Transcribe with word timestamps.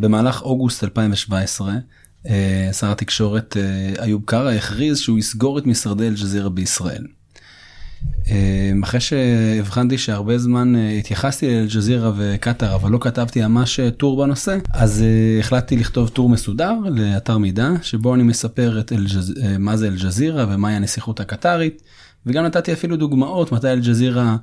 במהלך 0.00 0.42
אוגוסט 0.42 0.84
2017 0.84 1.72
אה, 2.28 2.70
שר 2.72 2.92
התקשורת 2.92 3.56
אה, 3.56 4.04
איוב 4.04 4.22
קרא 4.24 4.50
הכריז 4.50 4.98
שהוא 4.98 5.18
יסגור 5.18 5.58
את 5.58 5.66
משרדי 5.66 6.08
אל-ג'זירה 6.08 6.48
בישראל. 6.48 7.06
אה, 8.30 8.70
אחרי 8.84 9.00
שהבחנתי 9.00 9.98
שהרבה 9.98 10.38
זמן 10.38 10.74
התייחסתי 10.98 11.46
לאל-ג'זירה 11.46 12.12
וקטאר 12.16 12.74
אבל 12.74 12.90
לא 12.90 12.98
כתבתי 13.00 13.46
ממש 13.46 13.80
טור 13.96 14.24
בנושא 14.24 14.58
אז 14.72 15.04
החלטתי 15.40 15.76
לכתוב 15.76 16.08
טור 16.08 16.28
מסודר 16.28 16.74
לאתר 16.90 17.38
מידע 17.38 17.70
שבו 17.82 18.14
אני 18.14 18.22
מספר 18.22 18.80
את. 18.80 18.92
מה 19.58 19.76
זה 19.76 19.86
אל-ג'זירה 19.88 20.46
ומהי 20.48 20.74
הנסיכות 20.74 21.20
הקטארית 21.20 21.82
וגם 22.26 22.44
נתתי 22.44 22.72
אפילו 22.72 22.96
דוגמאות 22.96 23.52
מתי 23.52 23.68
אל-ג'זירה 23.68 24.36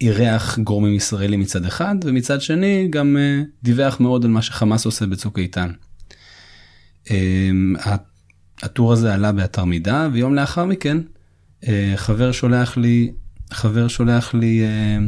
אירח 0.00 0.58
גורמים 0.58 0.94
ישראלים 0.94 1.40
מצד 1.40 1.64
אחד 1.64 1.94
ומצד 2.04 2.40
שני 2.40 2.88
גם 2.90 3.16
דיווח 3.62 4.00
מאוד 4.00 4.24
על 4.24 4.30
מה 4.30 4.42
שחמאס 4.42 4.86
עושה 4.86 5.06
בצוק 5.06 5.38
איתן. 5.38 5.70
אמ, 7.10 7.74
הטור 8.62 8.92
הזה 8.92 9.14
עלה 9.14 9.32
באתר 9.32 9.64
מידע 9.64 10.08
ויום 10.12 10.34
לאחר 10.34 10.64
מכן 10.64 10.96
אה, 11.68 11.92
חבר 11.96 12.32
שולח 12.32 12.76
לי 12.76 13.12
חבר 13.52 13.88
שולח 13.88 14.34
לי 14.34 14.62
אה, 14.62 14.98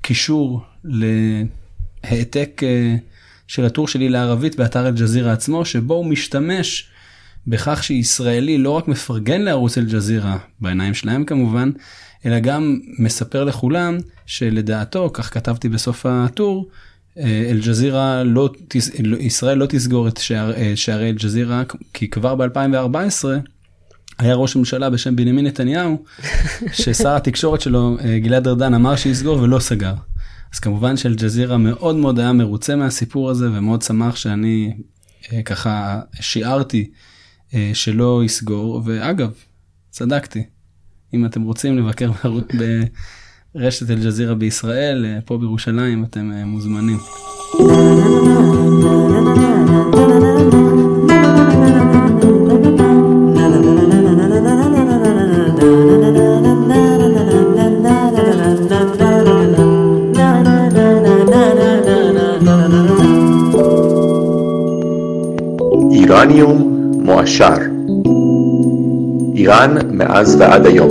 קישור 0.00 0.62
להעתק 0.84 2.60
אה, 2.62 2.96
של 3.46 3.64
הטור 3.64 3.88
שלי 3.88 4.08
לערבית 4.08 4.56
באתר 4.56 4.88
אל-ג'זירה 4.88 5.32
עצמו 5.32 5.64
שבו 5.64 5.94
הוא 5.94 6.06
משתמש 6.06 6.88
בכך 7.46 7.84
שישראלי 7.84 8.58
לא 8.58 8.70
רק 8.70 8.88
מפרגן 8.88 9.40
לערוץ 9.40 9.78
אל-ג'זירה 9.78 10.38
בעיניים 10.60 10.94
שלהם 10.94 11.24
כמובן 11.24 11.70
אלא 12.26 12.38
גם 12.38 12.80
מספר 12.98 13.44
לכולם 13.44 13.98
שלדעתו 14.26 15.10
כך 15.12 15.34
כתבתי 15.34 15.68
בסוף 15.68 16.06
הטור 16.06 16.68
אל-ג'זירה 17.16 18.22
לא, 18.24 18.50
לא, 19.04 19.16
ישראל 19.16 19.58
לא 19.58 19.66
תסגור 19.66 20.08
את 20.08 20.16
שער, 20.16 20.54
אה, 20.54 20.72
שערי 20.74 21.10
אל-ג'זירה 21.10 21.62
כי 21.94 22.10
כבר 22.10 22.34
ב-2014 22.34 23.24
היה 24.18 24.34
ראש 24.34 24.56
ממשלה 24.56 24.90
בשם 24.90 25.16
בנימין 25.16 25.46
נתניהו 25.46 26.04
ששר 26.72 27.16
התקשורת 27.16 27.60
שלו 27.60 27.96
אה, 28.04 28.18
גלעד 28.18 28.48
ארדן 28.48 28.74
אמר 28.74 28.96
שיסגור 28.96 29.42
ולא 29.42 29.58
סגר. 29.58 29.94
אז 30.54 30.58
כמובן 30.58 30.96
שאל-ג'זירה 30.96 31.56
מאוד 31.56 31.96
מאוד 31.96 32.18
היה 32.18 32.32
מרוצה 32.32 32.76
מהסיפור 32.76 33.30
הזה 33.30 33.48
ומאוד 33.52 33.82
שמח 33.82 34.16
שאני 34.16 34.72
אה, 35.32 35.42
ככה 35.42 36.00
שיערתי 36.20 36.90
שלא 37.74 38.22
יסגור 38.24 38.82
ואגב 38.84 39.30
צדקתי 39.90 40.44
אם 41.14 41.24
אתם 41.26 41.42
רוצים 41.42 41.78
לבקר 41.78 42.10
רשת 43.54 43.90
אל-ג'זירה 43.90 44.34
בישראל, 44.34 45.04
אה, 45.04 45.18
פה 45.24 45.38
בירושלים, 45.38 46.04
אתם 46.04 46.32
אה, 46.32 46.44
מוזמנים. 46.44 46.98
איראניום 65.92 66.72
מועשר 67.04 67.71
איראן 69.34 69.76
מאז 69.92 70.36
ועד 70.40 70.66
היום 70.66 70.90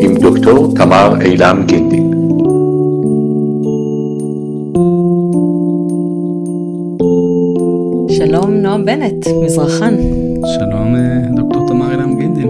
עם 0.00 0.16
דוקטור 0.18 0.74
תמר 0.76 1.14
אילם 1.20 1.64
גינדין. 1.66 2.10
שלום 8.08 8.50
נועם 8.50 8.84
בנט, 8.84 9.26
מזרחן. 9.44 9.94
שלום 10.54 10.94
אה, 10.96 11.28
דוקטור 11.36 11.68
תמר 11.68 11.90
אילם 11.92 12.18
גינדין. 12.18 12.48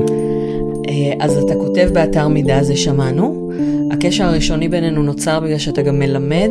אה, 0.88 1.12
אז 1.20 1.36
אתה 1.36 1.54
כותב 1.54 1.88
באתר 1.92 2.28
מידע 2.28 2.62
זה 2.62 2.76
שמענו. 2.76 3.50
הקשר 3.90 4.24
הראשוני 4.24 4.68
בינינו 4.68 5.02
נוצר 5.02 5.40
בגלל 5.40 5.58
שאתה 5.58 5.82
גם 5.82 5.98
מלמד 5.98 6.50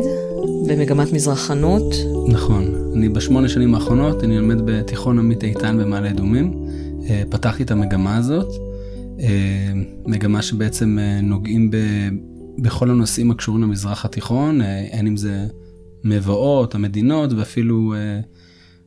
במגמת 0.66 1.12
מזרחנות. 1.12 1.94
נכון, 2.28 2.64
אני 2.94 3.08
בשמונה 3.08 3.48
שנים 3.48 3.74
האחרונות, 3.74 4.24
אני 4.24 4.38
לומד 4.38 4.56
בתיכון 4.64 5.18
עמית 5.18 5.44
איתן 5.44 5.78
במעלה 5.78 6.10
אדומים. 6.10 6.66
אה, 7.10 7.22
פתחתי 7.30 7.62
את 7.62 7.70
המגמה 7.70 8.16
הזאת. 8.16 8.48
אה, 9.20 9.72
מגמה 10.06 10.42
שבעצם 10.42 10.98
אה, 10.98 11.20
נוגעים 11.20 11.70
ב, 11.70 11.76
בכל 12.58 12.90
הנושאים 12.90 13.30
הקשורים 13.30 13.62
למזרח 13.62 14.04
התיכון, 14.04 14.60
אין 14.62 15.06
אם 15.06 15.16
זה 15.16 15.46
מבואות, 16.04 16.74
המדינות 16.74 17.32
ואפילו 17.32 17.94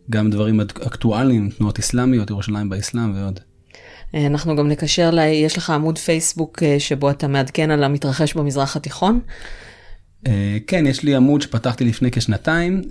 גם 0.10 0.30
דברים 0.30 0.62
אקטואליים, 0.62 1.50
תנועות 1.50 1.80
אסלאמיות, 1.80 2.30
ירושלים 2.30 2.70
באסלאם 2.70 3.16
ועוד. 3.16 3.40
אנחנו 4.14 4.56
גם 4.56 4.68
נקשר, 4.68 5.12
לה, 5.12 5.26
יש 5.26 5.58
לך 5.58 5.70
עמוד 5.70 5.98
פייסבוק 5.98 6.64
שבו 6.80 7.10
אתה 7.10 7.28
מעדכן 7.28 7.72
על 7.72 7.84
המתרחש 7.84 8.34
במזרח 8.34 8.76
התיכון? 8.76 9.20
כן, 10.68 10.88
יש 10.88 11.04
לי 11.04 11.16
עמוד 11.16 11.42
שפתחתי 11.42 11.86
לפני 11.86 12.12
כשנתיים. 12.12 12.82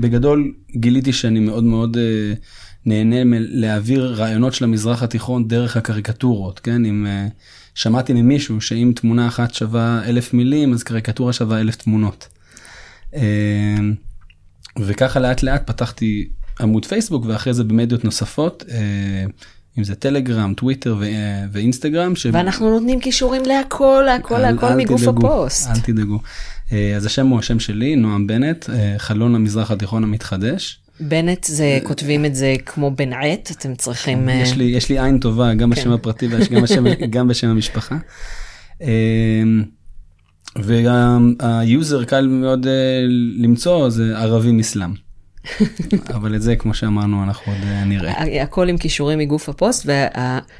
בגדול 0.00 0.54
גיליתי 0.76 1.12
שאני 1.12 1.40
מאוד 1.40 1.64
מאוד 1.64 1.96
נהנה 2.86 3.38
להעביר 3.38 4.14
רעיונות 4.16 4.54
של 4.54 4.64
המזרח 4.64 5.02
התיכון 5.02 5.48
דרך 5.48 5.76
הקריקטורות, 5.76 6.60
כן? 6.60 6.84
אם 6.84 7.06
uh, 7.06 7.32
שמעתי 7.74 8.12
ממישהו 8.12 8.60
שאם 8.60 8.92
תמונה 8.96 9.28
אחת 9.28 9.54
שווה 9.54 10.02
אלף 10.04 10.34
מילים, 10.34 10.72
אז 10.72 10.82
קריקטורה 10.82 11.32
שווה 11.32 11.60
אלף 11.60 11.76
תמונות. 11.76 12.28
Uh, 13.12 13.16
וככה 14.80 15.20
לאט 15.20 15.42
לאט 15.42 15.66
פתחתי 15.66 16.28
עמוד 16.60 16.84
פייסבוק 16.84 17.24
ואחרי 17.26 17.54
זה 17.54 17.64
במדיות 17.64 18.04
נוספות. 18.04 18.64
uh, 18.66 18.70
אם 19.78 19.84
זה 19.84 19.94
טלגרם, 19.94 20.54
טוויטר 20.54 20.96
ו- 21.00 21.04
ואינסטגרם. 21.52 22.16
ש... 22.16 22.26
ואנחנו 22.32 22.70
נותנים 22.70 23.00
כישורים 23.00 23.42
להכל, 23.46 24.02
להכל, 24.06 24.38
להכל 24.38 24.74
מגוף 24.74 25.02
תדאגו, 25.02 25.26
הפוסט. 25.26 25.70
אל 25.70 25.80
תדאגו. 25.80 26.18
אז 26.96 27.06
השם 27.06 27.26
הוא 27.26 27.38
השם 27.38 27.60
שלי, 27.60 27.96
נועם 27.96 28.26
בנט, 28.26 28.66
חלון 28.98 29.34
המזרח 29.34 29.70
התיכון 29.70 30.04
המתחדש. 30.04 30.85
בנט 31.00 31.44
זה 31.44 31.78
כותבים 31.82 32.24
את 32.24 32.34
זה 32.34 32.54
כמו 32.66 32.90
בן 32.90 33.12
עת 33.12 33.52
אתם 33.58 33.74
צריכים 33.74 34.28
יש 34.28 34.56
לי 34.56 34.64
יש 34.64 34.88
לי 34.88 35.00
עין 35.00 35.18
טובה 35.18 35.54
גם 35.54 35.70
בשם 35.70 35.82
כן. 35.82 35.92
הפרטי 35.92 36.28
וגם 36.30 36.62
בשם 36.62 36.84
גם 37.14 37.28
בשם 37.28 37.48
המשפחה. 37.48 37.96
אמ, 38.80 39.64
והיוזר 40.56 42.04
קל 42.04 42.26
מאוד 42.26 42.66
אה, 42.66 42.72
למצוא 43.36 43.90
זה 43.90 44.18
ערבים 44.18 44.60
אסלאם. 44.60 44.90
אבל 46.16 46.34
את 46.34 46.42
זה 46.42 46.56
כמו 46.56 46.74
שאמרנו 46.74 47.22
אנחנו 47.22 47.52
עוד 47.52 47.62
אה, 47.64 47.84
נראה. 47.84 48.42
הכל 48.42 48.68
עם 48.68 48.78
כישורים 48.78 49.18
מגוף 49.18 49.48
הפוסט 49.48 49.86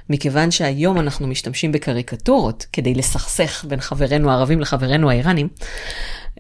ומכיוון 0.09 0.51
שהיום 0.51 0.99
אנחנו 0.99 1.27
משתמשים 1.27 1.73
בקריקטורות 1.73 2.67
כדי 2.73 2.95
לסכסך 2.95 3.65
בין 3.69 3.81
חברינו 3.81 4.31
הערבים 4.31 4.61
לחברינו 4.61 5.11
האיראנים 5.11 5.49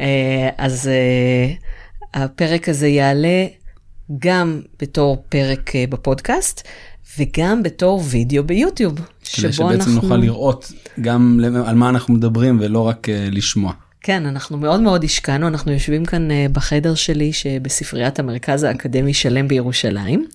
אה, 0.01 0.49
אז 0.59 0.91
הפרק 2.15 2.69
הזה 2.69 2.89
יעלה 2.89 3.47
גם 4.19 4.61
בתור 4.81 5.25
פרק 5.29 5.77
אה, 5.77 5.85
בפודקאסט, 5.89 6.69
וגם 7.19 7.63
בתור 7.63 8.03
וידאו 8.05 8.45
ביוטיוב. 8.45 8.95
כדי 8.95 9.53
שבעצם 9.53 9.73
אנחנו... 9.73 9.93
נוכל 9.93 10.17
לראות 10.17 10.73
גם 11.01 11.41
על 11.67 11.75
מה 11.75 11.89
אנחנו 11.89 12.15
מדברים 12.15 12.59
ולא 12.61 12.81
רק 12.81 13.09
uh, 13.09 13.11
לשמוע. 13.35 13.73
כן, 14.01 14.27
אנחנו 14.27 14.59
מאוד 14.59 14.81
מאוד 14.81 15.05
השקענו, 15.05 15.49
אנחנו 15.49 15.73
יושבים 15.73 16.05
כאן 16.05 16.31
uh, 16.31 16.35
בחדר 16.53 16.95
שלי 16.95 17.33
שבספריית 17.33 18.19
המרכז 18.19 18.63
האקדמי 18.63 19.15
שלם 19.15 19.49
בירושלים, 19.49 20.27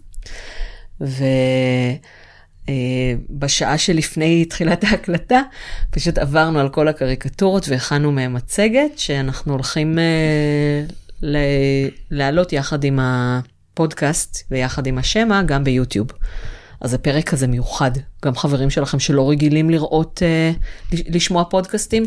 ובשעה 3.30 3.78
שלפני 3.78 4.46
תחילת 4.46 4.84
ההקלטה, 4.84 5.42
פשוט 5.90 6.18
עברנו 6.18 6.60
על 6.60 6.70
כל 6.70 6.88
הקריקטורות 6.88 7.70
והכנו 7.70 8.12
מהם 8.12 8.34
מצגת 8.34 8.98
שאנחנו 8.98 9.54
הולכים 9.54 9.98
להעלות 12.12 12.54
יחד 12.54 12.84
עם 12.84 13.00
ה... 13.00 13.40
פודקאסט 13.74 14.44
ויחד 14.52 14.88
עם 14.88 14.98
השמע 14.98 15.42
גם 15.44 15.64
ביוטיוב. 15.64 16.08
אז 16.82 16.94
הפרק 16.94 17.34
הזה 17.34 17.48
מיוחד. 17.48 17.92
גם 18.26 18.36
חברים 18.36 18.70
שלכם 18.70 19.00
שלא 19.00 19.30
רגילים 19.30 19.70
לראות, 19.70 20.22
אה, 20.24 20.52
לשמוע 20.92 21.44
פודקאסטים, 21.44 22.06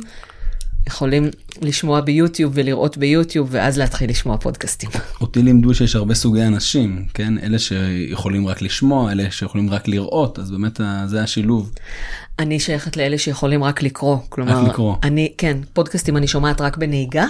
יכולים 0.86 1.30
לשמוע 1.62 2.00
ביוטיוב 2.00 2.52
ולראות 2.56 2.96
ביוטיוב 2.96 3.48
ואז 3.50 3.78
להתחיל 3.78 4.10
לשמוע 4.10 4.36
פודקאסטים. 4.36 4.90
אותי 5.20 5.42
לימדו 5.42 5.74
שיש 5.74 5.96
הרבה 5.96 6.14
סוגי 6.14 6.42
אנשים, 6.42 7.06
כן? 7.14 7.38
אלה 7.38 7.58
שיכולים 7.58 8.46
רק 8.46 8.62
לשמוע, 8.62 9.12
אלה 9.12 9.30
שיכולים 9.30 9.70
רק 9.70 9.88
לראות, 9.88 10.38
אז 10.38 10.50
באמת 10.50 10.80
זה 11.06 11.22
השילוב. 11.22 11.72
אני 12.38 12.60
שייכת 12.60 12.96
לאלה 12.96 13.18
שיכולים 13.18 13.64
רק 13.64 13.82
לקרוא. 13.82 14.16
כלומר, 14.28 14.62
רק 14.62 14.68
לקרוא. 14.68 14.96
אני, 15.02 15.32
כן, 15.38 15.58
פודקאסטים 15.72 16.16
אני 16.16 16.26
שומעת 16.26 16.60
רק 16.60 16.76
בנהיגה. 16.76 17.26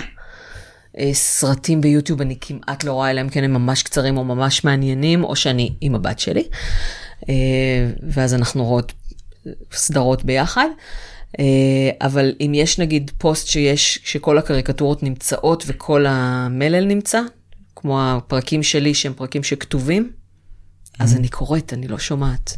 אה, 0.99 1.11
סרטים 1.14 1.81
ביוטיוב 1.81 2.20
אני 2.20 2.37
כמעט 2.41 2.85
לא 2.85 2.93
רואה, 2.93 3.11
אלא 3.11 3.20
אם 3.20 3.29
כן 3.29 3.44
הם 3.44 3.52
ממש 3.52 3.82
קצרים 3.82 4.17
או 4.17 4.25
ממש 4.25 4.64
מעניינים, 4.64 5.25
או 5.25 5.37
שאני 5.37 5.73
עם 5.81 5.94
הבת 5.94 6.19
שלי. 6.19 6.49
אה, 7.29 7.35
ואז 8.11 8.35
אנחנו 8.35 8.64
רואות 8.64 8.93
סדרות 9.73 10.25
ביחד. 10.25 10.67
אה, 11.38 11.44
אבל 12.00 12.32
אם 12.41 12.52
יש 12.55 12.79
נגיד 12.79 13.11
פוסט 13.19 13.46
שיש, 13.46 13.99
שכל 14.05 14.38
הקריקטורות 14.38 15.02
נמצאות 15.02 15.64
וכל 15.67 16.05
המלל 16.08 16.85
נמצא, 16.85 17.20
כמו 17.76 18.02
הפרקים 18.02 18.62
שלי 18.62 18.94
שהם 18.94 19.12
פרקים 19.14 19.43
שכתובים, 19.43 20.12
אז 20.99 21.17
אני 21.17 21.29
קוראת, 21.29 21.73
אני 21.73 21.88
לא 21.88 21.99
שומעת. 21.99 22.56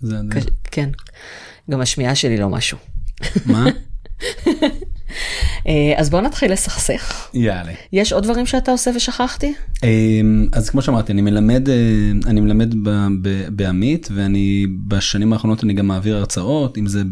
זה- 0.00 0.16
קש- 0.30 0.46
כן, 0.70 0.90
גם 1.70 1.80
השמיעה 1.80 2.14
שלי 2.14 2.36
לא 2.36 2.48
משהו. 2.48 2.78
מה? 3.46 3.64
אה, 5.66 5.72
אז 5.96 6.10
בוא 6.10 6.20
נתחיל 6.20 6.52
לסכסך. 6.52 7.28
יאללה. 7.34 7.72
יש 7.92 8.12
עוד 8.12 8.24
דברים 8.24 8.46
שאתה 8.46 8.70
עושה 8.70 8.90
ושכחתי? 8.96 9.54
אמ, 9.82 10.46
אז 10.52 10.70
כמו 10.70 10.82
שאמרתי 10.82 11.12
אני 11.12 11.22
מלמד 11.22 11.68
אה, 11.68 11.74
אני 12.26 12.40
מלמד 12.40 12.74
בעמית 13.50 14.08
ואני 14.14 14.66
בשנים 14.86 15.32
האחרונות 15.32 15.64
אני 15.64 15.72
גם 15.74 15.86
מעביר 15.86 16.16
הרצאות 16.16 16.78
אם 16.78 16.86
זה 16.86 17.02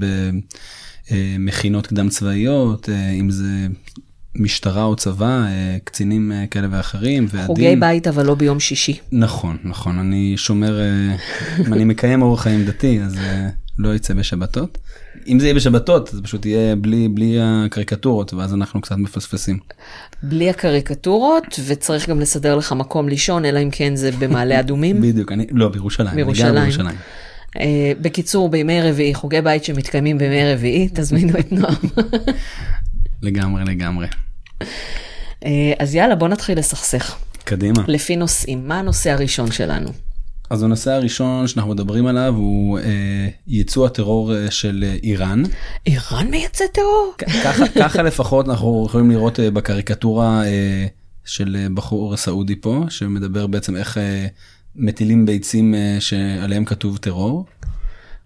במכינות 1.11 1.87
קדם 1.87 2.09
צבאיות 2.09 2.89
אה, 2.89 3.11
אם 3.11 3.31
זה 3.31 3.67
משטרה 4.35 4.85
או 4.85 4.97
צבא 4.97 5.45
אה, 5.47 5.77
קצינים 5.85 6.33
אה, 6.33 6.45
כאלה 6.51 6.69
ואחרים 6.71 7.27
ועדים. 7.31 7.47
חוגי 7.47 7.77
בית 7.77 8.07
אבל 8.09 8.27
לא 8.27 8.35
ביום 8.35 8.61
שישי. 8.61 8.99
נכון 9.13 9.57
נכון 9.65 9.99
אני 9.99 10.35
שומר 10.37 10.81
אה, 10.81 11.17
אם 11.67 11.73
אני 11.75 11.85
מקיים 11.85 12.23
אורח 12.23 12.43
חיים 12.43 12.65
דתי 12.65 13.01
אז 13.01 13.19
אה, 13.19 13.49
לא 13.79 13.95
יצא 13.95 14.15
בשבתות. 14.15 14.79
אם 15.29 15.41
זה 15.41 15.47
יהיה 15.47 15.55
בשבתות 15.55 16.09
זה 16.13 16.23
פשוט 16.23 16.47
יהיה 16.47 16.77
בלי 16.77 17.09
בלי 17.09 17.39
הקריקטורות 17.43 18.35
ואז 18.35 18.55
אנחנו 18.55 18.81
קצת 18.81 18.97
מפספסים. 18.97 19.59
בלי 20.23 20.51
הקריקטורות, 20.51 21.61
וצריך 21.67 22.09
גם 22.09 22.21
לסדר 22.21 22.57
לך 22.57 22.73
מקום 22.73 23.09
לישון, 23.09 23.45
אלא 23.45 23.63
אם 23.63 23.69
כן 23.73 23.97
זה 23.97 24.11
במעלה 24.19 24.61
אדומים. 24.61 25.01
בדיוק 25.01 25.33
אני 25.33 25.47
לא 25.51 25.69
בירושלים. 25.69 26.17
בירושלים. 26.17 26.73
אה, 27.61 27.93
בקיצור, 28.01 28.49
בימי 28.49 28.83
רביעי, 28.83 29.15
חוגי 29.15 29.41
בית 29.41 29.65
שמתקיימים 29.65 30.19
בימי 30.19 30.53
רביעי, 30.53 30.89
תזמינו 30.95 31.39
את 31.39 31.53
נועם. 31.53 31.75
לגמרי 33.23 33.65
לגמרי. 33.65 34.07
אה, 35.45 35.73
אז 35.79 35.95
יאללה, 35.95 36.15
בוא 36.15 36.29
נתחיל 36.29 36.59
לסכסך. 36.59 37.17
קדימה. 37.45 37.85
לפי 37.89 38.17
נושאים, 38.17 38.69
מה 38.69 38.79
הנושא 38.79 39.11
הראשון 39.11 39.53
שלנו? 39.53 40.06
אז 40.51 40.63
הנושא 40.63 40.91
הראשון 40.91 41.47
שאנחנו 41.47 41.71
מדברים 41.71 42.07
עליו 42.07 42.35
הוא 42.37 42.79
אה, 42.79 43.29
ייצוא 43.47 43.87
הטרור 43.87 44.35
אה, 44.35 44.51
של 44.51 44.85
אה, 44.87 44.97
איראן. 45.03 45.43
איראן 45.87 46.31
מייצא 46.31 46.65
טרור? 46.73 47.15
ככה, 47.19 47.69
ככה 47.83 48.03
לפחות 48.03 48.49
אנחנו 48.49 48.85
יכולים 48.89 49.11
לראות 49.11 49.41
אה, 49.41 49.51
בקריקטורה 49.51 50.45
אה, 50.45 50.87
של 51.25 51.57
אה, 51.59 51.67
בחור 51.75 52.17
סעודי 52.17 52.57
פה 52.57 52.85
שמדבר 52.89 53.47
בעצם 53.47 53.77
איך 53.77 53.99
אה, 53.99 54.27
מטילים 54.77 55.27
ביצים 55.27 55.75
אה, 55.75 55.97
שעליהם 56.01 56.65
כתוב 56.65 56.97
טרור. 56.97 57.47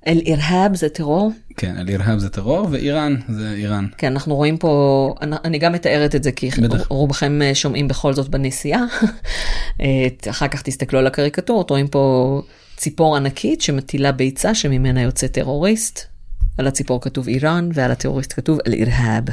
אל-אירהאב 0.07 0.77
זה 0.77 0.89
טרור? 0.89 1.33
כן, 1.57 1.77
אל 1.79 1.89
אירהב 1.89 2.19
זה 2.19 2.29
טרור 2.29 2.69
ואיראן 2.71 3.17
זה 3.29 3.53
איראן. 3.53 3.87
כן, 3.99 4.13
אנחנו 4.13 4.37
רואים 4.37 4.57
פה, 4.59 5.15
אני- 5.23 5.37
אני 5.45 5.59
גם 5.59 5.73
מתארת 5.73 6.15
את 6.15 6.23
זה 6.23 6.33
כי 6.33 6.51
בטח. 6.51 6.87
רובכם 6.89 7.43
אה, 7.43 7.55
שומעים 7.55 7.89
בכל 7.89 8.13
זאת 8.15 8.29
בנסיעה. 8.29 8.85
אה, 9.81 9.87
אחר 10.31 10.49
כך 10.49 10.63
תסתכלו 10.63 10.99
על 10.99 11.07
הקריקטורות, 11.07 11.71
רואים 11.71 11.89
פה 11.89 12.43
ציפור 12.77 13.17
ענקית 13.17 13.61
שמטילה 13.61 14.13
ביצה 14.13 14.55
שממנה 14.55 15.03
יוצא 15.03 15.27
טרוריסט. 15.27 16.01
על 16.59 16.67
הציפור 16.67 17.01
כתוב 17.01 17.29
איראן 17.29 17.69
ועל 17.75 17.91
הטרוריסט 17.91 18.33
כתוב 18.33 18.59
אל-אירהאב. 18.67 19.25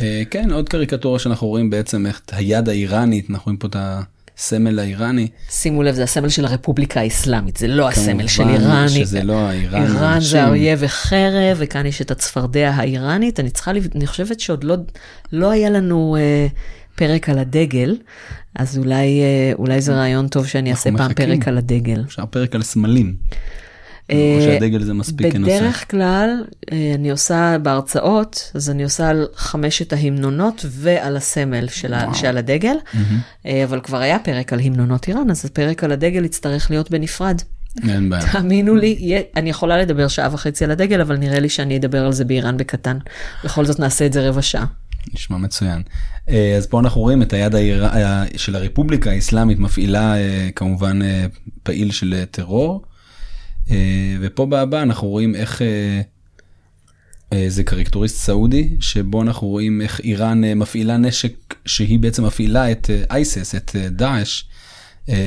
אה, 0.00 0.22
כן, 0.30 0.50
עוד 0.52 0.68
קריקטורה 0.68 1.18
שאנחנו 1.18 1.46
רואים 1.46 1.70
בעצם 1.70 2.06
איך 2.06 2.20
היד 2.32 2.68
האיראנית, 2.68 3.30
אנחנו 3.30 3.44
רואים 3.44 3.56
פה 3.58 3.66
את 3.68 3.76
הסמל 4.38 4.78
האיראני. 4.78 5.28
שימו 5.50 5.82
לב, 5.82 5.94
זה 5.94 6.02
הסמל 6.02 6.28
של 6.28 6.44
הרפובליקה 6.44 7.00
האסלאמית, 7.00 7.56
זה 7.56 7.68
לא 7.68 7.88
הסמל 7.88 8.26
של 8.26 8.42
כמובן 8.42 8.60
איראן. 8.60 8.88
שזה 8.88 9.22
לא 9.22 9.48
האיראן. 9.48 9.82
איראן. 9.82 10.20
זה 10.20 10.42
האויב 10.42 10.78
וחרב, 10.82 11.56
וכאן 11.56 11.86
יש 11.86 12.02
את 12.02 12.10
הצפרדע 12.10 12.70
האיראנית. 12.70 13.40
אני 13.40 13.50
צריכה, 13.50 13.70
אני 13.94 14.06
חושבת 14.06 14.40
שעוד 14.40 14.64
לא, 14.64 14.76
לא 15.32 15.50
היה 15.50 15.70
לנו 15.70 16.16
אה, 16.18 16.46
פרק 16.94 17.28
על 17.28 17.38
הדגל, 17.38 17.96
אז 18.56 18.78
אולי, 18.78 19.20
אה, 19.22 19.52
אולי 19.58 19.80
זה 19.80 19.94
רעיון 19.94 20.28
טוב 20.28 20.46
שאני 20.46 20.70
אעשה 20.70 20.90
פעם 20.90 20.94
מחכים. 20.94 21.14
פרק 21.14 21.48
על 21.48 21.58
הדגל. 21.58 22.02
אפשר 22.06 22.26
פרק 22.26 22.54
על 22.54 22.62
סמלים. 22.62 23.14
או 24.12 24.16
אה, 24.16 24.40
שהדגל 24.44 24.82
זה 24.82 24.94
מספיק 24.94 25.32
כנושא. 25.32 25.58
בדרך 25.60 25.90
כלל 25.90 26.44
אה, 26.72 26.92
אני 26.94 27.10
עושה 27.10 27.56
בהרצאות, 27.62 28.50
אז 28.54 28.70
אני 28.70 28.84
עושה 28.84 29.08
על 29.08 29.26
חמשת 29.36 29.92
ההמנונות 29.92 30.64
ועל 30.70 31.16
הסמל 31.16 31.68
של 31.68 31.94
ה- 31.94 32.14
שעל 32.14 32.38
הדגל, 32.38 32.76
אה, 33.46 33.64
אבל 33.64 33.80
כבר 33.80 33.98
היה 33.98 34.18
פרק 34.18 34.52
על 34.52 34.60
המנונות 34.60 35.08
איראן, 35.08 35.30
אז 35.30 35.44
הפרק 35.44 35.84
על 35.84 35.92
הדגל 35.92 36.24
יצטרך 36.24 36.70
להיות 36.70 36.90
בנפרד. 36.90 37.42
אין 37.88 38.10
בעיה. 38.10 38.32
תאמינו 38.32 38.74
לי, 38.74 39.22
אני 39.36 39.50
יכולה 39.50 39.78
לדבר 39.78 40.08
שעה 40.08 40.28
וחצי 40.32 40.64
על 40.64 40.70
הדגל, 40.70 41.00
אבל 41.00 41.16
נראה 41.16 41.40
לי 41.40 41.48
שאני 41.48 41.76
אדבר 41.76 42.04
על 42.06 42.12
זה 42.12 42.24
באיראן 42.24 42.56
בקטן. 42.56 42.98
בכל 43.44 43.64
זאת 43.64 43.80
נעשה 43.80 44.06
את 44.06 44.12
זה 44.12 44.28
רבע 44.28 44.42
שעה. 44.42 44.64
נשמע 45.14 45.36
מצוין. 45.36 45.82
אז 46.28 46.66
פה 46.68 46.80
אנחנו 46.80 47.00
רואים 47.00 47.22
את 47.22 47.32
היד 47.32 47.54
האיר... 47.54 47.86
אה, 47.86 48.24
של 48.36 48.56
הרפובליקה 48.56 49.10
האסלאמית 49.10 49.58
מפעילה 49.58 50.14
כמובן 50.54 50.98
פעיל 51.62 51.90
של 51.90 52.24
טרור. 52.30 52.84
אה, 53.70 53.76
ופה 54.20 54.46
בהבא 54.46 54.82
אנחנו 54.82 55.08
רואים 55.08 55.34
איך 55.34 55.62
אה, 55.62 56.00
אה, 57.32 57.44
זה 57.48 57.62
קריקטוריסט 57.64 58.16
סעודי 58.16 58.68
שבו 58.80 59.22
אנחנו 59.22 59.48
רואים 59.48 59.80
איך 59.80 60.00
איראן 60.00 60.44
מפעילה 60.44 60.96
נשק 60.96 61.32
שהיא 61.66 61.98
בעצם 61.98 62.24
מפעילה 62.24 62.70
את 62.70 62.90
אייסס 63.10 63.54
את 63.54 63.76
דאעש. 63.90 64.42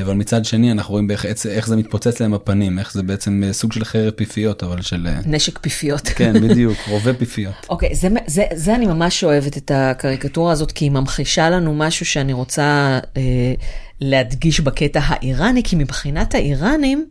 אבל 0.02 0.14
מצד 0.14 0.46
שני 0.46 0.72
אנחנו 0.72 0.92
רואים 0.92 1.08
באיך 1.08 1.26
איך- 1.26 1.46
איך 1.46 1.68
זה 1.68 1.76
מתפוצץ 1.76 2.20
להם 2.20 2.32
בפנים 2.32 2.80
איך 2.80 2.94
זה 2.94 3.04
בעצם 3.04 3.44
סוג 3.52 3.74
של 3.74 3.86
חרב 3.86 4.10
פיפיות 4.10 4.64
אבל 4.64 4.82
של 4.82 5.08
נשק 5.26 5.58
פיפיות. 5.60 6.08
כן 6.08 6.34
בדיוק 6.34 6.78
רובה 6.88 7.14
פיפיות. 7.14 7.54
אוקיי, 7.70 7.96
זה, 7.96 8.08
זה, 8.28 8.44
זה 8.56 8.76
אני 8.76 8.86
ממש 8.86 9.24
אוהבת 9.24 9.58
את 9.58 9.72
הקריקטורה 9.76 10.52
הזאת, 10.52 10.72
כי 10.72 10.86
היא 10.86 10.92
ממחישה 10.92 11.50
לנו 11.50 11.76
משהו 11.76 12.06
שאני 12.06 12.34
רוצה 12.34 13.00
אה, 13.18 13.54
להדגיש 14.02 14.60
בקטע 14.60 15.00
האיראני, 15.04 15.64
כי 15.64 15.76
מבחינת 15.76 16.36
האיראנים, 16.36 17.06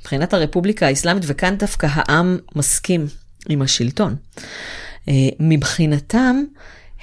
מבחינת 0.00 0.34
הרפובליקה 0.34 0.86
האסלאמית, 0.86 1.22
וכאן 1.26 1.56
דווקא 1.58 1.86
העם 1.90 2.38
מסכים 2.56 3.06
עם 3.48 3.62
השלטון. 3.62 4.16
אה, 5.08 5.14
מבחינתם, 5.40 6.42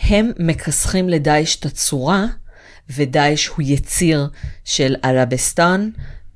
הם 0.02 0.32
מכסחים 0.40 1.10
לדאעש 1.10 1.56
את 1.56 1.66
הצורה, 1.66 2.26
ודאעש 2.90 3.48
הוא 3.48 3.66
יציר 3.68 4.28
של 4.66 4.96
ערבסטן 5.04 5.90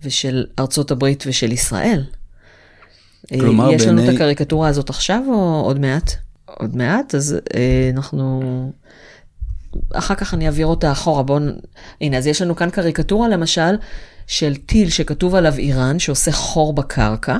ושל 0.03 0.45
ארצות 0.59 0.91
הברית 0.91 1.23
ושל 1.27 1.51
ישראל. 1.51 2.03
אה, 3.31 3.39
כלומר, 3.39 3.71
יש 3.71 3.81
לנו 3.85 3.99
את 4.01 4.05
בעיני- 4.05 4.15
הקריקטורה 4.15 4.67
הזאת 4.67 4.89
עכשיו 4.89 5.23
או 5.27 5.61
עוד 5.65 5.79
מעט? 5.79 6.11
עוד 6.45 6.75
מעט, 6.75 7.15
אז 7.15 7.37
אה, 7.55 7.91
אנחנו... 7.93 8.41
אחר 9.93 10.15
כך 10.15 10.33
אני 10.33 10.45
אעביר 10.45 10.65
אותה 10.67 10.91
אחורה. 10.91 11.23
בואו... 11.23 11.39
הנה, 12.01 12.17
אז 12.17 12.27
יש 12.27 12.41
לנו 12.41 12.55
כאן 12.55 12.69
קריקטורה 12.69 13.27
למשל 13.27 13.75
של 14.31 14.55
טיל 14.55 14.89
שכתוב 14.89 15.35
עליו 15.35 15.57
איראן, 15.57 16.00
שעושה 16.00 16.31
חור 16.31 16.73
בקרקע, 16.73 17.38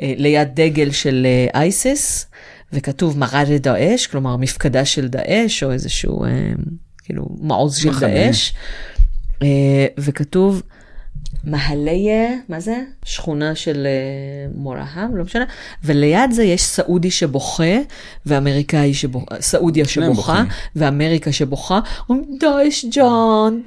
אה, 0.00 0.14
ליד 0.16 0.48
דגל 0.54 0.90
של 0.90 1.26
אה, 1.26 1.60
אייסיס, 1.60 2.26
וכתוב 2.72 3.18
מרד 3.18 3.50
דאעש, 3.52 4.06
כלומר 4.06 4.36
מפקדה 4.36 4.84
של 4.84 5.08
דאעש, 5.08 5.62
או 5.62 5.72
איזשהו, 5.72 6.24
אה, 6.24 6.30
כאילו, 7.04 7.26
מעוז 7.40 7.76
של 7.76 7.90
מחנה. 7.90 8.08
דאעש, 8.08 8.52
וכתוב 9.98 10.62
מהליה, 11.44 12.28
מה 12.48 12.60
זה? 12.60 12.76
שכונה 13.04 13.54
של 13.54 13.86
אה, 13.86 13.92
מורהם, 14.54 15.16
לא 15.16 15.24
משנה. 15.24 15.44
וליד 15.84 16.30
זה 16.32 16.44
יש 16.44 16.62
סעודי 16.62 17.10
שבוכה, 17.10 17.64
ואמריקאי 18.26 18.94
שבוכה, 18.94 19.34
סעודיה 19.40 19.84
שבוכה. 19.84 20.42
ואמריקה 20.76 21.32
שבוכה, 21.32 21.80
אומרים, 22.08 22.38
דאעש 22.40 22.84
ג'אן, 22.84 23.58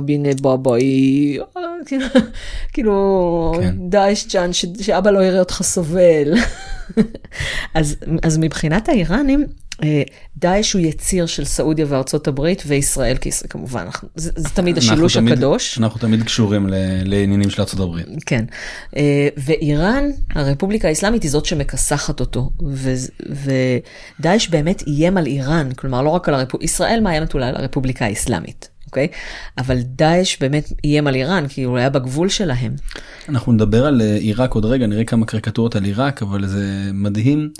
בינה 0.00 0.28
בבאי, 0.42 1.38
כאילו- 1.86 2.06
כאילו, 2.72 3.54
כן. 3.60 3.74
דאעש 3.88 4.26
ג'אן, 4.32 4.52
ש- 4.52 4.64
שאבא 4.80 5.10
לא 5.10 5.24
יראה 5.24 5.38
אותך 5.38 5.62
סובל. 5.62 6.32
אז, 7.74 7.96
אז 8.22 8.38
מבחינת 8.38 8.88
האיראנים, 8.88 9.46
אה, 9.82 10.02
דאעש 10.36 10.72
הוא 10.72 10.82
יציר 10.82 11.26
של 11.26 11.44
סעודיה 11.44 11.86
וארצות 11.88 12.28
הברית 12.28 12.62
וישראל 12.66 13.16
כישראל 13.16 13.48
כמובן, 13.50 13.80
אנחנו- 13.80 14.08
זה, 14.14 14.30
זה 14.36 14.48
תמיד 14.48 14.76
אנחנו 14.76 14.92
השילוש 14.92 15.16
תמיד- 15.16 15.32
הקדוש. 15.32 15.78
אנחנו 15.78 16.00
תמיד 16.00 16.22
קשורים 16.22 16.66
ל- 16.68 16.74
לעניינים 17.04 17.50
של 17.50 17.60
ארצות 17.62 17.80
הברית. 17.80 18.06
כן, 18.26 18.44
אה, 18.96 19.28
ואיראן, 19.36 20.04
הרפובליקה 20.34 20.88
האסלאמית 20.88 21.22
היא 21.22 21.30
זאת 21.30 21.44
שמכסחת 21.44 22.20
אותו, 22.20 22.50
ודאעש 24.20 24.48
באמת 24.48 24.82
איים 24.86 25.16
על 25.16 25.26
איראן, 25.26 25.72
כלומר 25.76 26.02
לא 26.02 26.10
רק 26.10 26.28
על 26.28 26.34
הרפובליקה, 26.34 26.64
ישראל 26.64 27.00
מאיימת 27.00 27.34
אולי 27.34 27.46
על 27.48 27.56
הרפובליקה 27.56 28.04
האסלאמית, 28.04 28.68
אוקיי? 28.94 29.08
אבל 29.58 29.78
דאעש 29.80 30.36
באמת 30.40 30.72
איים 30.84 31.06
על 31.06 31.14
איראן, 31.14 31.48
כי 31.48 31.62
הוא 31.62 31.78
היה 31.78 31.90
בגבול 31.90 32.28
שלהם. 32.28 32.72
אנחנו 33.28 33.52
נדבר 33.52 33.86
על 33.86 34.02
אה, 34.02 34.14
עיראק 34.14 34.52
עוד 34.54 34.64
רגע 34.64 34.86
נראה 34.86 35.04
כמה 35.04 35.26
קריקטורות 35.26 35.76
על 35.76 35.84
עיראק 35.84 36.22
אבל 36.22 36.46
זה 36.46 36.90
מדהים 36.92 37.50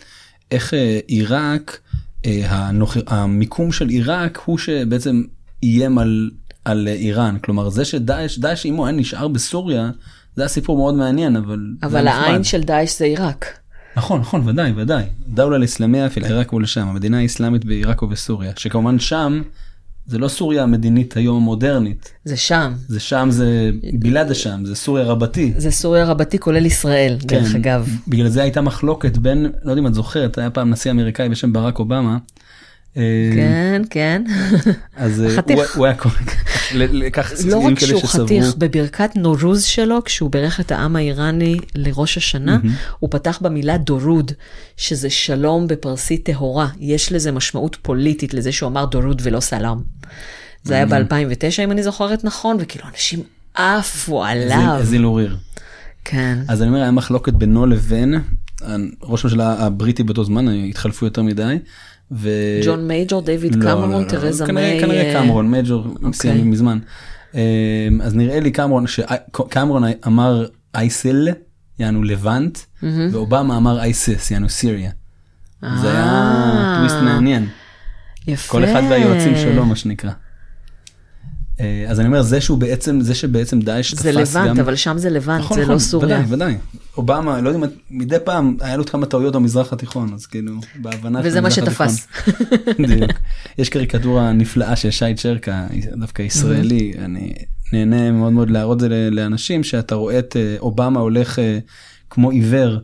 איך 0.50 0.74
אה, 0.74 0.98
עיראק 1.06 1.78
אה, 2.26 2.42
הנוח... 2.48 2.96
המיקום 3.06 3.72
של 3.72 3.88
עיראק 3.88 4.40
הוא 4.44 4.58
שבעצם 4.58 5.22
איים 5.62 5.98
על 5.98 6.30
על 6.64 6.88
איראן 6.88 7.38
כלומר 7.38 7.68
זה 7.70 7.84
שדאעש 7.84 8.38
דאעש 8.38 8.66
עמו 8.66 8.86
היה 8.86 8.96
נשאר 8.96 9.28
בסוריה 9.28 9.90
זה 10.36 10.44
הסיפור 10.44 10.76
מאוד 10.76 10.94
מעניין 10.94 11.36
אבל 11.36 11.60
אבל. 11.82 12.08
העין 12.08 12.44
של 12.44 12.62
דאעש 12.62 12.98
זה 12.98 13.04
עיראק. 13.04 13.46
נכון 13.96 14.20
נכון 14.20 14.48
ודאי 14.48 14.72
ודאי 14.76 15.04
דאולה 15.28 15.58
לאסלאמיה 15.58 16.10
פיל 16.10 16.24
עיראק 16.24 16.52
ולשם 16.52 16.88
המדינה 16.88 17.18
האסלאמית 17.18 17.64
בעיראק 17.64 18.02
ובסוריה 18.02 18.52
שכמובן 18.56 18.98
שם 18.98 19.42
זה 20.06 20.18
לא 20.18 20.28
סוריה 20.28 20.62
המדינית 20.62 21.16
היום 21.16 21.36
המודרנית, 21.36 22.12
זה 22.24 22.36
שם. 22.36 22.72
זה 22.88 23.00
שם 23.00 23.28
זה 23.30 23.70
בלעד 23.98 24.30
השם, 24.30 24.62
זה 24.64 24.74
סוריה 24.74 25.04
רבתי. 25.04 25.52
זה 25.56 25.70
סוריה 25.70 26.04
רבתי 26.04 26.38
כולל 26.38 26.66
ישראל, 26.66 27.16
דרך 27.22 27.48
כן, 27.48 27.56
אגב. 27.56 27.88
בגלל 28.08 28.28
זה 28.28 28.42
הייתה 28.42 28.60
מחלוקת 28.60 29.16
בין, 29.16 29.46
לא 29.62 29.70
יודע 29.70 29.80
אם 29.82 29.86
את 29.86 29.94
זוכרת, 29.94 30.38
היה 30.38 30.50
פעם 30.50 30.70
נשיא 30.70 30.90
אמריקאי 30.90 31.28
בשם 31.28 31.52
ברק 31.52 31.78
אובמה. 31.78 32.18
אה, 32.96 33.02
כן, 33.34 33.82
כן. 33.90 34.22
אז 34.96 35.22
אה, 35.22 35.36
חתיך. 35.36 35.76
הוא- 35.76 35.86
היה 35.86 35.94
קורא, 35.94 36.14
לקח 36.74 37.30
לא 37.32 37.36
שחקנים 37.36 37.66
רק 37.72 37.78
כאלה 37.78 37.88
שהוא 37.88 38.00
שסברו, 38.00 38.24
חתיך, 38.26 38.54
בברכת 38.58 39.10
נורוז 39.16 39.62
שלו, 39.64 40.04
כשהוא 40.04 40.30
בירך 40.30 40.60
את 40.60 40.72
העם 40.72 40.96
האיראני 40.96 41.56
לראש 41.74 42.16
השנה, 42.16 42.58
הוא 42.98 43.10
פתח 43.10 43.38
במילה 43.42 43.76
דורוד, 43.78 44.32
שזה 44.76 45.10
שלום 45.10 45.66
בפרסית 45.66 46.24
טהורה. 46.30 46.68
יש 46.80 47.12
לזה 47.12 47.32
משמעות 47.32 47.76
פוליטית 47.82 48.34
לזה 48.34 48.52
שהוא 48.52 48.68
אמר 48.70 48.84
דורוד 48.84 49.22
ולא 49.24 49.40
סלאם. 49.40 49.78
זה 50.62 50.74
היה 50.74 50.86
ב-2009, 50.86 51.62
אם 51.64 51.72
אני 51.72 51.82
זוכרת 51.82 52.24
נכון, 52.24 52.56
וכאילו 52.60 52.84
אנשים 52.92 53.22
עפו 53.54 54.24
עליו. 54.24 54.78
זיל 54.82 55.06
אוריר. 55.06 55.36
כן. 56.04 56.38
אז 56.48 56.62
אני 56.62 56.68
אומר, 56.68 56.82
היה 56.82 56.90
מחלוקת 56.90 57.32
בינו 57.32 57.66
לבין 57.66 58.14
ראש 59.02 59.24
הממשלה 59.24 59.52
הבריטי 59.66 60.02
באותו 60.02 60.24
זמן, 60.24 60.48
התחלפו 60.48 61.06
יותר 61.06 61.22
מדי. 61.22 61.58
ו... 62.12 62.30
ג'ון 62.64 62.88
מייג'ור, 62.88 63.22
דיוויד 63.22 63.54
לא, 63.54 63.62
קמרון, 63.62 63.90
לא, 63.90 64.00
לא, 64.02 64.08
תרזה 64.08 64.46
כנראה- 64.46 64.70
מיי. 64.70 64.80
כנראה 64.80 65.14
אה, 65.14 65.22
קמרון, 65.22 65.50
מייג'ור 65.50 65.86
סיימנו 66.12 66.44
מזמן. 66.44 66.78
אה, 67.34 67.40
אז 68.02 68.14
נראה 68.14 68.40
לי 68.40 68.50
קמרון, 68.50 68.84
שקמרון 68.86 69.82
אמר 70.06 70.46
אייסל, 70.74 71.28
יענו 71.78 72.02
לבנט, 72.02 72.58
ואובמה 72.82 73.56
אמר 73.56 73.80
אייסס, 73.80 74.30
יענו 74.30 74.48
סיריה. 74.48 74.90
זה 75.62 75.90
היה 75.90 76.04
אה, 76.04 76.74
טוויסט 76.78 76.96
מעניין. 77.04 77.46
יפה. 78.26 78.52
כל 78.52 78.64
אחד 78.64 78.82
והיועצים 78.90 79.36
שלו, 79.36 79.66
מה 79.66 79.76
שנקרא. 79.76 80.10
אה, 81.60 81.84
אז 81.88 82.00
אני 82.00 82.08
אומר, 82.08 82.22
זה 82.22 82.40
שהוא 82.40 82.58
בעצם, 82.58 83.00
זה 83.00 83.14
שבעצם 83.14 83.60
דאעש 83.60 83.94
תפס 83.94 84.02
זה 84.02 84.12
גם... 84.12 84.20
לבנט, 84.20 84.58
אבל 84.58 84.76
שם 84.76 84.98
זה 84.98 85.10
לבנט, 85.10 85.40
נכון, 85.40 85.56
זה 85.56 85.62
נכון, 85.62 85.74
לא 85.74 85.78
סוריה. 85.78 86.16
ודאי, 86.16 86.32
ודאי. 86.34 86.56
אובמה, 86.96 87.40
לא 87.40 87.48
יודע 87.48 87.66
מדי 87.90 88.16
פעם 88.24 88.56
היה 88.60 88.76
לו 88.76 88.86
כמה 88.86 89.06
טעויות 89.06 89.34
במזרח 89.34 89.72
התיכון, 89.72 90.14
אז 90.14 90.26
כאילו, 90.26 90.52
בהבנה 90.76 91.20
וזה 91.24 91.40
מה. 91.40 91.50
שתפס. 91.50 92.08
בדיוק. 92.82 93.10
יש 93.58 93.68
קריקטורה 93.68 94.32
נפלאה 94.32 94.76
של 94.76 94.90
שי 94.90 95.14
צ'רקה, 95.14 95.66
דווקא 95.96 96.22
ישראלי, 96.22 96.92
אני 96.98 97.34
נהנה 97.72 98.10
מאוד 98.10 98.32
מאוד 98.32 98.50
להראות 98.50 98.76
את 98.76 98.80
זה 98.80 99.08
לאנשים, 99.10 99.64
שאתה 99.64 99.94
רואה 99.94 100.18
את 100.18 100.36
אה, 100.36 100.56
אובמה 100.58 101.00
הולך 101.00 101.38
אה, 101.38 101.58
כמו 102.10 102.30
עיוור 102.30 102.78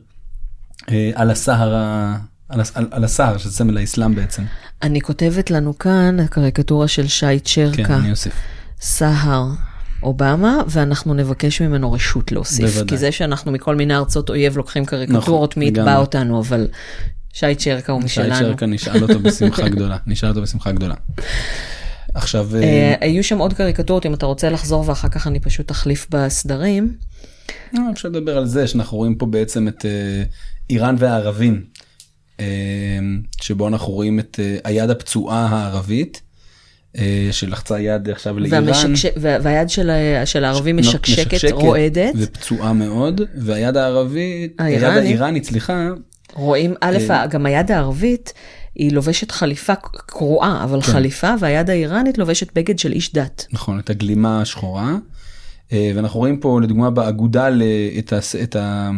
על 1.14 1.30
הסהר, 1.30 1.74
על 2.50 2.60
על- 2.74 2.88
על 2.90 3.04
הסהר, 3.04 3.36
שזה 3.38 3.52
סמל 3.52 3.78
האסלאם 3.78 4.14
בעצם. 4.14 4.42
אני 4.82 5.00
כותבת 5.00 5.50
לנו 5.50 5.78
כאן 5.78 6.20
הקריקטורה 6.20 6.88
של 6.88 7.06
שי 7.08 7.26
כן, 7.26 7.38
צ'רקה, 7.72 7.96
אני 7.96 8.10
אוסיף. 8.10 8.32
סהר, 8.80 9.46
אובמה, 10.02 10.62
ואנחנו 10.68 11.14
נבקש 11.14 11.62
ממנו 11.62 11.92
רשות 11.92 12.32
להוסיף. 12.32 12.66
בוודאי. 12.66 12.88
כי 12.88 12.96
זה 12.96 13.12
שאנחנו 13.12 13.52
מכל 13.52 13.76
מיני 13.76 13.94
ארצות 13.96 14.28
אויב 14.30 14.56
לוקחים 14.56 14.84
קריקטורות, 14.84 15.50
נכון, 15.50 15.60
מי 15.62 15.68
יתבע. 15.68 15.96
אותנו, 15.96 16.40
אבל 16.40 16.68
שי 17.32 17.54
צ'רקה 17.54 17.92
הוא 17.92 18.00
שי 18.00 18.06
משלנו. 18.06 18.34
צ'רקה 18.38 18.66
נשאל 18.66 19.02
אותו 19.02 19.18
בשמחה 19.20 19.68
גדולה, 19.74 19.96
נשאל 20.06 20.28
אותו 20.28 20.42
בשמחה 20.42 20.72
גדולה. 20.72 20.94
עכשיו, 22.14 22.56
אה, 22.56 22.62
אה, 22.62 22.94
היו 23.00 23.24
שם 23.24 23.38
עוד 23.38 23.52
קריקטורות, 23.52 24.06
אם 24.06 24.14
אתה 24.14 24.26
רוצה 24.26 24.50
לחזור 24.50 24.84
ואחר 24.88 25.08
כך 25.08 25.26
אני 25.26 25.40
פשוט 25.40 25.70
אחליף 25.70 26.06
בסדרים. 26.10 26.94
אה, 27.74 27.80
אפשר 27.92 28.08
לדבר 28.08 28.36
על 28.38 28.46
זה 28.46 28.66
שאנחנו 28.66 28.96
רואים 28.98 29.14
פה 29.14 29.26
בעצם 29.26 29.68
את 29.68 29.84
איראן 30.70 30.94
והערבים, 30.98 31.64
שבו 33.42 33.68
אנחנו 33.68 33.92
רואים 33.92 34.18
את 34.18 34.40
אה, 34.42 34.56
היד 34.64 34.90
הפצועה 34.90 35.46
הערבית, 35.46 36.22
אה, 36.98 37.28
שלחצה 37.30 37.80
יד 37.80 38.08
עכשיו 38.10 38.38
לאיראן. 38.38 38.68
והמשקש- 38.68 39.06
והיד 39.42 39.68
של 39.70 39.90
ה- 39.90 40.26
של 40.26 40.44
הערבים 40.44 40.76
נו, 40.76 40.80
משקשקת, 40.80 41.52
רועדת. 41.52 42.12
ופצועה 42.16 42.72
מאוד, 42.72 43.20
והיד 43.34 43.76
הערבית, 43.76 44.54
היד 44.58 44.82
האיראנית. 44.84 45.44
סליחה, 45.44 45.88
רואים, 46.34 46.74
א', 46.80 46.96
אה, 47.10 47.26
גם 47.26 47.46
היד 47.46 47.70
הערבית, 47.72 48.32
היא 48.74 48.92
לובשת 48.92 49.30
חליפה 49.30 49.74
קרועה, 50.06 50.64
אבל 50.64 50.80
כן. 50.82 50.92
חליפה, 50.92 51.34
והיד 51.40 51.70
האיראנית 51.70 52.18
לובשת 52.18 52.48
בגד 52.54 52.78
של 52.78 52.92
איש 52.92 53.12
דת. 53.12 53.46
נכון, 53.52 53.78
את 53.78 53.90
הגלימה 53.90 54.40
השחורה, 54.42 54.94
אה, 55.72 55.92
ואנחנו 55.94 56.20
רואים 56.20 56.40
פה 56.40 56.60
לדוגמה 56.62 56.90
באגודה 56.90 57.48
את, 57.98 58.12
הס, 58.12 58.36
את, 58.36 58.56
ה, 58.56 58.90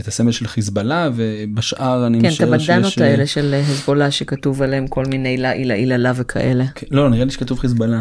את 0.00 0.08
הסמל 0.08 0.32
של 0.32 0.46
חיזבאללה, 0.46 1.10
ובשאר 1.14 2.06
אני 2.06 2.20
כן, 2.20 2.26
את 2.28 2.32
משער 2.32 2.54
הבנדנות 2.54 2.92
שיש... 2.92 2.98
אה, 2.98 3.10
האלה 3.10 3.26
של 3.26 3.54
הזבולה 3.54 4.10
שכתוב 4.10 4.62
עליהם 4.62 4.86
כל 4.86 5.04
מיני 5.04 5.36
לה 5.36 5.52
אילה 5.52 5.74
אילה 5.74 5.96
לה 5.96 6.12
וכאלה. 6.16 6.64
כן, 6.74 6.86
לא, 6.90 7.10
נראה 7.10 7.24
לי 7.24 7.30
שכתוב 7.30 7.58
חיזבאללה. 7.58 8.00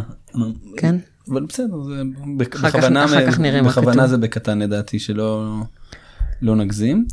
כן? 0.77 0.95
אבל 1.31 1.45
בסדר, 1.45 1.83
זה 1.83 2.01
בכוונה, 2.37 3.05
אחר 3.05 3.31
כך 3.31 3.39
נראה 3.39 3.61
מה 3.61 3.69
בכוונה 3.69 3.93
כתוב. 3.93 4.07
זה 4.07 4.17
בקטן 4.17 4.59
לדעתי, 4.59 4.99
שלא 4.99 5.55
לא 6.41 6.55
נגזים. 6.55 7.05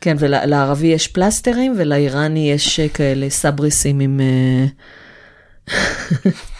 כן, 0.00 0.16
ולערבי 0.18 0.86
יש 0.86 1.08
פלסטרים 1.08 1.74
ולאיראני 1.78 2.50
יש 2.52 2.80
אה, 2.80 2.88
כאלה 2.88 3.30
סבריסים 3.30 4.00
עם... 4.00 4.20
אה, 4.20 4.66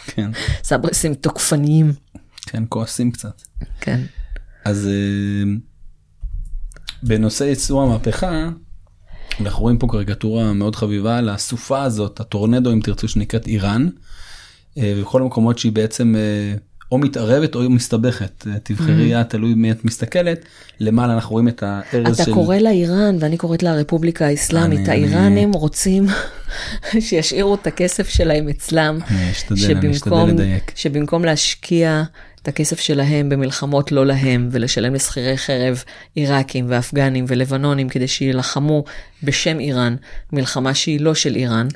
כן, 0.07 0.31
סבריסים 0.63 1.13
תוקפניים. 1.13 1.93
כן, 2.45 2.63
כועסים 2.69 3.11
קצת. 3.11 3.41
כן. 3.81 3.99
אז 4.65 4.89
בנושא 7.03 7.43
ייצור 7.43 7.81
המהפכה, 7.81 8.49
אנחנו 9.41 9.61
רואים 9.61 9.77
פה 9.77 9.87
קריקטורה 9.91 10.53
מאוד 10.53 10.75
חביבה 10.75 11.17
על 11.17 11.29
הסופה 11.29 11.83
הזאת, 11.83 12.19
הטורנדו 12.19 12.71
אם 12.71 12.79
תרצו, 12.83 13.07
שנקראת 13.07 13.47
איראן, 13.47 13.87
אה, 14.77 14.93
ובכל 14.97 15.21
המקומות 15.21 15.57
שהיא 15.59 15.71
בעצם 15.71 16.15
אה, 16.15 16.55
או 16.91 16.97
מתערבת 16.97 17.55
או 17.55 17.69
מסתבכת, 17.69 18.47
אה, 18.47 18.59
תבחרי 18.63 19.21
את, 19.21 19.29
תלוי 19.29 19.53
מי 19.53 19.71
את 19.71 19.85
מסתכלת, 19.85 20.45
למעלה 20.79 21.13
אנחנו 21.13 21.31
רואים 21.31 21.47
את 21.47 21.63
הארז 21.63 22.15
אתה 22.15 22.25
של... 22.25 22.33
קורא 22.33 22.57
לה 22.57 22.69
איראן 22.69 23.17
ואני 23.19 23.37
קוראת 23.37 23.63
לה 23.63 23.71
הרפובליקה 23.71 24.25
האסלאמית. 24.25 24.79
אני- 24.79 24.89
האיראנים 24.89 25.51
רוצים 25.51 26.05
שישאירו 26.99 27.55
את 27.55 27.67
הכסף 27.67 28.09
שלהם 28.09 28.49
אצלם. 28.49 28.99
אני 29.09 29.31
אשתדל, 29.31 29.55
אני 29.75 29.91
אשתדל 29.91 29.93
שבמקום, 29.93 30.29
לדייק. 30.29 30.71
שבמקום 30.75 31.25
להשקיע 31.25 32.03
הכסף 32.49 32.79
שלהם 32.79 33.29
במלחמות 33.29 33.91
לא 33.91 34.05
להם 34.05 34.49
ולשלם 34.51 34.93
לשכירי 34.93 35.37
חרב 35.37 35.83
עיראקים 36.15 36.65
ואפגנים 36.67 37.25
ולבנונים 37.27 37.89
כדי 37.89 38.07
שיילחמו 38.07 38.83
בשם 39.23 39.59
איראן, 39.59 39.95
מלחמה 40.33 40.73
שהיא 40.73 41.01
לא 41.01 41.15
של 41.15 41.35
איראן, 41.35 41.67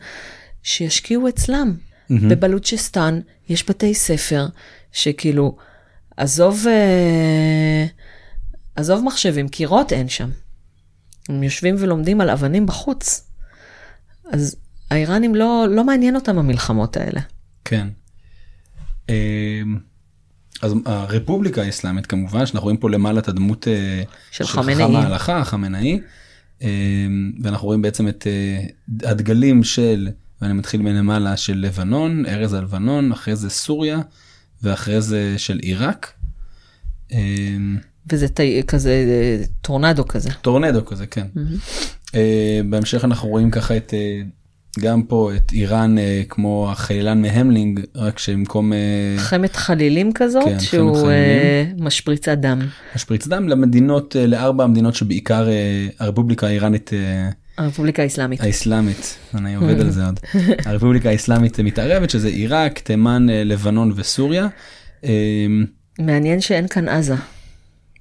שישקיעו 0.64 1.30
אצלם. 1.30 1.76
בבלוצ'סטן 2.10 3.20
יש 3.50 3.70
בתי 3.70 3.94
ספר 3.94 4.48
שכאילו, 4.92 5.58
עזוב, 6.18 6.66
אה, 6.68 7.86
עזוב 8.76 9.04
מחשבים, 9.04 9.48
קירות 9.48 9.94
אין 9.94 10.10
שם. 10.10 10.30
הם 11.30 11.44
יושבים 11.44 11.76
ולומדים 11.80 12.22
על 12.22 12.30
אבנים 12.30 12.66
בחוץ. 12.66 13.28
אז 14.32 14.56
האיראנים 14.92 15.36
לא, 15.36 15.66
לא 15.70 15.84
מעניין 15.84 16.16
אותם 16.16 16.38
המלחמות 16.38 16.98
האלה. 16.98 17.22
כן. 17.66 17.88
אה, 19.10 19.62
אז 20.64 20.74
הרפובליקה 20.86 21.62
האסלאמית 21.62 22.06
כמובן 22.06 22.46
שאנחנו 22.46 22.64
רואים 22.64 22.78
פה 22.78 22.90
למעלה 22.90 23.20
את 23.20 23.28
הדמות 23.28 23.68
אה, 23.68 24.04
של 24.32 24.46
חכם 24.46 24.62
חמינאי. 24.62 24.96
ההלכה 24.96 25.44
חמינאי 25.44 26.00
אה, 26.62 26.68
ואנחנו 27.42 27.68
רואים 27.68 27.82
בעצם 27.82 28.08
את 28.08 28.28
אה, 28.28 28.66
הדגלים 29.10 29.64
של 29.64 30.10
ואני 30.42 30.54
מתחיל 30.54 30.82
מלמעלה 30.82 31.38
של 31.38 31.58
לבנון 31.58 32.26
ארז 32.26 32.54
הלבנון 32.54 33.12
אחרי 33.12 33.36
זה 33.36 33.50
סוריה 33.50 34.00
ואחרי 34.64 35.02
זה 35.02 35.34
של 35.38 35.60
עיראק. 35.60 36.14
וזה 38.12 38.28
תי, 38.28 38.64
כזה 38.68 38.94
טורנדו 39.62 40.08
כזה. 40.08 40.30
טורנדו 40.42 40.86
כזה 40.86 41.08
כן. 41.08 41.28
אה, 42.16 42.62
בהמשך 42.70 43.04
אנחנו 43.06 43.30
רואים 43.30 43.52
ככה 43.52 43.78
את 43.78 43.94
גם 44.80 45.04
פה 45.04 45.32
את 45.36 45.52
איראן 45.52 45.98
אה, 45.98 46.22
כמו 46.30 46.68
החילן 46.72 47.22
מהמלינג 47.22 47.80
רק 47.96 48.20
שבמקום 48.20 48.74
אה, 48.74 48.78
חמת 49.18 49.56
חלילים 49.56 50.14
כזאת, 50.14 50.44
כן, 50.46 50.60
שהוא 50.60 50.98
חמת 50.98 51.06
אה, 51.10 51.64
משפריצת 51.78 52.38
דם. 52.38 52.60
משפריץ 52.96 53.28
דם 53.28 53.50
למדינות 53.50 54.16
אה, 54.16 54.28
לארבע 54.28 54.64
המדינות 54.64 54.96
שבעיקר 54.96 55.50
אה, 55.50 55.88
הרפובליקה 56.00 56.48
האיראנית 56.48 56.92
אה, 56.94 57.30
הרפובליקה 57.58 58.04
האסלאמית. 58.04 58.42
האסלאמית 58.42 59.18
אני 59.36 59.56
עובד 59.56 59.80
על 59.80 59.90
זה 59.98 60.06
עוד 60.06 60.20
הרפובליקה 60.66 61.10
האסלאמית 61.10 61.60
אה, 61.60 61.64
מתערבת 61.64 62.10
שזה 62.10 62.28
עיראק 62.28 62.80
תימן 62.80 63.30
אה, 63.30 63.44
לבנון 63.44 63.94
וסוריה. 63.96 64.48
אה, 65.06 65.46
מעניין 66.00 66.42
שאין 66.42 66.68
כאן 66.68 66.90
עזה. 66.90 67.16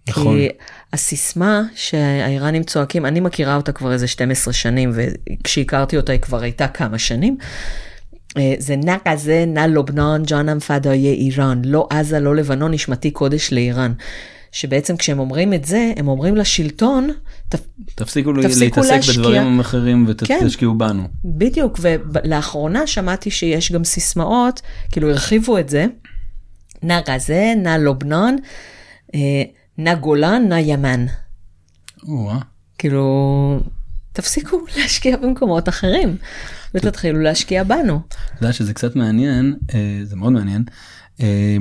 נכון. 0.08 0.36
כי 0.36 0.48
הסיסמה 0.92 1.62
שהאיראנים 1.74 2.62
צועקים, 2.62 3.06
אני 3.06 3.20
מכירה 3.20 3.56
אותה 3.56 3.72
כבר 3.72 3.92
איזה 3.92 4.06
12 4.06 4.54
שנים, 4.54 4.92
וכשהכרתי 4.94 5.96
אותה 5.96 6.12
היא 6.12 6.20
כבר 6.20 6.42
הייתה 6.42 6.68
כמה 6.68 6.98
שנים. 6.98 7.36
אה, 8.36 8.54
זה 8.58 8.76
נא 8.76 8.96
כזה, 9.08 9.44
נא 9.46 9.60
לובנון, 9.60 10.22
ג'אנם 10.22 10.58
פדאיה 10.58 11.12
איראן. 11.12 11.62
לא 11.64 11.86
עזה, 11.90 12.20
לא 12.20 12.36
לבנון, 12.36 12.74
נשמתי 12.74 13.10
קודש 13.10 13.52
לאיראן. 13.52 13.92
שבעצם 14.52 14.96
כשהם 14.96 15.18
אומרים 15.18 15.54
את 15.54 15.64
זה, 15.64 15.92
הם 15.96 16.08
אומרים 16.08 16.36
לשלטון, 16.36 17.10
ת, 17.48 17.54
תפסיקו 17.94 18.32
תפסיקו 18.32 18.32
להתעסק 18.32 18.78
להשקיע. 18.78 19.22
בדברים 19.22 19.60
אחרים 19.60 20.06
כן. 20.26 20.38
ותשקיעו 20.42 20.78
בנו. 20.78 21.08
בדיוק, 21.24 21.80
ולאחרונה 21.82 22.86
שמעתי 22.86 23.30
שיש 23.30 23.72
גם 23.72 23.84
סיסמאות, 23.84 24.60
כאילו 24.90 25.10
הרחיבו 25.10 25.58
את 25.58 25.68
זה, 25.68 25.86
נא 26.82 27.00
גזה, 27.00 27.54
נא 27.56 27.76
לובנון, 27.76 28.36
אה, 29.88 29.94
נא 29.94 30.00
גולן, 30.00 30.42
נא 30.48 30.54
ימן. 30.54 31.06
או-אה. 32.08 32.38
כאילו, 32.78 33.60
תפסיקו 34.12 34.58
להשקיע 34.76 35.16
במקומות 35.16 35.68
אחרים, 35.68 36.16
ותתחילו 36.74 37.20
להשקיע 37.20 37.64
בנו. 37.64 38.00
אתה 38.08 38.16
יודע 38.40 38.52
שזה 38.52 38.74
קצת 38.74 38.96
מעניין, 38.96 39.54
אה, 39.74 40.00
זה 40.04 40.16
מאוד 40.16 40.32
מעניין. 40.32 40.64
אה, 41.20 41.56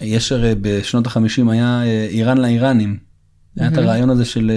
יש 0.00 0.32
הרי 0.32 0.54
בשנות 0.60 1.06
החמישים 1.06 1.48
היה 1.48 1.82
אה, 1.84 2.06
איראן 2.10 2.38
לאיראנים. 2.38 2.96
היה 3.56 3.68
את 3.68 3.78
הרעיון 3.78 4.10
הזה 4.10 4.24
של 4.24 4.52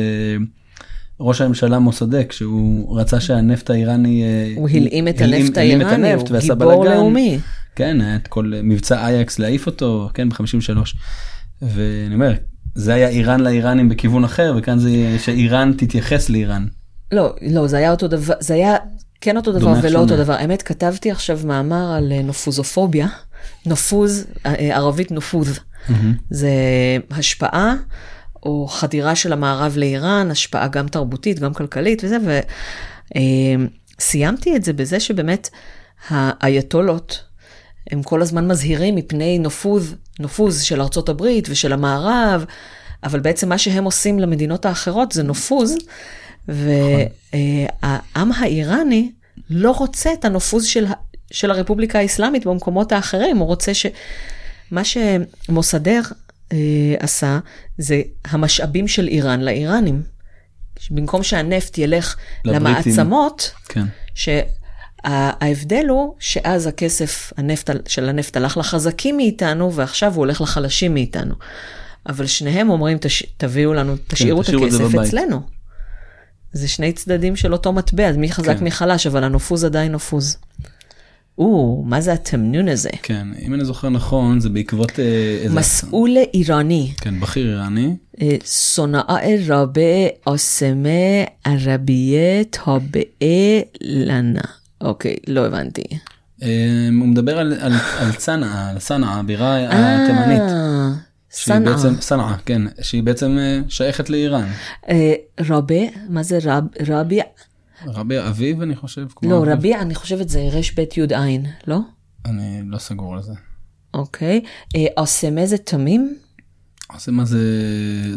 ראש 1.20 1.42
הממשלה 1.42 1.80
מוסדק 1.80 2.32
שהוא 2.32 3.00
רצה 3.00 3.20
שהנפט 3.20 3.70
האיראני 3.70 4.24
הוא 4.56 4.70
הלאים 4.70 5.08
את 5.08 5.22
הנפט 5.22 5.58
האיראני, 5.58 6.14
הוא 6.14 6.24
גיבור. 6.40 6.86
לאומי. 6.86 7.40
כן, 7.76 8.02
היה 8.02 8.16
את 8.16 8.28
כל 8.28 8.54
מבצע 8.64 9.06
אייקס 9.06 9.40
להעיף 9.40 9.66
אותו, 9.66 10.10
כן, 10.14 10.30
ב-53. 10.30 10.78
ואני 11.62 12.14
אומר, 12.14 12.34
זה 12.78 12.94
היה 12.94 13.08
איראן 13.08 13.40
לאיראנים 13.40 13.90
בכיוון 13.90 14.24
אחר, 14.24 14.54
וכאן 14.58 14.80
זה 14.80 14.90
שאיראן 15.20 15.74
תתייחס 15.78 16.30
לאיראן. 16.30 16.66
לא, 17.12 17.36
לא, 17.42 17.68
זה 17.68 17.78
היה 17.78 17.92
אותו 17.92 18.08
דבר, 18.08 18.34
זה 18.40 18.54
היה 18.54 18.76
כן 19.22 19.38
אותו 19.38 19.52
דבר 19.52 19.68
ולא 19.68 19.82
שונה. 19.82 20.00
אותו 20.00 20.18
דבר. 20.18 20.34
האמת, 20.34 20.62
כתבתי 20.62 21.12
עכשיו 21.12 21.40
מאמר 21.46 21.92
על 21.92 22.12
אה, 22.12 22.22
נופוזופוביה, 22.22 23.08
נופוז, 23.66 24.26
אה, 24.46 24.56
אה, 24.56 24.76
ערבית 24.76 25.12
נופוז. 25.12 25.60
זה 26.30 26.50
השפעה 27.12 27.76
או 28.44 28.68
חדירה 28.68 29.16
של 29.16 29.34
המערב 29.34 29.74
לאיראן, 29.78 30.32
השפעה 30.32 30.68
גם 30.68 30.88
תרבותית, 30.88 31.40
גם 31.40 31.54
כלכלית 31.54 32.04
וזה, 32.04 32.18
וסיימתי 34.00 34.56
את 34.56 34.64
זה 34.64 34.74
בזה 34.74 35.00
שבאמת 35.00 35.50
האייתולות, 36.10 37.24
הם 37.92 38.04
כל 38.04 38.22
הזמן 38.22 38.48
מזהירים 38.48 38.96
מפני 38.96 39.40
נופוז, 39.40 39.96
נופוז 40.20 40.62
של 40.62 40.82
ארצות 40.82 41.10
הברית 41.10 41.48
ושל 41.50 41.74
המערב, 41.74 42.46
אבל 43.04 43.20
בעצם 43.20 43.50
מה 43.50 43.58
שהם 43.58 43.84
עושים 43.84 44.20
למדינות 44.20 44.66
האחרות 44.66 45.12
זה 45.12 45.24
נופוז, 45.24 45.76
והעם 46.48 48.32
האיראני 48.38 49.12
לא 49.50 49.72
רוצה 49.72 50.14
את 50.14 50.26
הנופוז 50.26 50.66
של, 50.66 50.86
של 51.32 51.52
הרפובליקה 51.52 52.00
האסלאמית 52.00 52.46
במקומות 52.46 52.92
האחרים, 52.92 53.38
הוא 53.38 53.48
רוצה 53.48 53.74
ש... 53.74 53.86
מה 54.72 54.82
שמוסדר 54.84 56.02
אה, 56.52 56.58
עשה 57.00 57.40
זה 57.78 58.02
המשאבים 58.26 58.88
של 58.88 59.08
איראן 59.08 59.42
לאיראנים. 59.42 60.02
במקום 60.92 61.24
שהנפט 61.24 61.78
ילך 61.78 62.16
לבריטים. 62.46 62.68
למעצמות, 62.68 63.52
כן. 63.70 63.86
ההבדל 65.04 65.86
הוא 65.90 66.14
שאז 66.20 66.68
הכסף 66.68 67.34
הנפט, 67.38 67.70
של 67.88 68.10
הנפט 68.10 68.38
הלך 68.38 68.58
לחזקים 68.58 69.18
מאיתנו, 69.18 69.74
ועכשיו 69.74 70.14
הוא 70.14 70.20
הולך 70.20 70.42
לחלשים 70.42 70.94
מאיתנו. 70.94 71.36
אבל 72.10 72.26
שניהם 72.26 72.70
אומרים, 72.70 72.98
תש... 73.02 73.24
תביאו 73.38 73.74
לנו, 73.74 73.96
כן, 73.96 74.02
תשאירו 74.08 74.44
כן, 74.44 74.58
את 74.58 74.64
הכסף 74.64 74.96
את 74.96 75.00
אצלנו. 75.00 75.42
זה 76.54 76.68
שני 76.68 76.94
צדדים 76.94 77.36
של 77.36 77.54
אותו 77.54 77.74
מטבע, 77.74 78.08
אז 78.10 78.18
מי 78.18 78.32
חזק 78.32 78.58
כן. 78.58 78.64
מי 78.64 78.72
חלש, 78.72 79.08
אבל 79.08 79.24
הנופוז 79.24 79.66
עדיין 79.66 79.92
נופוז. 79.92 80.38
או, 81.38 81.84
מה 81.86 82.02
זה 82.02 82.14
התמנון 82.14 82.68
הזה? 82.68 82.90
כן, 83.04 83.28
אם 83.42 83.54
אני 83.54 83.66
זוכר 83.66 83.90
נכון, 83.90 84.40
זה 84.40 84.50
בעקבות 84.50 85.00
אה, 85.00 85.38
איזה... 85.44 85.56
מסעול 85.56 86.18
איראני. 86.34 86.92
כן, 87.02 87.20
בכיר 87.20 87.50
איראני. 87.54 87.96
אה, 88.22 88.36
סונאה 88.46 89.18
רבה 89.48 89.82
אסמה 90.26 90.90
ערבייה 91.44 92.44
טבעה 92.44 93.62
לנה. 93.82 94.42
אוקיי, 94.82 95.16
לא 95.28 95.46
הבנתי. 95.46 95.84
אה, 96.44 96.88
הוא 97.00 97.08
מדבר 97.08 97.40
על, 97.40 97.54
על, 97.54 97.74
על 98.00 98.12
צנעא, 98.12 98.70
על 98.70 98.80
צנעא, 98.80 99.20
הבירה 99.20 99.56
התימנית. 99.70 100.42
אה, 100.42 100.90
שהיא 101.30 101.56
סנעה. 101.56 101.76
בעצם, 101.76 101.96
צנעא, 102.00 102.36
כן, 102.46 102.62
שהיא 102.82 103.04
בעצם 103.04 103.38
אה, 103.40 103.60
שייכת 103.70 104.10
לאיראן. 104.10 104.48
אה, 104.90 105.14
רבה, 105.40 106.10
מה 106.10 106.24
זה 106.24 106.40
רב, 106.44 106.64
רביע? 106.88 107.24
רבי 107.86 108.20
אביב 108.20 108.62
אני 108.62 108.76
חושב. 108.76 109.08
לא. 109.24 109.44
רביע, 109.48 109.82
אני 109.82 109.96
חושבת 109.96 110.30
זה 110.30 110.50
רב 110.52 110.98
י' 110.98 111.16
עין, 111.16 111.46
לא? 111.68 111.80
אני 112.26 112.62
לא 112.66 112.78
סגור 112.78 113.14
על 113.14 113.24
זה. 113.24 113.34
אוקיי. 113.94 114.42
אסמה 114.96 115.46
זה 115.46 115.58
תמים? 115.58 116.18
אז 116.90 117.10
מה 117.10 117.26
זה, 117.26 117.40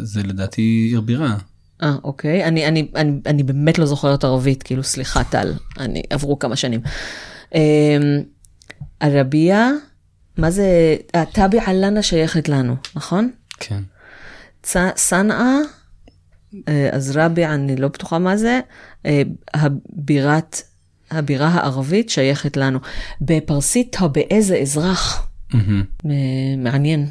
זה 0.03 0.23
לדעתי 0.23 0.61
עיר 0.61 1.01
בירה. 1.01 1.37
אה, 1.83 1.95
אוקיי. 2.03 2.43
אני, 2.45 2.67
אני, 2.67 2.87
אני, 2.95 3.11
אני 3.25 3.43
באמת 3.43 3.79
לא 3.79 3.85
זוכרת 3.85 4.23
ערבית, 4.23 4.63
כאילו, 4.63 4.83
סליחה, 4.83 5.23
טל, 5.23 5.53
אני, 5.79 6.01
עברו 6.09 6.39
כמה 6.39 6.55
שנים. 6.55 6.81
אה, 7.55 7.97
ערבייה, 8.99 9.69
מה 10.37 10.51
זה, 10.51 10.65
אה, 11.15 11.23
טאבי 11.25 11.59
עלנה 11.59 12.01
שייכת 12.01 12.49
לנו, 12.49 12.75
נכון? 12.95 13.31
כן. 13.59 13.81
צ- 14.63 14.77
צנעא, 14.95 15.57
אה, 16.67 16.89
אז 16.91 17.17
רביע, 17.17 17.53
אני 17.53 17.75
לא 17.75 17.87
בטוחה 17.87 18.19
מה 18.19 18.37
זה, 18.37 18.59
אה, 19.05 19.21
הבירת, 19.53 20.61
הבירה 21.11 21.47
הערבית 21.47 22.09
שייכת 22.09 22.57
לנו. 22.57 22.79
בפרסית 23.21 23.95
טבעה 23.97 24.41
זה 24.41 24.57
אזרח. 24.57 25.27
אה, 26.05 26.09
מעניין. 26.57 27.07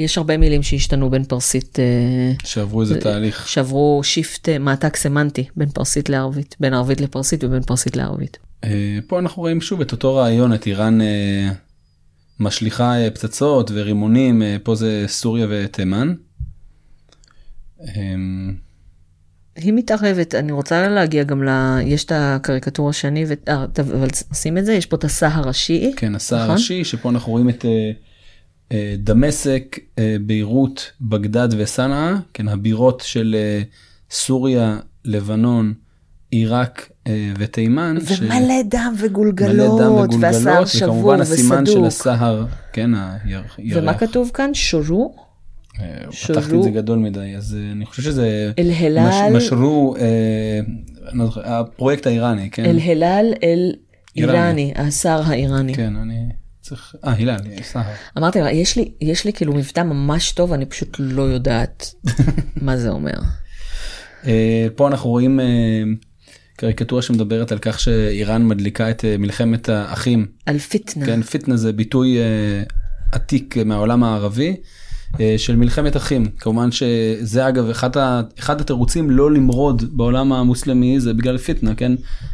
יש 0.00 0.18
הרבה 0.18 0.36
מילים 0.36 0.62
שהשתנו 0.62 1.10
בין 1.10 1.24
פרסית, 1.24 1.78
אה, 1.78 2.32
שעברו 2.44 2.80
איזה 2.80 3.00
תהליך. 3.00 3.48
שעברו 3.48 4.00
שיפט, 4.04 4.48
אה, 4.48 4.58
מעתק 4.58 4.96
סמנטי 4.96 5.48
בין 5.56 5.68
פרסית 5.68 6.08
לערבית, 6.08 6.56
בין 6.60 6.74
ערבית 6.74 7.00
לפרסית 7.00 7.44
ובין 7.44 7.62
פרסית 7.62 7.96
לערבית. 7.96 8.38
אה, 8.64 8.98
פה 9.06 9.18
אנחנו 9.18 9.42
רואים 9.42 9.60
שוב 9.60 9.80
את 9.80 9.92
אותו 9.92 10.14
רעיון, 10.14 10.54
את 10.54 10.66
איראן 10.66 10.98
משליכה 12.40 12.94
פצצות 13.14 13.70
ורימונים, 13.74 14.42
פה 14.62 14.74
זה 14.74 15.04
סוריה 15.06 15.46
ותימן. 15.50 16.14
היא 19.56 19.72
מתערבת, 19.72 20.34
אני 20.34 20.52
רוצה 20.52 20.88
להגיע 20.88 21.22
גם 21.22 21.44
ל... 21.44 21.78
יש 21.84 22.04
את 22.04 22.12
הקריקטורה 22.14 22.90
השני, 22.90 23.24
ו... 23.28 23.34
אבל 23.80 24.08
שים 24.34 24.58
את 24.58 24.64
זה, 24.64 24.72
יש 24.72 24.86
פה 24.86 24.96
את 24.96 25.04
הסהר 25.04 25.48
השיעי. 25.48 25.92
כן, 25.96 26.14
הסהר 26.14 26.38
נכון? 26.38 26.50
הראשי, 26.50 26.84
שפה 26.84 27.10
אנחנו 27.10 27.32
רואים 27.32 27.48
את 27.48 27.64
דמשק, 28.98 29.78
אה, 29.98 30.16
ביירות, 30.26 30.90
בגדד 31.00 31.48
וסנאה, 31.56 32.14
כן, 32.34 32.48
הבירות 32.48 33.02
של 33.06 33.36
אה, 33.38 33.62
סוריה, 34.10 34.78
לבנון, 35.04 35.74
עיראק 36.30 36.90
אה, 37.06 37.32
ותימן. 37.38 37.96
ש- 38.06 38.20
ומלא 38.20 38.34
דם 38.34 38.44
מלא 38.44 38.62
דם 38.62 38.94
וגולגלות, 38.98 39.80
והשיער 40.20 40.42
וגולגלות, 40.42 40.68
שבור 40.68 40.88
וכמובן 40.96 41.20
הסימן 41.20 41.66
של 41.66 41.72
וסדוק. 41.72 41.86
הסהר, 41.86 42.44
כן, 42.72 42.90
הירח. 43.24 43.58
ומה 43.74 43.94
כתוב 43.98 44.30
כאן? 44.34 44.50
שורו? 44.54 45.14
אה, 45.80 45.84
שרו- 46.10 46.34
פתחתי 46.36 46.56
את 46.56 46.62
זה 46.62 46.70
גדול 46.70 46.98
מדי, 46.98 47.34
אז 47.36 47.56
אה, 47.60 47.72
אני 47.72 47.86
חושב 47.86 48.02
שזה 48.02 48.52
אל-הלאל. 48.58 49.08
מש- 49.08 49.44
משרו, 49.44 49.96
אה, 49.96 50.60
לא 51.12 51.28
הפרויקט 51.44 52.06
האיראני, 52.06 52.50
כן? 52.50 52.64
אל-הלאל 52.64 53.32
אל 53.42 53.72
איראני. 54.16 54.38
איראני, 54.38 54.72
השר 54.76 55.20
האיראני. 55.26 55.74
כן, 55.74 55.96
אני 55.96 56.24
צריך, 56.70 56.94
אה, 57.04 57.12
הילל, 57.12 57.36
סהר. 57.62 57.92
אמרתי 58.18 58.40
לה, 58.40 58.52
יש 58.52 58.76
לי, 58.76 58.92
יש 59.00 59.24
לי 59.24 59.32
כאילו 59.32 59.54
מבטא 59.54 59.80
ממש 59.80 60.32
טוב, 60.32 60.52
אני 60.52 60.66
פשוט 60.66 60.96
לא 60.98 61.22
יודעת 61.22 61.94
מה 62.66 62.76
זה 62.76 62.88
אומר. 62.88 63.14
אה, 64.26 64.66
פה 64.76 64.88
אנחנו 64.88 65.10
רואים 65.10 65.40
אה, 65.40 65.82
קריקטורה 66.56 67.02
שמדברת 67.02 67.52
על 67.52 67.58
כך 67.58 67.80
שאיראן 67.80 68.46
מדליקה 68.46 68.90
את 68.90 69.04
אה, 69.04 69.16
מלחמת 69.18 69.68
האחים. 69.68 70.26
על 70.46 70.58
פיטנה. 70.58 71.06
כן, 71.06 71.22
פיטנה 71.22 71.56
זה 71.56 71.72
ביטוי 71.72 72.18
אה, 72.18 72.62
עתיק 73.12 73.58
אה, 73.58 73.64
מהעולם 73.64 74.04
הערבי 74.04 74.56
אה, 75.20 75.34
של 75.38 75.56
מלחמת 75.56 75.96
אחים. 75.96 76.30
כמובן 76.38 76.72
שזה 76.72 77.48
אגב 77.48 77.68
אחד, 77.68 77.96
ה, 77.96 78.20
אחד 78.38 78.60
התירוצים 78.60 79.10
לא 79.10 79.32
למרוד 79.32 79.96
בעולם 79.96 80.32
המוסלמי 80.32 81.00
זה 81.00 81.14
בגלל 81.14 81.38
פיטנה, 81.38 81.74
כן? 81.74 81.92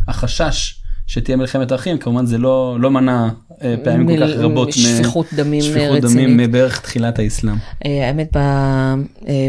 החשש 0.09 0.86
שתהיה 1.07 1.37
מלחמת 1.37 1.73
אחים, 1.73 1.99
כמובן 1.99 2.27
זה 2.27 2.39
לא, 2.39 2.77
לא 2.81 2.91
מנע 2.91 3.29
אה, 3.63 3.75
פעמים 3.85 4.07
כל 4.07 4.13
מל- 4.13 4.35
כך 4.35 4.41
רבות. 4.41 4.69
מ- 4.69 4.73
שפיכות 4.73 5.27
דמים 5.35 5.63
שפיכות 5.63 6.05
רצינית. 6.05 6.25
דמים 6.27 6.37
מבערך 6.37 6.81
תחילת 6.81 7.19
האסלאם. 7.19 7.55
אה, 7.87 8.09
האמת, 8.09 8.37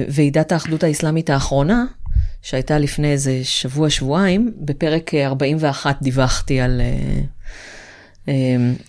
בוועידת 0.08 0.52
האחדות 0.52 0.84
האסלאמית 0.84 1.30
האחרונה, 1.30 1.86
שהייתה 2.41 2.80
לפני 2.80 3.12
איזה 3.12 3.39
שבוע, 3.43 3.89
שבועיים, 3.89 4.52
בפרק 4.60 5.13
אה, 5.13 5.26
41 5.28 5.98
דיווחתי 6.02 6.60
על, 6.60 6.82
אה, 6.82 7.22
אה, 8.28 8.34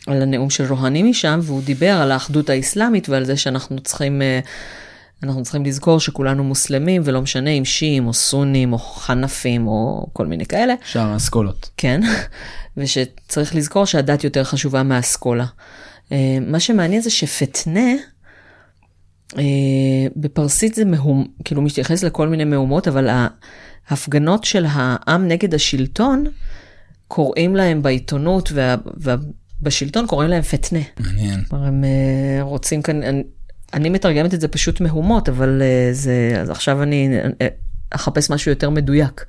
על 0.06 0.22
הנאום 0.22 0.50
של 0.50 0.72
רוהני 0.72 1.02
משם, 1.02 1.40
והוא 1.42 1.62
דיבר 1.64 1.90
על 1.92 2.10
האחדות 2.12 2.50
האסלאמית 2.50 3.08
ועל 3.08 3.24
זה 3.24 3.36
שאנחנו 3.36 3.80
צריכים, 3.80 4.22
אה, 4.22 4.40
אנחנו 5.22 5.42
צריכים 5.42 5.64
לזכור 5.64 6.00
שכולנו 6.00 6.44
מוסלמים, 6.44 7.02
ולא 7.04 7.22
משנה 7.22 7.50
אם 7.50 7.64
שיעים 7.64 8.06
או 8.06 8.12
סונים 8.12 8.72
או 8.72 8.78
חנפים 8.78 9.66
או 9.66 10.06
כל 10.12 10.26
מיני 10.26 10.46
כאלה. 10.46 10.74
שאר 10.84 11.12
האסכולות. 11.12 11.70
כן, 11.76 12.00
ושצריך 12.76 13.54
לזכור 13.54 13.84
שהדת 13.84 14.24
יותר 14.24 14.44
חשובה 14.44 14.82
מהאסכולה. 14.82 15.46
אה, 16.12 16.38
מה 16.40 16.60
שמעניין 16.60 17.02
זה 17.02 17.10
שפטנה, 17.10 17.90
אה, 19.38 19.42
בפרסית 20.16 20.74
זה 20.74 20.84
מהום, 20.84 21.26
כאילו 21.44 21.62
מתייחס 21.62 22.04
לכל 22.04 22.28
מיני 22.28 22.44
מהומות, 22.44 22.88
אבל 22.88 23.08
ההפגנות 23.88 24.44
של 24.44 24.66
העם 24.68 25.28
נגד 25.28 25.54
השלטון, 25.54 26.24
קוראים 27.08 27.56
להם 27.56 27.82
בעיתונות 27.82 28.52
ובשלטון 28.96 30.06
קוראים 30.06 30.30
להם 30.30 30.42
פטנה. 30.42 30.80
מעניין. 31.00 31.44
כלומר, 31.44 31.66
הם 31.66 31.84
אה, 31.84 32.42
רוצים 32.42 32.82
כאן, 32.82 33.00
אני, 33.74 33.88
מתרגמת 33.88 34.34
את 34.34 34.40
זה 34.40 34.48
פשוט 34.48 34.80
מהומות, 34.80 35.28
אבל 35.28 35.62
אה, 35.62 35.88
זה, 35.92 36.36
אז 36.40 36.50
עכשיו 36.50 36.82
אני 36.82 37.10
אה, 37.40 37.48
אחפש 37.90 38.30
משהו 38.30 38.50
יותר 38.50 38.70
מדויק. 38.70 39.24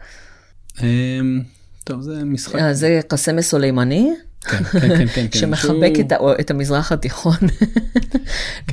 אמ, 0.83 1.41
טוב, 1.83 2.01
זה 2.01 2.23
משחק. 2.25 2.55
אה, 2.55 2.73
זה 2.73 2.99
קסם 3.07 3.41
סולימני, 3.41 4.09
כן, 4.41 4.63
כן, 4.63 4.79
כן, 4.79 5.07
כן, 5.07 5.27
כן. 5.31 5.39
שמחבק 5.39 5.91
שהוא- 5.95 6.31
את, 6.33 6.39
את 6.39 6.51
המזרח 6.51 6.91
התיכון. 6.91 7.35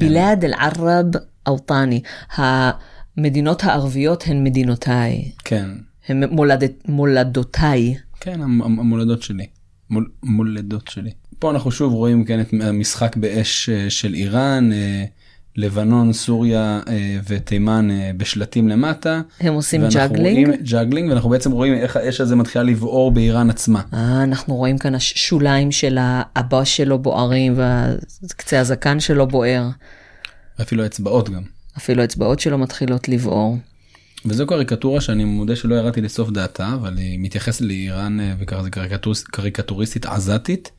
בלעד 0.01 0.45
אל-ערב 0.45 1.07
אוטני, 1.47 2.01
המדינות 2.35 3.65
הערביות 3.65 4.25
הן 4.27 4.45
מדינותיי, 4.45 5.31
כן, 5.45 5.69
הן 6.09 6.25
מולדת, 6.25 6.73
מולדותיי. 6.89 7.95
כן, 8.21 8.41
המ- 8.43 8.63
המ- 8.63 8.81
המולדות 8.81 9.23
שלי. 9.23 9.47
מול- 9.91 10.11
מולדות 10.23 10.89
שלי. 10.89 11.11
פה 11.39 11.51
אנחנו 11.51 11.71
שוב 11.71 11.93
רואים 11.93 12.25
כן 12.25 12.41
את 12.41 12.47
המשחק 12.61 13.17
באש 13.17 13.69
אה, 13.69 13.91
של 13.91 14.15
איראן, 14.15 14.73
אה, 14.73 15.05
לבנון, 15.57 16.13
סוריה 16.13 16.81
אה, 16.89 17.19
ותימן 17.29 17.91
אה, 17.91 18.11
בשלטים 18.17 18.69
למטה. 18.69 19.21
הם 19.41 19.55
עושים 19.55 19.83
ואנחנו 19.83 19.99
juggling. 20.01 20.47
רואים 20.47 20.63
juggling 20.63 21.11
ואנחנו 21.11 21.29
בעצם 21.29 21.53
רואים 21.53 21.75
איך 21.75 21.97
האש 21.97 22.21
הזה 22.21 22.37
מתחילה 22.37 22.65
לבעור 22.65 23.11
באיראן 23.11 23.51
עצמה. 23.51 23.83
אה, 23.95 24.23
אנחנו 24.23 24.55
רואים 24.55 24.79
כאן 24.79 24.95
השוליים 24.95 25.73
של 25.73 25.99
האבא 26.01 26.65
שלו 26.65 26.99
בוערים 26.99 27.55
וקצה 28.25 28.61
הזקן 28.61 29.01
שלו 29.01 29.27
בוער. 29.27 29.69
ואפילו 30.59 30.83
האצבעות 30.83 31.31
גם. 31.31 31.43
אפילו 31.77 32.03
האצבעות 32.03 32.41
שלו 32.41 32.59
מתחילות 32.59 33.09
לבעור. 33.09 33.59
וזו 34.27 34.47
קריקטורה 34.47 35.01
שאני 35.01 35.25
מודה 35.25 35.57
שלא 35.57 35.75
ירדתי 35.75 36.01
לסוף 36.01 36.31
דעתה 36.31 36.75
אבל 36.75 36.97
היא 36.99 37.19
מתייחסת 37.21 37.61
לאיראן 37.61 38.21
אה, 38.21 38.35
וככה 38.39 38.63
זה 38.63 38.71
קריקטוריס, 38.71 39.23
קריקטוריסטית 39.23 40.07
עזתית 40.07 40.71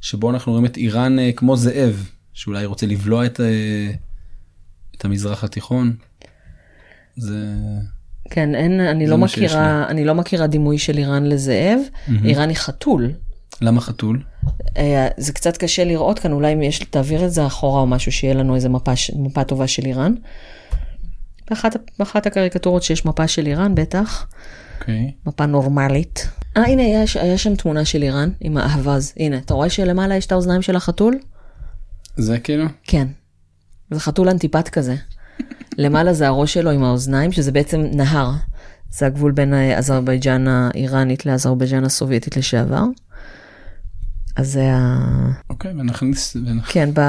שבו 0.00 0.30
אנחנו 0.30 0.52
רואים 0.52 0.66
את 0.66 0.76
איראן 0.76 1.16
כמו 1.36 1.56
זאב 1.56 2.08
שאולי 2.34 2.64
רוצה 2.64 2.86
לבלוע 2.86 3.26
את, 3.26 3.40
את 4.98 5.04
המזרח 5.04 5.44
התיכון. 5.44 5.96
זה 7.16 7.54
כן, 8.30 8.54
אין, 8.54 8.80
אני 8.80 9.06
זה 9.06 9.10
לא 9.10 9.18
מכירה, 9.18 9.86
אני 9.88 10.04
לא 10.04 10.14
מכירה 10.14 10.46
דימוי 10.46 10.78
של 10.78 10.98
איראן 10.98 11.26
לזאב. 11.26 11.78
איראן 12.24 12.48
היא 12.48 12.56
חתול. 12.56 13.12
למה 13.60 13.80
חתול? 13.80 14.22
אה, 14.76 15.08
זה 15.16 15.32
קצת 15.32 15.56
קשה 15.56 15.84
לראות 15.84 16.18
כאן, 16.18 16.32
אולי 16.32 16.52
אם 16.52 16.62
יש, 16.62 16.78
תעביר 16.78 17.24
את 17.24 17.30
זה 17.32 17.46
אחורה 17.46 17.80
או 17.80 17.86
משהו, 17.86 18.12
שיהיה 18.12 18.34
לנו 18.34 18.54
איזה 18.54 18.68
מפה, 18.68 18.92
מפה 19.16 19.44
טובה 19.44 19.66
של 19.66 19.86
איראן. 19.86 20.14
באחת, 21.50 21.76
באחת 21.98 22.26
הקריקטורות 22.26 22.82
שיש 22.82 23.04
מפה 23.04 23.28
של 23.28 23.46
איראן, 23.46 23.74
בטח, 23.74 24.26
אוקיי. 24.80 25.12
מפה 25.26 25.46
נורמלית. 25.46 26.28
אה, 26.56 26.62
הנה, 26.64 26.82
היה, 26.82 27.06
ש- 27.06 27.16
היה 27.16 27.38
שם 27.38 27.54
תמונה 27.56 27.84
של 27.84 28.02
איראן 28.02 28.30
עם 28.40 28.56
האהבז. 28.56 29.12
הנה, 29.16 29.38
אתה 29.38 29.54
רואה 29.54 29.70
שלמעלה 29.70 30.16
יש 30.16 30.26
את 30.26 30.32
האוזניים 30.32 30.62
של 30.62 30.76
החתול? 30.76 31.18
זה 32.16 32.38
כאילו? 32.38 32.64
כן. 32.84 33.06
זה 33.90 34.00
חתול 34.00 34.28
אנטיפט 34.28 34.68
כזה. 34.68 34.96
למעלה 35.78 36.12
זה 36.12 36.26
הראש 36.26 36.54
שלו 36.54 36.70
עם 36.70 36.84
האוזניים, 36.84 37.32
שזה 37.32 37.52
בעצם 37.52 37.80
נהר. 37.92 38.32
זה 38.90 39.06
הגבול 39.06 39.32
בין 39.32 39.54
אזרבייג'אן 39.54 40.48
האיראנית 40.48 41.26
לאזרבייג'אן 41.26 41.84
הסובייטית 41.84 42.36
לשעבר. 42.36 42.84
אז 44.36 44.52
זה 44.52 44.72
ה... 44.72 44.98
אוקיי 45.50 45.72
ונכניס 45.72 46.36
ונכ... 46.36 46.72
כן, 46.72 46.90
ב... 46.94 47.00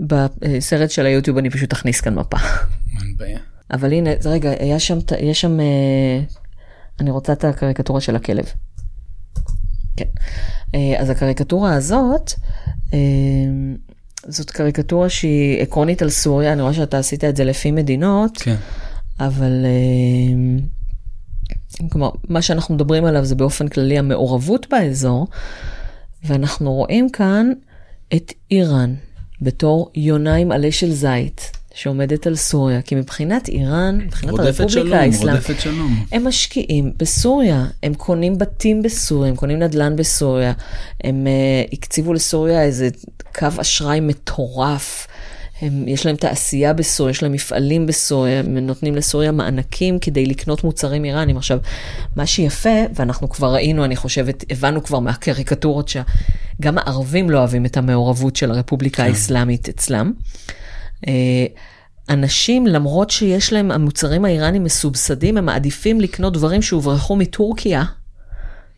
בסרט 0.00 0.90
של 0.90 1.06
היוטיוב 1.06 1.38
אני 1.38 1.50
פשוט 1.50 1.72
אכניס 1.72 2.00
כאן 2.00 2.14
מפה. 2.14 2.36
אין 3.00 3.16
בעיה. 3.16 3.38
אבל 3.70 3.92
הנה, 3.92 4.10
רגע, 4.24 4.50
היה 4.50 4.78
שם, 4.78 4.98
יש 5.20 5.40
שם, 5.40 5.60
אה, 5.60 6.20
אני 7.00 7.10
רוצה 7.10 7.32
את 7.32 7.44
הקריקטורה 7.44 8.00
של 8.00 8.16
הכלב. 8.16 8.44
כן. 9.96 10.08
אה, 10.74 11.00
אז 11.00 11.10
הקריקטורה 11.10 11.74
הזאת, 11.74 12.32
אה, 12.94 12.98
זאת 14.28 14.50
קריקטורה 14.50 15.08
שהיא 15.08 15.62
עקרונית 15.62 16.02
על 16.02 16.10
סוריה, 16.10 16.52
אני 16.52 16.62
רואה 16.62 16.74
שאתה 16.74 16.98
עשית 16.98 17.24
את 17.24 17.36
זה 17.36 17.44
לפי 17.44 17.70
מדינות, 17.70 18.38
כן. 18.38 18.56
אבל 19.20 19.64
אה, 19.64 20.60
כלומר, 21.88 22.10
מה 22.28 22.42
שאנחנו 22.42 22.74
מדברים 22.74 23.04
עליו 23.04 23.24
זה 23.24 23.34
באופן 23.34 23.68
כללי 23.68 23.98
המעורבות 23.98 24.66
באזור, 24.70 25.26
ואנחנו 26.24 26.72
רואים 26.72 27.10
כאן 27.10 27.52
את 28.16 28.32
איראן 28.50 28.94
בתור 29.42 29.90
יונה 29.94 30.34
עם 30.34 30.52
עלה 30.52 30.72
של 30.72 30.92
זית 30.92 31.59
שעומדת 31.74 32.26
על 32.26 32.36
סוריה, 32.36 32.82
כי 32.82 32.94
מבחינת 32.94 33.48
איראן, 33.48 33.98
מבחינת 34.06 34.38
הרפובליקה 34.38 35.00
האסלאמית. 35.00 35.42
הם 36.12 36.26
משקיעים 36.26 36.92
בסוריה, 36.96 37.66
הם 37.82 37.94
קונים 37.94 38.38
בתים 38.38 38.82
בסוריה, 38.82 39.30
הם 39.30 39.36
קונים 39.36 39.58
נדל"ן 39.58 39.96
בסוריה, 39.96 40.52
הם 41.04 41.26
uh, 41.26 41.72
הקציבו 41.72 42.12
לסוריה 42.12 42.62
איזה 42.62 42.88
קו 43.34 43.48
אשראי 43.60 44.00
מטורף. 44.00 45.06
הם, 45.62 45.88
יש 45.88 46.06
להם 46.06 46.16
תעשייה 46.16 46.72
בסוריה, 46.72 47.10
יש 47.10 47.22
להם 47.22 47.32
מפעלים 47.32 47.86
בסוריה, 47.86 48.40
הם 48.40 48.58
נותנים 48.58 48.94
לסוריה 48.94 49.32
מענקים 49.32 49.98
כדי 49.98 50.26
לקנות 50.26 50.64
מוצרים 50.64 51.04
איראנים. 51.04 51.36
עכשיו, 51.36 51.58
מה 52.16 52.26
שיפה, 52.26 52.78
ואנחנו 52.94 53.28
כבר 53.28 53.54
ראינו, 53.54 53.84
אני 53.84 53.96
חושבת, 53.96 54.44
הבנו 54.50 54.82
כבר 54.82 54.98
מהקריקטורות 54.98 55.88
שגם 55.88 56.78
הערבים 56.78 57.30
לא 57.30 57.38
אוהבים 57.38 57.66
את 57.66 57.76
המעורבות 57.76 58.36
של 58.36 58.50
הרפובליקה 58.50 59.04
האסלאמית 59.04 59.68
אצלם. 59.68 60.12
אה, 61.08 61.46
אנשים, 62.08 62.66
למרות 62.66 63.10
שיש 63.10 63.52
להם, 63.52 63.70
המוצרים 63.70 64.24
האיראנים 64.24 64.64
מסובסדים, 64.64 65.36
הם 65.36 65.44
מעדיפים 65.44 66.00
לקנות 66.00 66.32
דברים 66.32 66.62
שהוברחו 66.62 67.16
מטורקיה, 67.16 67.84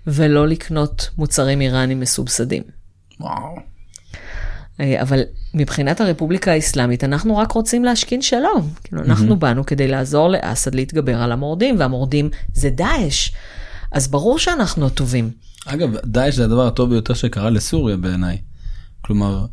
ולא 0.07 0.49
לקנות 0.49 1.11
מוצרים 1.19 1.61
איראנים 1.61 2.01
מסובסדים. 2.01 2.63
וואו. 3.21 3.57
אה, 4.81 5.03
אבל 5.03 5.21
מבחינת 5.55 6.01
הרפובליקה 6.01 6.53
האסלאמית, 6.53 7.05
אנחנו 7.05 7.37
רק 7.37 7.53
רוצים 7.53 7.85
להשכין 7.85 8.23
שלום. 8.23 8.71
כאילו, 8.85 9.03
אנחנו 9.03 9.37
באנו 9.37 9.67
כדי 9.67 9.89
לעזור 9.89 10.29
לאסד 10.29 10.75
להתגבר 10.75 11.23
על 11.23 11.33
המורדים, 11.33 11.77
והמורדים 11.79 12.31
זה 12.55 12.71
דאעש. 12.71 13.31
אז 13.93 14.09
ברור 14.09 14.39
שאנחנו 14.39 14.87
הטובים. 14.87 15.31
אגב, 15.67 15.91
דאעש 16.05 16.35
זה 16.35 16.45
הדבר 16.45 16.67
הטוב 16.67 16.91
ביותר 16.91 17.15
שקרה 17.15 17.51
לסוריה 17.51 17.97
בעיניי. 17.97 18.39
כלומר, 19.01 19.47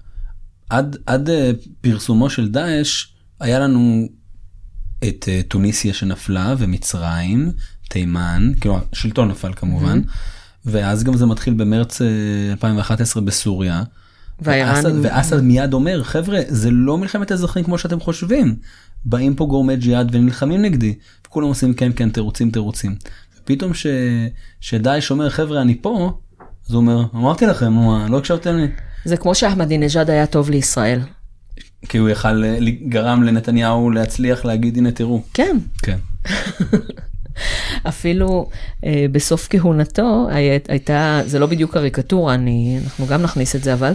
עד, 0.69 0.97
עד 1.05 1.29
אה, 1.29 1.51
פרסומו 1.81 2.29
של 2.29 2.49
דאעש, 2.49 3.05
היה 3.39 3.59
לנו 3.59 4.07
את 5.07 5.25
אה, 5.27 5.41
טוניסיה 5.47 5.93
שנפלה 5.93 6.55
ומצרים, 6.57 7.51
תימן, 7.89 8.51
כאילו 8.61 8.79
השלטון 8.93 9.27
נפל 9.27 9.53
כמובן, 9.55 10.01
ואז 10.65 11.03
גם 11.03 11.17
זה 11.17 11.25
מתחיל 11.25 11.53
במרץ 11.53 12.01
אה, 12.01 12.07
2011 12.51 13.23
בסוריה. 13.23 13.83
והאיראן- 14.41 14.75
ואסד, 14.85 14.91
ואסד 15.05 15.41
מיד 15.41 15.73
אומר, 15.73 16.03
חבר'ה, 16.03 16.39
זה 16.47 16.71
לא 16.71 16.97
מלחמת 16.97 17.31
אזרחים 17.31 17.63
כמו 17.63 17.77
שאתם 17.77 17.99
חושבים. 17.99 18.55
באים 19.05 19.35
פה 19.35 19.45
גורמי 19.45 19.75
ג'יהאד 19.77 20.15
ונלחמים 20.15 20.61
נגדי. 20.61 20.95
וכולם 21.27 21.47
עושים 21.47 21.73
כן 21.73 21.91
כן 21.95 22.09
תירוצים 22.09 22.51
תירוצים. 22.51 22.95
פתאום 23.45 23.73
ש... 23.73 23.85
שדאעש 24.59 25.11
אומר 25.11 25.29
חבר'ה 25.29 25.61
אני 25.61 25.81
פה, 25.81 26.19
אז 26.67 26.73
הוא 26.73 26.81
אומר 26.81 27.05
אמרתי 27.15 27.45
לכם 27.45 27.73
מה, 27.73 28.07
לא 28.09 28.17
הקשבתם 28.17 28.55
לי. 28.55 28.67
זה 29.05 29.17
כמו 29.17 29.35
שאחמדינג'אד 29.35 30.09
היה 30.09 30.25
טוב 30.25 30.49
לישראל. 30.49 30.99
כי 31.89 31.97
הוא 31.97 32.09
יכל 32.09 32.43
אה, 32.43 32.57
גרם 32.87 33.23
לנתניהו 33.23 33.91
להצליח 33.91 34.45
להגיד 34.45 34.77
הנה 34.77 34.91
תראו. 34.91 35.21
כן, 35.33 35.57
כן. 35.83 35.97
אפילו 37.87 38.49
אה, 38.85 39.05
בסוף 39.11 39.47
כהונתו 39.49 40.27
הי, 40.31 40.59
הייתה, 40.67 41.21
זה 41.25 41.39
לא 41.39 41.45
בדיוק 41.45 41.73
קריקטורה, 41.73 42.33
אני, 42.33 42.79
אנחנו 42.83 43.07
גם 43.07 43.21
נכניס 43.21 43.55
את 43.55 43.63
זה, 43.63 43.73
אבל 43.73 43.93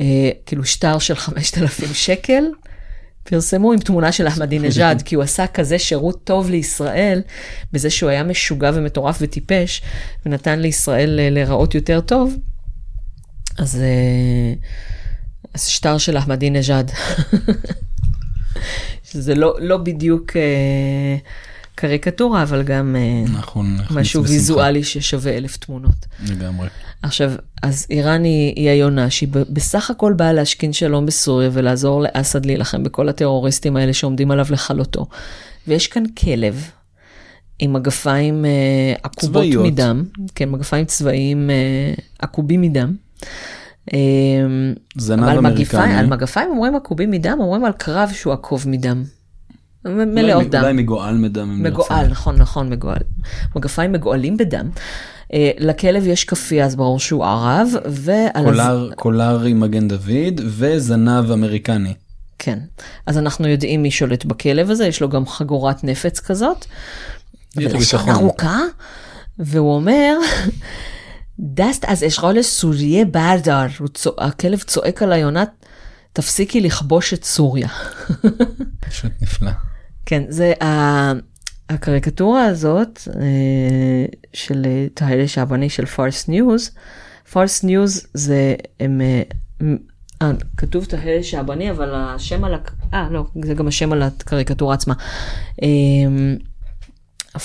אה, 0.00 0.30
כאילו 0.46 0.64
שטר 0.64 0.98
של 0.98 1.14
5,000 1.14 1.94
שקל, 1.94 2.44
פרסמו 3.22 3.72
עם 3.72 3.78
תמונה 3.78 4.12
של 4.12 4.28
אחמדינג'אד, 4.28 5.02
כי 5.06 5.14
הוא 5.14 5.24
עשה 5.24 5.46
כזה 5.46 5.78
שירות 5.78 6.24
טוב 6.24 6.50
לישראל, 6.50 7.22
בזה 7.72 7.90
שהוא 7.90 8.10
היה 8.10 8.22
משוגע 8.22 8.70
ומטורף 8.74 9.18
וטיפש, 9.20 9.82
ונתן 10.26 10.58
לישראל 10.58 11.20
אה, 11.20 11.30
להיראות 11.30 11.74
יותר 11.74 12.00
טוב. 12.00 12.36
אז, 13.58 13.80
אה, 13.80 14.54
אז 15.54 15.66
שטר 15.66 15.98
של 15.98 16.18
אחמדינג'אד. 16.18 16.90
שזה 19.10 19.34
לא, 19.34 19.54
לא 19.60 19.76
בדיוק 19.76 20.36
אה, 20.36 21.16
קריקטורה, 21.74 22.42
אבל 22.42 22.62
גם 22.62 22.96
אה, 22.98 23.22
נכניס 23.22 23.90
משהו 23.90 24.22
בשמחה. 24.22 24.32
ויזואלי 24.34 24.84
ששווה 24.84 25.36
אלף 25.36 25.56
תמונות. 25.56 26.06
לגמרי. 26.28 26.68
עכשיו, 27.02 27.32
אז 27.62 27.86
איראן 27.90 28.24
היא, 28.24 28.52
היא 28.56 28.70
היונה 28.70 29.10
שהיא 29.10 29.28
בסך 29.32 29.90
הכל 29.90 30.12
באה 30.12 30.32
להשכין 30.32 30.72
שלום 30.72 31.06
בסוריה 31.06 31.50
ולעזור 31.52 32.02
לאסד 32.02 32.46
להילחם 32.46 32.82
בכל 32.82 33.08
הטרוריסטים 33.08 33.76
האלה 33.76 33.92
שעומדים 33.92 34.30
עליו 34.30 34.46
לכלותו. 34.50 35.06
ויש 35.68 35.86
כאן 35.86 36.04
כלב 36.08 36.70
עם 37.58 37.72
מגפיים 37.72 38.44
אה, 38.44 38.94
עקובות 39.02 39.44
צבאיות. 39.44 39.66
מדם, 39.66 40.04
כן, 40.34 40.50
מגפיים 40.50 40.84
צבאיים 40.84 41.50
אה, 41.50 41.94
עקובים 42.18 42.60
מדם. 42.60 42.94
אה, 43.92 43.98
זנב 44.96 45.24
אמריקני. 45.24 45.50
מגפיים, 45.50 45.98
על 45.98 46.06
מגפיים 46.06 46.50
אומרים 46.50 46.76
עקובים 46.76 47.10
מדם, 47.10 47.36
אומרים 47.40 47.64
על 47.64 47.72
קרב 47.72 48.10
שהוא 48.12 48.32
עקוב 48.32 48.68
מדם. 48.68 49.04
מלאות 49.84 50.50
דם. 50.50 50.60
אולי 50.60 50.72
מגועל 50.72 51.16
מדם. 51.16 51.62
נרצה. 51.62 52.02
נכון, 52.02 52.36
נכון, 52.36 52.70
מגועל. 52.70 53.00
מגפיים 53.56 53.92
מגועלים 53.92 54.36
בדם. 54.36 54.70
אה, 55.32 55.50
לכלב 55.58 56.06
יש 56.06 56.24
כאפיה, 56.24 56.64
אז 56.64 56.76
ברור 56.76 56.98
שהוא 56.98 57.24
ערב, 57.24 57.68
ועל... 57.90 58.44
קולר, 58.44 58.90
קולר 58.96 59.42
עם 59.42 59.60
מגן 59.60 59.88
דוד 59.88 60.40
וזנב 60.46 61.30
אמריקני. 61.30 61.94
כן. 62.38 62.58
אז 63.06 63.18
אנחנו 63.18 63.48
יודעים 63.48 63.82
מי 63.82 63.90
שולט 63.90 64.24
בכלב 64.24 64.70
הזה, 64.70 64.86
יש 64.86 65.00
לו 65.02 65.08
גם 65.08 65.26
חגורת 65.26 65.84
נפץ 65.84 66.20
כזאת. 66.20 66.64
יש 67.56 67.64
לו 67.64 67.70
ולשון 67.70 68.00
ביטחון. 68.00 68.14
ארוכה, 68.14 68.60
והוא 69.38 69.74
אומר, 69.74 70.16
دست 71.40 71.84
از 71.84 72.04
اشغال 72.04 72.42
سوریه 72.42 73.04
بردار, 73.04 73.66
צוע- 73.94 74.12
הכלב 74.18 74.58
צועק 74.58 75.02
על 75.02 75.12
היונת, 75.12 75.50
תפסיקי 76.12 76.60
לכבוש 76.60 77.14
את 77.14 77.24
סוריה. 77.24 77.68
פשוט 78.88 79.12
נפלא. 79.22 79.50
כן, 80.06 80.22
זה 80.28 80.52
ה- 80.62 81.12
הקריקטורה 81.70 82.44
הזאת 82.44 83.00
אה, 83.16 83.22
של 84.32 84.62
אה, 84.66 84.86
טהלה 84.94 85.28
שעבני 85.28 85.70
של 85.70 85.86
פארס 85.86 86.28
ניוז. 86.28 86.70
פארס 87.32 87.62
ניוז 87.64 88.06
זה, 88.14 88.54
הם, 88.80 89.00
אה, 89.00 89.22
אה, 90.22 90.30
כתוב 90.56 90.84
טהלה 90.84 91.22
שעבני, 91.22 91.70
אבל 91.70 91.90
השם 91.94 92.44
על, 92.44 92.54
אה 92.94 93.08
לא, 93.10 93.26
זה 93.44 93.54
גם 93.54 93.68
השם 93.68 93.92
על 93.92 94.02
הקריקטורה 94.02 94.74
עצמה. 94.74 94.94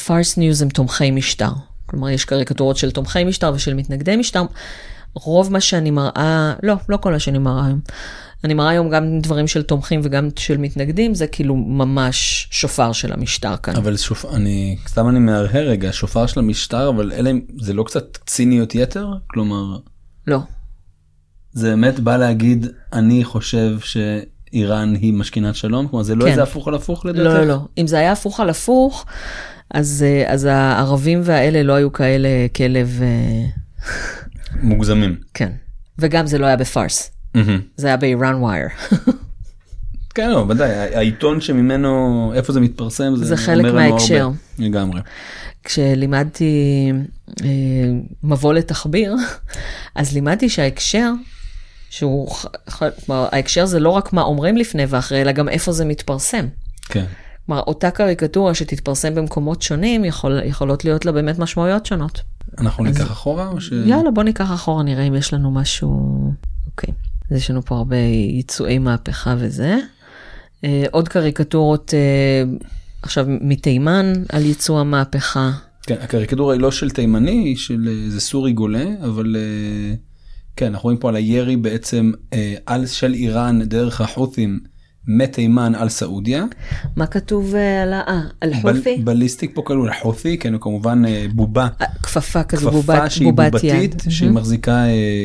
פארס 0.05 0.37
ניוז 0.37 0.61
הם 0.61 0.69
תומכי 0.69 1.11
משטר. 1.11 1.51
כלומר, 1.91 2.09
יש 2.09 2.25
קריקטורות 2.25 2.77
של 2.77 2.91
תומכי 2.91 3.23
משטר 3.23 3.51
ושל 3.55 3.73
מתנגדי 3.73 4.15
משטר. 4.15 4.43
רוב 5.13 5.51
מה 5.51 5.61
שאני 5.61 5.91
מראה, 5.91 6.53
לא, 6.63 6.75
לא 6.89 6.97
כל 6.97 7.11
מה 7.11 7.19
שאני 7.19 7.37
מראה 7.37 7.65
היום. 7.65 7.79
אני 8.43 8.53
מראה 8.53 8.69
היום 8.69 8.89
גם 8.89 9.19
דברים 9.19 9.47
של 9.47 9.63
תומכים 9.63 10.01
וגם 10.03 10.29
של 10.35 10.57
מתנגדים, 10.57 11.15
זה 11.15 11.27
כאילו 11.27 11.55
ממש 11.55 12.47
שופר 12.51 12.91
של 12.91 13.13
המשטר 13.13 13.57
כאן. 13.57 13.75
אבל 13.75 13.97
שופ... 13.97 14.25
אני 14.25 14.77
סתם 14.87 15.09
אני 15.09 15.19
מהרהר 15.19 15.67
רגע 15.67 15.89
שופר 15.91 16.25
של 16.25 16.39
המשטר 16.39 16.89
אבל 16.89 17.11
אלה 17.11 17.31
זה 17.61 17.73
לא 17.73 17.83
קצת 17.83 18.17
ציניות 18.25 18.75
יתר 18.75 19.07
כלומר 19.27 19.77
לא, 20.27 20.39
זה 21.53 21.69
באמת 21.69 21.99
בא 21.99 22.17
להגיד 22.17 22.67
אני 22.93 23.23
חושב 23.23 23.77
שאיראן 23.79 24.95
היא 24.95 25.13
משכינת 25.13 25.55
שלום 25.55 25.87
כלומר 25.87 26.03
זה 26.03 26.15
לא 26.15 26.23
כן. 26.25 26.31
איזה 26.31 26.43
הפוך 26.43 26.67
על 26.67 26.75
הפוך 26.75 27.05
לדעתך. 27.05 27.25
לא, 27.25 27.39
לא, 27.39 27.45
לא. 27.45 27.59
אם 27.77 27.87
זה 27.87 27.99
היה 27.99 28.11
הפוך 28.11 28.39
על 28.39 28.49
הפוך, 28.49 29.05
אז, 29.73 30.05
אה, 30.07 30.33
אז 30.33 30.45
הערבים 30.45 31.21
והאלה 31.23 31.63
לא 31.63 31.73
היו 31.73 31.93
כאלה 31.93 32.29
כלב, 32.55 32.99
אה, 33.01 33.45
מוגזמים. 34.61 35.15
כן. 35.33 35.51
וגם 35.99 36.27
זה 36.27 36.37
לא 36.37 36.45
היה 36.45 36.55
בפארס, 36.55 37.11
מהמם. 37.35 37.61
זה 37.77 37.87
היה 37.87 37.97
באיראן 37.97 38.35
ווייר. 38.35 38.67
כן 40.15 40.29
לא 40.29 40.45
ודאי 40.49 40.69
העיתון 40.71 41.41
שממנו 41.41 42.31
איפה 42.35 42.53
זה 42.53 42.59
מתפרסם 42.59 43.15
זה 43.15 43.25
זה 43.25 43.37
חלק 43.37 43.65
אומר 43.65 43.79
לנו 43.79 43.89
מההקשר. 43.89 44.21
הרבה. 44.21 44.35
לגמרי. 44.59 45.01
כשלימדתי 45.63 46.91
אה, 47.43 47.47
מבוא 48.23 48.53
לתחביר, 48.53 49.15
אז 49.95 50.13
לימדתי 50.13 50.49
שההקשר, 50.49 51.11
שהוא, 51.89 52.29
כלומר, 52.77 53.27
ההקשר 53.31 53.65
זה 53.65 53.79
לא 53.79 53.89
רק 53.89 54.13
מה 54.13 54.21
אומרים 54.21 54.57
לפני 54.57 54.83
ואחרי, 54.89 55.21
אלא 55.21 55.31
גם 55.31 55.49
איפה 55.49 55.71
זה 55.71 55.85
מתפרסם. 55.85 56.45
כן. 56.89 57.05
כלומר, 57.45 57.61
אותה 57.67 57.91
קריקטורה 57.91 58.53
שתתפרסם 58.53 59.15
במקומות 59.15 59.61
שונים, 59.61 60.05
יכול, 60.05 60.39
יכולות 60.45 60.85
להיות 60.85 61.05
לה 61.05 61.11
באמת 61.11 61.39
משמעויות 61.39 61.85
שונות. 61.85 62.21
אנחנו 62.57 62.83
ניקח 62.83 63.11
אחורה 63.11 63.47
או 63.47 63.61
ש... 63.61 63.71
יאללה, 63.85 64.11
בוא 64.11 64.23
ניקח 64.23 64.51
אחורה, 64.53 64.83
נראה 64.83 65.03
אם 65.03 65.15
יש 65.15 65.33
לנו 65.33 65.51
משהו... 65.51 66.19
אוקיי. 66.67 66.93
אז 67.31 67.37
יש 67.37 67.51
לנו 67.51 67.61
פה 67.61 67.75
הרבה 67.75 67.97
ייצואי 67.97 68.79
מהפכה 68.79 69.35
וזה. 69.39 69.77
אה, 70.63 70.83
עוד 70.91 71.07
קריקטורות 71.07 71.93
אה, 71.93 72.43
עכשיו 73.01 73.25
מתימן 73.27 74.13
על 74.29 74.45
ייצוא 74.45 74.79
המהפכה. 74.79 75.51
כן, 75.83 75.95
הקריקטורה 76.01 76.53
היא 76.53 76.61
לא 76.61 76.71
של 76.71 76.89
תימני, 76.89 77.31
היא 77.31 77.57
של 77.57 77.87
איזה 78.05 78.21
סורי 78.21 78.53
גולה, 78.53 78.85
אבל 79.03 79.35
אה, 79.35 79.95
כן, 80.55 80.67
אנחנו 80.67 80.83
רואים 80.83 80.97
פה 80.97 81.09
על 81.09 81.15
הירי 81.15 81.55
בעצם 81.55 82.11
אה, 82.33 82.55
על 82.65 82.85
של 82.85 83.13
איראן 83.13 83.63
דרך 83.63 84.01
החות'ים 84.01 84.59
מתימן 85.07 85.75
על 85.75 85.89
סעודיה. 85.89 86.45
מה 86.95 87.05
כתוב 87.07 87.55
אה, 87.55 87.83
על 87.83 87.93
ה... 87.93 88.01
אה, 88.07 88.19
על 88.41 88.53
בל- 88.63 88.77
חופי? 88.77 88.97
בליסטיק 89.03 89.51
פה 89.55 89.61
כלול 89.61 89.89
חותי, 90.01 90.37
כן, 90.37 90.53
כמובן 90.61 91.05
אה, 91.05 91.25
בובה. 91.33 91.67
כפפה 92.03 92.43
כזו, 92.43 92.61
כפפה 92.71 92.71
בובת, 92.81 93.11
שהיא 93.11 93.27
בובת 93.33 93.51
בובתית, 93.51 93.71
יד. 93.93 94.01
שהיא 94.09 94.29
מחזיקה 94.31 94.83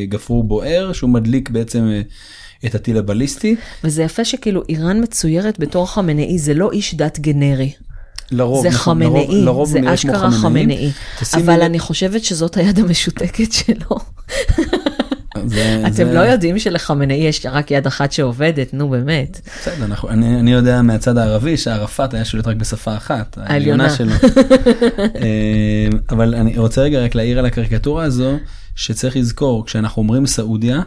גפרור 0.09 0.45
בוער, 0.45 0.93
שהוא 0.93 1.11
מדליק 1.11 1.51
בעצם 1.51 1.91
את 2.67 2.75
הטיל 2.75 2.99
הבליסטי. 2.99 3.57
וזה 3.85 4.03
יפה 4.03 4.25
שכאילו 4.25 4.62
איראן 4.69 5.03
מצוירת 5.03 5.59
בתור 5.59 5.91
חמנאי, 5.93 6.39
זה 6.39 6.55
לא 6.55 6.73
איש 6.73 6.95
דת 6.95 7.19
גנרי. 7.21 7.73
לרוב, 8.31 8.62
זה 8.62 8.69
נכון, 8.69 8.95
חמנאי, 9.05 9.27
לרוב- 9.27 9.45
לרוב 9.45 9.77
הוא 9.77 9.83
זה 9.83 9.95
אשכרה 9.95 10.31
חמנאי. 10.31 10.91
תשימי 11.21 11.43
אבל 11.43 11.62
אני 11.62 11.79
חושבת 11.79 12.25
שזאת 12.25 12.57
היד 12.57 12.79
המשותקת 12.79 13.53
שלו. 13.53 13.97
זה- 15.47 15.83
אתם 15.87 15.93
זה- 15.93 16.15
לא 16.15 16.21
יודעים 16.21 16.59
שלחמנאי 16.59 17.15
יש 17.17 17.47
רק 17.51 17.71
יד 17.71 17.87
אחת 17.87 18.13
שעובדת, 18.13 18.75
נו 18.75 18.89
באמת. 18.89 19.41
בסדר, 19.61 19.85
אנחנו- 19.85 20.09
אני 20.09 20.41
אני 20.41 20.53
יודע 20.53 20.83
מהצד 20.83 21.19
הערבי 21.19 21.57
שערפאת 21.57 22.15
היה 22.15 22.25
שולט 22.25 22.47
רק 22.47 22.57
בשפה 22.57 22.97
אחת, 22.97 23.39
העליונה. 23.41 23.91
שלו. 23.91 24.13
אה, 25.23 25.89
אבל 26.11 26.35
אני 26.35 26.59
רוצה 26.59 26.83
רגע 26.83 27.05
רק 27.05 27.15
להעיר 27.15 27.39
על 27.39 27.47
הקריקטורה 27.47 28.05
הזו, 28.05 28.37
שצריך 28.75 29.17
לזכור, 29.17 29.67
כשאנחנו 29.67 30.03
אומרים 30.03 30.27
סעודיה, 30.27 30.81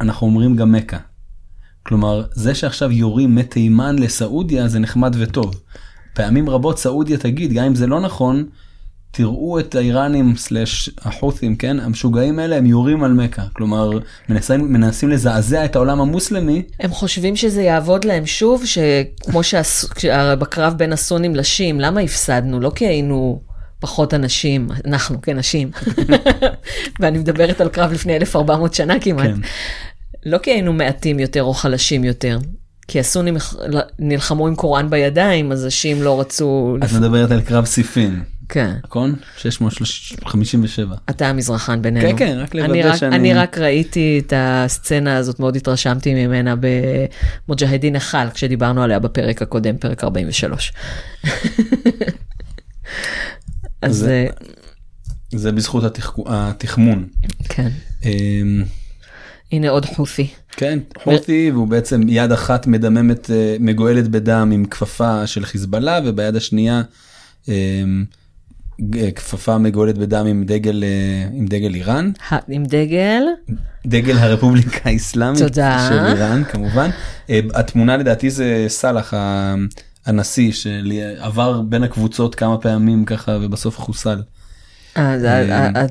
אנחנו 0.00 0.26
אומרים 0.26 0.56
גם 0.56 0.72
מכה. 0.72 0.96
כלומר, 1.86 2.24
זה 2.32 2.54
שעכשיו 2.54 2.90
יורים 2.90 3.34
מתימן 3.34 3.98
לסעודיה 3.98 4.68
זה 4.68 4.78
נחמד 4.78 5.16
וטוב. 5.18 5.54
פעמים 6.14 6.50
רבות 6.50 6.78
סעודיה 6.78 7.18
תגיד, 7.18 7.52
גם 7.52 7.64
אם 7.64 7.74
זה 7.74 7.86
לא 7.86 8.00
נכון, 8.00 8.44
תראו 9.14 9.58
את 9.60 9.74
האיראנים 9.74 10.36
סלאש 10.36 10.90
החות'ים, 10.98 11.56
כן, 11.56 11.80
המשוגעים 11.80 12.38
האלה 12.38 12.56
הם 12.56 12.66
יורים 12.66 13.04
על 13.04 13.12
מכה. 13.12 13.42
כלומר, 13.52 13.90
מנסים, 14.28 14.72
מנסים 14.72 15.08
לזעזע 15.08 15.64
את 15.64 15.76
העולם 15.76 16.00
המוסלמי, 16.00 16.62
הם 16.80 16.90
חושבים 16.90 17.36
שזה 17.36 17.62
יעבוד 17.62 18.04
להם 18.04 18.26
שוב, 18.26 18.64
שכמו 18.66 19.40
שבקרב 19.42 20.74
בין 20.76 20.92
הסונים 20.92 21.36
לשיעים, 21.36 21.80
למה 21.80 22.00
הפסדנו? 22.00 22.60
לא 22.60 22.72
כי 22.74 22.86
היינו 22.86 23.42
פחות 23.80 24.14
אנשים, 24.14 24.68
אנחנו 24.84 25.22
כנשים. 25.22 25.70
ואני 27.00 27.18
מדברת 27.18 27.60
על 27.60 27.68
קרב 27.68 27.92
לפני 27.92 28.16
1400 28.16 28.74
שנה 28.74 29.00
כמעט. 29.00 29.26
כן. 29.26 29.40
לא 30.26 30.38
כי 30.38 30.50
היינו 30.50 30.72
מעטים 30.72 31.18
יותר 31.18 31.42
או 31.42 31.54
חלשים 31.54 32.04
יותר. 32.04 32.38
כי 32.88 33.00
הסונים 33.00 33.36
נלחמו 33.98 34.46
עם 34.46 34.54
קוראן 34.54 34.90
בידיים, 34.90 35.52
אז 35.52 35.64
השיעים 35.64 36.02
לא 36.02 36.20
רצו... 36.20 36.76
את 36.84 36.92
מדברת 36.92 37.30
על 37.30 37.40
קרב 37.40 37.64
סיפין, 37.64 38.22
כן. 38.52 38.74
נכון? 38.84 39.14
657. 39.36 40.96
אתה 41.10 41.28
המזרחן 41.28 41.82
בינינו. 41.82 42.08
כן, 42.08 42.16
כן, 42.16 42.38
רק 42.42 42.54
לוודא 42.54 42.96
שאני- 42.96 43.16
אני 43.16 43.34
רק 43.34 43.58
ראיתי 43.58 44.22
את 44.26 44.32
הסצנה 44.36 45.16
הזאת, 45.16 45.40
מאוד 45.40 45.56
התרשמתי 45.56 46.14
ממנה 46.26 46.54
במוג'הדין 47.48 47.96
נחל, 47.96 48.28
כשדיברנו 48.34 48.82
עליה 48.82 48.98
בפרק 48.98 49.42
הקודם, 49.42 49.76
פרק 49.78 50.04
43. 50.04 50.72
אז 53.82 53.96
זה- 53.96 54.26
זה... 55.30 55.38
זה 55.38 55.52
בזכות 55.52 55.84
התחכו- 55.84 56.24
התחמון. 56.28 57.08
כן. 57.48 57.68
אמ, 58.04 58.64
הנה 59.52 59.68
עוד 59.68 59.84
חות'י. 59.86 60.26
כן, 60.56 60.78
חותי 61.02 61.50
והוא 61.52 61.68
בעצם 61.68 62.00
יד 62.08 62.32
אחת 62.32 62.66
מדממת 62.66 63.30
אה, 63.30 63.56
מגואלת 63.60 64.08
בדם 64.08 64.50
עם 64.54 64.64
כפפה 64.64 65.26
של 65.26 65.44
חיזבאללה 65.44 65.98
וביד 66.04 66.36
השנייה 66.36 66.82
אמ, 67.48 68.04
כפפה 69.14 69.58
מגואלת 69.58 69.98
בדם 69.98 70.26
עם 70.26 70.44
דגל 70.44 70.84
אה, 70.84 71.28
עם 71.32 71.46
דגל 71.46 71.74
איראן 71.74 72.10
עם 72.48 72.64
דגל, 72.64 73.22
דגל 73.86 74.18
הרפובליקה 74.18 74.90
האסלאמית 74.90 75.42
תודה. 75.42 75.86
של 75.88 75.98
איראן 75.98 76.44
כמובן 76.44 76.90
אה, 77.30 77.40
התמונה 77.54 77.96
לדעתי 77.96 78.30
זה 78.30 78.64
סאלח 78.68 79.14
הנשיא 80.06 80.52
שעבר 80.52 81.60
בין 81.62 81.82
הקבוצות 81.82 82.34
כמה 82.34 82.58
פעמים 82.58 83.04
ככה 83.04 83.38
ובסוף 83.42 83.78
חוסל. 83.78 84.22
אה, 84.96 85.14
אה, 85.76 85.86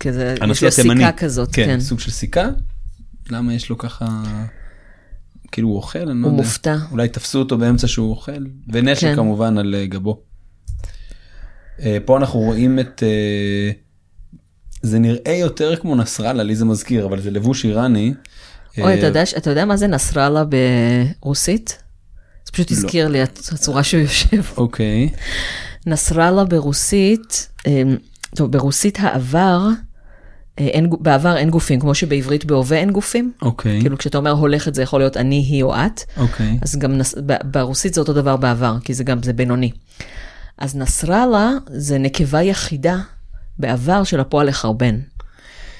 כזה, 0.00 0.34
יש 0.50 0.62
לו. 0.62 0.70
סיכה 0.70 1.12
כזאת, 1.12 1.48
כן, 1.52 1.64
כן. 1.66 1.80
סוג 1.80 2.00
של 2.00 2.10
סיכה. 2.10 2.48
למה 3.30 3.54
יש 3.54 3.70
לו 3.70 3.78
ככה 3.78 4.22
כאילו 5.52 5.68
הוא 5.68 5.76
אוכל 5.76 5.98
אני 5.98 6.06
לא 6.08 6.12
הוא 6.12 6.32
יודע. 6.32 6.42
מופתע. 6.42 6.76
אולי 6.90 7.08
תפסו 7.08 7.38
אותו 7.38 7.58
באמצע 7.58 7.86
שהוא 7.86 8.10
אוכל 8.10 8.44
ונשק 8.72 9.00
כן. 9.00 9.16
כמובן 9.16 9.58
על 9.58 9.74
אה, 9.74 9.86
גבו. 9.86 10.20
אה, 11.82 11.98
פה 12.04 12.16
אנחנו 12.16 12.40
רואים 12.40 12.78
את 12.78 13.02
אה, 13.02 13.70
זה 14.82 14.98
נראה 14.98 15.32
יותר 15.40 15.76
כמו 15.76 15.96
נסראללה 15.96 16.42
לי 16.42 16.54
זה 16.56 16.64
מזכיר 16.64 17.06
אבל 17.06 17.20
זה 17.20 17.30
לבוש 17.30 17.64
איראני. 17.64 18.14
אוי, 18.78 18.92
אה, 18.92 18.98
אתה 18.98 19.06
יודע 19.06 19.26
ש- 19.26 19.34
אתה 19.34 19.50
יודע 19.50 19.64
מה 19.64 19.76
זה 19.76 19.86
נסראללה 19.86 20.44
ברוסית? 20.44 21.78
זה 22.46 22.52
פשוט 22.52 22.70
לא. 22.70 22.76
הזכיר 22.76 23.08
לי 23.08 23.22
את 23.22 23.38
הצורה 23.52 23.82
שהוא 23.82 24.00
יושב. 24.00 24.42
אוקיי 24.56 25.08
נסראללה 25.86 26.44
ברוסית, 26.44 27.48
טוב, 28.36 28.52
ברוסית 28.52 28.98
העבר 29.00 29.68
אה, 30.58 30.64
אין, 30.66 30.90
בעבר 31.00 31.36
אין 31.36 31.50
גופים, 31.50 31.80
כמו 31.80 31.94
שבעברית 31.94 32.44
בהווה 32.44 32.76
אין 32.76 32.90
גופים. 32.90 33.32
אוקיי, 33.42 33.80
כאילו 33.80 33.98
כשאתה 33.98 34.18
אומר 34.18 34.30
הולכת 34.30 34.74
זה 34.74 34.82
יכול 34.82 35.00
להיות 35.00 35.16
אני, 35.16 35.36
היא 35.36 35.62
או 35.62 35.74
את. 35.74 36.00
אוקיי, 36.16 36.58
אז 36.62 36.76
גם 36.78 36.92
נס... 36.98 37.14
ב- 37.26 37.36
ברוסית 37.50 37.94
זה 37.94 38.00
אותו 38.00 38.12
דבר 38.12 38.36
בעבר, 38.36 38.76
כי 38.84 38.94
זה 38.94 39.04
גם, 39.04 39.22
זה 39.22 39.32
בינוני. 39.32 39.70
אז 40.58 40.76
נסראללה 40.76 41.50
זה 41.66 41.98
נקבה 41.98 42.42
יחידה 42.42 42.96
בעבר 43.58 44.04
של 44.04 44.20
הפועל 44.20 44.48
לחרבן. 44.48 44.98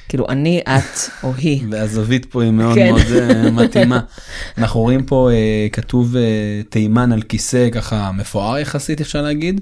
כאילו 0.08 0.26
אני, 0.28 0.60
את 0.64 0.98
או 1.22 1.32
היא. 1.36 1.64
והזווית 1.70 2.24
פה 2.24 2.42
היא 2.42 2.50
מאוד 2.50 2.74
כן. 2.74 2.90
מאוד 2.90 3.02
אה, 3.12 3.50
מתאימה. 3.50 4.00
אנחנו 4.58 4.80
רואים 4.80 5.04
פה 5.04 5.30
אה, 5.30 5.66
כתוב 5.72 6.16
אה, 6.16 6.22
תימן 6.68 7.12
על 7.12 7.22
כיסא 7.22 7.68
ככה 7.72 8.12
מפואר 8.12 8.58
יחסית 8.58 9.00
אפשר 9.00 9.22
להגיד. 9.22 9.60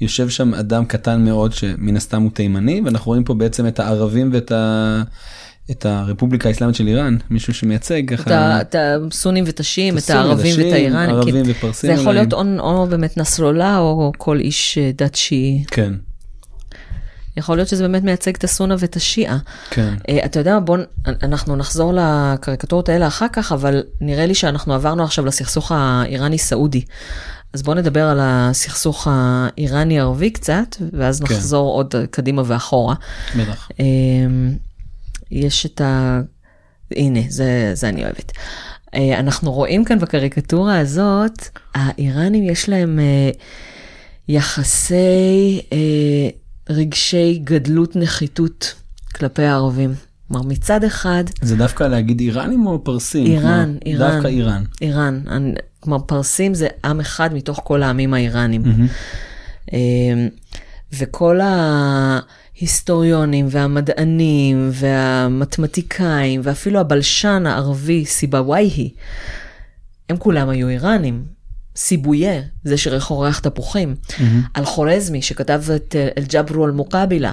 יושב 0.00 0.28
שם 0.28 0.54
אדם 0.54 0.84
קטן 0.84 1.24
מאוד 1.24 1.52
שמן 1.52 1.96
הסתם 1.96 2.22
הוא 2.22 2.30
תימני 2.30 2.80
ואנחנו 2.84 3.06
רואים 3.06 3.24
פה 3.24 3.34
בעצם 3.34 3.66
את 3.66 3.80
הערבים 3.80 4.30
ואת 4.32 4.52
ה... 4.52 5.02
את 5.70 5.86
הרפובליקה 5.86 6.48
האסלאמית 6.48 6.76
של 6.76 6.86
איראן 6.86 7.16
מישהו 7.30 7.54
שמייצג 7.54 8.16
ככה. 8.16 8.60
את 8.60 8.74
הסונים 8.78 9.44
ואת 9.46 9.60
השיעים, 9.60 9.98
את 9.98 10.10
הערבים 10.10 10.54
ואת 10.58 10.72
האיראנים. 10.72 11.14
ערבים 11.16 11.44
כי 11.44 11.50
ופרסים 11.50 11.94
זה 11.96 12.00
יכול. 12.02 12.12
להיות 12.12 12.32
או, 12.32 12.86
באמת 12.90 13.16
נסראללה 13.16 13.78
או 13.78 14.12
כל 14.18 14.40
איש 14.40 14.78
אה, 14.78 14.90
דת 14.94 15.14
שיעי. 15.14 15.64
כן 15.66 15.92
יכול 17.36 17.56
להיות 17.56 17.68
שזה 17.68 17.88
באמת 17.88 18.02
מייצג 18.02 18.34
את 18.36 18.44
הסונה 18.44 18.74
ואת 18.78 18.96
השיעה. 18.96 19.38
כן 19.70 19.94
אה, 20.08 20.24
אתה 20.24 20.38
יודע, 20.40 20.58
בוא, 20.58 20.76
נ- 20.76 20.84
אנחנו 21.22 21.56
נחזור 21.56 21.92
לקריקטורות 21.96 22.88
האלה 22.88 23.06
אחר 23.06 23.26
כך, 23.32 23.52
אבל 23.52 23.82
נראה 24.00 24.26
לי 24.26 24.34
שאנחנו 24.34 24.74
עברנו 24.74 25.04
עכשיו 25.04 25.26
לסכסוך 25.26 25.72
האיראני-סעודי. 25.74 26.84
אז 27.52 27.62
בוא 27.62 27.74
נדבר 27.74 28.04
על 28.08 28.18
הסכסוך 28.22 29.08
האיראני-ערבי 29.10 30.30
קצת, 30.30 30.76
ואז 30.92 31.20
כן. 31.20 31.34
נחזור 31.34 31.72
עוד 31.72 31.94
קדימה 32.10 32.42
ואחורה. 32.46 32.94
בטח. 33.36 33.68
אמ, 33.80 34.54
יש 35.34 35.66
את 35.66 35.80
ה... 35.80 36.20
הנה, 36.96 37.20
זה, 37.28 37.70
זה 37.74 37.88
אני 37.88 38.04
אוהבת. 38.04 38.32
אה, 38.94 39.20
אנחנו 39.20 39.52
רואים 39.52 39.84
כאן 39.84 39.98
בקריקטורה 39.98 40.78
הזאת, 40.78 41.48
האיראנים 41.74 42.44
יש 42.44 42.68
להם 42.68 42.98
אה, 42.98 43.30
יחסי 44.28 45.60
אה, 45.72 46.28
רגשי 46.70 47.40
גדלות 47.44 47.96
נחיתות 47.96 48.74
כלפי 49.14 49.42
הערבים. 49.42 49.94
כלומר, 50.28 50.48
מצד 50.48 50.84
אחד, 50.84 51.24
זה 51.42 51.56
דווקא 51.56 51.84
להגיד 51.84 52.20
איראנים 52.20 52.66
או 52.66 52.84
פרסים? 52.84 53.26
איראן, 53.26 53.64
כלומר, 53.64 53.78
איראן. 53.86 54.14
דווקא 54.14 54.28
איראן. 54.28 54.64
איראן, 54.80 55.20
כלומר, 55.80 55.98
פרסים 55.98 56.54
זה 56.54 56.68
עם 56.84 57.00
אחד 57.00 57.34
מתוך 57.34 57.60
כל 57.64 57.82
העמים 57.82 58.14
האיראנים. 58.14 58.62
אמ, 59.72 60.28
וכל 60.92 61.40
ההיסטוריונים 62.56 63.46
והמדענים 63.50 64.70
והמתמטיקאים 64.72 66.40
ואפילו 66.44 66.80
הבלשן 66.80 67.46
הערבי 67.46 68.04
סיבוואיהי, 68.04 68.90
הם 70.08 70.16
כולם 70.16 70.48
היו 70.48 70.68
איראנים. 70.68 71.24
סיבויה, 71.76 72.40
זה 72.64 72.76
שחורח 72.76 73.38
תפוחים. 73.38 73.94
על 74.54 74.64
חורזמי 74.64 75.22
שכתב 75.22 75.62
את 75.76 75.96
אה, 75.98 76.08
אל-ג'ברו 76.18 76.66
אל-מוקבילה, 76.66 77.32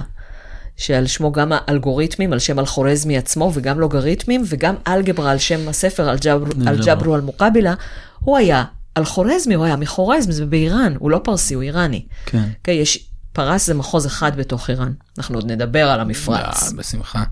שעל 0.76 1.06
שמו 1.06 1.32
גם 1.32 1.52
האלגוריתמים, 1.54 2.32
על 2.32 2.38
שם 2.38 2.58
אל-חורזמי 2.58 3.18
עצמו, 3.18 3.50
וגם 3.54 3.80
לוגריתמים, 3.80 4.42
וגם 4.46 4.74
אלגברה 4.88 5.30
על 5.30 5.38
שם 5.38 5.68
הספר 5.68 6.10
אל-ג'ברו- 6.10 6.68
אל-ג'ברו 6.68 7.16
אל-מוקבילה, 7.16 7.74
הוא 8.20 8.36
היה 8.36 8.64
אל-חורזמי, 8.96 9.54
הוא 9.54 9.64
היה 9.64 9.76
מחורזם, 9.76 10.32
זה 10.32 10.46
באיראן, 10.46 10.94
הוא 10.98 11.10
לא 11.10 11.20
פרסי, 11.24 11.54
הוא 11.54 11.62
איראני. 11.62 12.04
כן. 12.26 12.44
אוקיי, 12.58 12.74
יש, 12.74 13.08
פרס 13.32 13.66
זה 13.66 13.74
מחוז 13.74 14.06
אחד 14.06 14.36
בתוך 14.36 14.70
איראן. 14.70 14.92
אנחנו 15.18 15.34
עוד 15.34 15.50
נדבר 15.50 15.90
על 15.90 16.00
המפרץ. 16.00 16.62
אה, 16.62 16.68
בשמחה. 16.76 17.22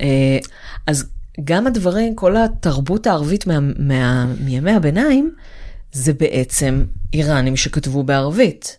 אה, 0.00 0.38
אז 0.86 1.06
גם 1.44 1.66
הדברים, 1.66 2.14
כל 2.14 2.36
התרבות 2.36 3.06
הערבית 3.06 3.46
מה, 3.46 3.58
מה, 3.78 4.26
מימי 4.40 4.72
הביניים, 4.72 5.34
זה 5.92 6.12
בעצם 6.12 6.84
איראנים 7.12 7.56
שכתבו 7.56 8.02
בערבית. 8.02 8.76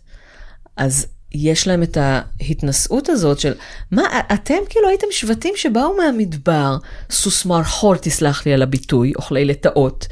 אז 0.76 1.06
יש 1.32 1.68
להם 1.68 1.82
את 1.82 1.96
ההתנשאות 1.96 3.08
הזאת 3.08 3.40
של, 3.40 3.52
מה, 3.90 4.02
אתם 4.34 4.54
כאילו 4.68 4.88
הייתם 4.88 5.06
שבטים 5.10 5.54
שבאו 5.56 5.96
מהמדבר, 5.96 6.76
סוס 7.10 7.44
מרחור, 7.44 7.96
תסלח 7.96 8.46
לי 8.46 8.52
על 8.52 8.62
הביטוי, 8.62 9.12
אוכלי 9.16 9.44
לטאות. 9.44 10.06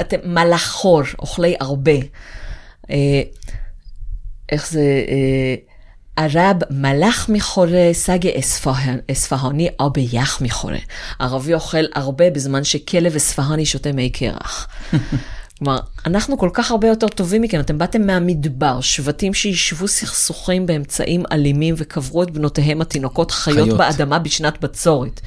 אתם 0.00 0.16
מלאכור, 0.24 1.02
אוכלי 1.18 1.56
הרבה. 1.60 1.92
איך 4.52 4.70
זה? 4.70 4.80
אה, 5.08 5.54
ערב 6.16 6.56
מלאך 6.70 7.28
מחורה, 7.28 7.88
סגה 7.92 8.30
אספהן- 8.38 8.98
אספהני 9.12 9.68
או 9.80 9.90
ביח 9.90 10.40
מחורה. 10.42 10.78
ערבי 11.18 11.54
אוכל 11.54 11.84
הרבה 11.94 12.30
בזמן 12.30 12.64
שכלב 12.64 13.14
אספהני 13.16 13.66
שותה 13.66 13.92
מי 13.92 14.10
קרח. 14.10 14.68
כלומר, 15.58 15.78
אנחנו 16.06 16.38
כל 16.38 16.50
כך 16.52 16.70
הרבה 16.70 16.88
יותר 16.88 17.08
טובים 17.08 17.42
מכם, 17.42 17.60
אתם 17.60 17.78
באתם 17.78 18.06
מהמדבר, 18.06 18.80
שבטים 18.80 19.34
שיישבו 19.34 19.88
סכסוכים 19.88 20.66
באמצעים 20.66 21.22
אלימים 21.32 21.74
וקברו 21.78 22.22
את 22.22 22.30
בנותיהם 22.30 22.80
התינוקות 22.80 23.30
חיות, 23.30 23.64
חיות. 23.64 23.78
באדמה 23.78 24.18
בשנת 24.18 24.60
בצורת. 24.60 25.20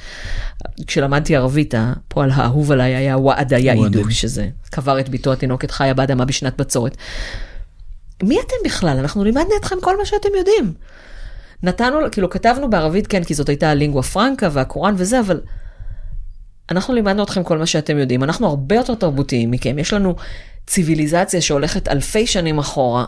כשלמדתי 0.86 1.36
ערבית, 1.36 1.74
הפועל 1.78 2.30
האהוב 2.30 2.72
עליי 2.72 2.94
היה 2.94 3.18
וועדה 3.18 3.58
יעידו. 3.58 4.10
שזה 4.10 4.48
קבר 4.70 5.00
את 5.00 5.08
ביתו 5.08 5.32
התינוקת 5.32 5.70
חיה 5.70 5.94
באדמה 5.94 6.24
בשנת 6.24 6.56
בצורת. 6.56 6.96
מי 8.22 8.40
אתם 8.40 8.56
בכלל? 8.64 8.98
אנחנו 8.98 9.24
לימדנו 9.24 9.56
אתכם 9.56 9.76
כל 9.80 9.98
מה 9.98 10.06
שאתם 10.06 10.28
יודעים. 10.38 10.72
נתנו, 11.62 11.98
כאילו 12.12 12.30
כתבנו 12.30 12.70
בערבית, 12.70 13.06
כן, 13.06 13.24
כי 13.24 13.34
זאת 13.34 13.48
הייתה 13.48 13.70
הלינגua 13.70 14.02
פרנקה 14.02 14.48
והקוראן 14.52 14.94
וזה, 14.96 15.20
אבל 15.20 15.40
אנחנו 16.70 16.94
לימדנו 16.94 17.22
אתכם 17.22 17.42
כל 17.42 17.58
מה 17.58 17.66
שאתם 17.66 17.98
יודעים. 17.98 18.24
אנחנו 18.24 18.46
הרבה 18.46 18.74
יותר 18.74 18.94
תרבותיים 18.94 19.50
מכם. 19.50 19.78
יש 19.78 19.92
לנו 19.92 20.16
ציוויליזציה 20.66 21.40
שהולכת 21.40 21.88
אלפי 21.88 22.26
שנים 22.26 22.58
אחורה, 22.58 23.04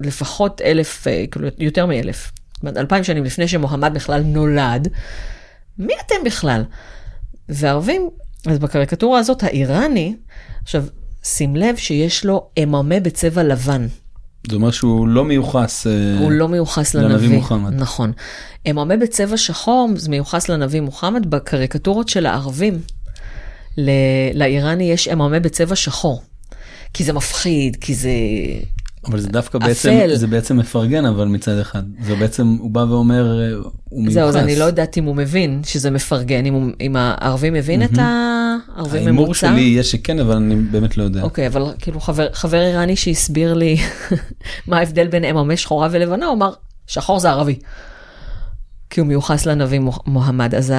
לפחות 0.00 0.60
אלף, 0.60 1.06
אה, 1.06 1.24
כאילו 1.30 1.48
יותר 1.58 1.86
מאלף, 1.86 2.32
אלפיים 2.76 3.04
שנים 3.04 3.24
לפני 3.24 3.48
שמוחמד 3.48 3.94
בכלל 3.94 4.22
נולד. 4.22 4.88
מי 5.78 5.92
אתם 6.06 6.24
בכלל? 6.24 6.64
וערבים, 7.48 8.10
אז 8.46 8.58
בקריקטורה 8.58 9.18
הזאת, 9.18 9.42
האיראני, 9.42 10.16
עכשיו, 10.62 10.84
שים 11.22 11.56
לב 11.56 11.76
שיש 11.76 12.24
לו 12.24 12.50
אממה 12.62 13.00
בצבע 13.00 13.42
לבן. 13.42 13.86
זה 14.48 14.56
אומר 14.56 14.70
שהוא 14.70 15.08
לא 15.08 15.24
מיוחס. 15.24 15.86
אה, 15.86 16.18
הוא 16.18 16.30
לא 16.30 16.48
מיוחס 16.48 16.94
לנביא 16.94 17.14
לנביא. 17.14 17.28
מוחמד. 17.28 17.72
נכון. 17.74 18.12
אממה 18.70 18.96
בצבע 18.96 19.36
שחור, 19.36 19.90
זה 19.96 20.10
מיוחס 20.10 20.48
לנביא 20.48 20.80
מוחמד, 20.80 21.30
בקריקטורות 21.30 22.08
של 22.08 22.26
הערבים. 22.26 22.78
לאיראני 24.34 24.92
יש 24.92 25.08
אממה 25.08 25.40
בצבע 25.40 25.76
שחור. 25.76 26.22
כי 26.94 27.04
זה 27.04 27.12
מפחיד, 27.12 27.76
כי 27.80 27.94
זה... 27.94 28.10
אבל 29.06 29.20
זה 29.20 29.28
דווקא 29.28 29.58
אפל. 29.58 29.66
בעצם, 29.66 29.90
זה 30.14 30.26
בעצם 30.26 30.56
מפרגן 30.56 31.04
אבל 31.04 31.26
מצד 31.28 31.58
אחד. 31.58 31.82
זה 32.02 32.14
בעצם, 32.14 32.56
הוא 32.60 32.70
בא 32.70 32.80
ואומר, 32.80 33.40
אה, 33.40 33.54
הוא 33.84 34.00
מיוחס. 34.02 34.14
זהו, 34.14 34.28
אז 34.28 34.36
אני 34.36 34.56
לא 34.58 34.64
יודעת 34.64 34.98
אם 34.98 35.04
הוא 35.04 35.16
מבין 35.16 35.60
שזה 35.64 35.90
מפרגן, 35.90 36.46
אם, 36.46 36.54
הוא, 36.54 36.70
אם 36.80 36.96
הערבי 36.96 37.50
מבין 37.50 37.82
את 37.82 37.90
הערבי 37.98 38.98
ההימור 38.98 39.24
ממוצע. 39.24 39.40
שלי 39.40 39.60
יהיה 39.60 39.82
שכן, 39.84 40.18
אבל 40.20 40.36
אני 40.36 40.54
באמת 40.56 40.96
לא 40.96 41.02
יודע. 41.02 41.22
אוקיי, 41.22 41.46
אבל 41.46 41.62
כאילו 41.78 42.00
חבר, 42.00 42.28
חבר 42.32 42.60
איראני 42.62 42.96
שהסביר 42.96 43.54
לי 43.54 43.76
מה 44.66 44.78
ההבדל 44.78 45.06
בין 45.08 45.24
אממה 45.24 45.56
שחורה 45.56 45.88
ולבנה, 45.90 46.26
הוא 46.26 46.34
אמר, 46.34 46.52
שחור 46.86 47.20
זה 47.20 47.30
ערבי. 47.30 47.58
כי 48.90 49.00
הוא 49.00 49.06
מיוחס 49.08 49.46
לנביא 49.46 49.78
מוח- 49.78 50.02
מוחמד. 50.06 50.54
אז 50.54 50.72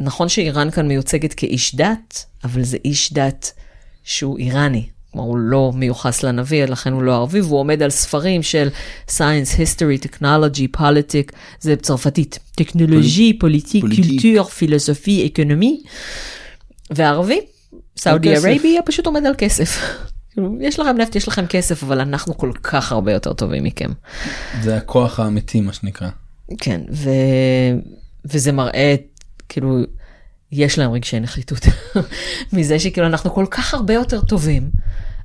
נכון 0.00 0.28
שאיראן 0.28 0.70
כאן 0.70 0.88
מיוצגת 0.88 1.34
כאיש 1.34 1.74
דת, 1.74 2.24
אבל 2.44 2.62
זה 2.62 2.76
איש 2.84 3.12
דת 3.12 3.52
שהוא 4.04 4.38
איראני. 4.38 4.86
כלומר, 5.12 5.28
הוא 5.28 5.38
לא 5.38 5.72
מיוחס 5.74 6.22
לנביא, 6.22 6.64
לכן 6.64 6.92
הוא 6.92 7.02
לא 7.02 7.14
ערבי, 7.14 7.40
והוא 7.40 7.58
עומד 7.58 7.82
על 7.82 7.90
ספרים 7.90 8.42
של 8.42 8.68
science, 9.08 9.56
history, 9.56 10.06
technology, 10.06 10.78
politics, 10.80 11.32
זה 11.60 11.76
בצרפתית, 11.76 12.38
טכנולוגי, 12.54 13.38
פוליטיק. 13.38 13.84
קולטור, 13.84 14.48
פילוסופי, 14.48 15.26
אקונומי. 15.26 15.82
והערבי, 16.90 17.40
סעודי. 17.96 18.36
ערביה, 18.36 18.82
פשוט 18.82 19.06
עומד 19.06 19.26
על 19.26 19.34
כסף. 19.38 19.78
כאילו, 20.30 20.56
יש 20.60 20.78
לכם 20.78 20.96
נפט, 20.96 21.16
יש 21.16 21.28
לכם 21.28 21.46
כסף, 21.46 21.82
אבל 21.82 22.00
אנחנו 22.00 22.38
כל 22.38 22.52
כך 22.62 22.92
הרבה 22.92 23.12
יותר 23.12 23.32
טובים 23.32 23.64
מכם. 23.64 23.90
זה 24.62 24.76
הכוח 24.76 25.20
האמיתי 25.20 25.60
מה 25.60 25.72
שנקרא. 25.72 26.08
כן, 26.58 26.80
ו... 26.92 27.10
וזה 28.24 28.52
מראה, 28.52 28.94
כאילו, 29.48 29.78
יש 30.52 30.78
להם 30.78 30.92
רגשי 30.92 31.20
נחיתות. 31.20 31.66
מזה 32.52 32.78
שכאילו 32.78 33.06
אנחנו 33.06 33.34
כל 33.34 33.46
כך 33.50 33.74
הרבה 33.74 33.94
יותר 33.94 34.20
טובים, 34.20 34.70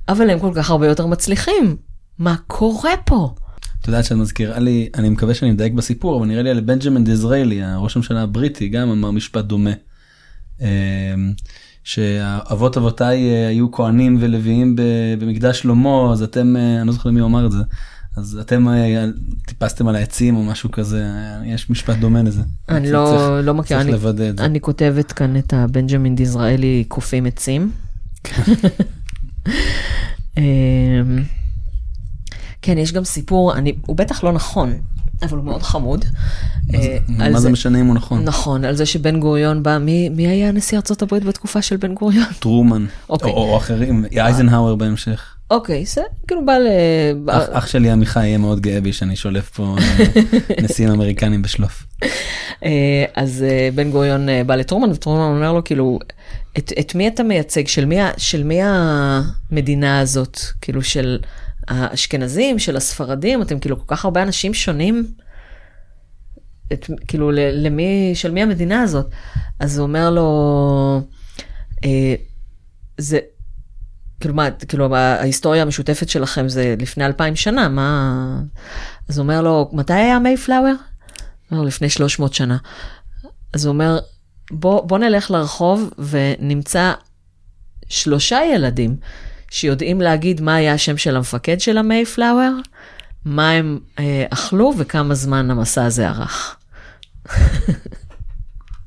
אבל 0.08 0.30
הם 0.30 0.38
כל 0.38 0.50
כך 0.54 0.70
הרבה 0.70 0.86
יותר 0.86 1.06
מצליחים. 1.06 1.76
מה 2.18 2.36
קורה 2.46 2.90
פה? 3.04 3.34
את 3.80 3.88
יודעת 3.88 4.04
שאת 4.04 4.12
מזכירה 4.16 4.58
לי, 4.58 4.88
אני 4.94 5.08
מקווה 5.08 5.34
שאני 5.34 5.50
מדייק 5.50 5.72
בסיפור, 5.72 6.18
אבל 6.18 6.26
נראה 6.26 6.42
לי 6.42 6.50
על 6.50 6.60
בנג'מין 6.60 7.04
דיזריילי, 7.04 7.62
הראש 7.62 7.96
הממשלה 7.96 8.22
הבריטי, 8.22 8.68
גם 8.68 8.90
אמר 8.90 9.10
משפט 9.10 9.44
דומה. 9.44 9.70
אמ, 10.60 10.66
שאבות 11.84 12.76
אבותיי 12.76 13.30
אה, 13.30 13.48
היו 13.48 13.72
כהנים 13.72 14.16
ולוויים 14.20 14.76
במקדש 15.18 15.60
שלמה, 15.60 16.12
אז 16.12 16.22
אתם, 16.22 16.56
אה, 16.56 16.78
אני 16.78 16.86
לא 16.86 16.92
זוכר 16.92 17.08
למי 17.08 17.20
הוא 17.20 17.28
אמר 17.28 17.46
את 17.46 17.52
זה, 17.52 17.58
אז 18.16 18.38
אתם 18.40 18.68
אה, 18.68 19.04
טיפסתם 19.46 19.88
על 19.88 19.96
העצים 19.96 20.36
או 20.36 20.42
משהו 20.44 20.70
כזה, 20.70 21.06
יש 21.44 21.70
משפט 21.70 21.96
דומה 21.96 22.22
לזה. 22.22 22.42
אני 22.68 22.80
צריך- 22.80 22.92
לא, 22.92 23.40
לא 23.40 23.54
מכירה, 23.54 23.80
אני. 23.80 23.92
אני 24.38 24.60
כותבת 24.60 25.12
כאן 25.12 25.36
את 25.36 25.52
הבנג'מין 25.52 26.14
דיזרעאלי 26.16 26.84
קופים 26.88 27.26
עצים. 27.26 27.70
אמ, 30.38 30.42
כן, 32.62 32.78
יש 32.78 32.92
גם 32.92 33.04
סיפור, 33.04 33.54
אני, 33.54 33.72
הוא 33.86 33.96
בטח 33.96 34.24
לא 34.24 34.32
נכון, 34.32 34.78
אבל 35.22 35.36
הוא 35.36 35.44
מאוד 35.44 35.62
חמוד. 35.62 36.04
אה, 36.74 36.98
מה 37.08 37.40
זה 37.40 37.50
משנה 37.50 37.80
אם 37.80 37.86
הוא 37.86 37.94
נכון? 37.94 38.24
נכון, 38.24 38.64
על 38.64 38.76
זה 38.76 38.86
שבן 38.86 39.20
גוריון 39.20 39.62
בא, 39.62 39.78
מי, 39.78 40.08
מי 40.08 40.26
היה 40.26 40.52
נשיא 40.52 40.76
ארצות 40.76 41.02
הברית 41.02 41.24
בתקופה 41.24 41.62
של 41.62 41.76
בן 41.76 41.94
גוריון? 41.94 42.26
טרומן, 42.38 42.86
אוקיי. 43.10 43.30
או 43.30 43.52
או 43.52 43.56
אחרים, 43.56 44.04
אייזנהאואר 44.16 44.74
בהמשך. 44.74 45.34
אוקיי, 45.50 45.84
זה 45.84 46.02
כאילו 46.26 46.46
בא 46.46 46.52
ל... 46.52 46.68
אח 47.28 47.42
אח 47.52 47.66
שלי 47.66 47.90
עמיחי 47.90 48.26
יהיה 48.26 48.38
מאוד 48.38 48.60
גאה 48.60 48.80
בי 48.80 48.92
שאני 48.92 49.16
שולף 49.16 49.50
פה 49.50 49.76
אה, 49.78 50.04
נשיאים 50.64 50.90
אמריקנים 50.90 51.42
בשלוף. 51.42 51.86
אה, 52.64 53.04
אז 53.14 53.44
בן 53.74 53.90
גוריון 53.90 54.28
בא 54.46 54.54
לטרומן, 54.54 54.90
וטרומן 54.90 55.36
אומר 55.36 55.52
לו, 55.52 55.64
כאילו, 55.64 55.98
את, 56.58 56.72
את 56.80 56.94
מי 56.94 57.08
אתה 57.08 57.22
מייצג? 57.22 57.66
של 57.66 57.84
מי, 57.84 57.96
של 58.16 58.44
מי 58.44 58.60
המדינה 58.62 60.00
הזאת? 60.00 60.38
כאילו, 60.60 60.82
של 60.82 61.18
האשכנזים, 61.68 62.58
של 62.58 62.76
הספרדים? 62.76 63.42
אתם 63.42 63.58
כאילו 63.58 63.78
כל 63.78 63.94
כך 63.96 64.04
הרבה 64.04 64.22
אנשים 64.22 64.54
שונים. 64.54 65.14
את, 66.72 66.90
כאילו, 67.08 67.30
למי, 67.34 68.10
של 68.14 68.30
מי 68.30 68.42
המדינה 68.42 68.82
הזאת? 68.82 69.06
אז 69.60 69.78
הוא 69.78 69.86
אומר 69.86 70.10
לו, 70.10 71.02
אה, 71.84 72.14
זה, 72.98 73.18
כאילו 74.20 74.34
מה, 74.34 74.50
כאילו 74.50 74.96
ההיסטוריה 74.96 75.62
המשותפת 75.62 76.08
שלכם 76.08 76.48
זה 76.48 76.74
לפני 76.78 77.06
אלפיים 77.06 77.36
שנה, 77.36 77.68
מה... 77.68 78.40
אז 79.08 79.18
הוא 79.18 79.22
אומר 79.22 79.42
לו, 79.42 79.70
מתי 79.72 79.92
היה 79.92 80.18
מייפלאואר? 80.18 80.74
אומר, 81.50 81.62
לפני 81.62 81.90
300 81.90 82.34
שנה. 82.34 82.56
אז 83.54 83.64
הוא 83.64 83.72
אומר, 83.72 83.98
בוא, 84.50 84.86
בוא 84.86 84.98
נלך 84.98 85.30
לרחוב 85.30 85.90
ונמצא 85.98 86.92
שלושה 87.88 88.40
ילדים 88.54 88.96
שיודעים 89.50 90.00
להגיד 90.00 90.40
מה 90.40 90.54
היה 90.54 90.72
השם 90.72 90.96
של 90.96 91.16
המפקד 91.16 91.60
של 91.60 91.78
המייפלאואר, 91.78 92.52
מה 93.24 93.50
הם 93.50 93.78
אה, 93.98 94.26
אכלו 94.30 94.72
וכמה 94.78 95.14
זמן 95.14 95.50
המסע 95.50 95.84
הזה 95.84 96.08
ארך. 96.08 96.56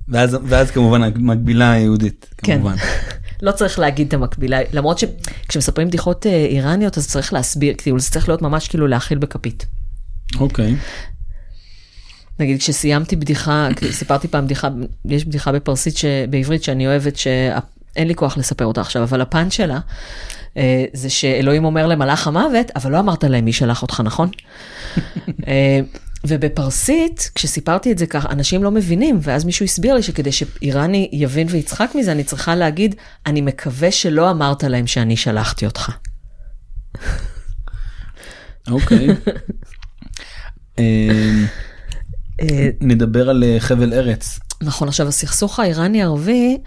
ואז 0.09 0.37
ואז 0.43 0.71
כמובן 0.71 1.03
המקבילה 1.03 1.71
היהודית, 1.71 2.25
כן. 2.37 2.55
כמובן. 2.55 2.75
לא 3.41 3.51
צריך 3.51 3.79
להגיד 3.79 4.07
את 4.07 4.13
המקבילה, 4.13 4.59
למרות 4.73 4.99
שכשמספרים 4.99 5.87
בדיחות 5.87 6.25
אה, 6.25 6.31
איראניות 6.31 6.97
אז 6.97 7.07
צריך 7.07 7.33
להסביר, 7.33 7.73
כאילו 7.77 7.99
זה 7.99 8.11
צריך 8.11 8.29
להיות 8.29 8.41
ממש 8.41 8.67
כאילו 8.67 8.87
להאכיל 8.87 9.17
בכפית. 9.17 9.65
אוקיי. 10.39 10.75
נגיד 12.41 12.59
כשסיימתי 12.59 13.15
בדיחה, 13.15 13.67
סיפרתי 13.91 14.27
פעם 14.27 14.45
בדיחה, 14.45 14.69
יש 15.05 15.25
בדיחה 15.25 15.51
בפרסית 15.51 15.97
ש... 15.97 16.05
בעברית 16.29 16.63
שאני 16.63 16.87
אוהבת 16.87 17.17
שאין 17.17 18.07
לי 18.07 18.15
כוח 18.15 18.37
לספר 18.37 18.65
אותה 18.65 18.81
עכשיו, 18.81 19.03
אבל 19.03 19.21
הפאנץ' 19.21 19.53
שלה 19.53 19.79
אה, 20.57 20.85
זה 20.93 21.09
שאלוהים 21.09 21.65
אומר 21.65 21.87
למלאך 21.87 22.27
המוות, 22.27 22.71
אבל 22.75 22.91
לא 22.91 22.99
אמרת 22.99 23.23
להם 23.23 23.45
מי 23.45 23.53
שלח 23.53 23.81
אותך, 23.81 24.01
נכון? 24.05 24.29
אה, 25.47 25.79
ובפרסית, 26.23 27.31
כשסיפרתי 27.35 27.91
את 27.91 27.97
זה 27.97 28.05
ככה, 28.05 28.29
אנשים 28.29 28.63
לא 28.63 28.71
מבינים, 28.71 29.19
ואז 29.21 29.45
מישהו 29.45 29.63
הסביר 29.63 29.95
לי 29.95 30.03
שכדי 30.03 30.31
שאיראני 30.31 31.09
יבין 31.11 31.47
ויצחק 31.49 31.89
מזה, 31.95 32.11
אני 32.11 32.23
צריכה 32.23 32.55
להגיד, 32.55 32.95
אני 33.25 33.41
מקווה 33.41 33.91
שלא 33.91 34.31
אמרת 34.31 34.63
להם 34.63 34.87
שאני 34.87 35.17
שלחתי 35.17 35.65
אותך. 35.65 35.91
אוקיי. 38.67 39.07
אה, 39.09 39.13
אה, 40.79 41.45
נדבר 42.81 43.29
על 43.29 43.43
אה, 43.43 43.59
חבל 43.59 43.93
ארץ. 43.93 44.39
נכון, 44.61 44.87
עכשיו 44.87 45.07
הסכסוך 45.07 45.59
האיראני-ערבי, 45.59 46.57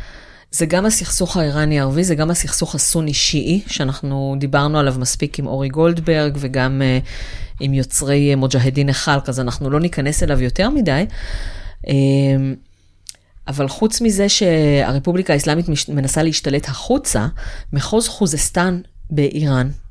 זה 0.50 0.66
גם 0.66 0.86
הסכסוך 0.86 1.36
האיראני-ערבי, 1.36 2.04
זה 2.04 2.14
גם 2.14 2.30
הסכסוך 2.30 2.74
הסוני-שיעי, 2.74 3.62
שאנחנו 3.66 4.36
דיברנו 4.38 4.78
עליו 4.78 4.94
מספיק 4.98 5.38
עם 5.38 5.46
אורי 5.46 5.68
גולדברג 5.68 6.36
וגם 6.40 6.82
uh, 6.82 7.08
עם 7.60 7.74
יוצרי 7.74 8.34
מוג'הדין 8.34 8.88
א-חלק, 8.88 9.28
אז 9.28 9.40
אנחנו 9.40 9.70
לא 9.70 9.80
ניכנס 9.80 10.22
אליו 10.22 10.42
יותר 10.42 10.70
מדי. 10.70 11.06
אבל 13.48 13.68
חוץ 13.68 14.00
מזה 14.00 14.28
שהרפובליקה 14.28 15.32
האסלאמית 15.32 15.66
מנסה 15.88 16.22
להשתלט 16.22 16.68
החוצה, 16.68 17.26
מחוז 17.72 18.08
חוזסטן 18.08 18.80
באיראן, 19.10 19.68
אה, 19.68 19.83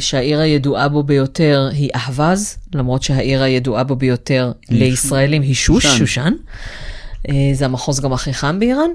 שהעיר 0.00 0.40
הידועה 0.40 0.88
בו 0.88 1.02
ביותר 1.02 1.68
היא 1.72 1.90
אהווז, 1.94 2.56
למרות 2.74 3.02
שהעיר 3.02 3.42
הידועה 3.42 3.84
בו 3.84 3.96
ביותר 3.96 4.52
לישראלים 4.70 5.42
היא 5.42 5.54
שוש, 5.54 5.86
שושן. 5.86 5.98
שושן. 5.98 6.32
אה, 7.28 7.50
זה 7.54 7.64
המחוז 7.64 8.00
גם 8.00 8.12
הכי 8.12 8.34
חם 8.34 8.58
באיראן. 8.58 8.90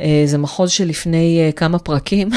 אה, 0.00 0.22
זה 0.26 0.38
מחוז 0.38 0.70
שלפני 0.70 1.40
אה, 1.40 1.52
כמה 1.52 1.78
פרקים, 1.78 2.28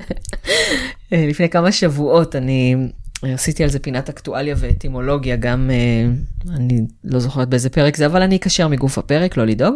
אה, 1.12 1.26
לפני 1.28 1.48
כמה 1.48 1.72
שבועות, 1.72 2.36
אני 2.36 2.76
עשיתי 3.22 3.62
על 3.62 3.68
זה 3.68 3.78
פינת 3.78 4.08
אקטואליה 4.08 4.54
ואטימולוגיה, 4.58 5.36
גם, 5.36 5.70
אה, 5.70 6.54
אני 6.56 6.80
לא 7.04 7.18
זוכרת 7.18 7.48
באיזה 7.48 7.70
פרק 7.70 7.96
זה, 7.96 8.06
אבל 8.06 8.22
אני 8.22 8.36
אקשר 8.36 8.68
מגוף 8.68 8.98
הפרק, 8.98 9.36
לא 9.36 9.46
לדאוג. 9.46 9.74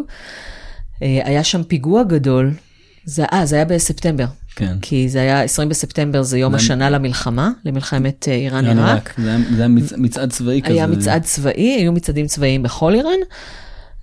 אה, 1.03 1.21
היה 1.25 1.45
שם 1.45 1.63
פיגוע 1.63 2.03
גדול, 2.03 2.51
זה, 3.05 3.25
אה, 3.33 3.47
זה 3.47 3.57
היה 3.57 3.65
בספטמבר. 3.65 4.25
כן. 4.57 4.77
כי 4.83 5.09
זה 5.09 5.21
היה 5.21 5.43
20 5.43 5.69
בספטמבר, 5.69 6.23
זה 6.23 6.39
יום 6.39 6.53
זה- 6.53 6.57
השנה 6.57 6.91
למלחמה, 6.91 7.51
למלחמת 7.65 8.29
אה, 8.29 8.35
איראן 8.35 8.65
איראן-עיראק. 8.65 8.89
עיראק. 9.19 9.35
זה 9.57 9.63
היה- 9.63 9.69
מצעד 9.99 10.31
צבאי 10.33 10.61
כזה. 10.63 10.73
היה 10.75 10.87
מצעד 10.87 11.23
צבאי, 11.23 11.77
היו 11.81 11.93
מצעדים 11.93 12.27
צבאיים 12.27 12.63
בכל 12.63 12.95
איראן, 12.95 13.19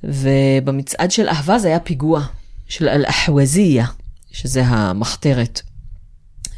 ובמצעד 0.04 1.12
של 1.12 1.28
אהבה 1.30 1.60
זה 1.60 1.68
היה 1.68 1.80
פיגוע 1.80 2.26
של 2.68 2.89
אל-אחווזייה, 2.89 3.86
שזה 4.32 4.62
המחתרת 4.66 5.62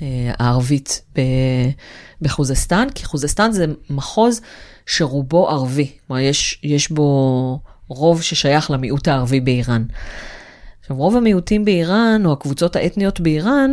אה, 0.02 0.08
הערבית 0.40 1.02
בחוזסטן, 2.22 2.88
כי 2.96 3.06
חוזסטן 3.06 3.52
זה 3.52 3.66
מחוז 3.90 4.42
שרובו 4.86 5.50
ערבי, 5.50 5.92
כלומר 6.08 6.22
יש, 6.22 6.60
יש 6.64 6.92
בו 6.92 7.60
רוב 7.88 8.22
ששייך 8.22 8.72
למיעוט 8.72 9.08
הערבי 9.08 9.40
באיראן. 9.40 9.84
עכשיו, 10.92 11.04
רוב 11.04 11.16
המיעוטים 11.18 11.66
באיראן, 11.66 12.22
או 12.26 12.32
הקבוצות 12.34 12.76
האתניות 12.76 13.20
באיראן, 13.20 13.72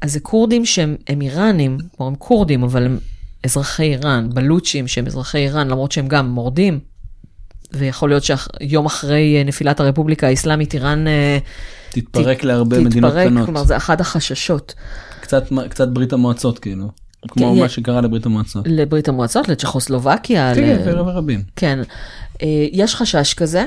אז 0.00 0.12
זה 0.12 0.20
כורדים 0.20 0.64
שהם 0.64 0.96
הם 1.08 1.20
איראנים, 1.20 1.78
כלומר 1.96 2.10
הם 2.10 2.16
כורדים, 2.18 2.62
אבל 2.62 2.84
הם 2.84 2.98
אזרחי 3.44 3.82
איראן, 3.82 4.28
בלוצ'ים 4.34 4.86
שהם 4.88 5.06
אזרחי 5.06 5.38
איראן, 5.38 5.68
למרות 5.68 5.92
שהם 5.92 6.08
גם 6.08 6.28
מורדים. 6.30 6.80
ויכול 7.72 8.08
להיות 8.10 8.22
שיום 8.24 8.86
אחרי 8.86 9.36
אה, 9.38 9.44
נפילת 9.44 9.80
הרפובליקה 9.80 10.26
האסלאמית, 10.26 10.74
איראן 10.74 11.06
אה, 11.06 11.38
תתפרק 11.90 12.40
ת- 12.40 12.44
להרבה 12.44 12.80
מדינות 12.80 13.10
תתפרק, 13.10 13.26
קטנות. 13.26 13.44
כלומר 13.44 13.64
זה 13.64 13.76
אחד 13.76 14.00
החששות. 14.00 14.74
קצת 15.20 15.44
קצת 15.70 15.88
ברית 15.88 16.12
המועצות 16.12 16.58
כאילו. 16.58 16.88
כמו 17.28 17.54
כן, 17.54 17.60
מה 17.60 17.68
שקרה 17.68 18.00
לברית 18.00 18.26
המועצות. 18.26 18.64
לברית 18.68 19.08
המועצות, 19.08 19.48
לצ'כוסלובקיה. 19.48 20.52
כן, 20.54 20.62
ל- 20.80 20.84
כן, 20.84 20.98
ורבים. 20.98 21.42
כן, 21.56 21.78
אה, 22.42 22.46
יש 22.72 22.94
חשש 22.94 23.34
כזה. 23.34 23.64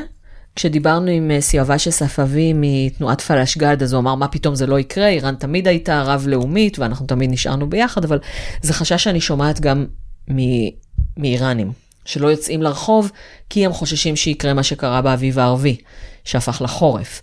כשדיברנו 0.60 1.12
עם 1.12 1.32
אה, 1.32 1.42
סיאבשה 1.42 1.92
ספאבי 1.92 2.54
מתנועת 2.56 3.22
פלאשגד, 3.22 3.84
אז 3.84 3.94
הוא 3.94 4.00
אמר, 4.00 4.16
מה 4.16 4.28
פתאום 4.28 4.56
זה 4.56 4.68
לא 4.68 4.80
יקרה, 4.80 5.08
איראן 5.08 5.36
תמיד 5.36 5.68
הייתה 5.68 6.04
רב-לאומית 6.04 6.80
ואנחנו 6.80 7.08
תמיד 7.08 7.30
נשארנו 7.30 7.70
ביחד, 7.70 8.04
אבל 8.04 8.20
זה 8.62 8.74
חשש 8.74 9.04
שאני 9.04 9.22
שומעת 9.22 9.60
גם 9.60 9.86
מ- 10.32 10.70
מאיראנים, 11.18 11.72
שלא 12.06 12.28
יוצאים 12.28 12.62
לרחוב 12.62 13.12
כי 13.50 13.66
הם 13.66 13.74
חוששים 13.74 14.16
שיקרה 14.16 14.54
מה 14.54 14.64
שקרה 14.64 15.02
באביב 15.02 15.40
הערבי, 15.40 15.78
שהפך 16.24 16.62
לחורף. 16.62 17.22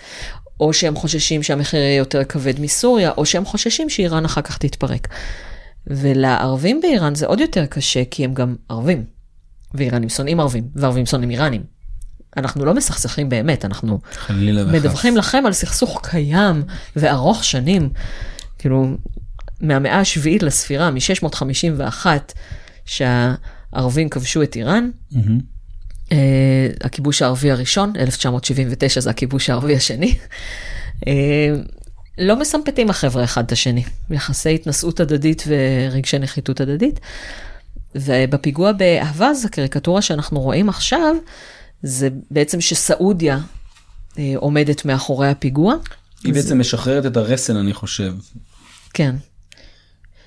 או 0.61 0.73
שהם 0.73 0.95
חוששים 0.95 1.43
שהמחיר 1.43 1.81
יהיה 1.81 1.97
יותר 1.97 2.25
כבד 2.25 2.61
מסוריה, 2.61 3.11
או 3.17 3.27
שהם 3.27 3.45
חוששים 3.45 3.89
שאיראן 3.89 4.25
אחר 4.25 4.43
כך 4.43 4.59
תתפרק. 4.59 5.09
ולערבים 5.87 6.81
באיראן 6.81 7.15
זה 7.15 7.27
עוד 7.27 7.41
יותר 7.41 7.67
קשה, 7.67 8.03
כי 8.11 8.25
הם 8.25 8.35
גם 8.35 8.57
ערבים. 8.69 9.05
ואיראנים 9.75 10.09
שונאים 10.09 10.41
ערבים, 10.41 10.65
וערבים 10.75 11.07
שונאים 11.07 11.31
איראנים. 11.31 11.76
אנחנו 12.37 12.65
לא 12.65 12.75
מסכסכים 12.75 13.29
באמת, 13.29 13.65
אנחנו 13.65 14.01
חלילה 14.13 14.63
וחס. 14.63 14.75
מדווחים 14.75 15.17
לכם 15.17 15.43
על 15.47 15.53
סכסוך 15.53 16.01
קיים 16.03 16.63
וארוך 16.97 17.45
שנים, 17.45 17.89
כאילו, 18.59 18.97
מהמאה 19.61 20.01
השביעית 20.01 20.43
לספירה, 20.43 20.91
מ-651, 20.91 22.07
שהערבים 22.85 24.09
כבשו 24.09 24.43
את 24.43 24.57
איראן. 24.57 24.91
מהמם. 25.13 25.57
Uh, 26.05 26.09
הכיבוש 26.81 27.23
הערבי 27.23 27.51
הראשון, 27.51 27.93
1979 27.97 29.01
זה 29.01 29.11
הכיבוש 29.11 29.51
הערבי 29.51 29.77
השני. 29.77 30.15
Uh, 31.01 31.09
לא 32.19 32.37
מסמפתים 32.37 32.91
החבר'ה 32.91 33.25
אחד 33.25 33.45
את 33.45 33.53
השני, 33.53 33.85
יחסי 34.11 34.55
התנשאות 34.55 35.01
הדדית 35.01 35.45
ורגשי 35.47 36.19
נחיתות 36.19 36.61
הדדית. 36.61 37.01
ובפיגוע 37.95 38.73
באהבז, 38.73 39.45
הקריקטורה 39.45 40.03
שאנחנו 40.03 40.41
רואים 40.41 40.69
עכשיו, 40.69 41.17
זה 41.87 42.09
בעצם 42.31 42.61
שסעודיה 42.61 43.39
uh, 44.11 44.19
עומדת 44.37 44.85
מאחורי 44.85 45.29
הפיגוע. 45.29 45.75
היא 46.25 46.35
בעצם 46.35 46.61
משחררת 46.61 47.07
את 47.07 47.17
הרסן 47.17 47.57
אני 47.57 47.73
חושב. 47.73 48.15
כן. 48.95 49.15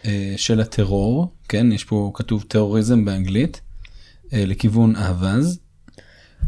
אה, 0.05 0.33
של 0.37 0.61
הטרור, 0.61 1.31
כן, 1.49 1.71
יש 1.71 1.83
פה 1.83 2.11
כתוב 2.13 2.45
טרוריזם 2.47 3.05
באנגלית, 3.05 3.61
אה, 4.33 4.43
לכיוון 4.45 4.95
אהבז. 4.95 5.59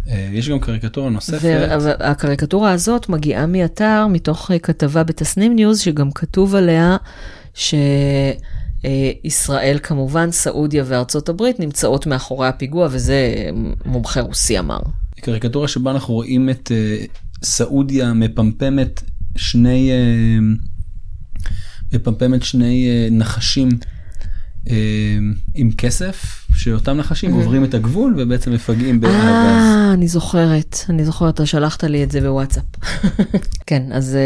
אה, 0.08 0.30
יש 0.32 0.50
גם 0.50 0.60
קריקטורה 0.60 1.10
נוספת. 1.10 1.40
והקריקטורה 1.82 2.72
הזאת 2.72 3.10
מגיעה 3.10 3.46
מאתר, 3.46 4.08
מתוך 4.10 4.52
אה, 4.52 4.60
כתבה 4.60 5.04
בתסנים 5.04 5.56
ניוז, 5.56 5.80
שגם 5.80 6.12
כתוב 6.12 6.56
עליה 6.56 6.98
שישראל 9.24 9.80
כמובן, 9.84 10.32
סעודיה 10.32 10.84
וארצות 10.88 11.30
הברית 11.30 11.60
נמצאות 11.60 12.08
מאחורי 12.08 12.48
הפיגוע, 12.48 12.88
וזה 12.92 13.50
מומחה 13.86 14.22
רוסי 14.22 14.60
אמר. 14.60 14.80
קריקטורה 15.22 15.68
שבה 15.68 15.92
אנחנו 15.92 16.14
רואים 16.14 16.50
את 16.50 16.72
אה, 16.72 17.06
סעודיה 17.44 18.14
מפמפמת 18.14 19.02
שני, 19.36 19.92
אה, 19.92 20.40
מפמפמת 21.94 22.44
שני 22.44 22.88
אה, 22.90 23.08
נחשים 23.12 23.70
אה, 24.70 24.76
עם 25.56 25.72
כסף, 25.72 26.48
שאותם 26.56 26.98
נחשים 26.98 27.34
עוברים 27.34 27.64
את 27.64 27.74
הגבול 27.74 28.16
ובעצם 28.18 28.54
מפגעים 28.54 29.02
באהבה. 29.02 29.18
אה, 29.18 29.94
אני 29.94 30.08
זוכרת, 30.08 30.76
אני 30.90 31.06
זוכרת, 31.06 31.34
אתה 31.34 31.46
שלחת 31.46 31.84
לי 31.84 32.04
את 32.04 32.12
זה 32.12 32.22
בוואטסאפ. 32.22 32.64
כן, 33.68 33.84
אז, 33.92 34.18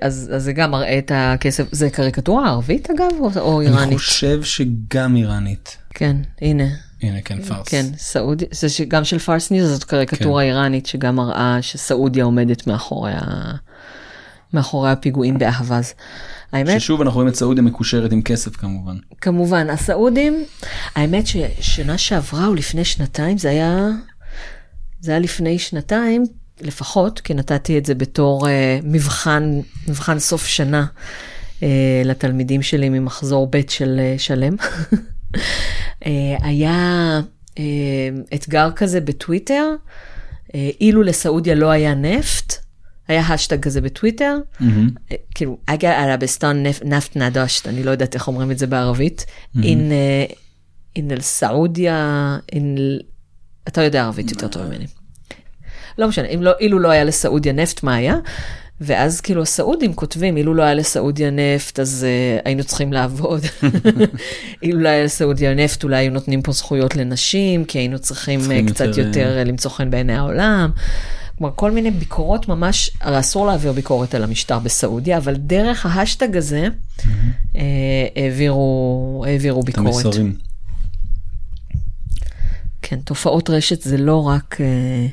אז, 0.00 0.30
אז 0.34 0.44
זה 0.44 0.52
גם 0.52 0.70
מראה 0.70 0.98
את 0.98 1.10
הכסף, 1.14 1.66
זה 1.72 1.90
קריקטורה 1.90 2.48
ערבית 2.48 2.88
אגב, 2.90 3.12
או, 3.20 3.30
או 3.40 3.60
אני 3.60 3.70
איראנית? 3.70 3.98
חושב 3.98 4.42
שגם 4.42 5.16
איראנית. 5.16 5.76
כן, 5.90 6.16
הנה. 6.42 6.64
הנה 7.04 7.20
כן 7.20 7.42
פארס. 7.42 7.68
כן, 7.68 7.86
סעודיה, 7.96 8.48
זה 8.50 8.68
ש- 8.68 8.80
גם 8.80 9.04
של 9.04 9.18
פארס 9.18 9.50
ניוז, 9.50 9.70
זאת 9.70 9.84
קריקטורה 9.84 10.42
כן. 10.42 10.48
איראנית 10.48 10.86
שגם 10.86 11.16
מראה 11.16 11.58
שסעודיה 11.60 12.24
עומדת 12.24 12.66
מאחורי, 12.66 13.12
ה... 13.14 13.52
מאחורי 14.52 14.90
הפיגועים 14.90 15.38
באהבז. 15.38 15.94
האמת, 16.52 16.80
ששוב 16.80 17.00
אנחנו 17.00 17.14
רואים 17.14 17.28
את 17.28 17.34
סעודיה 17.34 17.62
מקושרת 17.62 18.12
עם 18.12 18.22
כסף 18.22 18.56
כמובן. 18.56 18.96
כמובן, 19.20 19.70
הסעודים, 19.70 20.44
האמת 20.94 21.26
ששנה 21.26 21.98
שעברה 21.98 22.46
או 22.46 22.54
לפני 22.54 22.84
שנתיים, 22.84 23.38
זה 23.38 23.50
היה, 23.50 23.88
זה 25.00 25.10
היה 25.10 25.20
לפני 25.20 25.58
שנתיים 25.58 26.24
לפחות, 26.60 27.20
כי 27.20 27.34
נתתי 27.34 27.78
את 27.78 27.86
זה 27.86 27.94
בתור 27.94 28.46
אה, 28.46 28.50
מבחן, 28.82 29.60
מבחן 29.88 30.18
סוף 30.18 30.46
שנה 30.46 30.86
uh, 31.60 31.62
לתלמידים 32.04 32.62
שלי 32.62 32.88
ממחזור 32.88 33.48
ב' 33.50 33.60
של 33.68 34.00
uh, 34.16 34.18
שלם. 34.20 34.56
uh, 35.34 36.06
היה 36.42 37.20
uh, 37.50 37.58
אתגר 38.34 38.70
כזה 38.76 39.00
בטוויטר, 39.00 39.74
uh, 40.48 40.52
אילו 40.80 41.02
לסעודיה 41.02 41.54
לא 41.54 41.70
היה 41.70 41.94
נפט, 41.94 42.54
היה 43.08 43.20
השטג 43.20 43.60
כזה 43.60 43.80
בטוויטר, 43.80 44.36
כאילו, 45.34 45.58
אגה 45.66 46.02
ערביסטן 46.02 46.62
נפט 46.84 47.16
נדשת, 47.16 47.68
אני 47.68 47.82
לא 47.84 47.90
יודעת 47.90 48.14
איך 48.14 48.28
אומרים 48.28 48.50
את 48.50 48.58
זה 48.58 48.66
בערבית. 48.66 49.26
אין 49.62 49.92
אין 50.96 51.10
אל 51.10 51.20
סעודיה, 51.20 52.38
אין... 52.52 52.76
אתה 53.68 53.82
יודע 53.82 54.02
ערבית 54.02 54.30
יותר 54.30 54.48
טוב 54.48 54.62
ממני. 54.62 54.86
לא 55.98 56.08
משנה, 56.08 56.36
לא, 56.36 56.52
אילו 56.60 56.78
לא 56.78 56.90
היה 56.90 57.04
לסעודיה 57.04 57.52
נפט, 57.52 57.82
מה 57.82 57.94
היה? 57.94 58.16
ואז 58.80 59.20
כאילו 59.20 59.42
הסעודים 59.42 59.94
כותבים, 59.94 60.36
אילו 60.36 60.54
לא 60.54 60.62
היה 60.62 60.74
לסעודיה 60.74 61.30
נפט, 61.30 61.80
אז 61.80 62.06
אה, 62.06 62.42
היינו 62.44 62.64
צריכים 62.64 62.92
לעבוד. 62.92 63.40
אילו 64.62 64.80
לא 64.80 64.88
היה 64.88 65.04
לסעודיה 65.04 65.54
נפט, 65.54 65.84
אולי 65.84 65.96
היו 65.96 66.12
נותנים 66.12 66.42
פה 66.42 66.52
זכויות 66.52 66.96
לנשים, 66.96 67.64
כי 67.64 67.78
היינו 67.78 67.98
צריכים, 67.98 68.40
צריכים 68.40 68.66
uh, 68.66 68.70
קצת 68.70 68.84
יותר, 68.86 69.00
יותר 69.00 69.38
אה, 69.42 69.48
למצוא 69.48 69.70
חן 69.70 69.90
בעיני 69.90 70.16
העולם. 70.16 70.70
כלומר, 71.38 71.52
כל 71.56 71.70
מיני 71.70 71.90
ביקורות 71.90 72.48
ממש, 72.48 72.90
הרי 73.00 73.18
אסור 73.20 73.46
להעביר 73.46 73.72
ביקורת 73.72 74.14
על 74.14 74.24
המשטר 74.24 74.58
בסעודיה, 74.58 75.18
אבל 75.18 75.34
דרך 75.36 75.86
ההאשטג 75.86 76.36
הזה 76.36 76.68
אה, 77.56 78.06
העבירו, 78.16 79.24
העבירו 79.28 79.60
את 79.60 79.64
ביקורת. 79.64 79.86
המסרים. 79.86 80.36
כן, 82.82 83.00
תופעות 83.00 83.50
רשת 83.50 83.82
זה 83.82 83.96
לא 83.96 84.26
רק, 84.26 84.60
אה, 84.60 85.06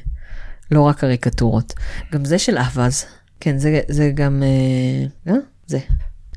לא 0.72 0.82
רק 0.82 1.00
קריקטורות. 1.00 1.74
גם 2.12 2.26
זה 2.26 2.40
של 2.40 2.58
אהבז. 2.58 3.06
כן, 3.42 3.58
זה, 3.58 3.82
זה 3.88 4.12
גם, 4.16 4.44
אה, 4.44 5.34
אה, 5.34 5.40
זה. 5.68 5.80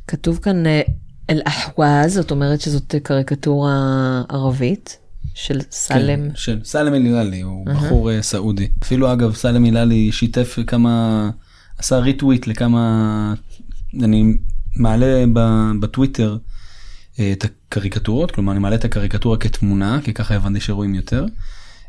כתוב 0.08 0.38
כאן 0.42 0.66
אה, 0.66 0.82
אל-אחווז, 1.30 2.14
זאת 2.14 2.30
אומרת 2.30 2.60
שזאת 2.60 2.94
קריקטורה 3.02 3.72
ערבית 4.28 4.98
של 5.34 5.60
סלם. 5.70 6.28
כן, 6.30 6.36
של 6.36 6.60
סלם 6.64 6.94
אל-הילאלי, 6.94 7.40
הוא 7.40 7.66
בחור 7.66 8.10
אה, 8.12 8.22
סעודי. 8.22 8.68
אפילו 8.82 9.12
אגב 9.12 9.34
סלם 9.34 9.64
אל-הילאלי 9.64 10.12
שיתף 10.12 10.58
כמה, 10.66 11.30
עשה 11.78 11.98
ריטוויט 11.98 12.46
לכמה, 12.46 13.34
אני 14.02 14.36
מעלה 14.76 15.24
ב- 15.32 15.72
בטוויטר 15.80 16.36
את 17.32 17.44
הקריקטורות, 17.44 18.30
כלומר 18.30 18.52
אני 18.52 18.60
מעלה 18.60 18.76
את 18.76 18.84
הקריקטורה 18.84 19.36
כתמונה, 19.36 20.00
כי 20.04 20.14
ככה 20.14 20.34
הבנתי 20.34 20.60
שרואים 20.60 20.94
יותר, 20.94 21.26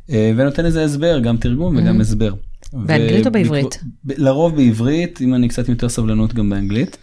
ונותן 0.09 0.65
לזה 0.65 0.83
הסבר, 0.83 1.19
גם 1.19 1.37
תרגום 1.37 1.77
וגם 1.77 2.01
הסבר. 2.01 2.33
באנגלית 2.73 3.27
או 3.27 3.31
בעברית? 3.31 3.83
לרוב 4.05 4.55
בעברית, 4.55 5.21
אם 5.21 5.35
אני 5.35 5.47
קצת 5.47 5.69
יותר 5.69 5.89
סבלנות 5.89 6.33
גם 6.33 6.49
באנגלית. 6.49 6.97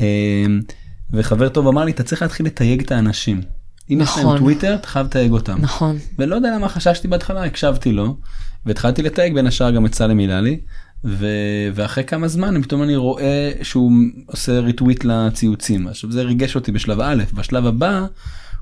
אה, 0.00 0.46
וחבר 1.12 1.48
טוב 1.48 1.66
אמר 1.66 1.84
לי, 1.84 1.90
אתה 1.90 2.02
צריך 2.02 2.22
להתחיל 2.22 2.46
לתייג 2.46 2.80
את 2.80 2.92
האנשים. 2.92 3.40
אם 3.90 3.98
יש 4.02 4.08
להם 4.16 4.26
נכון. 4.26 4.38
טוויטר, 4.38 4.74
אתה 4.74 4.88
חייב 4.88 5.06
לתייג 5.06 5.32
אותם. 5.32 5.58
נכון. 5.60 5.98
ולא 6.18 6.36
יודע 6.36 6.54
למה 6.54 6.68
חששתי 6.68 7.08
בהתחלה, 7.08 7.44
הקשבתי 7.44 7.92
לו, 7.92 8.16
והתחלתי 8.66 9.02
לתייג 9.02 9.34
בין 9.34 9.46
השאר 9.46 9.70
גם 9.70 9.86
את 9.86 9.94
סלם 9.94 10.18
הילאלי, 10.18 10.60
ו... 11.04 11.26
ואחרי 11.74 12.04
כמה 12.04 12.28
זמן 12.28 12.62
פתאום 12.62 12.82
אני 12.82 12.96
רואה 12.96 13.52
שהוא 13.62 13.92
עושה 14.26 14.60
ריטוויט 14.60 15.04
לציוצים. 15.04 15.88
עכשיו 15.88 16.12
זה 16.12 16.22
ריגש 16.22 16.56
אותי 16.56 16.72
בשלב 16.72 17.00
א', 17.00 17.22
בשלב 17.34 17.66
הבא 17.66 18.06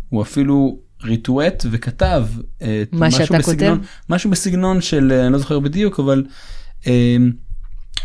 הוא 0.08 0.22
אפילו 0.22 0.78
ריטווט 1.04 1.66
וכתב 1.70 2.26
אה, 2.62 2.82
מה 2.92 3.10
שאתה 3.10 3.38
בסגנון, 3.38 3.78
כותב? 3.78 3.88
משהו 4.08 4.30
בסגנון 4.30 4.80
של, 4.80 5.12
אה, 5.12 5.24
אני 5.24 5.32
לא 5.32 5.38
זוכר 5.38 5.58
בדיוק, 5.58 6.00
אבל 6.00 6.24
אה, 6.86 7.16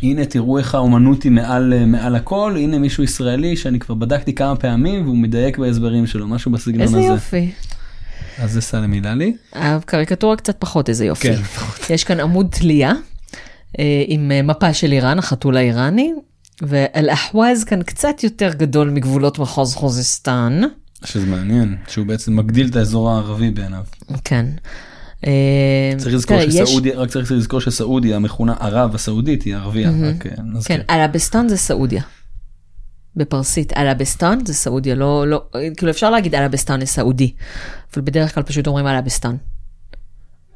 הנה 0.01 0.25
תראו 0.25 0.57
איך 0.57 0.75
האומנות 0.75 1.23
היא 1.23 1.31
מעל, 1.31 1.73
אה, 1.73 1.85
מעל 1.85 2.15
הכל, 2.15 2.55
הנה 2.57 2.79
מישהו 2.79 3.03
ישראלי 3.03 3.57
שאני 3.57 3.79
כבר 3.79 3.95
בדקתי 3.95 4.35
כמה 4.35 4.55
פעמים 4.55 5.03
והוא 5.05 5.17
מדייק 5.17 5.57
בהסברים 5.57 6.07
שלו, 6.07 6.27
משהו 6.27 6.51
בסגנון 6.51 6.81
איזה 6.81 6.97
הזה. 6.97 7.07
יופי. 7.07 7.51
אז 8.39 8.51
זה 8.51 8.61
סלם 8.61 8.91
הילאלי. 8.91 9.33
הקריקטורה 9.53 10.35
קצת 10.35 10.55
פחות, 10.59 10.89
איזה 10.89 11.05
יופי. 11.05 11.27
כן, 11.35 11.41
יש 11.93 12.03
כאן 12.03 12.19
עמוד 12.19 12.47
תלייה 12.51 12.93
אה, 13.79 14.03
עם 14.07 14.31
מפה 14.43 14.73
של 14.73 14.91
איראן, 14.91 15.19
החתול 15.19 15.57
האיראני, 15.57 16.13
ואל-אחווז 16.61 17.63
כאן 17.63 17.83
קצת 17.83 18.23
יותר 18.23 18.53
גדול 18.53 18.89
מגבולות 18.89 19.39
מחוז 19.39 19.75
חוזסטן. 19.75 20.61
שזה 21.05 21.25
מעניין 21.25 21.77
שהוא 21.87 22.07
בעצם 22.07 22.35
מגדיל 22.35 22.67
את 22.67 22.75
האזור 22.75 23.11
הערבי 23.11 23.51
בעיניו. 23.51 23.83
כן. 24.23 24.45
אה, 25.27 25.93
צריך 25.97 26.15
לזכור 26.15 26.37
שסעודיה 26.41 26.97
רק 26.97 27.09
צריך 27.09 27.31
לזכור 27.31 27.61
שסעודיה 27.61 28.15
המכונה 28.15 28.53
ערב 28.59 28.95
הסעודית 28.95 29.43
היא 29.43 29.55
ערבייה. 29.55 29.89
רק, 29.89 30.25
אה, 30.25 30.43
נזכיר. 30.43 30.77
כן, 30.77 30.83
عربستان 30.89 31.47
זה 31.47 31.57
סעודיה. 31.57 32.01
בפרסית 33.15 33.77
عربستان 33.77 34.39
זה 34.45 34.53
סעודיה, 34.53 34.95
לא, 34.95 35.27
לא, 35.27 35.45
כאילו 35.77 35.91
אפשר 35.91 36.09
להגיד 36.09 36.35
عربستان 36.35 36.79
לסעודי, 36.79 37.33
אבל 37.93 38.01
בדרך 38.01 38.35
כלל 38.35 38.43
פשוט 38.43 38.67
אומרים 38.67 38.87
عربستان. 38.87 39.35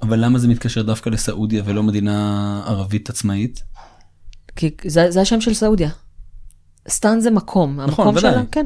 אבל 0.02 0.26
למה 0.26 0.39
זה 0.39 0.48
מתקשר 0.48 0.82
דווקא 0.82 1.10
לסעודיה 1.10 1.64
ולא 1.66 1.84
מדינה 1.84 2.64
ערבית 2.68 3.10
עצמאית? 3.10 3.64
כי 4.56 4.70
זה, 4.86 5.12
זה 5.12 5.22
השם 5.22 5.42
של 5.42 5.54
סעודיה. 5.54 5.89
סטן 6.90 7.20
זה 7.20 7.32
מקום, 7.32 7.80
המקום 7.80 7.92
נכון, 7.92 8.18
ודאי. 8.18 8.32
שלה, 8.32 8.42
כן. 8.52 8.66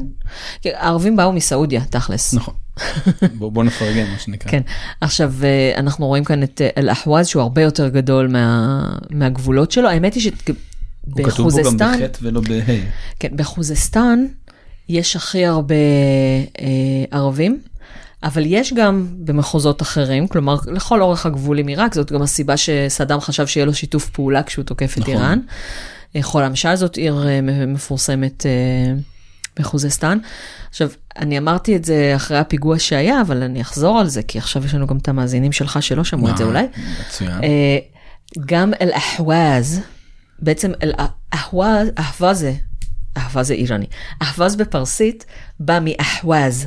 כי 0.62 0.74
הערבים 0.74 1.16
באו 1.16 1.32
מסעודיה, 1.32 1.84
תכלס. 1.90 2.34
נכון. 2.34 2.54
בוא, 3.38 3.52
בוא 3.52 3.64
נפרגן 3.64 4.10
מה 4.10 4.18
שנקרא. 4.18 4.50
כן. 4.50 4.62
עכשיו, 5.00 5.32
אה, 5.44 5.72
אנחנו 5.76 6.06
רואים 6.06 6.24
כאן 6.24 6.42
את 6.42 6.60
אה, 6.60 6.68
אל-אחווז, 6.76 7.26
שהוא 7.26 7.42
הרבה 7.42 7.62
יותר 7.62 7.88
גדול 7.88 8.28
מה, 8.28 8.96
מהגבולות 9.10 9.72
שלו. 9.72 9.88
האמת 9.88 10.14
היא 10.14 10.32
הוא 11.04 11.24
כתוב 11.24 11.50
פה 11.50 11.56
גם 11.58 11.60
שבחוזסטן, 11.60 12.00
בחטא 12.00 12.18
ולא 12.22 12.40
בה'. 12.40 12.74
כן, 13.20 13.28
בחוזסטן 13.36 14.26
יש 14.88 15.16
הכי 15.16 15.46
הרבה 15.46 15.74
אה, 16.60 16.66
ערבים, 17.10 17.60
אבל 18.22 18.42
יש 18.46 18.72
גם 18.72 19.06
במחוזות 19.18 19.82
אחרים, 19.82 20.28
כלומר, 20.28 20.56
לכל 20.66 21.02
אורך 21.02 21.26
הגבול 21.26 21.58
עם 21.58 21.66
עיראק, 21.66 21.94
זאת 21.94 22.12
גם 22.12 22.22
הסיבה 22.22 22.56
שסדאם 22.56 23.20
חשב 23.20 23.46
שיהיה 23.46 23.66
לו 23.66 23.74
שיתוף 23.74 24.10
פעולה 24.10 24.42
כשהוא 24.42 24.64
תוקף 24.64 24.92
את 24.92 24.98
נכון. 24.98 25.14
איראן. 25.14 25.38
אה, 26.16 26.22
חול 26.22 26.42
המשל 26.42 26.76
זאת 26.76 26.96
עיר 26.96 27.28
אה, 27.28 27.40
מפורסמת 27.66 28.46
אה, 28.46 28.94
בחוזסטן. 29.58 30.18
עכשיו, 30.70 30.88
אני 31.18 31.38
אמרתי 31.38 31.76
את 31.76 31.84
זה 31.84 32.12
אחרי 32.16 32.38
הפיגוע 32.38 32.78
שהיה, 32.78 33.20
אבל 33.20 33.42
אני 33.42 33.60
אחזור 33.60 33.98
על 33.98 34.08
זה, 34.08 34.22
כי 34.22 34.38
עכשיו 34.38 34.64
יש 34.64 34.74
לנו 34.74 34.86
גם 34.86 34.96
את 34.96 35.08
המאזינים 35.08 35.52
שלך 35.52 35.82
שלא 35.82 36.04
שמעו 36.04 36.28
את 36.30 36.36
זה 36.36 36.44
אולי. 36.44 36.66
מצוין. 37.08 37.44
אה, 37.44 37.78
גם 38.46 38.72
אל-אחווז, 38.80 39.80
בעצם 40.38 40.72
אל-אחווז, 40.82 41.88
אחווה 41.94 42.34
זה, 42.34 42.52
אחווה 43.14 43.42
זה 43.42 43.54
איראני. 43.54 43.86
אחווז 44.22 44.56
בפרסית 44.56 45.26
בא 45.60 45.78
מאחווז 45.82 46.66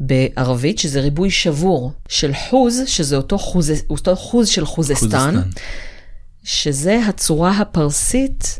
בערבית, 0.00 0.78
שזה 0.78 1.00
ריבוי 1.00 1.30
שבור 1.30 1.92
של 2.08 2.32
חוז, 2.34 2.82
שזה 2.86 3.16
אותו 3.16 3.38
חוז, 3.38 3.72
אותו 3.90 4.16
חוז 4.16 4.48
של 4.48 4.66
חוזסטן, 4.66 5.06
חוזסטן. 5.06 5.40
שזה 6.46 7.00
הצורה 7.08 7.50
הפרסית, 7.50 8.58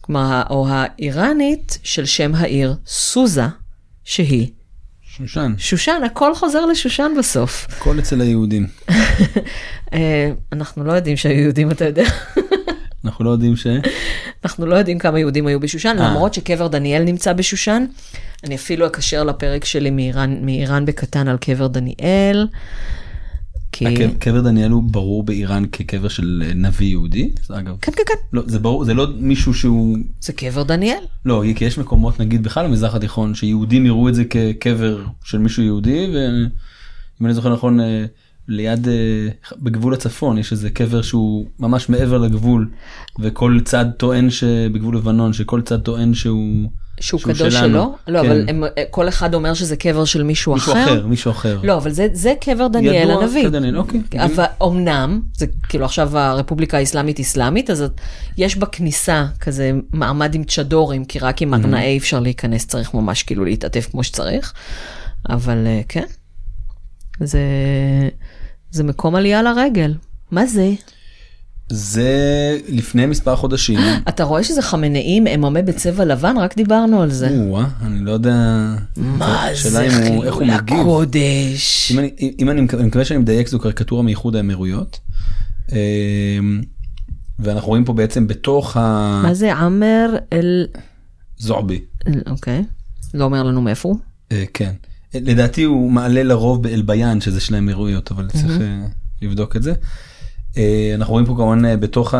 כלומר, 0.00 0.42
או 0.50 0.66
האיראנית 0.68 1.78
של 1.82 2.06
שם 2.06 2.34
העיר 2.34 2.74
סוזה, 2.86 3.46
שהיא 4.04 4.50
שושן, 5.02 5.54
שושן, 5.58 6.00
הכל 6.06 6.34
חוזר 6.34 6.66
לשושן 6.66 7.12
בסוף. 7.18 7.66
הכל 7.70 7.98
אצל 7.98 8.20
היהודים. 8.20 8.66
אה, 9.94 10.30
אנחנו 10.52 10.84
לא 10.84 10.92
יודעים 10.92 11.16
שהיו 11.16 11.40
יהודים, 11.40 11.70
אתה 11.70 11.84
יודע. 11.84 12.04
אנחנו 13.04 13.24
לא 13.24 13.30
יודעים 13.30 13.56
ש... 13.56 13.66
אנחנו 14.44 14.66
לא 14.66 14.74
יודעים 14.76 14.98
כמה 14.98 15.18
יהודים 15.18 15.46
היו 15.46 15.60
בשושן, 15.60 15.96
אה. 15.98 16.10
למרות 16.10 16.34
שקבר 16.34 16.68
דניאל 16.68 17.02
נמצא 17.02 17.32
בשושן. 17.32 17.84
אני 18.44 18.54
אפילו 18.54 18.86
אקשר 18.86 19.24
לפרק 19.24 19.64
שלי 19.64 19.90
מאיראן, 19.90 20.38
מאיראן 20.42 20.84
בקטן 20.84 21.28
על 21.28 21.36
קבר 21.36 21.66
דניאל. 21.66 22.46
כי... 23.78 24.08
קבר 24.18 24.40
דניאל 24.40 24.70
הוא 24.70 24.82
ברור 24.82 25.22
באיראן 25.22 25.64
כקבר 25.72 26.08
של 26.08 26.42
אה, 26.46 26.54
נביא 26.54 26.86
יהודי, 26.86 27.30
זה 27.46 27.58
אגב. 27.58 27.76
כן, 27.80 27.92
כן, 27.92 28.02
כן, 28.06 28.14
לא, 28.32 28.42
זה 28.46 28.58
ברור, 28.58 28.84
זה 28.84 28.94
לא 28.94 29.06
מישהו 29.18 29.54
שהוא... 29.54 29.98
זה 30.20 30.32
קבר 30.32 30.62
דניאל. 30.62 31.04
לא, 31.24 31.42
כי 31.56 31.64
יש 31.64 31.78
מקומות 31.78 32.20
נגיד 32.20 32.42
בכלל 32.42 32.66
במזרח 32.66 32.94
התיכון 32.94 33.34
שיהודים 33.34 33.86
יראו 33.86 34.08
את 34.08 34.14
זה 34.14 34.24
כקבר 34.24 35.04
של 35.24 35.38
מישהו 35.38 35.62
יהודי 35.62 36.06
ואם 36.14 37.26
אני 37.26 37.34
זוכר 37.34 37.52
נכון 37.52 37.80
אה, 37.80 38.04
ליד 38.48 38.88
אה, 38.88 39.28
בגבול 39.62 39.94
הצפון 39.94 40.38
יש 40.38 40.52
איזה 40.52 40.70
קבר 40.70 41.02
שהוא 41.02 41.46
ממש 41.58 41.88
מעבר 41.88 42.18
לגבול 42.18 42.70
וכל 43.18 43.58
צד 43.64 43.86
טוען 43.96 44.30
שבגבול 44.30 44.96
לבנון 44.96 45.32
שכל 45.32 45.62
צד 45.62 45.80
טוען 45.80 46.14
שהוא 46.14 46.70
שהוא 47.00 47.20
שהוא 47.20 47.34
קדוש 47.34 47.54
שלנו. 47.54 47.68
שלו? 47.68 47.96
לא, 48.08 48.22
כן. 48.22 48.26
אבל 48.26 48.44
הם, 48.48 48.64
כל 48.90 49.08
אחד 49.08 49.34
אומר 49.34 49.54
שזה 49.54 49.76
קבר 49.76 50.04
של 50.04 50.22
מישהו, 50.22 50.54
מישהו 50.54 50.72
אחר 50.72 51.06
מישהו 51.06 51.30
אחר. 51.30 51.60
לא, 51.62 51.76
אבל 51.76 51.90
זה, 51.90 52.08
זה 52.12 52.32
קבר 52.40 52.68
דניאל 52.68 52.94
ידוע 52.94 53.22
הנביא. 53.22 53.44
כדניאל, 53.44 53.78
אוקיי. 53.78 54.00
אבל 54.16 54.44
אמנם, 54.62 55.20
זה 55.36 55.46
כאילו 55.68 55.84
עכשיו 55.84 56.18
הרפובליקה 56.18 56.78
האסלאמית 56.78 57.20
אסלאמית, 57.20 57.70
אז 57.70 57.84
יש 58.36 58.56
בכניסה 58.56 59.26
כזה 59.40 59.70
מעמד 59.92 60.34
עם 60.34 60.44
צ'דורים, 60.44 61.04
כי 61.04 61.18
רק 61.18 61.42
עם 61.42 61.54
ארנאי 61.54 61.82
אי 61.82 61.98
אפשר 61.98 62.20
להיכנס, 62.20 62.66
צריך 62.66 62.94
ממש 62.94 63.22
כאילו 63.22 63.44
להתעטף 63.44 63.88
כמו 63.90 64.04
שצריך. 64.04 64.52
אבל 65.28 65.66
אה, 65.66 65.80
כן, 65.88 66.04
זה, 67.20 67.40
זה 68.70 68.84
מקום 68.84 69.14
עלייה 69.14 69.42
לרגל. 69.42 69.94
מה 70.30 70.46
זה? 70.46 70.70
זה 71.72 72.08
לפני 72.68 73.06
מספר 73.06 73.36
חודשים. 73.36 73.78
אתה 74.08 74.24
רואה 74.24 74.44
שזה 74.44 74.62
חמינאים 74.62 75.26
אממה 75.26 75.62
בצבע 75.62 76.04
לבן? 76.04 76.34
רק 76.38 76.56
דיברנו 76.56 77.02
על 77.02 77.10
זה. 77.10 77.28
או-אה, 77.40 77.66
אני 77.82 78.00
לא 78.04 78.10
יודע. 78.10 78.36
מה 78.96 79.46
זה 79.62 79.88
חילול. 79.90 80.50
הקודש? 80.50 81.92
אם 81.92 81.98
אני, 81.98 82.10
אם 82.38 82.50
אני, 82.50 82.60
אני 82.74 82.86
מקווה 82.86 83.04
שאני 83.04 83.20
מדייק 83.20 83.48
זו 83.48 83.58
קריקטורה 83.58 84.02
מאיחוד 84.02 84.36
האמירויות. 84.36 85.00
אמ, 85.72 85.76
ואנחנו 87.38 87.68
רואים 87.68 87.84
פה 87.84 87.92
בעצם 87.92 88.26
בתוך 88.26 88.76
מה 88.76 89.30
זה 89.32 89.54
עמר 89.54 90.16
אל... 90.32 90.66
הזועבי. 91.40 91.80
אל- 92.06 92.22
אוקיי. 92.26 92.64
לא 93.14 93.24
אומר 93.24 93.42
לנו 93.42 93.62
מאיפה 93.62 93.88
הוא. 93.88 93.98
אה, 94.32 94.44
כן. 94.54 94.72
אה, 95.14 95.20
לדעתי 95.22 95.62
הוא 95.62 95.92
מעלה 95.92 96.22
לרוב 96.22 96.62
באלביאן 96.62 97.20
שזה 97.20 97.40
של 97.40 97.54
האמירויות 97.54 98.10
אבל 98.10 98.28
צריך 98.28 98.60
אה, 98.60 98.86
לבדוק 99.22 99.56
את 99.56 99.62
זה. 99.62 99.72
אה, 100.58 100.92
אנחנו 100.94 101.12
רואים 101.12 101.26
פה 101.26 101.34
כמובן 101.36 101.64
אה, 101.64 101.76
בתוך 101.76 102.14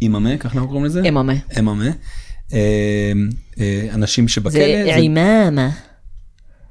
האימאמה 0.00 0.36
ככה 0.36 0.54
אנחנו 0.54 0.68
קוראים 0.68 0.84
לזה? 0.84 1.08
אממה. 1.08 1.32
אמאמה. 1.58 1.90
אה, 2.52 3.12
אנשים 3.94 4.28
שבכלא 4.28 4.60
זה 4.84 4.94
עימאמה. 4.94 5.70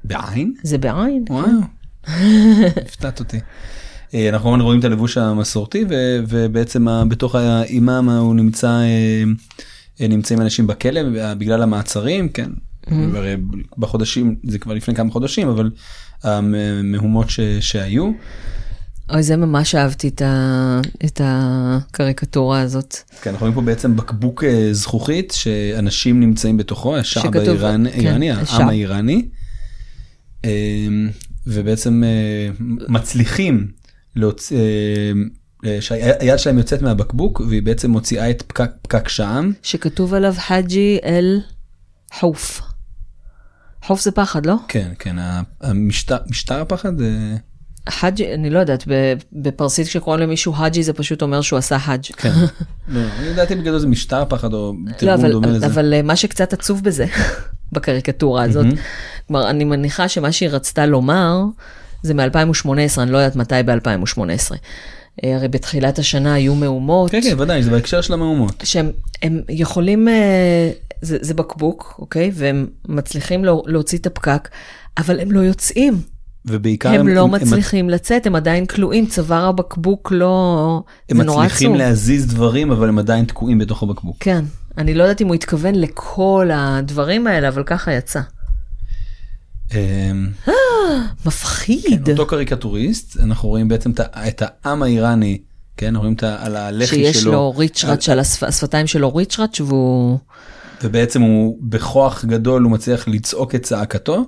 בעין? 0.04 0.54
זה 0.62 0.78
בעין. 0.78 1.24
וואו, 1.30 1.46
הפתעת 2.86 3.20
אותי. 3.20 3.38
אנחנו 4.14 4.40
כמובן 4.48 4.60
רואים 4.60 4.80
את 4.80 4.84
הלבוש 4.84 5.18
המסורתי 5.18 5.84
ובעצם 6.28 6.88
ה- 6.88 7.04
בתוך 7.04 7.34
האימאם 7.34 8.08
הוא 8.08 8.34
נמצא 8.34 8.80
נמצאים 10.00 10.40
אנשים 10.40 10.66
בכלא 10.66 11.00
בגלל 11.34 11.62
המעצרים 11.62 12.28
כן 12.28 12.50
הרי 12.90 13.36
בחודשים 13.78 14.36
זה 14.44 14.58
כבר 14.58 14.74
לפני 14.74 14.94
כמה 14.94 15.10
חודשים 15.10 15.48
אבל 15.48 15.70
המהומות 16.22 17.26
שהיו 17.60 18.10
אוי, 19.12 19.22
זה 19.22 19.36
ממש 19.36 19.74
אהבתי 19.74 20.08
את, 20.08 20.22
ה... 20.22 20.80
את 21.04 21.20
הקריקטורה 21.24 22.60
הזאת. 22.60 22.96
כן, 23.22 23.30
אנחנו 23.30 23.44
רואים 23.44 23.54
פה 23.54 23.60
בעצם 23.60 23.96
בקבוק 23.96 24.44
אה, 24.44 24.68
זכוכית 24.72 25.32
שאנשים 25.36 26.20
נמצאים 26.20 26.56
בתוכו 26.56 26.96
השעב 26.96 27.22
שכתוב- 27.22 27.64
האיראני 27.64 27.90
כן. 28.34 28.44
העם 28.48 28.68
האיראני 28.68 29.28
אה, 30.44 30.50
ובעצם 31.46 32.02
אה, 32.04 32.48
מצליחים 32.88 33.70
להוציא 34.16 34.58
אה, 35.64 35.76
שהיד 35.80 36.38
שלהם 36.38 36.58
יוצאת 36.58 36.82
מהבקבוק 36.82 37.40
והיא 37.48 37.62
בעצם 37.62 37.90
מוציאה 37.90 38.30
את 38.30 38.42
פקק, 38.42 38.70
פקק 38.82 39.08
שעם 39.08 39.52
שכתוב 39.62 40.14
עליו 40.14 40.34
חאג'י 40.38 40.98
אל 41.04 41.40
חוף. 42.14 42.60
חוף 43.84 44.00
זה 44.00 44.10
פחד, 44.10 44.46
לא? 44.46 44.54
כן 44.68 44.92
כן 44.98 45.16
המשטר 45.60 46.16
משטר 46.30 46.60
הפחד 46.60 46.92
אה, 47.86 47.92
חאג'י, 47.92 48.34
אני 48.34 48.50
לא 48.50 48.58
יודעת, 48.58 48.84
בפרסית 49.32 49.86
כשקוראים 49.86 50.22
למישהו 50.22 50.54
האג'י 50.56 50.82
זה 50.82 50.92
פשוט 50.92 51.22
אומר 51.22 51.40
שהוא 51.40 51.58
עשה 51.58 51.76
האג'. 51.82 52.04
כן 52.16 52.30
לא 52.88 53.00
אני 53.18 53.30
לדעתי 53.30 53.54
בגדול 53.54 53.78
זה 53.78 53.86
משטר 53.86 54.22
הפחד 54.22 54.54
או 54.54 54.74
לא, 54.86 54.92
תרגום 54.92 55.30
דומה 55.30 55.46
לזה 55.46 55.66
אבל 55.66 55.94
אה, 55.94 56.02
מה 56.02 56.16
שקצת 56.16 56.52
עצוב 56.52 56.84
בזה, 56.84 57.06
בקריקטורה 57.72 58.42
הזאת, 58.42 58.66
כלומר, 59.26 59.50
אני 59.50 59.64
מניחה 59.64 60.08
שמה 60.08 60.32
שהיא 60.32 60.48
רצתה 60.48 60.86
לומר, 60.86 61.42
זה 62.02 62.14
מ-2018, 62.14 62.68
אני 62.98 63.10
לא 63.10 63.18
יודעת 63.18 63.36
מתי 63.36 63.54
ב-2018. 63.66 64.56
הרי 65.22 65.48
בתחילת 65.48 65.98
השנה 65.98 66.34
היו 66.34 66.54
מהומות, 66.54 67.10
כן 67.10 67.20
כן 67.22 67.40
ודאי 67.40 67.62
זה 67.62 67.70
בהקשר 67.70 68.00
של 68.00 68.12
המהומות 68.12 68.54
שהם 68.64 68.90
הם 69.22 69.42
יכולים, 69.48 70.08
אה, 70.08 70.70
זה, 71.02 71.18
זה 71.20 71.34
בקבוק, 71.34 71.94
אוקיי? 71.98 72.30
והם 72.34 72.66
מצליחים 72.88 73.44
להוציא 73.66 73.98
את 73.98 74.06
הפקק, 74.06 74.48
אבל 74.98 75.20
הם 75.20 75.32
לא 75.32 75.40
יוצאים. 75.40 76.00
ובעיקר 76.48 76.88
הם 76.88 77.08
לא 77.08 77.28
מצליחים 77.28 77.90
לצאת, 77.90 78.26
הם 78.26 78.34
עדיין 78.34 78.66
כלואים, 78.66 79.06
צוואר 79.06 79.44
הבקבוק 79.44 80.12
לא... 80.12 80.82
הם 81.08 81.18
מצליחים 81.18 81.70
עצוב. 81.70 81.78
להזיז 81.82 82.26
דברים 82.26 82.70
אבל 82.70 82.88
הם 82.88 82.98
עדיין 82.98 83.24
תקועים 83.24 83.58
בתוך 83.58 83.82
הבקבוק. 83.82 84.16
כן, 84.20 84.44
אני 84.78 84.94
לא 84.94 85.02
יודעת 85.02 85.20
אם 85.20 85.26
הוא 85.26 85.34
התכוון 85.34 85.74
לכל 85.74 86.50
הדברים 86.54 87.26
האלה, 87.26 87.48
אבל 87.48 87.62
ככה 87.62 87.92
יצא. 87.92 88.20
אמ, 89.74 90.28
מפחיד. 91.26 92.08
אותו 92.10 92.26
קריקטוריסט 92.26 93.20
אנחנו 93.20 93.48
רואים 93.48 93.68
בעצם 93.68 93.90
את 93.90 94.00
את 94.00 94.42
העם 94.46 94.82
האיראני 94.82 95.38
כן 95.76 95.96
רואים 95.96 96.14
על 96.38 96.56
הלחי 96.56 96.86
שלו 96.86 97.12
שיש 97.12 97.24
לו 97.24 97.54
ריצ'ראץ' 97.56 98.08
על 98.08 98.20
השפ- 98.20 98.46
השפתיים 98.46 98.86
שלו 98.86 99.14
ריצ'ראץ' 99.14 99.60
והוא... 99.60 100.18
ובעצם 100.82 101.22
הוא 101.22 101.58
בכוח 101.62 102.24
גדול 102.24 102.62
הוא 102.62 102.72
מצליח 102.72 103.08
לצעוק 103.08 103.54
את 103.54 103.62
צעקתו. 103.62 104.24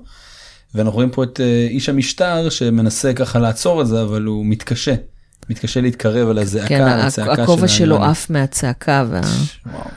ואנחנו 0.75 0.95
רואים 0.97 1.11
פה 1.11 1.25
את 1.25 1.41
אה, 1.41 1.66
איש 1.71 1.89
המשטר 1.89 2.49
שמנסה 2.49 3.12
ככה 3.14 3.39
לעצור 3.39 3.83
את 3.83 3.87
זה 3.87 4.03
אבל 4.03 4.23
הוא 4.25 4.47
מתקשה. 4.47 4.95
מתקשה 5.51 5.81
להתקרב 5.81 6.29
על 6.29 6.39
הזעקה, 6.39 6.68
כן, 6.68 6.83
על 6.83 7.01
ה- 7.01 7.07
הצעקה 7.07 7.43
הכובע 7.43 7.68
של 7.68 7.75
שלו. 7.79 8.05
עף 8.05 8.31
מהצעקה 8.31 9.05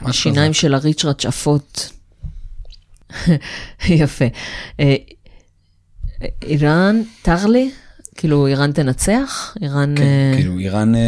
והשיניים. 0.01 0.53
של 0.53 0.73
הריצ'ראץ' 0.73 1.25
עפות. 1.25 1.89
יפה. 3.89 4.25
אה, 4.79 4.95
איראן, 6.41 7.01
תרלי? 7.21 7.71
כאילו 8.15 8.47
איראן 8.47 8.71
תנצח? 8.71 9.55
איראן... 9.61 9.93
כן, 9.97 10.03
אה, 10.03 10.31
כאילו 10.35 10.59
איראן 10.59 10.95
אה, 10.95 11.01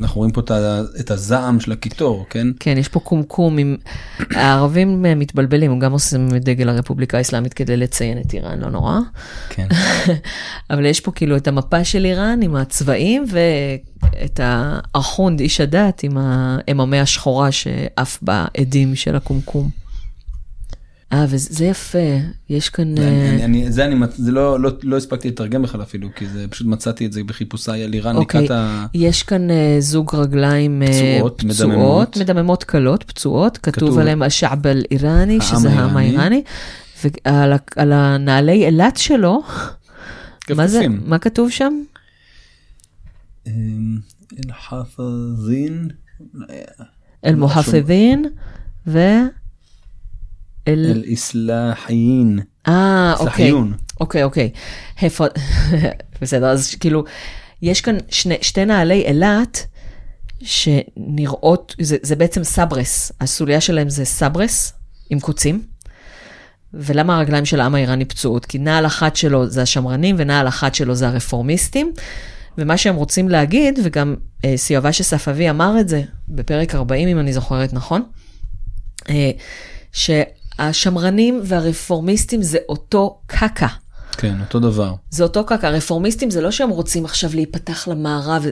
אנחנו 0.00 0.18
רואים 0.18 0.32
פה 0.32 0.40
את 0.40 0.50
ה- 0.50 0.80
את 1.00 1.10
הזעם 1.10 1.60
של 1.60 1.72
הקיטור 1.72 2.26
כן 2.30 2.46
כן, 2.60 2.78
יש 2.78 2.88
פה 2.88 3.00
קומקום 3.00 3.58
עם... 3.58 3.76
הערבים 4.30 5.06
אה, 5.06 5.14
מתבלבלים, 5.14 5.70
הם 5.70 5.78
גם 5.78 5.92
עושים 5.92 6.28
את 6.36 6.44
דגל 6.44 6.68
הרפובליקה 6.68 7.18
האסלאמית 7.18 7.54
כדי 7.54 7.76
לציין 7.76 8.18
את 8.18 8.34
איראן, 8.34 8.58
לא 8.60 8.70
נורא. 8.70 8.98
כן 9.48 9.66
אבל 10.70 10.86
יש 10.86 11.00
פה 11.00 11.12
כאילו 11.12 11.36
את 11.36 11.48
המפה 11.48 11.84
של 11.84 12.04
איראן 12.04 12.42
עם 12.42 12.56
הצבעים 12.56 13.24
ואת 13.30 14.40
האחונד, 14.42 15.40
איש 15.40 15.60
הדת, 15.60 16.02
עם 16.02 16.16
האממה 16.18 17.00
השחורה 17.00 17.52
שעף 17.52 18.18
בעדים 18.22 18.94
של 18.94 19.16
הקומקום. 19.16 19.70
אה, 21.12 21.24
וזה 21.28 21.64
יפה, 21.64 21.98
יש 22.48 22.68
כאן... 22.68 22.96
זה, 22.96 23.02
אה, 23.02 23.30
אני, 23.30 23.44
אני, 23.44 23.72
זה, 23.72 23.84
אני, 23.84 23.96
זה 24.16 24.32
לא, 24.32 24.60
לא, 24.60 24.70
לא 24.82 24.96
הספקתי 24.96 25.28
לתרגם 25.28 25.62
בכלל 25.62 25.82
אפילו 25.82 26.08
כי 26.16 26.26
זה 26.26 26.48
פשוט 26.48 26.66
מצאתי 26.66 27.06
את 27.06 27.12
זה 27.12 27.24
בחיפושיי 27.24 27.84
על 27.84 27.94
איראן 27.94 28.16
אוקיי, 28.16 28.44
לקראת 28.44 28.58
ה... 28.58 28.86
יש 28.94 29.22
כאן 29.22 29.50
אה, 29.50 29.76
זוג 29.80 30.14
רגליים 30.14 30.82
אה, 30.82 30.88
פצועות, 30.88 31.44
מדממות. 31.44 32.16
מדממות 32.16 32.64
קלות, 32.64 33.02
פצועות, 33.02 33.58
כתוב 33.58 33.74
כתוב- 33.74 33.98
עליהם 33.98 34.22
השעב 34.22 34.66
אל-איראני, 34.66 35.40
שזה 35.40 35.70
העם 35.70 35.96
האיראני. 35.96 36.42
ועל 37.04 37.52
על 37.76 37.92
הנעלי 37.92 38.66
אילת 38.66 38.96
שלו, 38.96 39.42
מה 40.56 40.66
זה. 40.66 40.86
מה 41.06 41.18
כתוב 41.18 41.50
שם? 41.50 41.72
אמ, 43.46 43.98
אל-חאפזין. 44.38 45.88
אל-מוחפזין 47.24 48.24
ו... 48.86 48.98
אל... 50.68 50.92
אל-איסלאחיין. 50.96 52.40
אה, 52.68 53.14
אוקיי. 53.18 53.52
אוקיי, 54.00 54.24
אוקיי. 54.24 54.50
בסדר, 56.22 56.46
אז 56.46 56.74
כאילו, 56.74 57.04
יש 57.62 57.80
כאן 57.80 57.96
שני, 58.08 58.34
שתי 58.42 58.64
נעלי 58.64 59.04
אילת 59.06 59.66
שנראות, 60.42 61.74
זה, 61.80 61.96
זה 62.02 62.16
בעצם 62.16 62.44
סברס, 62.44 63.12
הסוליה 63.20 63.60
שלהם 63.60 63.88
זה 63.88 64.04
סברס 64.04 64.72
עם 65.10 65.20
קוצים, 65.20 65.62
ולמה 66.74 67.16
הרגליים 67.16 67.44
של 67.44 67.60
העם 67.60 67.74
האיראני 67.74 68.04
פצועות? 68.04 68.46
כי 68.46 68.58
נעל 68.58 68.86
אחת 68.86 69.16
שלו 69.16 69.46
זה 69.46 69.62
השמרנים 69.62 70.16
ונעל 70.18 70.48
אחת 70.48 70.74
שלו 70.74 70.94
זה 70.94 71.08
הרפורמיסטים. 71.08 71.92
ומה 72.58 72.76
שהם 72.76 72.94
רוצים 72.94 73.28
להגיד, 73.28 73.78
וגם 73.84 74.14
אה, 74.44 74.56
סיובש 74.56 75.02
ספאבי 75.02 75.50
אמר 75.50 75.80
את 75.80 75.88
זה 75.88 76.02
בפרק 76.28 76.74
40, 76.74 77.08
אם 77.08 77.18
אני 77.18 77.32
זוכרת 77.32 77.72
נכון, 77.72 78.02
אה, 79.10 79.30
שהשמרנים 80.60 81.40
והרפורמיסטים 81.44 82.42
זה 82.42 82.58
אותו 82.68 83.18
קקה. 83.26 83.66
כן, 84.12 84.34
אותו 84.40 84.60
דבר. 84.60 84.94
זה 85.10 85.22
אותו 85.22 85.44
קקה. 85.44 85.68
הרפורמיסטים 85.68 86.30
זה 86.30 86.40
לא 86.40 86.50
שהם 86.50 86.70
רוצים 86.70 87.04
עכשיו 87.04 87.30
להיפתח 87.34 87.88
למערב, 87.88 88.46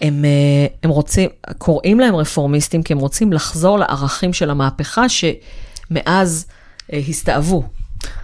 הם, 0.00 0.24
אה, 0.24 0.66
הם 0.82 0.90
רוצים, 0.90 1.28
קוראים 1.58 2.00
להם 2.00 2.14
רפורמיסטים 2.16 2.82
כי 2.82 2.92
הם 2.92 2.98
רוצים 2.98 3.32
לחזור 3.32 3.78
לערכים 3.78 4.32
של 4.32 4.50
המהפכה 4.50 5.04
שמאז 5.08 6.46
אה, 6.92 7.00
הסתאבו. 7.08 7.64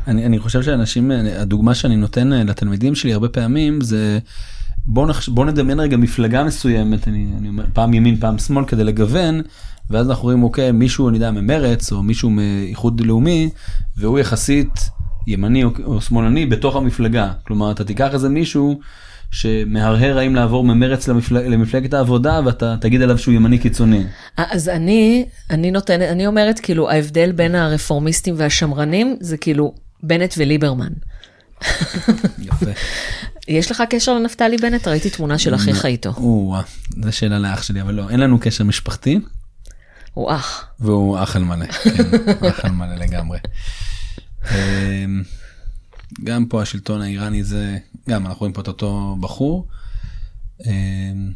אני, 0.06 0.26
אני 0.26 0.38
חושב 0.38 0.62
שאנשים, 0.62 1.12
אה, 1.12 1.42
הדוגמה 1.42 1.74
שאני 1.74 1.96
נותן 1.96 2.28
לתלמידים 2.28 2.94
שלי 2.94 3.12
הרבה 3.12 3.28
פעמים 3.28 3.80
זה 3.80 4.18
בוא, 4.86 5.06
נחש, 5.06 5.28
בוא 5.28 5.44
נדמיין 5.44 5.80
רגע 5.80 5.96
מפלגה 5.96 6.44
מסוימת, 6.44 7.08
אני, 7.08 7.28
אני 7.38 7.48
אומר 7.48 7.64
פעם 7.72 7.94
ימין 7.94 8.16
פעם 8.16 8.38
שמאל 8.38 8.64
כדי 8.64 8.84
לגוון, 8.84 9.42
ואז 9.90 10.10
אנחנו 10.10 10.24
רואים 10.24 10.42
אוקיי 10.42 10.72
מישהו 10.72 11.08
אני 11.08 11.16
יודע 11.16 11.30
ממרץ 11.30 11.92
או 11.92 12.02
מישהו 12.02 12.30
מאיחוד 12.30 13.00
לאומי 13.00 13.50
והוא 13.96 14.18
יחסית 14.18 14.90
ימני 15.26 15.64
או, 15.64 15.70
או 15.84 16.00
שמאלני 16.00 16.46
בתוך 16.46 16.76
המפלגה, 16.76 17.32
כלומר 17.46 17.70
אתה 17.70 17.84
תיקח 17.84 18.14
איזה 18.14 18.28
מישהו 18.28 18.80
שמהרהר 19.30 20.18
האם 20.18 20.34
לעבור 20.34 20.64
ממרץ 20.64 21.08
למפלג, 21.08 21.46
למפלגת 21.46 21.94
העבודה 21.94 22.40
ואתה 22.44 22.76
תגיד 22.80 23.02
עליו 23.02 23.18
שהוא 23.18 23.34
ימני 23.34 23.58
קיצוני. 23.58 24.04
אז 24.36 24.68
אני, 24.68 25.24
אני 25.50 25.70
נותנת, 25.70 26.08
אני 26.08 26.26
אומרת 26.26 26.60
כאילו 26.60 26.90
ההבדל 26.90 27.32
בין 27.32 27.54
הרפורמיסטים 27.54 28.34
והשמרנים 28.38 29.16
זה 29.20 29.36
כאילו 29.36 29.74
בנט 30.02 30.34
וליברמן. 30.38 30.92
יפה. 32.38 32.70
יש 33.48 33.70
לך 33.70 33.82
קשר 33.90 34.14
לנפתלי 34.14 34.56
בנט? 34.56 34.88
ראיתי 34.88 35.10
תמונה 35.10 35.38
של 35.38 35.54
אחיך 35.54 35.86
איתו. 35.86 36.10
או, 36.16 36.56
זו 37.02 37.12
שאלה 37.12 37.38
לאח 37.38 37.62
שלי 37.62 37.80
אבל 37.80 37.94
לא 37.94 38.10
אין 38.10 38.20
לנו 38.20 38.38
קשר 38.40 38.64
משפחתי 38.64 39.20
הוא 40.18 40.32
אח. 40.32 40.66
והוא 40.80 41.22
אח 41.22 41.36
על 41.36 41.44
מלא, 41.44 41.66
כן, 41.66 42.04
אח 42.48 42.64
על 42.64 42.70
מלא 42.70 42.94
לגמרי. 42.94 43.38
אמ, 44.50 45.22
גם 46.24 46.46
פה 46.46 46.62
השלטון 46.62 47.02
האיראני 47.02 47.44
זה, 47.44 47.78
גם 48.08 48.26
אנחנו 48.26 48.40
רואים 48.40 48.52
פה 48.52 48.60
את 48.60 48.68
אותו 48.68 49.16
בחור. 49.20 49.68
אמ, 50.66 51.32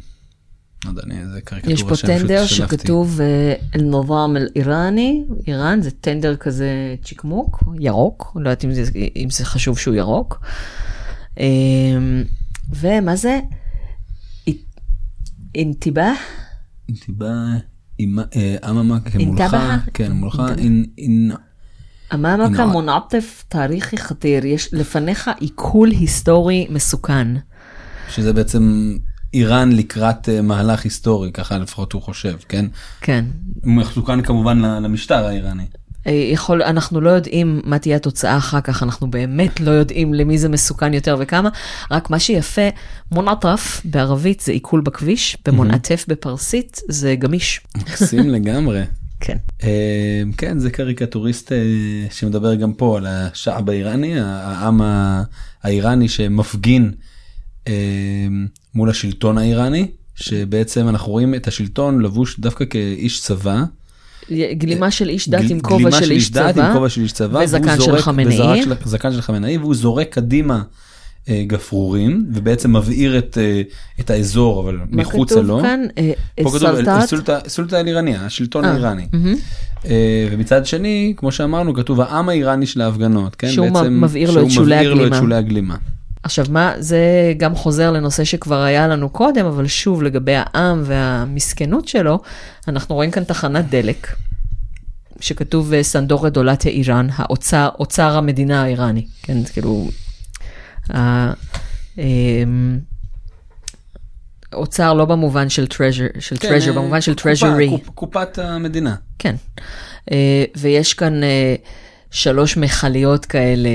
לא 0.85 0.89
יודע, 0.89 1.01
איזה 1.11 1.41
קריקטורה 1.41 1.73
יש 1.73 1.83
פה 1.83 2.07
טנדר 2.07 2.45
שכתוב 2.45 3.21
אה, 3.21 3.53
אל-נובם 3.75 4.33
אל-איראני, 4.37 5.23
איראן 5.47 5.81
זה 5.81 5.91
טנדר 5.91 6.35
כזה 6.35 6.95
צ'יקמוק, 7.03 7.63
ירוק, 7.79 8.31
לא 8.35 8.49
יודעת 8.49 8.65
אם 8.65 8.73
זה, 8.73 8.83
אם 9.15 9.29
זה 9.29 9.45
חשוב 9.45 9.77
שהוא 9.77 9.95
ירוק. 9.95 10.45
אמ, 11.39 12.23
ומה 12.69 13.15
זה? 13.15 13.39
אינתיבה? 15.55 16.13
אינתיבה. 16.89 17.33
אממה 18.01 18.23
כמולך, 18.99 19.15
אינתבחה? 19.15 19.77
כן 19.93 20.11
מולך, 20.11 20.41
אין- 20.57 21.31
אממה 22.13 22.33
הנה. 22.33 22.57
כמונעטף 22.57 23.43
תאריכי 23.47 23.97
חתיר, 23.97 24.45
יש 24.45 24.73
לפניך 24.73 25.31
עיכול 25.39 25.89
היסטורי 25.89 26.67
מסוכן. 26.69 27.27
שזה 28.09 28.33
בעצם 28.33 28.93
איראן 29.33 29.71
לקראת 29.71 30.29
אה, 30.29 30.41
מהלך 30.41 30.83
היסטורי 30.83 31.31
ככה 31.31 31.57
לפחות 31.57 31.93
הוא 31.93 32.01
חושב 32.01 32.35
כן 32.49 32.65
כן. 33.01 33.25
מסוכן 33.63 34.21
כמובן 34.21 34.57
למשטר 34.59 35.25
האיראני. 35.25 35.65
אה, 36.07 36.11
יכול, 36.11 36.63
אנחנו 36.63 37.01
לא 37.01 37.09
יודעים 37.09 37.61
מה 37.63 37.79
תהיה 37.79 37.95
התוצאה 37.95 38.37
אחר 38.37 38.61
כך, 38.61 38.83
אנחנו 38.83 39.11
באמת 39.11 39.59
לא 39.59 39.71
יודעים 39.71 40.13
למי 40.13 40.37
זה 40.37 40.49
מסוכן 40.49 40.93
יותר 40.93 41.15
וכמה, 41.19 41.49
רק 41.91 42.09
מה 42.09 42.19
שיפה, 42.19 42.69
מונעטף 43.11 43.81
בערבית 43.85 44.39
זה 44.39 44.51
עיכול 44.51 44.81
בכביש, 44.81 45.37
במונעטף 45.45 46.05
בפרסית 46.07 46.81
זה 46.89 47.15
גמיש. 47.15 47.61
מקסים 47.77 48.29
לגמרי. 48.35 48.83
כן. 49.19 49.37
אה, 49.63 50.23
כן 50.37 50.59
זה 50.59 50.71
קריקטוריסט 50.71 51.51
אה, 51.51 51.57
שמדבר 52.11 52.55
גם 52.55 52.73
פה 52.73 52.97
על 52.97 53.07
השעב 53.07 53.69
האיראני 53.69 54.19
העם 54.19 54.81
האיראני 55.63 56.07
שמפגין 56.07 56.91
אה, 57.67 58.27
מול 58.75 58.89
השלטון 58.89 59.37
האיראני 59.37 59.87
שבעצם 60.15 60.89
אנחנו 60.89 61.11
רואים 61.11 61.35
את 61.35 61.47
השלטון 61.47 62.01
לבוש 62.01 62.39
דווקא 62.39 62.65
כאיש 62.65 63.21
צבא. 63.21 63.63
גלימה 64.53 64.91
של 64.91 65.09
איש 65.09 65.29
דת 65.29 65.41
עם 65.49 65.59
כובע 65.59 65.77
גלימה 65.77 65.91
של 65.91 66.11
איש 66.11 66.31
דת 66.31 66.53
צבא, 66.53 66.67
עם 66.67 66.73
כובע 66.73 66.89
של 66.89 67.01
איש 67.01 67.11
צבא 67.11 67.39
וזקן 67.43 67.79
של 67.81 67.97
חמינאי. 67.97 68.33
וזרק 68.35 68.63
של- 68.63 68.71
של 69.11 69.21
חמינאי 69.21 69.57
והוא 69.57 69.75
זורק 69.75 70.07
קדימה 70.09 70.61
אה, 71.29 71.43
גפרורים 71.47 72.25
ובעצם 72.33 72.75
מבעיר 72.75 73.17
את, 73.17 73.37
אה, 73.41 73.61
את 73.99 74.09
האזור 74.09 74.61
אבל 74.63 74.75
מה 74.89 75.01
מחוצה 75.01 75.41
לו. 75.41 75.59
כאן? 75.61 75.79
אה, 75.97 76.11
כתוב 76.39 76.57
סלטת? 76.59 77.09
סולטה- 77.09 77.49
סולטה 77.49 77.79
אל-איראני 77.79 78.15
השלטון 78.15 78.65
האיראני. 78.65 79.07
ומצד 80.31 80.65
שני 80.65 81.13
כמו 81.17 81.31
שאמרנו 81.31 81.73
כתוב 81.73 82.01
העם 82.01 82.29
האיראני 82.29 82.65
של 82.65 82.81
ההפגנות 82.81 83.35
כן 83.35 83.49
שהוא 83.49 83.67
בעצם 83.69 84.03
מבעיר 84.03 84.93
לו 84.93 85.07
את 85.07 85.13
שולי 85.19 85.35
הגלימה. 85.35 85.75
עכשיו 86.23 86.45
מה, 86.49 86.73
זה 86.79 86.99
גם 87.37 87.55
חוזר 87.55 87.91
לנושא 87.91 88.23
שכבר 88.23 88.61
היה 88.61 88.87
לנו 88.87 89.09
קודם, 89.09 89.45
אבל 89.45 89.67
שוב 89.67 90.03
לגבי 90.03 90.33
העם 90.35 90.81
והמסכנות 90.85 91.87
שלו, 91.87 92.19
אנחנו 92.67 92.95
רואים 92.95 93.11
כאן 93.11 93.23
תחנת 93.23 93.69
דלק, 93.69 94.07
שכתוב 95.19 95.73
אה, 95.73 95.83
סנדורה 95.83 96.29
דולתיה 96.29 96.71
איראן, 96.71 97.07
האוצר, 97.15 97.69
אוצר 97.79 98.17
המדינה 98.17 98.63
האיראני, 98.63 99.07
כן, 99.23 99.45
זה 99.45 99.53
כאילו, 99.53 99.89
אמ, 101.97 102.79
אוצר 104.53 104.93
לא 104.93 105.05
במובן 105.05 105.49
של 105.49 105.65
treasure, 105.73 106.19
של 106.21 106.37
כן, 106.37 106.47
treasure, 106.49 106.67
אה, 106.67 106.73
במובן 106.73 107.01
של 107.01 107.13
treasury. 107.13 107.69
קופ- 107.69 107.89
קופת 107.95 108.39
המדינה. 108.39 108.95
כן. 109.19 109.35
אה, 110.11 110.43
ויש 110.57 110.93
כאן 110.93 111.21
שלוש 112.13 112.57
מכליות 112.57 113.25
כאלה 113.25 113.69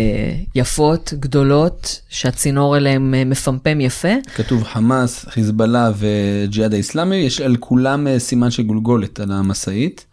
יפות, 0.55 1.15
גדולות, 1.21 2.01
שהצינור 2.09 2.77
אליהם 2.77 3.15
אה, 3.15 3.25
מפמפם 3.25 3.81
יפה. 3.81 4.09
כתוב 4.35 4.63
חמאס 4.65 5.25
חיזבאללה 5.29 5.91
וג'יהאד 5.99 6.75
האיסלאמי 6.75 7.17
יש 7.17 7.41
על 7.41 7.57
כולם 7.57 8.07
אה, 8.07 8.19
סימן 8.19 8.51
של 8.51 8.63
גולגולת 8.63 9.21
על 9.21 9.33
המשאית. 9.33 10.05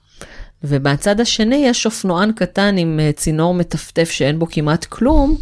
ובצד 0.63 1.19
השני 1.19 1.63
יש 1.67 1.85
אופנוען 1.85 2.31
קטן 2.31 2.75
עם 2.77 2.99
אה, 2.99 3.11
צינור 3.15 3.53
מטפטף 3.53 4.09
שאין 4.11 4.39
בו 4.39 4.47
כמעט 4.49 4.85
כלום, 4.85 5.37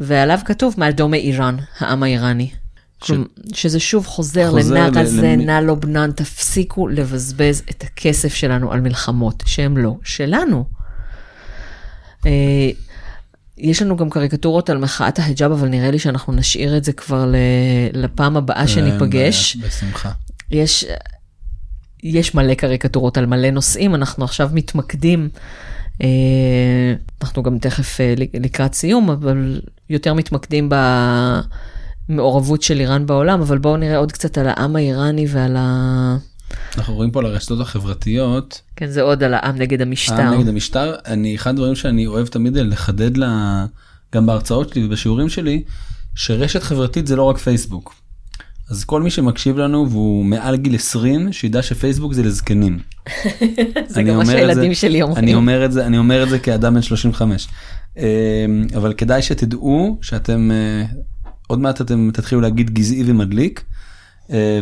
ועליו 0.00 0.38
כתוב 0.44 0.74
מלדומה 0.78 1.16
איראן, 1.16 1.56
העם 1.78 2.02
האיראני. 2.02 2.50
כלומר, 3.02 3.24
שזה 3.54 3.80
שוב 3.80 4.06
חוזר 4.06 4.50
חוזר 4.50 4.74
לנא 4.74 5.00
למ- 5.00 5.40
נא 5.46 5.60
לובנן, 5.60 6.10
תפסיקו 6.12 6.88
לבזבז 6.88 7.62
את 7.70 7.84
הכסף 7.84 8.34
שלנו 8.34 8.72
על 8.72 8.80
מלחמות 8.80 9.42
שהן 9.46 9.76
לא 9.76 9.96
שלנו. 10.04 10.81
אה, 12.26 12.70
יש 13.58 13.82
לנו 13.82 13.96
גם 13.96 14.10
קריקטורות 14.10 14.70
על 14.70 14.78
מחאת 14.78 15.18
ההיג'אב, 15.18 15.52
אבל 15.52 15.68
נראה 15.68 15.90
לי 15.90 15.98
שאנחנו 15.98 16.32
נשאיר 16.32 16.76
את 16.76 16.84
זה 16.84 16.92
כבר 16.92 17.32
לפעם 17.92 18.36
הבאה 18.36 18.68
שניפגש. 18.68 19.56
בשמחה. 19.56 20.10
יש, 20.50 20.84
יש 22.02 22.34
מלא 22.34 22.54
קריקטורות 22.54 23.18
על 23.18 23.26
מלא 23.26 23.50
נושאים, 23.50 23.94
אנחנו 23.94 24.24
עכשיו 24.24 24.50
מתמקדים, 24.52 25.28
אה, 26.02 26.94
אנחנו 27.22 27.42
גם 27.42 27.58
תכף 27.58 28.00
אה, 28.00 28.14
לקראת 28.16 28.74
סיום, 28.74 29.10
אבל 29.10 29.60
יותר 29.90 30.14
מתמקדים 30.14 30.70
במעורבות 32.08 32.62
של 32.62 32.80
איראן 32.80 33.06
בעולם, 33.06 33.40
אבל 33.40 33.58
בואו 33.58 33.76
נראה 33.76 33.96
עוד 33.96 34.12
קצת 34.12 34.38
על 34.38 34.48
העם 34.48 34.76
האיראני 34.76 35.26
ועל 35.28 35.56
ה... 35.56 36.16
אנחנו 36.78 36.94
רואים 36.94 37.10
פה 37.10 37.20
על 37.20 37.26
הרשתות 37.26 37.60
החברתיות 37.60 38.60
כן, 38.76 38.86
זה 38.86 39.02
עוד 39.02 39.22
על 39.22 39.34
העם 39.34 39.56
נגד 39.56 39.82
המשטר. 39.82 40.14
העם 40.20 40.34
נגד 40.34 40.48
המשטר 40.48 40.94
אני 41.06 41.34
אחד 41.34 41.50
הדברים 41.50 41.74
שאני 41.74 42.06
אוהב 42.06 42.26
תמיד 42.26 42.56
לחדד 42.56 43.16
לה 43.16 43.66
גם 44.14 44.26
בהרצאות 44.26 44.68
שלי 44.68 44.86
ובשיעורים 44.86 45.28
שלי 45.28 45.62
שרשת 46.14 46.62
חברתית 46.62 47.06
זה 47.06 47.16
לא 47.16 47.22
רק 47.22 47.38
פייסבוק. 47.38 47.94
אז 48.70 48.84
כל 48.84 49.02
מי 49.02 49.10
שמקשיב 49.10 49.58
לנו 49.58 49.90
והוא 49.90 50.24
מעל 50.24 50.56
גיל 50.56 50.74
20 50.74 51.32
שידע 51.32 51.62
שפייסבוק 51.62 52.12
זה 52.12 52.22
לזקנים. 52.22 52.78
זה 53.88 54.02
גם 54.02 54.16
מה 54.16 54.26
שהילדים 54.26 54.74
שלי 54.74 55.02
אומרים. 55.02 55.24
אני 55.24 55.34
אומר 55.34 55.64
את 55.64 55.72
זה 55.72 55.86
אני 55.86 55.98
אומר 55.98 56.22
את 56.22 56.28
זה 56.28 56.38
כאדם 56.38 56.74
בן 56.74 56.82
35 56.82 57.48
אמ, 57.96 58.02
אבל 58.76 58.92
כדאי 58.92 59.22
שתדעו 59.22 59.98
שאתם 60.02 60.50
אה, 60.50 60.84
עוד 61.46 61.58
מעט 61.58 61.80
אתם 61.80 62.10
תתחילו 62.12 62.40
להגיד 62.40 62.70
גזעי 62.70 63.02
ומדליק 63.06 63.64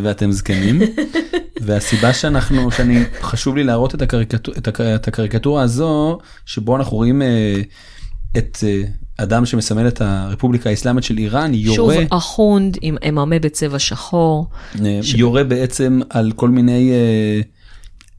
ואתם 0.03 0.33
זקנים 0.33 0.81
והסיבה 1.63 2.13
שאנחנו 2.13 2.71
שאני 2.71 2.99
חשוב 3.23 3.57
לי 3.57 3.65
להראות 3.65 3.95
את 3.95 4.03
הקריקטורה 4.03 4.59
את, 4.59 4.69
הק- 4.69 4.81
את 4.81 5.09
הקריקטורה 5.09 5.63
הזו 5.63 6.19
שבו 6.47 6.77
אנחנו 6.77 6.97
רואים 6.97 7.23
אה, 7.23 7.61
את 8.39 8.59
אה, 8.67 8.83
אדם 9.17 9.47
שמסמל 9.47 9.89
את 9.89 10.01
הרפובליקה 10.01 10.71
האסלאמית 10.71 11.05
של 11.05 11.19
איראן 11.19 11.53
שוב, 11.55 11.65
יורה 11.91 11.97
אחונד 12.11 12.77
עם 12.83 12.97
אממה 13.09 13.39
בצבע 13.39 13.79
שחור, 13.79 14.47
אה, 14.85 15.01
יורה 15.17 15.45
בעצם 15.45 16.01
על 16.11 16.33
כל 16.33 16.49
מיני. 16.49 16.91
אה, 16.91 17.41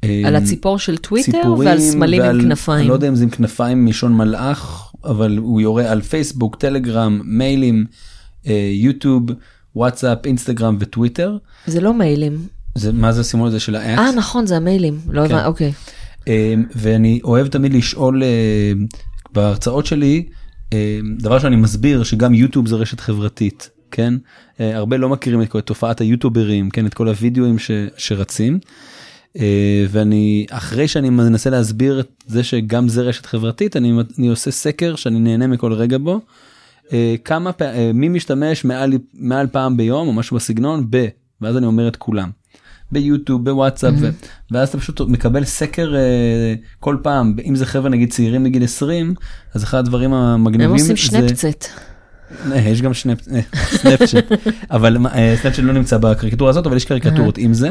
אה, 0.03 0.21
על 0.27 0.35
הציפור 0.35 0.79
של 0.79 0.97
טוויטר 0.97 1.53
ועל 1.59 1.79
סמלים 1.79 2.21
עם 2.21 2.27
ועל- 2.27 2.41
כנפיים. 2.41 2.79
אני 2.79 2.87
לא 2.87 2.93
יודע 2.93 3.07
אם 3.07 3.15
זה 3.15 3.23
עם 3.23 3.29
כנפיים 3.29 3.85
מלשון 3.85 4.13
מלאך 4.17 4.91
אבל 5.03 5.37
הוא 5.37 5.61
יורה 5.61 5.91
על 5.91 6.01
פייסבוק, 6.01 6.55
טלגרם, 6.55 7.21
מיילים, 7.25 7.85
אה, 8.47 8.69
יוטיוב, 8.73 9.23
וואטסאפ, 9.75 10.17
אינסטגרם 10.25 10.77
וטוויטר. 10.79 11.37
זה 11.67 11.81
לא 11.81 11.93
מיילים. 11.93 12.47
זה, 12.75 12.91
מה 12.93 13.11
זה 13.11 13.21
הסימול 13.21 13.47
הזה 13.47 13.59
של 13.59 13.75
האט? 13.75 13.99
אה, 13.99 14.11
נכון, 14.11 14.45
זה 14.45 14.57
המיילים. 14.57 14.99
לא 15.09 15.27
כן. 15.27 15.33
הבנתי, 15.33 15.47
אוקיי. 15.47 15.71
אה, 16.27 16.53
ואני 16.75 17.19
אוהב 17.23 17.47
תמיד 17.47 17.73
לשאול 17.73 18.23
אה, 18.23 18.71
בהרצאות 19.33 19.85
שלי, 19.85 20.25
אה, 20.73 20.99
דבר 21.19 21.39
שאני 21.39 21.55
מסביר 21.55 22.03
שגם 22.03 22.33
יוטיוב 22.33 22.67
זה 22.67 22.75
רשת 22.75 22.99
חברתית, 22.99 23.69
כן? 23.91 24.13
אה, 24.59 24.77
הרבה 24.77 24.97
לא 24.97 25.09
מכירים 25.09 25.41
את 25.41 25.49
כל- 25.49 25.61
תופעת 25.61 26.01
היוטוברים, 26.01 26.69
כן? 26.69 26.85
את 26.85 26.93
כל 26.93 27.07
הוידאוים 27.07 27.59
ש, 27.59 27.71
שרצים. 27.97 28.59
אה, 29.39 29.85
ואני 29.89 30.45
אחרי 30.49 30.87
שאני 30.87 31.09
מנסה 31.09 31.49
להסביר 31.49 31.99
את 31.99 32.07
זה 32.27 32.43
שגם 32.43 32.87
זה 32.89 33.01
רשת 33.01 33.25
חברתית 33.25 33.77
אני, 33.77 33.93
אני 34.19 34.27
עושה 34.27 34.51
סקר 34.51 34.95
שאני 34.95 35.19
נהנה 35.19 35.47
מכל 35.47 35.73
רגע 35.73 35.97
בו. 35.97 36.19
אה, 36.93 37.15
כמה 37.25 37.51
פע... 37.51 37.65
אה, 37.65 37.91
מי 37.93 38.09
משתמש 38.09 38.65
מעל 38.65 38.93
מעל 39.13 39.47
פעם 39.47 39.77
ביום 39.77 40.07
או 40.07 40.13
משהו 40.13 40.37
בסגנון 40.37 40.87
ב 40.89 41.07
ואז 41.41 41.57
אני 41.57 41.65
אומר 41.65 41.87
את 41.87 41.95
כולם. 41.95 42.29
ביוטיוב 42.91 43.45
בוואטסאפ 43.45 43.93
ו... 43.99 44.09
ואז 44.51 44.69
אתה 44.69 44.77
פשוט 44.77 45.01
מקבל 45.01 45.43
סקר 45.43 45.95
אה, 45.95 46.53
כל 46.79 46.97
פעם 47.03 47.35
אם 47.45 47.55
זה 47.55 47.65
חבר'ה 47.65 47.89
נגיד 47.89 48.11
צעירים 48.11 48.43
מגיל 48.43 48.63
20 48.63 49.13
אז 49.53 49.63
אחד 49.63 49.77
הדברים 49.77 50.13
המגניבים 50.13 50.69
הם 50.69 50.75
עושים 50.75 50.95
זה- 50.95 51.01
שנפצט. 51.01 51.65
אה, 52.51 52.57
יש 52.59 52.81
גם 52.81 52.93
שנפ... 52.93 53.27
אה, 53.33 53.39
סנאפצ'אט 53.53 54.25
אבל 54.71 54.97
סנאפצ'אט 55.41 55.63
לא 55.63 55.73
נמצא 55.73 55.97
בקריקטורה 55.97 56.49
הזאת 56.49 56.65
אבל 56.67 56.77
יש 56.77 56.85
קריקטורות 56.85 57.37
עם 57.37 57.53
זה. 57.53 57.69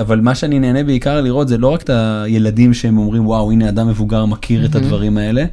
אבל 0.00 0.20
מה 0.20 0.34
שאני 0.34 0.58
נהנה 0.58 0.84
בעיקר 0.84 1.20
לראות 1.20 1.48
זה 1.48 1.58
לא 1.58 1.68
רק 1.68 1.82
את 1.82 1.90
הילדים 2.24 2.74
שהם 2.74 2.98
אומרים 2.98 3.26
וואו 3.26 3.50
הנה 3.50 3.68
אדם 3.68 3.88
מבוגר 3.88 4.24
מכיר 4.26 4.64
את 4.66 4.74
הדברים 4.74 5.18
האלה 5.18 5.44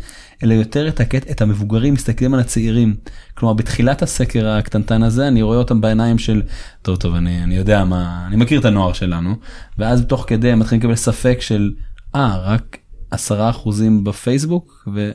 אלא 0.43 0.53
יותר 0.53 0.87
את 0.87 0.99
הקטע 0.99 1.31
את 1.31 1.41
המבוגרים 1.41 1.93
מסתכלים 1.93 2.33
על 2.33 2.39
הצעירים. 2.39 2.95
כלומר 3.33 3.53
בתחילת 3.53 4.01
הסקר 4.01 4.47
הקטנטן 4.47 5.03
הזה 5.03 5.27
אני 5.27 5.41
רואה 5.41 5.57
אותם 5.57 5.81
בעיניים 5.81 6.17
של 6.17 6.41
טוב 6.81 6.95
טוב 6.95 7.15
אני 7.15 7.43
אני 7.43 7.55
יודע 7.55 7.83
מה 7.83 8.23
אני 8.27 8.35
מכיר 8.35 8.59
את 8.59 8.65
הנוער 8.65 8.93
שלנו 8.93 9.35
ואז 9.77 10.05
תוך 10.05 10.23
כדי 10.27 10.51
הם 10.51 10.59
מתחילים 10.59 10.81
לקבל 10.81 10.95
ספק 10.95 11.37
של 11.41 11.71
אה 12.15 12.37
רק. 12.37 12.77
עשרה 13.11 13.49
אחוזים 13.49 14.03
בפייסבוק 14.03 14.87
ו- 14.93 15.11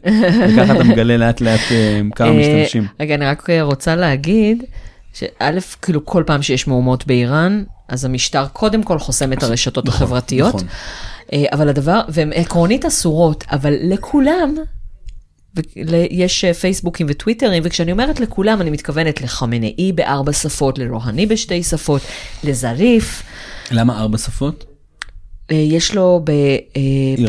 וככה 0.48 0.74
אתה 0.76 0.84
מגלה 0.84 1.16
לאט 1.16 1.40
לאט 1.40 1.60
אה, 1.70 2.00
כמה 2.16 2.28
אה, 2.28 2.38
משתמשים. 2.40 2.86
רגע, 3.00 3.14
אני 3.14 3.26
רק 3.26 3.48
רוצה 3.60 3.96
להגיד, 3.96 4.64
שא', 5.12 5.58
כאילו 5.82 6.06
כל 6.06 6.22
פעם 6.26 6.42
שיש 6.42 6.68
מהומות 6.68 7.06
באיראן, 7.06 7.64
אז 7.88 8.04
המשטר 8.04 8.46
קודם 8.46 8.82
כל 8.82 8.98
חוסם 8.98 9.32
את 9.32 9.42
הרשתות 9.42 9.86
נכון, 9.86 10.02
החברתיות. 10.02 10.54
נכון. 10.54 10.68
אה, 11.32 11.44
אבל 11.52 11.68
הדבר, 11.68 12.00
והן 12.08 12.32
עקרונית 12.32 12.84
אסורות, 12.84 13.44
אבל 13.50 13.74
לכולם, 13.82 14.54
יש 16.10 16.44
אה, 16.44 16.54
פייסבוקים 16.54 17.06
וטוויטרים, 17.10 17.62
וכשאני 17.66 17.92
אומרת 17.92 18.20
לכולם, 18.20 18.60
אני 18.60 18.70
מתכוונת 18.70 19.22
לחמינאי 19.22 19.92
בארבע 19.94 20.32
שפות, 20.32 20.78
לרוהני 20.78 21.26
בשתי 21.26 21.62
שפות, 21.62 22.02
לזריף. 22.44 23.22
למה 23.70 24.00
ארבע 24.00 24.18
שפות? 24.18 24.64
אה, 25.50 25.56
יש 25.56 25.94
לו 25.94 26.24
איראנית, 26.76 27.28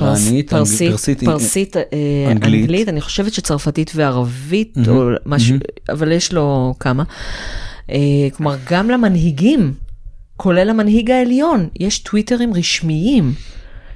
אנג- 0.53 0.57
בפרסית, 0.59 0.89
פרסית, 0.91 1.23
פרסית, 1.23 1.77
אה, 1.77 1.81
אנגלית. 2.31 2.61
אנגלית, 2.61 2.89
אני 2.89 3.01
חושבת 3.01 3.33
שצרפתית 3.33 3.91
וערבית, 3.95 4.77
או 4.87 5.09
משהו, 5.25 5.55
אבל 5.89 6.11
יש 6.11 6.33
לו 6.33 6.73
כמה. 6.79 7.03
אה, 7.91 7.97
כלומר, 8.37 8.55
גם 8.71 8.89
למנהיגים, 8.89 9.73
כולל 10.37 10.69
המנהיג 10.69 11.11
העליון, 11.11 11.67
יש 11.79 11.99
טוויטרים 11.99 12.53
רשמיים, 12.53 13.33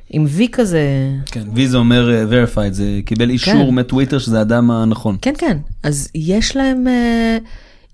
עם 0.09 0.25
וי 0.27 0.47
כזה. 0.51 0.81
כן, 1.25 1.43
וי 1.53 1.67
זה 1.67 1.77
אומר 1.77 2.11
אה, 2.11 2.45
verified, 2.45 2.71
זה 2.71 2.99
קיבל 3.05 3.29
אישור 3.29 3.53
כן. 3.53 3.75
מטוויטר 3.75 4.19
שזה 4.19 4.39
האדם 4.39 4.71
הנכון. 4.71 5.17
כן, 5.21 5.33
כן, 5.37 5.57
אז 5.83 6.09
יש 6.15 6.55
להם, 6.55 6.87
אה, 6.87 7.37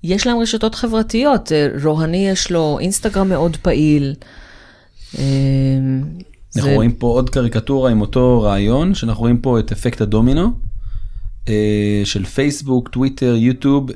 יש 0.03 0.27
להם 0.27 0.37
רשתות 0.37 0.75
חברתיות, 0.75 1.51
אה, 1.51 1.67
רוהני 1.83 2.27
יש 2.29 2.51
לו 2.51 2.77
אינסטגרם 2.81 3.29
מאוד 3.29 3.57
פעיל. 3.61 4.13
אה, 5.17 5.23
אנחנו 6.55 6.69
זה- 6.69 6.75
רואים 6.75 6.91
פה 6.91 7.07
עוד 7.07 7.29
קריקטורה 7.29 7.91
עם 7.91 8.01
אותו 8.01 8.41
רעיון, 8.41 8.93
שאנחנו 8.93 9.21
רואים 9.21 9.37
פה 9.37 9.59
את 9.59 9.71
אפקט 9.71 10.01
הדומינו, 10.01 10.51
אה, 11.49 11.53
של 12.03 12.25
פייסבוק, 12.25 12.89
טוויטר, 12.89 13.35
יוטיוב, 13.37 13.89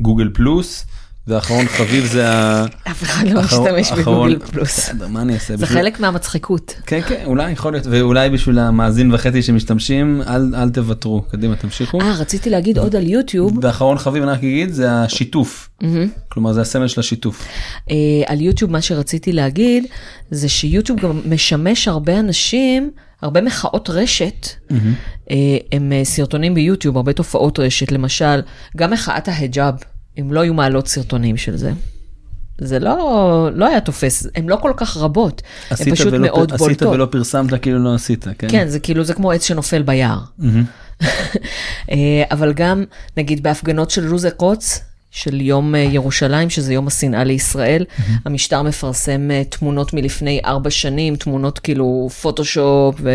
גוגל 0.00 0.28
פלוס, 0.34 0.86
ואחרון 1.28 1.66
חביב 1.66 2.04
זה 2.04 2.28
ה... 2.28 2.64
אף 2.90 3.02
אחד 3.02 3.28
לא 3.28 3.42
משתמש 3.42 3.92
בגוגל 3.92 4.38
פלוס. 4.38 4.90
מה 5.08 5.22
אני 5.22 5.34
אעשה? 5.34 5.56
זה 5.56 5.66
חלק 5.66 6.00
מהמצחיקות. 6.00 6.74
כן, 6.86 7.00
כן, 7.08 7.22
אולי, 7.24 7.50
יכול 7.50 7.72
להיות, 7.72 7.86
ואולי 7.90 8.30
בשביל 8.30 8.58
המאזין 8.58 9.14
וחצי 9.14 9.42
שמשתמשים, 9.42 10.22
אל 10.26 10.54
אל 10.54 10.70
תוותרו. 10.70 11.22
קדימה, 11.22 11.56
תמשיכו. 11.56 12.00
אה, 12.00 12.12
רציתי 12.18 12.50
להגיד 12.50 12.78
עוד 12.78 12.96
על 12.96 13.08
יוטיוב, 13.08 13.58
ואחרון 13.62 13.98
חביב 13.98 14.22
אני 14.22 14.32
רק 14.32 14.38
אגיד 14.38 14.72
זה 14.72 14.92
השיתוף 14.92 15.68
כלומר 16.28 16.52
זה 16.52 16.60
הסמל 16.60 16.88
של 16.88 17.00
השיתוף 17.00 17.48
אה, 17.90 17.96
על 18.26 18.40
יוטיוב 18.40 18.70
מה 18.70 18.80
שרציתי 18.80 19.32
להגיד, 19.32 19.84
זה 20.30 20.48
שיוטיוב 20.48 21.00
גם 21.00 21.20
משמש 21.26 21.88
הרבה 21.88 22.20
אנשים, 22.20 22.90
הרבה 23.22 23.40
מחאות 23.40 23.90
רשת, 23.90 24.48
אה, 25.30 25.36
הם 25.72 25.92
אה, 25.92 26.04
סרטונים 26.04 26.54
ביוטיוב, 26.54 26.96
הרבה 26.96 27.12
תופעות 27.12 27.58
רשת, 27.58 27.92
למשל, 27.92 28.40
גם 28.76 28.90
מחאת 28.90 29.28
ההיג'אב, 29.28 29.74
אם 30.20 30.32
לא 30.32 30.40
היו 30.40 30.54
מעלות 30.54 30.88
סרטונים 30.88 31.36
של 31.36 31.56
זה. 31.56 31.72
זה 32.60 32.78
לא, 32.78 33.48
לא 33.54 33.66
היה 33.68 33.80
תופס, 33.80 34.26
הן 34.34 34.48
לא 34.48 34.56
כל 34.56 34.72
כך 34.76 34.96
רבות, 34.96 35.42
הן 35.70 35.74
עשית 35.74 35.94
פשוט 35.94 36.12
ולא, 36.12 36.26
מאוד 36.26 36.52
עשית 36.52 36.58
בולטות. 36.58 36.94
ולא 36.94 37.06
פרסמת 37.10 37.62
כאילו 37.62 37.78
לא 37.78 37.94
עשית 37.94 38.26
כן 38.38 38.48
כן, 38.50 38.68
זה 38.68 38.80
כאילו, 38.80 39.04
זה 39.04 39.14
כמו 39.14 39.32
עץ 39.32 39.44
שנופל 39.44 39.82
ביער. 39.82 40.18
אה, 41.90 42.24
אבל 42.30 42.52
גם, 42.52 42.84
נגיד, 43.16 43.42
בהפגנות 43.42 43.90
של 43.90 44.04
לוזי 44.04 44.30
קוץ, 44.36 44.80
של 45.10 45.40
יום 45.40 45.74
אה, 45.74 45.80
ירושלים, 45.80 46.50
שזה 46.50 46.74
יום 46.74 46.86
השנאה 46.86 47.24
לישראל, 47.24 47.84
המשטר 48.24 48.62
מפרסם 48.62 49.30
אה, 49.30 49.42
תמונות 49.44 49.94
מלפני 49.94 50.40
ארבע 50.44 50.70
שנים, 50.70 51.16
תמונות 51.16 51.58
כאילו 51.58 52.08
פוטושופ, 52.22 52.94
ו... 53.00 53.10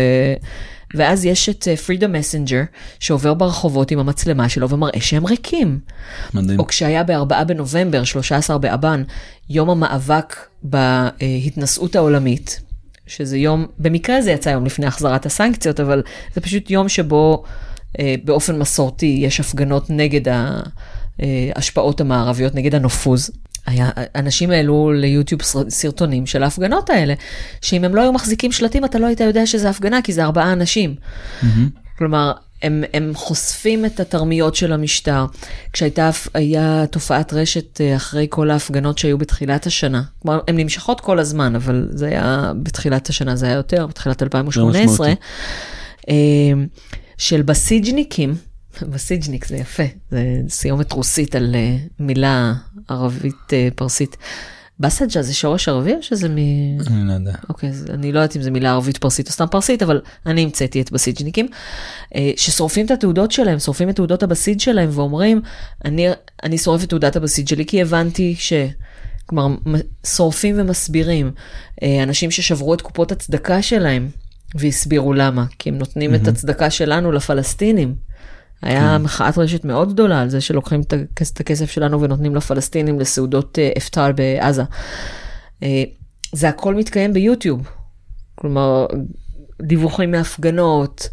ואז 0.94 1.24
יש 1.24 1.48
את 1.48 1.68
פרידום 1.86 2.12
מסנג'ר, 2.12 2.62
שעובר 3.00 3.34
ברחובות 3.34 3.90
עם 3.90 3.98
המצלמה 3.98 4.48
שלו 4.48 4.68
ומראה 4.68 5.00
שהם 5.00 5.26
ריקים. 5.26 5.78
מדהים 6.34 6.58
או 6.58 6.66
כשהיה 6.66 7.04
בארבעה 7.04 7.44
בנובמבר, 7.44 8.04
13 8.04 8.58
באבן, 8.58 9.02
יום 9.50 9.70
המאבק 9.70 10.36
בהתנשאות 10.62 11.96
העולמית, 11.96 12.60
שזה 13.06 13.38
יום, 13.38 13.66
במקרה 13.78 14.22
זה 14.22 14.30
יצא 14.30 14.48
יום 14.48 14.64
לפני 14.64 14.86
החזרת 14.86 15.26
הסנקציות, 15.26 15.80
אבל 15.80 16.02
זה 16.34 16.40
פשוט 16.40 16.70
יום 16.70 16.88
שבו 16.88 17.44
אה, 17.98 18.14
באופן 18.24 18.58
מסורתי 18.58 19.18
יש 19.20 19.40
הפגנות 19.40 19.90
נגד 19.90 20.32
ההשפעות 21.18 22.00
המערביות, 22.00 22.54
נגד 22.54 22.74
הנופוז. 22.74 23.30
היה, 23.66 23.90
אנשים 24.14 24.50
העלו 24.50 24.92
ליוטיוב 24.92 25.42
סר- 25.42 25.70
סרטונים 25.70 26.26
של 26.26 26.42
ההפגנות 26.42 26.90
האלה, 26.90 27.14
שאם 27.60 27.84
הם 27.84 27.94
לא 27.94 28.00
היו 28.02 28.12
מחזיקים 28.12 28.52
שלטים, 28.52 28.84
אתה 28.84 28.98
לא 28.98 29.06
היית 29.06 29.20
יודע 29.20 29.46
שזה 29.46 29.70
הפגנה, 29.70 30.02
כי 30.02 30.12
זה 30.12 30.24
ארבעה 30.24 30.52
אנשים. 30.52 30.94
כלומר, 31.98 32.32
הם, 32.62 32.84
הם 32.94 33.12
חושפים 33.14 33.84
את 33.86 34.00
התרמיות 34.00 34.54
של 34.54 34.72
המשטר. 34.72 35.26
כשהייתה 35.72 36.10
היה 36.34 36.84
תופעת 36.90 37.32
רשת 37.32 37.80
אה, 37.80 37.96
אחרי 37.96 38.26
כל 38.30 38.50
ההפגנות 38.50 38.98
שהיו 38.98 39.18
בתחילת 39.18 39.66
השנה, 39.66 40.02
כלומר, 40.22 40.40
הן 40.48 40.56
נמשכות 40.56 41.00
כל 41.00 41.18
הזמן, 41.18 41.54
אבל 41.54 41.88
זה 41.90 42.06
היה 42.06 42.52
בתחילת 42.62 43.08
השנה, 43.08 43.36
זה 43.36 43.46
היה 43.46 43.54
יותר, 43.54 43.86
בתחילת 43.86 44.22
2018, 44.22 44.84
משמעותי. 44.92 45.20
אה, 46.08 46.14
של 47.18 47.42
בסיג'ניקים, 47.42 48.34
בסיג'ניק 48.82 49.44
זה 49.46 49.56
יפה, 49.56 49.82
זה 50.10 50.24
סיומת 50.48 50.92
רוסית 50.92 51.34
על 51.34 51.54
אה, 51.54 51.76
מילה 51.98 52.54
ערבית 52.88 53.52
אה, 53.52 53.68
פרסית. 53.74 54.16
בסג'ה 54.80 55.22
זה 55.22 55.34
שורש 55.34 55.68
ערבי 55.68 55.94
או 55.94 56.02
שזה 56.02 56.28
מ... 56.28 56.36
אני 56.86 57.08
לא 57.08 57.12
יודע 57.12 57.32
אוקיי, 57.48 57.68
אז 57.68 57.86
אני 57.90 58.12
לא 58.12 58.18
יודעת 58.18 58.36
אם 58.36 58.42
זה 58.42 58.50
מילה 58.50 58.70
ערבית 58.70 58.96
פרסית 58.96 59.26
או 59.26 59.32
סתם 59.32 59.46
פרסית, 59.50 59.82
אבל 59.82 60.00
אני 60.26 60.42
המצאתי 60.42 60.80
את 60.80 60.92
בסיג'ניקים, 60.92 61.48
אה, 62.14 62.30
ששורפים 62.36 62.86
את 62.86 62.90
התעודות 62.90 63.32
שלהם, 63.32 63.58
שורפים 63.58 63.90
את 63.90 63.96
תעודות 63.96 64.22
הבסיד 64.22 64.60
שלהם 64.60 64.88
ואומרים, 64.92 65.40
אני, 65.84 66.08
אני 66.42 66.58
שורף 66.58 66.84
את 66.84 66.88
תעודת 66.88 67.16
הבסיד 67.16 67.48
שלי 67.48 67.66
כי 67.66 67.82
הבנתי 67.82 68.34
ש... 68.38 68.52
כלומר, 69.26 69.56
שורפים 70.06 70.54
ומסבירים. 70.58 71.32
אנשים 72.02 72.30
ששברו 72.30 72.74
את 72.74 72.80
קופות 72.80 73.12
הצדקה 73.12 73.62
שלהם 73.62 74.08
והסבירו 74.54 75.12
למה, 75.12 75.44
כי 75.58 75.68
הם 75.68 75.78
נותנים 75.78 76.14
את 76.14 76.28
הצדקה 76.28 76.70
שלנו 76.70 77.12
לפלסטינים. 77.12 77.94
היה 78.62 78.98
מחאת 78.98 79.38
רשת 79.38 79.64
מאוד 79.64 79.92
גדולה 79.92 80.20
על 80.20 80.28
זה 80.28 80.40
שלוקחים 80.40 80.80
את 80.80 80.92
הכס- 80.92 81.32
את 81.32 81.40
הכסף 81.40 81.70
שלנו 81.70 82.00
ונותנים 82.00 82.34
לפלסטינים 82.34 83.00
לסעודות 83.00 83.58
אה, 83.58 83.70
אפטר 83.78 84.12
בעזה. 84.12 84.62
אה, 85.62 85.82
זה 86.32 86.48
הכל 86.48 86.74
מתקיים 86.74 87.12
ביוטיוב. 87.12 87.68
כלומר, 88.34 88.86
דיווחים 89.62 90.10
מהפגנות, 90.10 91.08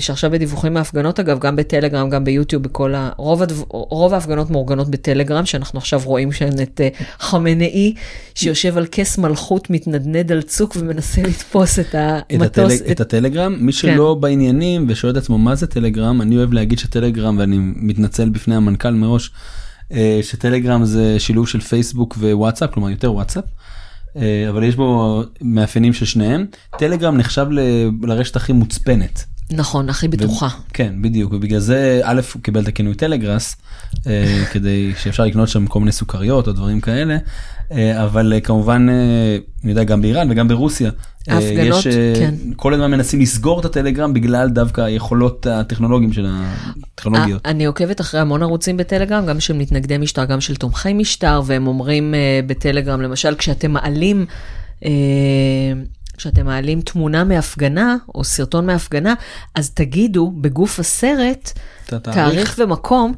שעכשיו 0.00 0.30
בדיווחים 0.30 0.74
מההפגנות, 0.74 1.20
אגב, 1.20 1.38
גם 1.38 1.56
בטלגרם, 1.56 2.10
גם 2.10 2.24
ביוטיוב, 2.24 2.62
בכל 2.62 2.94
ה... 2.94 3.10
רוב, 3.16 3.42
הדו... 3.42 3.54
רוב 3.68 4.14
ההפגנות 4.14 4.50
מאורגנות 4.50 4.88
בטלגרם, 4.88 5.46
שאנחנו 5.46 5.78
עכשיו 5.78 6.00
רואים 6.04 6.32
שאין 6.32 6.62
את 6.62 6.80
אה, 6.80 6.88
חמנאי, 7.18 7.94
שיושב 8.34 8.78
על 8.78 8.86
כס 8.92 9.18
מלכות, 9.18 9.70
מתנדנד 9.70 10.32
על 10.32 10.42
צוק 10.42 10.76
ומנסה 10.80 11.22
לתפוס 11.22 11.78
את 11.78 11.94
את, 11.94 11.94
המטוס. 12.30 12.72
הטלג, 12.72 12.90
את 12.90 13.00
הטלגרם 13.00 13.56
מי 13.60 13.72
שלא 13.72 14.14
בעניינים 14.14 14.86
ושואל 14.88 15.12
את 15.12 15.16
עצמו 15.16 15.38
מה 15.38 15.54
זה 15.54 15.66
טלגרם 15.66 16.22
אני 16.22 16.36
אוהב 16.36 16.52
להגיד 16.52 16.78
שטלגרם 16.78 17.38
ואני 17.38 17.56
מתנצל 17.60 18.28
בפני 18.28 18.54
המנכ"ל 18.54 18.90
מראש 18.90 19.30
אה, 19.92 20.20
שטלגרם 20.22 20.84
זה 20.84 21.18
שילוב 21.18 21.48
של 21.48 21.60
פייסבוק 21.60 22.16
ווואטסאפ 22.20 22.70
כלומר 22.74 22.90
יותר 22.90 23.12
וואטסאפ. 23.12 23.44
אה, 24.16 24.46
אבל 24.48 24.64
יש 24.64 24.76
בו 24.76 25.22
מאפיינים 25.40 25.92
של 25.92 26.04
שניהם 26.04 26.46
טלגרם 26.78 27.16
נחשב 27.16 27.46
ל- 27.50 27.90
לרשת 28.02 28.36
הכי 28.36 28.52
מוצפנת. 28.52 29.24
נכון, 29.50 29.88
הכי 29.88 30.08
בטוחה. 30.08 30.48
כן 30.72 31.02
בדיוק 31.02 31.32
ובגלל 31.32 31.58
זה 31.58 32.00
א' 32.04 32.20
הוא 32.34 32.42
קיבל 32.42 32.62
את 32.62 32.68
הכינוי 32.68 32.94
טלגראס 32.94 33.56
אה, 34.06 34.44
כדי 34.52 34.92
שאפשר 34.98 35.24
לקנות 35.24 35.48
שם 35.48 35.66
כל 35.66 35.78
מיני 35.78 35.92
סוכריות 35.92 36.48
או 36.48 36.52
דברים 36.52 36.80
כאלה 36.80 37.16
אה, 37.72 38.04
אבל 38.04 38.32
אה, 38.32 38.40
כמובן 38.40 38.86
אני 39.64 39.70
יודע 39.70 39.84
גם 39.84 40.02
באיראן 40.02 40.30
וגם 40.30 40.48
ברוסיה. 40.48 40.90
ההפגנות, 41.28 41.86
יש, 41.86 41.96
כן. 42.18 42.34
כל 42.56 42.74
הזמן 42.74 42.90
מנסים 42.90 43.20
לסגור 43.20 43.60
את 43.60 43.64
הטלגרם 43.64 44.14
בגלל 44.14 44.48
דווקא 44.48 44.80
היכולות 44.80 45.46
הטכנולוגיים 45.46 46.12
של 46.12 46.26
הטכנולוגיות. 46.28 47.46
אני 47.46 47.64
עוקבת 47.64 48.00
אחרי 48.00 48.20
המון 48.20 48.42
ערוצים 48.42 48.76
בטלגרם, 48.76 49.26
גם 49.26 49.40
של 49.40 49.56
מתנגדי 49.56 49.98
משטר, 49.98 50.24
גם 50.24 50.40
של 50.40 50.56
תומכי 50.56 50.92
משטר, 50.92 51.42
והם 51.46 51.66
אומרים 51.66 52.14
בטלגרם, 52.46 53.00
למשל, 53.00 53.34
כשאתם 53.34 53.70
מעלים... 53.70 54.26
כשאתם 56.16 56.46
מעלים 56.46 56.80
תמונה 56.80 57.24
מהפגנה 57.24 57.96
או 58.14 58.24
סרטון 58.24 58.66
מהפגנה, 58.66 59.14
אז 59.54 59.70
תגידו 59.70 60.32
בגוף 60.40 60.80
הסרט. 60.80 61.52
תאריך 61.86 62.54
ומקום. 62.58 63.12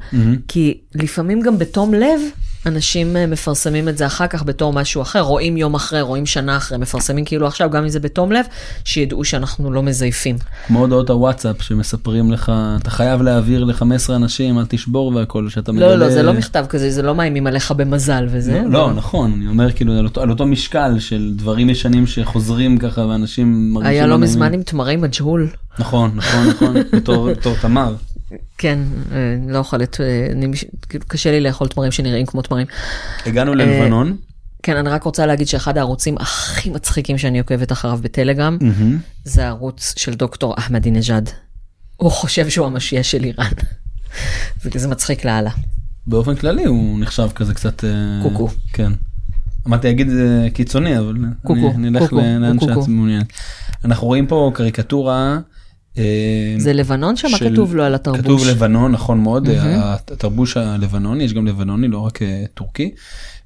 כי 0.49 0.81
לפעמים 0.95 1.41
גם 1.41 1.59
בתום 1.59 1.95
לב, 1.95 2.21
אנשים 2.67 3.17
אה, 3.17 3.27
מפרסמים 3.27 3.89
את 3.89 3.99
זה 3.99 4.07
אחר 4.07 4.27
כך 4.27 4.43
בתור 4.43 4.73
משהו 4.73 5.03
אחר, 5.03 5.21
רואים 5.21 5.57
יום 5.57 5.75
אחרי, 5.75 6.01
רואים 6.01 6.27
שנה 6.27 6.57
אחרי, 6.57 6.79
מפרסמים 6.79 7.25
כאילו 7.25 7.47
עכשיו, 7.47 7.71
גם 7.71 7.83
אם 7.83 7.89
זה 7.89 8.01
בתום 8.01 8.33
לב, 8.33 8.45
שידעו 8.85 9.25
שאנחנו 9.25 9.73
לא 9.73 9.83
מזייפים. 9.83 10.37
כמו 10.67 10.79
הודעות 10.79 11.11
הוואטסאפ 11.11 11.63
שמספרים 11.63 12.33
לך 12.33 12.53
אתה 12.83 12.91
חייב 12.91 13.23
להעביר 13.23 13.65
ל-15 13.65 14.15
אנשים 14.15 14.59
אל 14.59 14.65
תשבור 14.69 15.13
והכל 15.15 15.49
שאתה 15.49 15.73
מגלה. 15.73 15.87
לא, 15.87 15.95
לא, 15.95 16.11
זה 16.11 16.23
לא 16.23 16.33
מכתב 16.33 16.67
כזה, 16.69 16.91
זה 16.91 17.03
לא 17.03 17.15
מאיימים 17.15 17.47
עליך 17.47 17.73
במזל 17.73 18.27
וזה. 18.31 18.63
לא, 18.65 18.71
לא 18.71 18.93
נכון 18.93 19.33
אני 19.37 19.47
אומר 19.47 19.73
כאילו 19.73 19.93
על 19.99 20.05
אותו, 20.05 20.21
על 20.21 20.31
אותו 20.31 20.47
משקל 20.47 20.99
של 20.99 21.33
דברים 21.37 21.71
ישנים 21.71 22.07
שחוזרים 22.07 22.79
ככה 22.79 23.01
ואנשים 23.01 23.73
מרגישים 23.75 23.93
היה 23.93 24.07
לא 24.07 24.09
נעימים. 24.09 24.29
מזמן 24.29 24.53
עם 24.55 24.63
תמרי 24.63 24.97
מג'הול. 24.97 25.49
נכון 25.79 26.11
נכון 26.15 26.47
נכון 26.49 26.75
בתור 26.93 27.55
תמר. 27.63 27.95
כן, 28.59 28.79
אה, 29.13 29.17
לא 29.49 29.59
אוכלת, 29.59 30.01
אה, 30.01 30.29
אני 30.33 30.47
כאילו, 30.89 31.05
קשה 31.09 31.31
לי 31.31 31.41
לאכול 31.41 31.69
תמרים 31.69 31.93
שנראים 31.93 32.27
כמו 32.27 32.43
תמרים. 32.43 32.67
הגענו 33.27 33.55
ללבנון. 33.55 34.17
כן, 34.63 34.77
אני 34.77 34.89
רק 34.89 35.03
רוצה 35.03 35.27
להגיד 35.27 35.49
שאחד 35.49 35.79
הערוצים 35.79 36.19
הכי 36.19 36.71
מצחיקים 36.71 37.19
שאני 37.19 37.39
עוקבת 37.39 37.73
אחריו 37.73 37.99
בטלגרם, 38.03 38.59
מהמם. 38.61 38.99
זה 39.25 39.45
הערוץ 39.47 39.95
של 39.97 40.15
דוקטור 40.15 40.55
אחמדינג'אד. 40.59 41.31
הוא 41.97 42.11
חושב 42.11 42.49
שהוא 42.49 42.67
המשיח 42.67 43.03
של 43.03 43.25
איראן. 43.25 43.51
זה 44.63 44.71
כזה 44.71 44.89
מצחיק 44.89 45.25
לאללה. 45.25 45.51
באופן 46.07 46.35
כללי 46.35 46.65
הוא 46.65 47.01
נחשב 47.01 47.29
כזה 47.35 47.55
קצת 47.55 47.85
אה, 47.85 47.91
קוקו. 48.23 48.49
כן. 48.73 48.93
אמרתי 49.67 49.87
להגיד 49.87 50.09
אה, 50.11 50.51
קיצוני 50.51 50.99
אבל 50.99 51.15
קוקו, 51.43 51.71
אני- 51.75 51.99
קוקו, 51.99 52.17
ל- 52.19 52.39
לאן. 52.39 52.61
שאת 52.61 52.89
מעוניינת. 52.89 53.27
אנחנו 53.85 54.07
רואים 54.07 54.27
פה 54.27 54.51
קריקטורה. 54.55 55.39
אה, 55.99 56.55
זה 56.59 56.73
לבנון 56.73 57.17
שם? 57.17 57.29
של- 57.29 57.51
כתוב 57.53 57.77
לו 57.77 57.83
על 57.83 57.95
התרבוש? 57.95 58.21
כתוב 58.21 58.47
לבנון 58.47 58.93
נכון 58.93 59.21
מאוד. 59.21 59.49
אה, 59.49 59.95
התרבוש 59.95 60.57
הלבנוני 60.57 61.25
יש 61.25 61.35
גם 61.35 61.47
לבנוני 61.47 61.89
לא 61.89 61.99
רק 61.99 62.23
אה, 62.23 62.45
טורקי. 62.55 62.91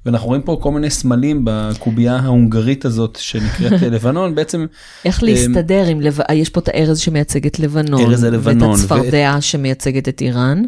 ואנחנו 0.05 0.27
רואים 0.27 0.41
פה 0.41 0.57
כל 0.61 0.71
מיני 0.71 0.89
סמלים 0.89 1.41
בקובייה 1.43 2.15
ההונגרית 2.15 2.85
הזאת 2.85 3.17
שנקראת 3.21 3.81
לבנון 3.93 4.35
בעצם 4.35 4.65
איך 5.05 5.23
להסתדר 5.23 5.85
עם 5.85 6.01
לב... 6.01 6.19
אה, 6.29 6.35
יש 6.35 6.49
פה 6.49 6.59
את 6.59 6.67
הארז 6.67 6.99
שמייצג 6.99 7.45
את 7.45 7.59
לבנון, 7.59 8.01
ארז 8.01 8.23
הלבנון, 8.23 8.69
ואת 8.69 8.79
הצפרדע 8.79 9.37
שמייצגת 9.39 10.09
את 10.09 10.21
איראן. 10.21 10.63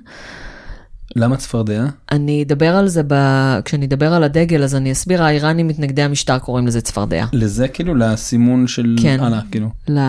למה 1.18 1.38
צפרדע? 1.38 1.86
אני 2.12 2.44
אדבר 2.44 2.76
על 2.76 2.88
זה, 2.88 3.02
ב... 3.08 3.14
כשאני 3.66 3.86
אדבר 3.86 4.14
על 4.14 4.24
הדגל, 4.24 4.64
אז 4.64 4.76
אני 4.76 4.92
אסביר, 4.92 5.24
האיראנים 5.24 5.68
מתנגדי 5.68 6.02
המשטר 6.02 6.40
קוראים 6.40 6.68
לזה 6.68 6.82
צפרדע. 6.82 7.26
לזה 7.34 7.68
כאילו 7.68 7.96
לסימון 7.96 8.68
של 8.68 8.96
כן. 9.02 9.18
הלאה 9.20 9.40
כאילו. 9.52 9.70
ל... 9.88 10.00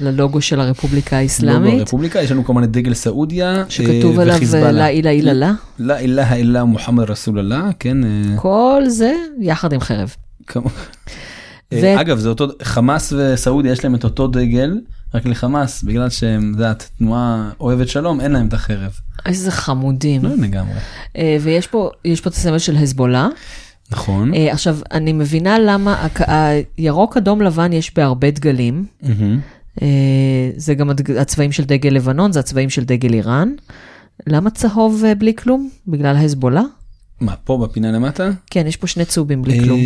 ללוגו 0.00 0.40
של 0.40 0.60
הרפובליקה 0.60 1.16
לא 1.16 1.20
האסלאמית, 1.20 1.78
ברפובליקה 1.78 2.22
יש 2.22 2.30
לנו 2.30 2.44
כמובן 2.44 2.64
את 2.64 2.70
דגל 2.70 2.94
סעודיה 2.94 3.64
שכתוב 3.68 4.20
אה, 4.20 4.22
עליו. 4.22 4.72
לה 4.72 4.88
אילה 4.88 5.10
אילה 5.10 5.32
לה. 5.32 5.52
לא 5.78 5.98
אילהה 5.98 6.36
אילה 6.36 6.64
מוחמד 6.64 7.10
רסול 7.10 7.38
אללה 7.38 7.68
כן 7.78 8.04
אה, 8.04 8.36
כל 8.36 8.82
זה 8.88 9.12
יחד 9.40 9.72
עם 9.72 9.80
חרב. 9.80 10.14
אה, 11.72 11.78
ו- 11.82 12.00
אגב 12.00 12.18
זה 12.18 12.28
אותו 12.28 12.46
חמאס 12.62 13.12
וסעודיה 13.12 13.72
יש 13.72 13.84
להם 13.84 13.94
את 13.94 14.04
אותו 14.04 14.26
דגל 14.26 14.80
רק 15.14 15.26
לחמאס 15.26 15.82
בגלל 15.82 16.10
שהם 16.10 16.50
יודעת 16.52 16.90
תנועה 16.98 17.50
אוהבת 17.60 17.88
שלום 17.88 18.20
אין 18.20 18.32
להם 18.32 18.48
את 18.48 18.52
החרב. 18.52 18.92
איזה 19.26 19.50
חמודים. 19.50 20.24
לא 20.24 20.30
לגמרי. 20.34 20.74
אה, 21.16 21.36
ויש 21.40 21.66
פה, 21.66 21.90
יש 22.04 22.20
פה 22.20 22.30
את 22.30 22.34
הסמל 22.34 22.58
של 22.58 22.76
הזבולה. 22.76 23.28
נכון. 23.90 24.34
אה, 24.34 24.52
עכשיו, 24.52 24.78
אני 24.92 25.12
מבינה 25.12 25.58
למה 25.58 26.06
הירוק, 26.18 27.16
אדום, 27.16 27.42
לבן 27.42 27.72
יש 27.72 27.94
בהרבה 27.94 28.30
דגלים. 28.30 28.84
זה 30.56 30.74
גם 30.74 30.90
הצבעים 31.20 31.52
של 31.52 31.64
דגל 31.64 31.90
לבנון, 31.90 32.32
זה 32.32 32.40
הצבעים 32.40 32.70
של 32.70 32.84
דגל 32.84 33.12
איראן. 33.14 33.48
למה 34.26 34.50
צהוב 34.50 35.04
בלי 35.18 35.36
כלום? 35.36 35.70
בגלל 35.88 36.16
ההזבולה? 36.16 36.62
מה 37.20 37.34
פה 37.44 37.58
בפינה 37.58 37.92
למטה? 37.92 38.30
כן, 38.50 38.66
יש 38.66 38.76
פה 38.76 38.86
שני 38.86 39.04
צהובים 39.04 39.42
בלי 39.42 39.60
כלום. 39.64 39.80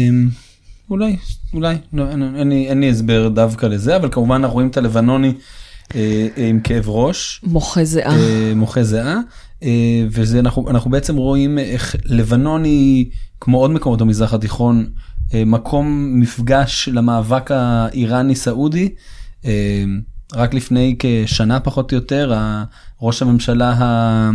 אולי 0.91 1.17
אולי 1.55 1.77
לא, 1.93 2.11
אין, 2.11 2.37
אין, 2.37 2.49
לי, 2.49 2.69
אין 2.69 2.81
לי 2.81 2.91
הסבר 2.91 3.29
דווקא 3.29 3.67
לזה 3.67 3.97
אבל 3.97 4.09
כמובן 4.13 4.35
אנחנו 4.35 4.55
רואים 4.55 4.69
את 4.69 4.77
הלבנוני 4.77 5.33
אה, 5.95 6.29
אה, 6.39 6.49
עם 6.49 6.61
כאב 6.61 6.89
ראש. 6.89 7.41
מוחה 7.45 7.85
זיעה. 7.85 8.17
אה, 8.17 8.53
מוחה 8.57 8.83
זיעה 8.83 9.19
אה, 9.63 9.69
וזה 10.11 10.39
אנחנו 10.41 10.71
אנחנו 10.71 10.91
בעצם 10.91 11.17
רואים 11.17 11.59
איך 11.59 11.97
לבנון 12.05 12.65
היא 12.65 13.07
כמו 13.41 13.59
עוד 13.59 13.71
מקומות 13.71 14.01
במזרח 14.03 14.35
התיכון 14.35 14.87
אה, 15.35 15.45
מקום 15.45 16.13
מפגש 16.21 16.89
למאבק 16.93 17.51
האיראני 17.51 18.35
סעודי. 18.35 18.89
אה, 19.45 19.85
רק 20.35 20.55
לפני 20.55 20.97
כשנה 20.99 21.61
פחות 21.61 21.93
או 21.93 21.97
יותר 21.97 22.33
ראש 23.03 23.23
הממשלה 23.23 23.73
ה- 23.73 24.31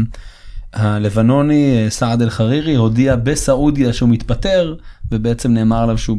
הלבנוני 0.74 1.84
אה, 1.84 1.89
סעד 1.89 2.22
אל 2.22 2.30
חרירי 2.30 2.76
הודיע 2.76 3.15
בסעודיה 3.15 3.93
שהוא 3.93 4.09
מתפטר 4.09 4.76
ובעצם 5.11 5.53
נאמר 5.53 5.84
עליו 5.84 5.97
שהוא 5.97 6.18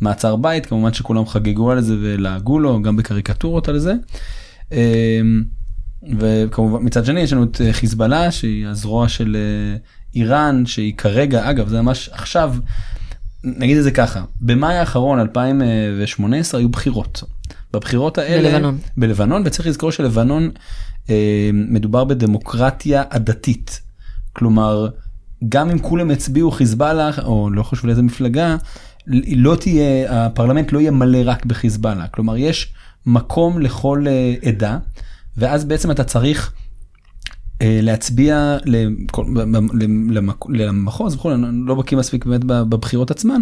במעצר 0.00 0.36
בית 0.36 0.66
כמובן 0.66 0.92
שכולם 0.92 1.26
חגגו 1.26 1.70
על 1.70 1.80
זה 1.80 1.96
ולעגו 2.00 2.58
לו 2.58 2.82
גם 2.82 2.96
בקריקטורות 2.96 3.68
על 3.68 3.78
זה. 3.78 3.94
אה, 4.72 5.20
וכמובן 6.18 6.86
מצד 6.86 7.04
שני 7.04 7.20
יש 7.20 7.32
לנו 7.32 7.44
את 7.44 7.60
אה, 7.60 7.72
חיזבאללה 7.72 8.30
שהיא 8.30 8.66
הזרוע 8.66 9.08
של 9.08 9.36
איראן 10.14 10.66
שהיא 10.66 10.94
כרגע 10.96 11.50
אגב 11.50 11.68
זה 11.68 11.82
ממש 11.82 12.10
עכשיו 12.12 12.54
נגיד 13.44 13.76
את 13.76 13.84
זה 13.84 13.90
ככה 13.90 14.24
במאי 14.40 14.74
האחרון 14.74 15.20
2018 15.20 16.60
היו 16.60 16.68
בחירות. 16.68 17.22
בבחירות 17.72 18.18
האלה 18.18 18.50
בלבנון. 18.50 18.78
בלבנון 18.96 19.42
וצריך 19.44 19.68
לזכור 19.68 19.92
שלבנון 19.92 20.50
מדובר 21.52 22.04
בדמוקרטיה 22.04 23.02
עדתית 23.10 23.80
כלומר 24.32 24.88
גם 25.48 25.70
אם 25.70 25.78
כולם 25.78 26.10
הצביעו 26.10 26.50
חיזבאללה 26.50 27.10
או 27.24 27.50
לא 27.50 27.62
חשוב 27.62 27.86
לאיזה 27.86 28.02
מפלגה 28.02 28.56
לא 29.36 29.56
תהיה 29.56 30.26
הפרלמנט 30.26 30.72
לא 30.72 30.78
יהיה 30.78 30.90
מלא 30.90 31.18
רק 31.24 31.46
בחיזבאללה 31.46 32.06
כלומר 32.06 32.36
יש 32.36 32.72
מקום 33.06 33.60
לכל 33.60 34.04
אה, 34.08 34.34
עדה 34.48 34.78
ואז 35.36 35.64
בעצם 35.64 35.90
אתה 35.90 36.04
צריך 36.04 36.52
אה, 37.62 37.80
להצביע 37.82 38.56
למחוז 40.48 41.14
וכו', 41.14 41.32
אני 41.32 41.66
לא 41.66 41.74
בקיא 41.74 41.98
מספיק 41.98 42.24
באמת 42.24 42.44
בבחירות 42.44 43.10
עצמן. 43.10 43.40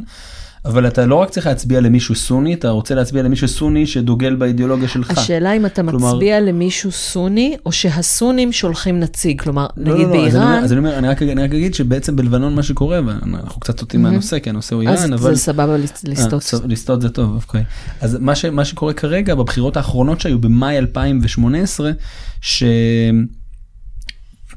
אבל 0.65 0.87
אתה 0.87 1.07
לא 1.07 1.15
רק 1.15 1.31
צריך 1.31 1.47
להצביע 1.47 1.81
למישהו 1.81 2.15
סוני 2.15 2.55
אתה 2.55 2.69
רוצה 2.71 2.95
להצביע 2.95 3.23
למישהו 3.23 3.49
סוני 3.49 3.87
שדוגל 3.87 4.35
באידיאולוגיה 4.35 4.89
שלך. 4.89 5.11
השאלה 5.11 5.53
אם 5.53 5.67
אתה 5.67 5.83
כלומר- 5.91 6.13
מצביע 6.15 6.41
למישהו 6.41 6.93
סוני, 6.93 7.57
או 7.67 7.73
שהסונים 7.73 8.53
שולחים 8.53 9.01
נציג. 9.01 9.41
כלומר, 9.41 9.67
לא, 9.77 9.95
נגיד 9.95 10.07
לא, 10.07 10.13
לא, 10.17 10.27
אז 10.27 10.33
באיראן, 10.35 10.65
אז 10.65 10.73
אני 10.73 10.79
אומר 10.79 10.99
אני 10.99 11.09
רק 11.09 11.23
אני 11.23 11.43
רק 11.43 11.51
אגיד 11.51 11.75
שבעצם 11.75 12.17
בלבנון 12.17 12.55
מה 12.55 12.63
שקורה 12.63 13.01
ואנחנו 13.07 13.61
קצת 13.61 13.81
סוטים 13.81 14.03
מהנושא 14.03 14.39
כי 14.39 14.51
הנושא 14.51 14.75
הוא 14.75 14.85
אז 14.89 14.99
איראן 14.99 15.13
אבל 15.13 15.35
זה 15.35 15.41
סבבה 15.41 15.77
לסטות. 15.77 16.33
אה, 16.35 16.41
סב- 16.41 16.67
לסטות 16.67 17.01
זה 17.03 17.09
טוב, 17.09 17.35
אוקיי. 17.47 17.65
אז 18.01 18.17
מה, 18.21 18.35
ש, 18.35 18.45
מה 18.45 18.65
שקורה 18.65 18.93
כרגע 18.93 19.35
בבחירות 19.35 19.77
האחרונות 19.77 20.21
שהיו 20.21 20.39
במאי 20.39 20.79
2018, 20.79 21.91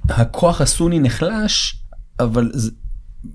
שהכוח 0.08 0.62
הסוני 0.62 1.00
נחלש, 1.00 1.76
אבל 2.20 2.52
זה, 2.54 2.72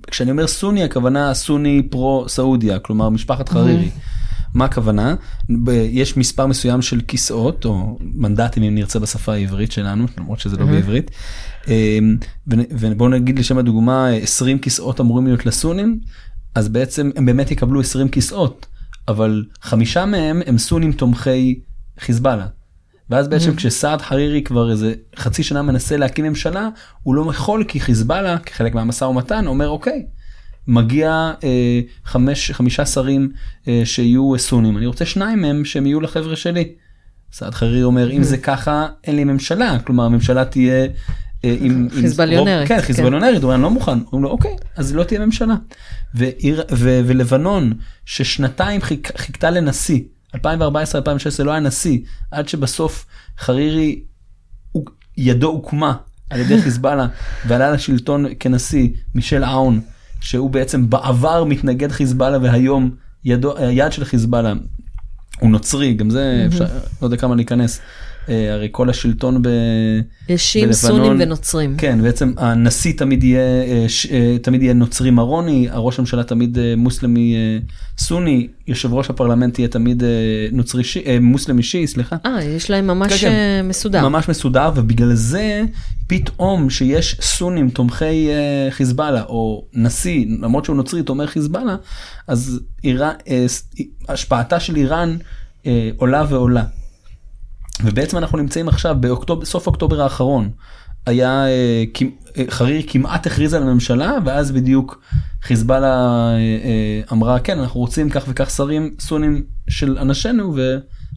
כשאני 0.06 0.30
אומר 0.30 0.46
סוני 0.46 0.84
הכוונה 0.84 1.34
סוני 1.34 1.82
פרו 1.90 2.24
סעודיה, 2.28 2.78
כלומר 2.78 3.08
משפחת 3.08 3.48
חרירי. 3.48 3.90
מה 4.54 4.64
הכוונה? 4.64 5.14
יש 5.90 6.16
מספר 6.16 6.46
מסוים 6.46 6.82
של 6.82 7.00
כיסאות 7.00 7.64
או 7.64 7.98
מנדטים 8.00 8.62
אם 8.62 8.74
נרצה 8.74 8.98
בשפה 8.98 9.32
העברית 9.32 9.72
שלנו 9.72 10.06
למרות 10.18 10.40
שזה 10.40 10.56
לא 10.56 10.66
בעברית. 10.66 11.10
ו- 11.68 12.54
ובואו 12.70 13.08
נגיד 13.08 13.38
לשם 13.38 13.58
הדוגמה 13.58 14.08
20 14.08 14.58
כיסאות 14.58 15.00
אמורים 15.00 15.26
להיות 15.26 15.46
לסונים 15.46 16.00
אז 16.54 16.68
בעצם 16.68 17.10
הם 17.16 17.26
באמת 17.26 17.50
יקבלו 17.50 17.80
20 17.80 18.08
כיסאות 18.08 18.66
אבל 19.08 19.44
חמישה 19.62 20.06
מהם 20.06 20.42
הם 20.46 20.58
סונים 20.58 20.92
תומכי 20.92 21.60
חיזבאללה. 22.00 22.46
ואז 23.10 23.28
בעצם 23.28 23.56
כשסעד 23.56 24.02
חרירי 24.02 24.42
כבר 24.42 24.70
איזה 24.70 24.94
חצי 25.16 25.42
שנה 25.42 25.62
מנסה 25.62 25.96
להקים 25.96 26.24
ממשלה 26.24 26.68
הוא 27.02 27.14
לא 27.14 27.30
יכול 27.30 27.64
כי 27.68 27.80
חיזבאללה 27.80 28.38
כחלק 28.38 28.74
מהמשא 28.74 29.04
ומתן 29.04 29.46
אומר 29.46 29.68
אוקיי. 29.68 30.06
מגיע 30.68 31.32
אה, 31.44 31.80
חמש 32.04 32.50
חמישה 32.50 32.86
שרים 32.86 33.32
אה, 33.68 33.82
שיהיו 33.84 34.38
סונים 34.38 34.76
אני 34.76 34.86
רוצה 34.86 35.06
שניים 35.06 35.42
מהם 35.42 35.64
שהם 35.64 35.86
יהיו 35.86 36.00
לחבר'ה 36.00 36.36
שלי. 36.36 36.72
סעד 37.32 37.54
חרירי 37.54 37.82
אומר 37.82 38.10
אם 38.10 38.22
זה 38.22 38.38
ככה 38.38 38.86
אין 39.04 39.16
לי 39.16 39.24
ממשלה 39.24 39.78
כלומר 39.84 40.04
הממשלה 40.04 40.44
תהיה. 40.44 40.86
אה, 41.44 41.56
עם, 41.60 41.88
חיזבאליונרית, 41.90 42.68
כן, 42.68 42.76
כן. 42.76 42.82
חיזבאליונרית, 42.82 43.36
הוא 43.36 43.42
אומר, 43.42 43.54
אני 43.54 43.62
לא 43.62 43.70
מוכן, 43.70 43.98
אומרים 43.98 44.22
לו 44.22 44.30
אוקיי, 44.30 44.56
אז 44.76 44.94
לא 44.94 45.04
תהיה 45.04 45.26
ממשלה. 45.26 45.54
ולבנון 47.06 47.72
ששנתיים 48.04 48.80
חיכ, 48.80 49.12
חיכתה 49.16 49.50
לנשיא, 49.50 50.00
2014-2016 50.36 51.42
לא 51.44 51.50
היה 51.50 51.60
נשיא, 51.60 51.98
עד 52.30 52.48
שבסוף 52.48 53.06
חרירי 53.38 54.00
ידו 55.16 55.46
הוקמה 55.48 55.96
על 56.30 56.40
ידי 56.40 56.62
חיזבאללה 56.62 57.06
ועלה 57.46 57.70
לשלטון 57.70 58.26
כנשיא 58.40 58.88
מישל 59.14 59.44
אאון 59.44 59.80
שהוא 60.20 60.50
בעצם 60.50 60.90
בעבר 60.90 61.44
מתנגד 61.44 61.92
חיזבאללה 61.92 62.38
והיום 62.38 62.90
ידו 63.24 63.56
היד 63.56 63.92
של 63.92 64.04
חיזבאללה 64.04 64.52
הוא 65.40 65.50
נוצרי 65.50 65.94
גם 65.94 66.10
זה 66.10 66.44
אפשר 66.46 66.64
לא 67.02 67.06
יודע 67.06 67.16
כמה 67.16 67.34
להיכנס 67.34 67.80
הרי 68.28 68.68
כל 68.72 68.90
השלטון 68.90 69.42
ב... 69.42 69.48
שיעים, 70.36 70.72
סונים 70.72 71.16
ונוצרים. 71.18 71.76
כן 71.78 72.02
בעצם 72.02 72.32
הנשיא 72.36 72.92
תמיד 72.96 73.24
יהיה 73.24 73.40
אה, 73.40 73.86
אה, 74.10 74.36
תמיד 74.42 74.62
יהיה 74.62 74.74
נוצרי 74.74 75.10
מרוני 75.10 75.68
הראש 75.70 75.98
הממשלה 75.98 76.24
תמיד 76.24 76.58
אה, 76.58 76.74
מוסלמי 76.76 77.34
אה, 77.34 77.58
סוני 77.98 78.48
יושב 78.66 78.94
ראש 78.94 79.10
הפרלמנט 79.10 79.58
יהיה 79.58 79.68
תמיד 79.68 80.02
אה, 80.04 80.08
נוצרי 80.52 80.82
אה, 81.06 81.18
מוסלמי 81.20 81.62
שיעי 81.62 81.86
סליחה. 81.86 82.16
אה, 82.26 82.44
יש 82.44 82.70
להם 82.70 82.86
ממש 82.86 83.12
כן, 83.12 83.18
כן. 83.18 83.32
אה, 83.32 83.62
מסודר. 83.62 84.08
ממש 84.08 84.28
מסודר 84.28 84.70
ובגלל 84.74 85.14
זה 85.14 85.62
פתאום 86.06 86.70
שיש 86.70 87.16
סונים 87.20 87.70
תומכי 87.70 88.28
אה, 88.28 88.68
חיזבאללה 88.70 89.22
או 89.22 89.64
נשיא 89.74 90.26
למרות 90.40 90.64
שהוא 90.64 90.76
נוצרי 90.76 91.02
תומך 91.02 91.30
חיזבאללה 91.30 91.76
אז 92.26 92.60
איראן, 92.84 93.14
אה, 93.28 93.46
השפעתה 94.08 94.60
של 94.60 94.76
איראן 94.76 95.16
אה, 95.66 95.90
עולה 95.96 96.24
ועולה. 96.28 96.64
ובעצם 97.84 98.16
אנחנו 98.18 98.38
נמצאים 98.38 98.68
עכשיו 98.68 98.96
באוקטובר 99.00 99.44
סוף 99.44 99.66
אוקטובר 99.66 100.00
האחרון 100.02 100.50
היה 101.06 101.46
אה, 101.46 101.84
אה, 102.38 102.44
חרירי 102.50 102.82
כמעט 102.88 103.26
הכריז 103.26 103.54
על 103.54 103.62
הממשלה 103.62 104.12
ואז 104.24 104.52
בדיוק 104.52 105.02
חיזבאללה 105.42 105.94
אה, 106.36 107.00
אמרה 107.12 107.38
כן 107.38 107.58
אנחנו 107.58 107.80
רוצים 107.80 108.10
כך 108.10 108.24
וכך 108.28 108.50
שרים 108.50 108.94
סונים 109.00 109.42
של 109.68 109.98
אנשינו 109.98 110.54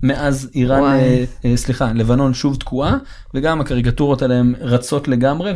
ומאז 0.03 0.49
איראן 0.55 0.80
וואי. 0.82 1.26
סליחה 1.57 1.91
לבנון 1.95 2.34
שוב 2.34 2.55
תקועה 2.55 2.97
וגם 3.34 3.62
הקריקטורות 3.62 4.22
עליהם 4.22 4.53
רצות 4.62 5.07
לגמרי 5.07 5.53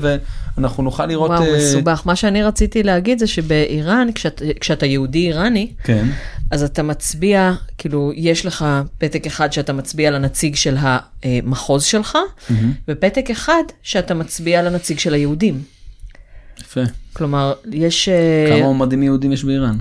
ואנחנו 0.58 0.84
נוכל 0.84 1.06
לראות 1.06 1.32
וואו, 1.32 1.44
מסובך. 1.58 2.02
מה 2.06 2.16
שאני 2.16 2.44
רציתי 2.44 2.84
להגיד 2.84 3.20
זה 3.20 3.28
שבאיראן, 3.28 4.08
כשאת- 4.16 4.42
כשאתה 4.60 4.86
יהודי 4.86 5.28
איראני, 5.28 5.74
כן 5.84 6.06
אז 6.54 6.64
אתה 6.64 6.84
מצביע, 6.84 7.54
כאילו, 7.78 8.12
יש 8.16 8.46
לך 8.46 8.66
פתק 8.98 9.26
אחד 9.26 9.54
שאתה 9.54 9.74
מצביע 9.74 10.12
לנציג 10.12 10.56
של 10.56 10.76
המחוז 10.80 11.84
שלך, 11.84 12.18
ופתק 12.88 13.30
אחד 13.32 13.64
שאתה 13.84 14.14
מצביע 14.14 14.62
לנציג 14.62 15.00
של 15.00 15.14
היהודים. 15.14 15.62
יפה. 16.62 16.82
כלומר, 17.14 17.54
יש 17.72 18.10
אה, 18.10 18.46
כמה 18.50 18.60
מועמדים 18.60 19.04
יהודים 19.04 19.32
יש 19.32 19.44
באיראן? 19.44 19.78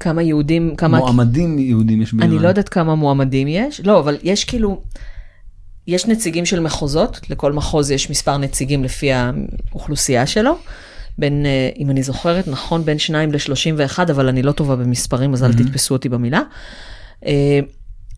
כמה 0.00 0.22
יהודים, 0.22 0.76
כמה... 0.76 0.98
מועמדים 0.98 1.58
יהודים 1.58 2.02
יש 2.02 2.14
באיראן 2.14 2.32
אני 2.32 2.42
לא 2.42 2.48
יודעת 2.48 2.68
כמה 2.68 2.94
מועמדים 2.94 3.48
יש, 3.48 3.80
לא, 3.84 3.98
אבל 3.98 4.16
יש 4.22 4.44
כאילו, 4.44 4.82
יש 5.86 6.06
נציגים 6.06 6.46
של 6.46 6.60
מחוזות, 6.60 7.20
לכל 7.30 7.52
מחוז 7.52 7.90
יש 7.90 8.10
מספר 8.10 8.36
נציגים 8.36 8.84
לפי 8.84 9.10
האוכלוסייה 9.12 10.26
שלו, 10.26 10.58
בין, 11.18 11.46
אה, 11.46 11.70
אם 11.78 11.90
אני 11.90 12.02
זוכרת 12.02 12.48
נכון, 12.48 12.84
בין 12.84 12.98
2 12.98 13.32
ל-31, 13.32 13.98
אבל 14.10 14.28
אני 14.28 14.42
לא 14.42 14.52
טובה 14.52 14.76
במספרים, 14.76 15.32
אז 15.32 15.44
אל 15.44 15.52
תתפסו 15.52 15.94
אותי 15.94 16.08
במילה. 16.08 16.40
אה, 17.26 17.60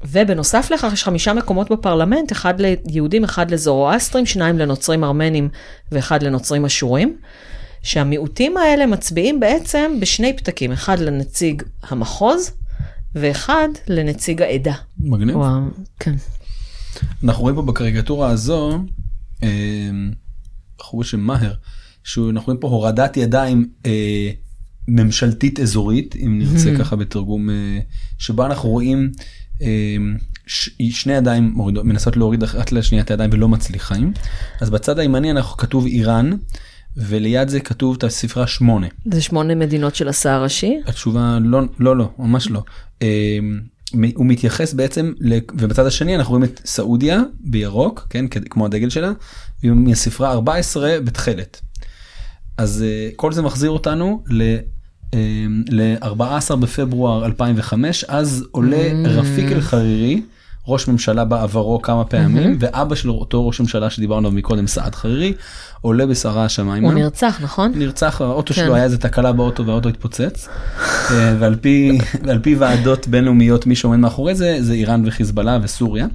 ובנוסף 0.05 0.71
לכך 0.71 0.91
יש 0.93 1.05
חמישה 1.05 1.33
מקומות 1.33 1.71
בפרלמנט, 1.71 2.33
אחד 2.33 2.55
ליהודים, 2.61 3.25
אחד 3.25 3.51
לזורואסטרים, 3.51 4.27
שניים 4.27 4.59
לנוצרים 4.59 5.05
ארמנים 5.05 5.49
ואחד 5.93 6.23
לנוצרים 6.23 6.65
אשורים. 6.65 7.17
שהמיעוטים 7.87 8.57
האלה 8.57 8.87
מצביעים 8.87 9.41
בעצם 9.41 9.93
בשני 10.01 10.37
פתקים, 10.37 10.73
אחד 10.73 10.99
לנציג 10.99 11.63
המחוז 11.83 12.51
ואחד 13.15 13.69
לנציג 13.89 14.43
העדה. 14.43 14.75
מגניב. 14.99 15.37
וואו, 15.37 15.61
כן. 16.01 16.15
אנחנו 17.25 17.43
רואים 17.43 17.57
פה 17.57 17.63
בקריקטורה 17.63 18.31
הזו, 18.31 18.79
אה, 19.43 19.91
בחור 20.79 21.01
בשם 21.01 21.21
מאהר, 21.21 21.55
שאנחנו 22.07 22.47
רואים 22.47 22.61
פה 22.61 22.69
הורדת 22.69 23.17
ידיים 23.17 23.69
אה, 23.87 24.31
ממשלתית 24.89 25.61
אזורית, 25.61 26.17
אם 26.25 26.39
נרצה 26.39 26.71
ככה 26.79 26.97
בתרגום, 26.97 27.51
אה, 27.51 27.79
שבה 28.19 28.47
אנחנו 28.47 28.69
רואים 28.69 29.11
אה, 29.63 29.97
ש- 30.47 30.71
שני 30.91 31.13
ידיים 31.13 31.51
מורידות, 31.55 31.85
מנסות 31.85 32.17
להוריד 32.17 32.43
אחת 32.43 32.73
לשנייה 32.73 33.05
את 33.05 33.11
הידיים 33.11 33.31
ולא 33.33 33.49
מצליחים. 33.49 34.13
אז 34.61 34.71
בצד 34.71 34.99
הימני 34.99 35.31
אנחנו 35.31 35.57
כתוב 35.57 35.87
איראן, 35.87 36.31
וליד 36.97 37.49
זה 37.49 37.61
כתוב 37.61 37.97
את 37.99 38.05
הספרה 38.05 38.47
שמונה. 38.47 38.87
זה 39.13 39.23
שמונה 39.23 39.55
מדינות 39.55 39.95
של 39.95 40.09
הסער 40.09 40.41
הראשי. 40.41 40.81
התשובה 40.87 41.39
לא 41.43 41.61
לא 41.79 41.97
לא 41.97 42.11
ממש 42.19 42.51
לא. 42.51 42.63
אה, 43.03 43.39
הוא 44.15 44.27
מתייחס 44.27 44.73
בעצם 44.73 45.13
ובצד 45.53 45.87
השני 45.87 46.17
אנחנו 46.17 46.31
רואים 46.35 46.45
את 46.45 46.61
סעודיה 46.65 47.23
בירוק 47.41 48.07
כן 48.11 48.27
כמו 48.29 48.67
הדגל 48.67 48.91
שלה 48.91 49.13
ומהספרה 49.65 50.33
14 50.33 51.01
בתכלת. 51.05 51.61
אז 52.59 52.85
אה, 52.87 53.09
כל 53.17 53.33
זה 53.33 53.43
מחזיר 53.43 53.71
אותנו 53.71 54.23
ל... 54.31 54.57
ל-14 55.69 56.57
בפברואר 56.57 57.25
2005 57.27 58.05
אז 58.05 58.45
עולה 58.51 58.93
רפיק 59.05 59.53
אל 59.53 59.61
חרירי 59.61 60.23
ראש 60.69 60.89
ממשלה 60.89 61.25
בעברו 61.25 61.83
כמה 61.83 62.05
פעמים 62.05 62.57
ואבא 62.61 62.95
של 62.95 63.11
אותו 63.11 63.47
ראש 63.47 63.61
ממשלה 63.61 63.91
שדיברנו 63.91 64.29
עליו 64.29 64.39
מקודם 64.39 64.67
סעד 64.67 64.95
חרירי 64.95 65.35
עולה 65.81 66.07
בסערה 66.07 66.45
השמיימה. 66.45 66.87
הוא 66.87 66.95
נרצח, 66.95 67.39
נכון? 67.43 67.73
נרצח 67.75 68.21
האוטו 68.21 68.55
כן. 68.55 68.61
שלו 68.61 68.75
היה 68.75 68.85
איזה 68.85 68.99
תקלה 68.99 69.33
באוטו 69.33 69.67
והאוטו 69.67 69.89
התפוצץ 69.89 70.49
אה, 71.11 71.35
ועל 71.39 71.57
פי 71.57 71.99
ועל 72.25 72.39
פי 72.39 72.55
ועדות 72.55 73.09
בינלאומיות 73.09 73.67
מי 73.67 73.77
שעומד 73.77 73.99
מאחורי 73.99 74.35
זה 74.35 74.57
זה 74.61 74.73
איראן 74.73 75.03
וחיזבאללה 75.07 75.59
וסוריה. 75.63 76.07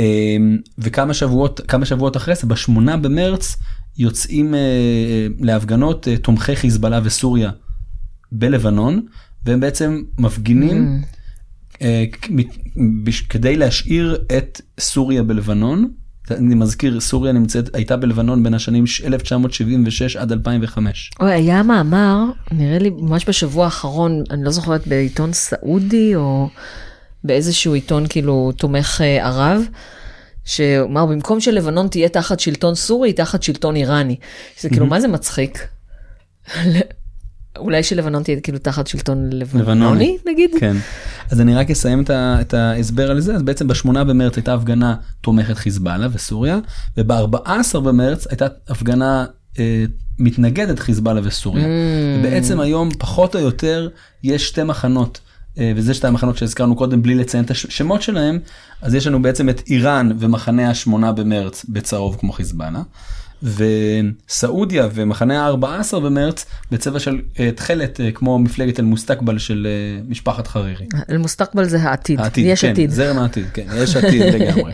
אה, 0.00 0.36
וכמה 0.78 1.14
שבועות 1.14 1.60
כמה 1.68 1.84
שבועות 1.84 2.16
אחרי 2.16 2.34
זה 2.34 2.46
בשמונה 2.46 2.96
במרץ 2.96 3.56
יוצאים 3.98 4.54
אה, 4.54 4.60
להפגנות 5.40 6.08
אה, 6.08 6.16
תומכי 6.16 6.56
חיזבאללה 6.56 7.00
וסוריה 7.04 7.50
בלבנון 8.32 9.06
והם 9.44 9.60
בעצם 9.60 10.02
מפגינים 10.18 11.02
אה, 11.82 12.04
בש- 13.04 13.20
כדי 13.20 13.56
להשאיר 13.56 14.18
את 14.38 14.60
סוריה 14.80 15.22
בלבנון. 15.22 15.90
אני 16.30 16.54
מזכיר 16.54 17.00
סוריה 17.00 17.32
נמצאת 17.32 17.74
הייתה 17.74 17.96
בלבנון 17.96 18.42
בין 18.42 18.54
השנים 18.54 18.84
1976 19.04 20.16
עד 20.16 20.32
2005. 20.32 21.10
אוי, 21.20 21.32
היה 21.32 21.62
מאמר, 21.62 22.18
נראה 22.52 22.78
לי 22.78 22.90
ממש 22.90 23.28
בשבוע 23.28 23.64
האחרון, 23.64 24.22
אני 24.30 24.44
לא 24.44 24.50
זוכרת 24.50 24.86
בעיתון 24.86 25.32
סעודי 25.32 26.14
או 26.14 26.48
באיזשהו 27.24 27.74
עיתון 27.74 28.04
כאילו 28.08 28.52
תומך 28.56 29.00
אה, 29.04 29.26
ערב, 29.26 29.62
שאומר 30.44 31.06
במקום 31.06 31.40
שלבנון 31.40 31.88
תהיה 31.88 32.08
תחת 32.08 32.40
שלטון 32.40 32.74
סורי, 32.74 33.08
היא 33.08 33.16
תחת 33.16 33.42
שלטון 33.42 33.76
איראני. 33.76 34.16
שזה 34.56 34.68
כאילו, 34.68 34.86
מה 34.86 35.00
זה 35.00 35.08
מצחיק? 35.08 35.68
אולי 37.58 37.82
שלבנון 37.82 38.22
תהיה 38.22 38.40
כאילו 38.40 38.58
תחת 38.58 38.86
שלטון 38.86 39.30
לבנוני, 39.32 40.18
נגיד? 40.26 40.50
כן. 40.60 40.76
אז 41.30 41.40
אני 41.40 41.54
רק 41.54 41.70
אסיים 41.70 42.02
את, 42.02 42.10
ה, 42.10 42.36
את 42.40 42.54
ההסבר 42.54 43.10
על 43.10 43.20
זה 43.20 43.34
אז 43.34 43.42
בעצם 43.42 43.68
בשמונה 43.68 44.04
במרץ 44.04 44.36
הייתה 44.36 44.54
הפגנה 44.54 44.96
תומכת 45.20 45.56
חיזבאללה 45.56 46.08
וסוריה 46.12 46.58
וב-14 46.96 47.80
במרץ 47.80 48.26
הייתה 48.26 48.46
הפגנה 48.68 49.26
אה, 49.58 49.84
מתנגדת 50.18 50.78
חיזבאללה 50.78 51.20
וסוריה. 51.24 51.66
ובעצם 52.18 52.60
היום 52.60 52.88
פחות 52.98 53.36
או 53.36 53.40
יותר 53.40 53.88
יש 54.22 54.48
שתי 54.48 54.62
מחנות. 54.62 55.20
אה, 55.58 55.72
וזה 55.76 55.94
שתי 55.94 56.06
המחנות 56.06 56.36
שהזכרנו 56.36 56.76
קודם 56.76 57.02
בלי 57.02 57.14
לציין 57.14 57.44
את 57.44 57.50
השמות 57.50 58.02
שלהם 58.02 58.38
אז 58.82 58.94
יש 58.94 59.06
לנו 59.06 59.22
בעצם 59.22 59.48
את 59.48 59.62
איראן 59.66 60.10
ומחנה 60.18 60.70
השמונה 60.70 61.12
במרץ 61.12 61.64
בצהוב 61.68 62.16
כמו 62.20 62.32
חיזבאללה 62.32 62.82
וסעודיה 63.44 64.88
ומחנה 64.94 65.46
ה-14 65.46 66.00
במרץ 66.00 66.46
בצבע 66.70 66.98
של 66.98 67.20
אה, 67.40 67.50
תכלת 67.52 68.00
אה, 68.00 68.10
כמו 68.12 68.38
מפלגת 68.38 68.80
אל-מוסתקבל 68.80 69.38
של 69.38 69.66
אה, 69.70 70.02
משפחת 70.08 70.46
חרירי. 70.46 70.86
אל-מוסתקבל 71.10 71.64
זה 71.64 71.82
העתיד, 71.82 72.20
העתיד, 72.20 72.46
יש 72.46 72.60
כן, 72.60 72.70
עתיד. 72.70 72.90
זרם 72.90 73.18
העתיד, 73.18 73.46
כן, 73.54 73.66
יש 73.76 73.96
עתיד 73.96 74.22
לגמרי. 74.22 74.72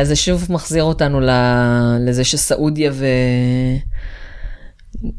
אז 0.00 0.08
זה 0.08 0.16
שוב 0.16 0.46
מחזיר 0.50 0.82
אותנו 0.82 1.20
לזה 2.00 2.24
שסעודיה 2.24 2.90
ו... 2.94 3.06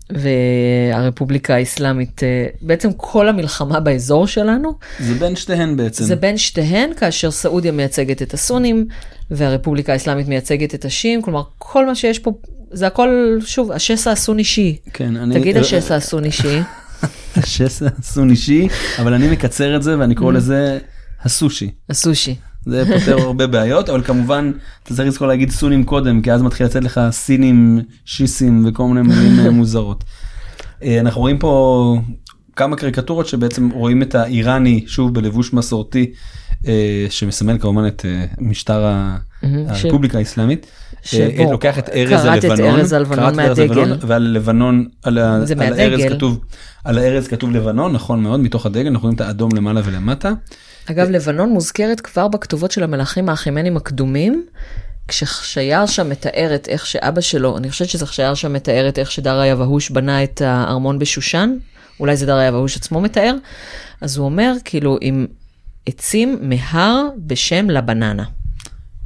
והרפובליקה 0.09 1.55
האסלאמית, 1.55 2.23
אה, 2.23 2.45
בעצם 2.61 2.89
כל 2.97 3.27
המלחמה 3.29 3.79
באזור 3.79 4.27
שלנו, 4.27 4.73
זה 4.99 5.13
בין 5.13 5.35
שתיהן 5.35 5.77
בעצם. 5.77 6.03
זה 6.03 6.15
בין 6.15 6.37
שתיהן, 6.37 6.89
כאשר 6.97 7.31
סעודיה 7.31 7.71
מייצגת 7.71 8.21
את 8.21 8.33
הסונים 8.33 8.87
והרפובליקה 9.31 9.93
האסלאמית 9.93 10.27
מייצגת 10.27 10.75
את 10.75 10.85
השיעים, 10.85 11.21
כלומר 11.21 11.43
כל 11.57 11.85
מה 11.85 11.95
שיש 11.95 12.19
פה, 12.19 12.31
זה 12.71 12.87
הכל, 12.87 13.37
שוב, 13.45 13.71
השסע 13.71 14.11
הסוני 14.11 14.43
שיעי. 14.43 14.77
כן, 14.93 15.17
אני... 15.17 15.39
תגיד 15.39 15.57
השסע 15.57 15.95
הסוני 15.95 16.31
שיעי. 16.31 16.61
השסע 17.37 17.87
הסונישי, 17.99 18.67
אבל 18.99 19.13
אני 19.13 19.27
מקצר 19.27 19.75
את 19.75 19.83
זה 19.83 19.99
ואני 19.99 20.13
Mm. 20.13 20.17
קורא 20.17 20.33
לזה 20.33 20.79
הסושי. 21.23 21.69
הסושי. 21.89 22.35
זה 22.65 22.83
פותר 22.85 23.21
הרבה 23.27 23.47
בעיות, 23.47 23.89
אבל 23.89 24.01
כמובן 24.03 24.51
אתה 24.83 24.93
צריך 24.93 25.07
לזכור 25.07 25.27
להגיד 25.27 25.51
סונים 25.51 25.83
קודם, 25.83 26.21
כי 26.21 26.31
אז 26.31 26.41
מתחיל 26.41 26.65
לצאת 26.65 26.83
לך 26.83 27.01
סינים, 27.11 27.81
שיסים 28.05 28.65
וכל 28.67 28.83
מיני 28.83 29.01
מילים 29.01 29.39
אה, 29.39 29.49
מוזרות. 29.49 30.03
אה, 30.83 30.99
אנחנו 30.99 31.21
רואים 31.21 31.37
פה 31.37 31.97
כמה 32.55 32.75
קריקטורות 32.75 33.27
שבעצם 33.27 33.69
רואים 33.69 34.01
את 34.01 34.15
האיראני 34.15 34.83
שוב 34.87 35.13
בלבוש 35.13 35.53
מסורתי, 35.53 36.11
אה, 36.67 37.05
שמסמל 37.09 37.57
כמובן 37.59 37.87
את 37.87 38.05
משטר 38.39 38.93
הרפובליקה 39.43 40.17
האסלאמית. 40.17 40.67
לוקח 41.51 41.79
את 41.79 41.89
ארז 41.89 42.25
הלבנון, 42.25 43.35
כרת 43.35 43.59
את 43.59 43.59
ארז. 43.59 43.59
הלבנון, 43.59 43.97
ועל 44.01 44.23
לבנון, 44.23 44.87
על 45.03 45.17
הארז. 45.17 46.01
כתוב, 46.09 46.39
על 46.83 46.97
הארז 46.97 47.27
כתוב 47.27 47.51
לבנון, 47.51 47.91
נכון 47.93 48.23
מאוד, 48.23 48.39
מתוך 48.39 48.65
הדגל, 48.65 48.87
אנחנו 48.87 49.01
רואים 49.01 49.15
את 49.15 49.21
האדום 49.21 49.49
למעלה 49.55 49.81
ולמטה. 49.85 50.31
אגב, 50.85 51.09
לבנון 51.09 51.49
מוזכרת 51.49 52.01
כבר 52.01 52.27
בכתובות 52.27 52.71
של 52.71 52.83
המלכים 52.83 53.29
האחימנים 53.29 53.77
הקדומים, 53.77 54.45
כשחייר 55.07 55.85
שם 55.85 56.09
מתאר 56.09 56.51
את 56.55 56.67
איך 56.67 56.85
שאבא 56.85 57.21
שלו, 57.21 57.57
אני 57.57 57.69
חושבת 57.71 57.89
שזה 57.89 58.05
חייר 58.05 58.33
שם 58.33 58.53
מתאר 58.53 58.89
את 58.89 58.99
איך 58.99 59.11
שדריה 59.11 59.51
יבהוש 59.51 59.89
בנה 59.89 60.23
את 60.23 60.41
הארמון 60.41 60.99
בשושן, 60.99 61.57
אולי 61.99 62.17
זה 62.17 62.25
דריה 62.25 62.47
יבהוש 62.47 62.77
עצמו 62.77 63.01
מתאר, 63.01 63.35
אז 64.01 64.17
הוא 64.17 64.25
אומר 64.25 64.53
כאילו 64.65 64.97
עם 65.01 65.27
עצים 65.85 66.37
מהר 66.41 67.07
בשם 67.17 67.69
לבננה. 67.69 68.23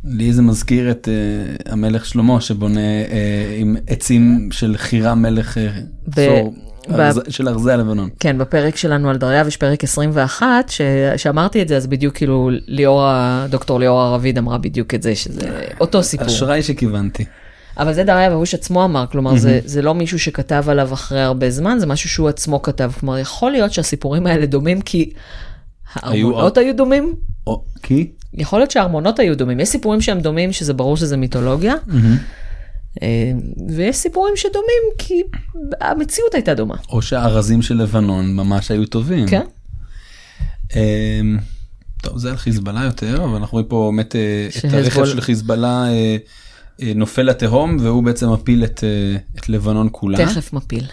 לי 0.06 0.34
זה 0.34 0.42
מזכיר 0.42 0.92
את 0.92 1.08
uh, 1.08 1.72
המלך 1.72 2.06
שלמה 2.06 2.42
שבונה 2.42 2.80
uh, 2.80 3.12
עם 3.58 3.76
עצים 3.88 4.50
של 4.52 4.78
חירה 4.78 5.16
מלך 5.16 5.58
uh, 5.58 5.60
ב- 6.08 6.16
צור, 6.16 6.54
ב- 6.90 6.94
ארז, 7.00 7.22
של 7.30 7.48
ארזי 7.50 7.72
הלבנון. 7.72 8.10
כן, 8.20 8.38
בפרק 8.38 8.76
שלנו 8.76 9.10
על 9.10 9.18
דריווש, 9.18 9.58
פרק 9.58 9.84
21, 9.84 10.46
ש... 10.70 10.82
שאמרתי 11.18 11.62
את 11.62 11.68
זה, 11.68 11.78
אז 11.78 11.88
בדיוק 11.88 12.16
כאילו 12.16 12.50
ליאור, 12.68 13.04
ה- 13.04 13.46
דוקטור 13.50 13.80
ליאור 13.80 14.02
הרביד 14.02 14.38
אמרה 14.38 14.58
בדיוק 14.58 14.94
את 14.94 15.04
זה, 15.04 15.16
שזה 15.16 15.40
אותו 15.80 16.04
סיפור. 16.04 16.28
אשראי 16.28 16.64
שכיוונתי. 16.64 17.26
אבל 17.78 17.94
זה 17.94 18.04
דריה 18.04 18.30
והוש 18.30 18.54
עצמו 18.54 18.86
אמר, 18.86 19.06
כלומר 19.12 19.38
זה, 19.38 19.60
זה 19.66 19.82
לא 19.82 19.96
מישהו 19.96 20.20
שכתב 20.20 20.64
עליו 20.68 20.94
אחרי 20.94 21.22
הרבה 21.22 21.50
זמן, 21.50 21.80
זה 21.80 21.86
משהו 21.86 22.10
שהוא 22.10 22.30
עצמו 22.30 22.62
כתב. 22.62 22.92
כלומר, 23.00 23.18
יכול 23.18 23.52
להיות 23.52 23.74
שהסיפורים 23.74 24.28
האלה 24.28 24.46
דומים 24.46 24.82
כי 24.82 25.10
הארמונות 25.94 26.58
היו 26.58 26.76
דומים, 26.76 27.16
כי? 27.84 28.12
יכול 28.34 28.60
להיות 28.60 28.72
שהארמונות 28.72 29.20
היו 29.20 29.38
דומים. 29.38 29.60
יש 29.60 29.70
סיפורים 29.70 30.02
שהם 30.02 30.20
דומים, 30.20 30.54
שזה 30.54 30.74
ברור 30.74 30.98
שזה 30.98 31.18
מיתולוגיה, 31.18 31.76
אה, 33.02 33.32
ויש 33.76 33.96
סיפורים 33.96 34.34
שדומים 34.36 34.84
כי 34.98 35.22
המציאות 35.82 36.34
הייתה 36.34 36.54
דומה. 36.54 36.76
או 36.90 37.02
שהארזים 37.02 37.62
של 37.62 37.76
לבנון 37.76 38.36
ממש 38.36 38.72
היו 38.72 38.86
טובים. 38.86 39.28
כן? 39.28 39.46
אמ, 40.76 41.38
טוב 42.02 42.18
זה 42.18 42.30
על 42.30 42.38
חיזבאללה 42.38 42.84
יותר 42.84 43.24
אבל 43.24 43.36
אנחנו 43.36 43.56
רואים 43.56 43.68
פה 43.68 43.92
באמת 43.92 44.16
אה, 44.16 44.48
את 44.70 44.74
הרכב 44.74 45.06
של 45.06 45.22
חיזבאללה 45.22 45.88
אה, 45.92 46.18
נופל 46.96 47.22
לתהום 47.22 47.78
והוא 47.82 48.04
בעצם 48.04 48.34
מפיל 48.34 48.64
את, 48.64 48.84
את 49.40 49.50
לבנון 49.50 49.90
כולה. 49.92 50.18
תכף 50.18 50.54
מפיל. 50.54 50.86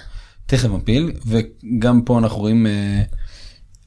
תכף 0.47 0.69
מפיל 0.69 1.13
וגם 1.27 2.03
פה 2.03 2.19
אנחנו 2.19 2.39
רואים 2.39 2.67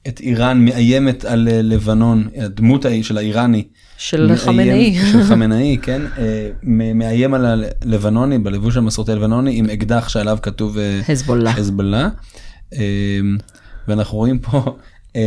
את 0.07 0.19
איראן 0.19 0.65
מאיימת 0.65 1.26
על 1.26 1.48
אה, 1.52 1.61
לבנון 1.61 2.27
הדמות 2.38 2.86
של 3.02 3.18
האיראני. 3.18 3.64
של 3.98 4.26
מאיים- 4.26 4.38
חמינאי. 4.38 4.95
של 5.11 5.23
חמינאי 5.30 5.77
כן 5.82 6.02
אה, 6.18 6.49
מאיים 6.95 7.34
על 7.34 7.45
הלבנוני 7.45 8.38
בלבוש 8.40 8.77
המסורתי 8.77 9.11
הלבנוני 9.11 9.57
עם 9.57 9.65
אקדח 9.69 10.10
שעליו 10.10 10.38
כתוב 10.41 10.77
חזבאללה. 11.07 11.53
חזבאללה. 11.53 12.10
אה, 12.73 12.80
ואנחנו 13.88 14.18
רואים 14.18 14.40
פה 14.40 14.77
אה, 15.15 15.22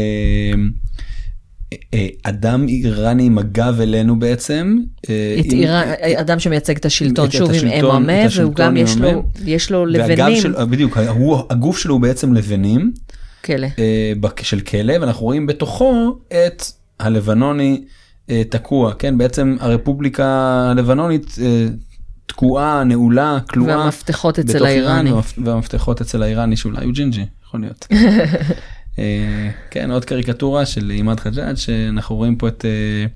אה, 1.94 2.06
אדם 2.22 2.68
איראני 2.68 3.24
עם 3.26 3.38
הגב 3.38 3.80
אלינו 3.80 4.18
בעצם. 4.18 4.78
את 5.00 5.08
עם- 5.44 5.58
איראן, 5.60 5.88
אדם 6.16 6.38
שמייצג 6.38 6.76
את 6.76 6.84
השלטון, 6.86 7.26
את 7.26 7.32
שוב 7.32 7.50
עם 7.50 7.54
השלטון- 7.56 7.70
את 8.10 8.30
והוא 8.42 8.54
גם 8.54 8.76
יש 8.76 8.96
לו. 8.96 9.22
יש 9.44 9.70
לבנים, 9.86 10.40
של, 10.40 10.64
בדיוק, 10.64 10.98
הגוף 11.50 11.78
שלו 11.78 11.94
הוא 11.94 12.00
בעצם 12.00 12.34
לבנים 12.34 12.92
כלא. 13.44 13.68
בק- 14.20 14.42
של 14.42 14.60
כלא 14.60 14.94
ואנחנו 15.00 15.22
רואים 15.26 15.46
בתוכו 15.46 16.18
את 16.28 16.62
הלבנוני 17.00 17.84
אה, 18.30 18.42
תקוע 18.44 18.94
כן 18.94 19.18
בעצם 19.18 19.56
הרפובליקה 19.60 20.26
הלבנונית 20.70 21.36
אה, 21.42 21.66
תקועה 22.26 22.84
נעולה 22.84 23.38
כלואה 23.48 23.78
והמפתחות 23.78 24.38
אצל 24.38 24.66
האיראני. 24.66 25.10
והמפתחות 25.44 26.00
אצל 26.00 26.22
האיראני 26.22 26.56
שאולי 26.56 26.84
הוא 26.84 26.92
ג'ינג'י 26.92 27.26
יכול 27.44 27.60
להיות. 27.60 27.86
אה, 28.98 29.50
כן 29.70 29.90
עוד 29.90 30.04
קריקטורה 30.04 30.66
של 30.66 30.90
עימאד 30.90 31.20
חג'אג' 31.20 31.54
שאנחנו 31.54 32.16
רואים 32.16 32.36
פה 32.36 32.48
את 32.48 32.64
אה, 32.64 33.06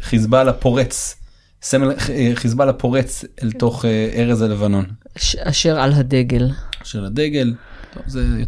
חיזבאללה 0.00 0.52
פורץ. 0.52 1.16
סמל 1.62 1.94
חיזבאללה 2.34 2.72
פורץ 2.72 3.24
אל 3.42 3.52
תוך 3.52 3.84
אה, 3.84 4.10
ארז 4.16 4.42
הלבנון 4.42 4.84
אשר 5.38 5.80
על 5.80 5.92
הדגל. 5.92 6.50
של 6.84 7.04
הדגל. 7.04 7.54
טוב, 7.94 8.02
זה, 8.06 8.42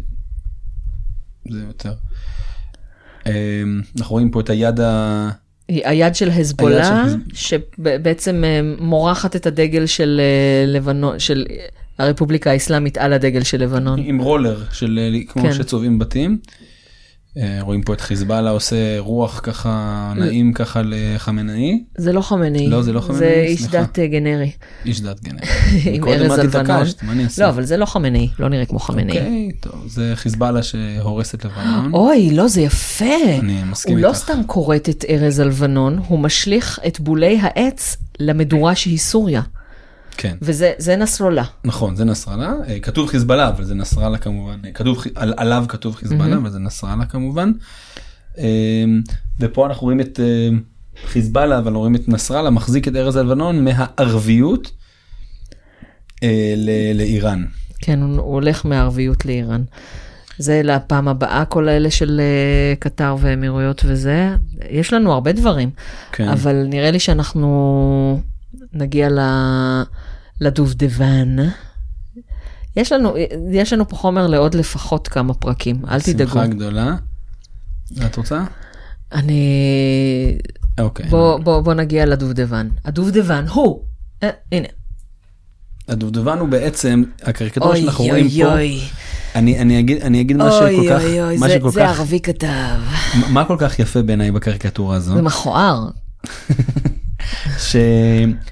זה 1.49 1.59
יותר. 1.67 1.93
אה, 3.27 3.63
אנחנו 3.97 4.13
רואים 4.13 4.31
פה 4.31 4.39
את 4.39 4.49
היד 4.49 4.79
ה... 4.79 5.29
היד 5.69 6.15
של 6.15 6.29
הזבולה, 6.29 7.03
היד 7.03 7.19
שבעצם 7.33 8.43
אה, 8.43 8.61
מורחת 8.79 9.35
את 9.35 9.45
הדגל 9.45 9.85
של 9.85 10.21
אה, 10.23 10.65
לבנון, 10.67 11.19
של 11.19 11.45
הרפובליקה 11.97 12.51
האסלאמית 12.51 12.97
על 12.97 13.13
הדגל 13.13 13.43
של 13.43 13.63
לבנון. 13.63 13.99
עם 14.03 14.19
רולר 14.19 14.63
של 14.71 14.99
אה, 15.01 15.19
כמו 15.27 15.41
כן. 15.41 15.53
שצובעים 15.53 15.99
בתים. 15.99 16.37
אה, 17.37 17.57
רואים 17.61 17.81
פה 17.81 17.93
את 17.93 18.01
חיזבאללה 18.01 18.49
עושה 18.49 18.99
רוח 18.99 19.39
ככה 19.43 20.13
נעים 20.15 20.53
ככה 20.53 20.81
לחמינאי. 20.85 21.83
זה 21.97 22.13
לא 22.13 22.21
חמינאי, 22.21 22.67
לא, 22.67 22.81
זה 22.81 22.93
לא 22.93 22.99
חמינאי, 22.99 23.19
זה 23.19 23.43
איש 23.47 23.61
סליחה. 23.61 23.81
דת 23.81 23.99
אה, 23.99 24.07
גנרי, 24.07 24.51
איש 24.85 25.01
דת 25.01 25.21
גנרי. 25.23 25.47
עם 25.95 26.03
ארז 26.03 26.39
הלבנון. 26.39 26.87
לא, 27.37 27.49
אבל 27.49 27.63
זה 27.65 27.77
לא 27.77 27.85
חמינאי, 27.85 28.29
לא 28.39 28.49
נראה 28.49 28.65
כמו 28.65 28.79
חמינאי. 28.79 29.17
אוקיי, 29.17 29.49
טוב, 29.59 29.87
זה 29.87 30.11
חיזבאללה 30.15 30.63
שהורס 30.63 31.35
את 31.35 31.45
לבנון. 31.45 31.93
אוי, 31.93 32.29
לא, 32.31 32.47
זה 32.47 32.61
יפה. 32.61 33.05
אני 33.39 33.63
מסכים 33.63 33.93
הוא 33.93 34.01
לא 34.01 34.07
איתך. 34.07 34.19
סתם 34.19 34.41
כורת 34.45 34.89
את 34.89 35.05
ארז 35.09 35.39
הלבנון, 35.39 35.99
הוא 36.07 36.19
משליך 36.19 36.79
את 36.87 36.99
בולי 36.99 37.39
העץ 37.41 37.97
למדורה 38.19 38.75
שהיא 38.75 38.97
סוריה. 38.97 39.41
כן. 40.17 40.37
וזה 40.41 40.73
זה 40.77 40.95
נסראללה. 40.95 41.43
נכון 41.65 41.95
זה 41.95 42.05
נסראללה 42.05 42.53
אה, 42.67 42.79
כתוב 42.79 43.09
חיזבאללה 43.09 43.47
אבל 43.47 43.63
זה 43.63 43.75
נסראללה 43.75 44.17
כמובן 44.17 44.59
אה, 44.65 44.71
כתוב 44.71 45.03
על, 45.15 45.33
עליו 45.37 45.65
כתוב 45.67 45.95
חיזבאללה 45.95 46.35
אבל 46.35 46.49
זה 46.49 46.59
נסראללה 46.59 47.05
כמובן. 47.05 47.51
אה, 48.37 48.83
ופה 49.39 49.65
אנחנו 49.65 49.83
רואים 49.85 49.99
את 49.99 50.19
אה, 50.19 50.49
חיזבאללה 51.05 51.57
אבל 51.57 51.73
רואים 51.73 51.95
את 51.95 52.07
נסראללה 52.07 52.49
מחזיק 52.49 52.87
את 52.87 52.95
ארז 52.95 53.15
הלבנון 53.15 53.63
מהערביות 53.63 54.71
ל- 56.55 56.97
לאיראן. 56.97 57.45
כן, 57.81 58.01
הוא, 58.01 58.19
הולך 58.19 58.65
מהערביות 58.65 59.25
לאיראן. 59.25 59.63
זה 60.39 60.61
לפעם 60.63 61.07
הבאה, 61.07 61.45
כל 61.45 61.67
האלה 61.69 61.91
של 61.91 62.21
קטר 62.79 63.15
ואמירויות 63.19 63.81
וזה. 63.85 64.29
יש 64.69 64.93
לנו 64.93 65.13
הרבה 65.13 65.31
דברים, 65.31 65.69
כן. 66.11 66.27
אבל 66.27 66.65
נראה 66.69 66.91
לי 66.91 66.99
שאנחנו 66.99 68.21
נגיע 68.73 69.09
ל... 69.09 69.19
לדובדבן. 70.41 71.35
יש 72.75 72.91
לנו, 72.91 73.13
יש 73.51 73.73
לנו 73.73 73.87
פה 73.89 73.95
חומר 73.95 74.27
לעוד 74.27 74.55
לפחות 74.55 75.07
כמה 75.07 75.33
פרקים, 75.33 75.81
אל 75.89 76.01
תדאגו. 76.01 76.31
שמחה 76.31 76.47
גדולה. 76.47 76.95
את 78.05 78.15
רוצה? 78.15 78.43
אני... 79.13 79.41
אוקיי. 80.79 81.05
בוא, 81.09 81.39
בוא, 81.39 81.61
בוא 81.61 81.73
נגיע 81.73 82.05
לדובדבן. 82.05 82.69
הדובדבן 82.85 83.45
הוא, 83.47 83.83
אה, 84.23 84.29
הנה. 84.51 84.67
הדובדבן 85.87 86.37
הוא 86.37 86.49
בעצם 86.49 87.03
הקריקטורה 87.23 87.69
אוי 87.71 87.81
שאנחנו 87.81 88.03
רואים 88.05 88.25
אוי 88.25 88.43
פה. 88.43 88.53
אוי. 88.53 88.79
אני 89.35 89.59
אני 89.59 89.79
אגיד 89.79 90.01
אני 90.01 90.21
אגיד 90.21 90.37
מה 90.37 90.43
אוי 90.59 90.75
שכל 90.75 90.93
כך 90.95 91.01
אוי 91.03 91.21
אוי, 91.23 91.37
מה 91.37 91.47
זה- 91.47 91.53
שכל 91.53 91.69
זה 91.71 91.79
כך 91.79 91.99
ערבי 91.99 92.19
כתב. 92.19 92.79
מה 93.29 93.45
כל 93.45 93.55
כך 93.59 93.79
יפה 93.79 94.01
בעיניי 94.01 94.31
בקריקטורה 94.31 94.95
הזו. 94.95 95.15
זה 95.15 95.21
מכוער. 95.21 95.87
ש... 97.57 97.75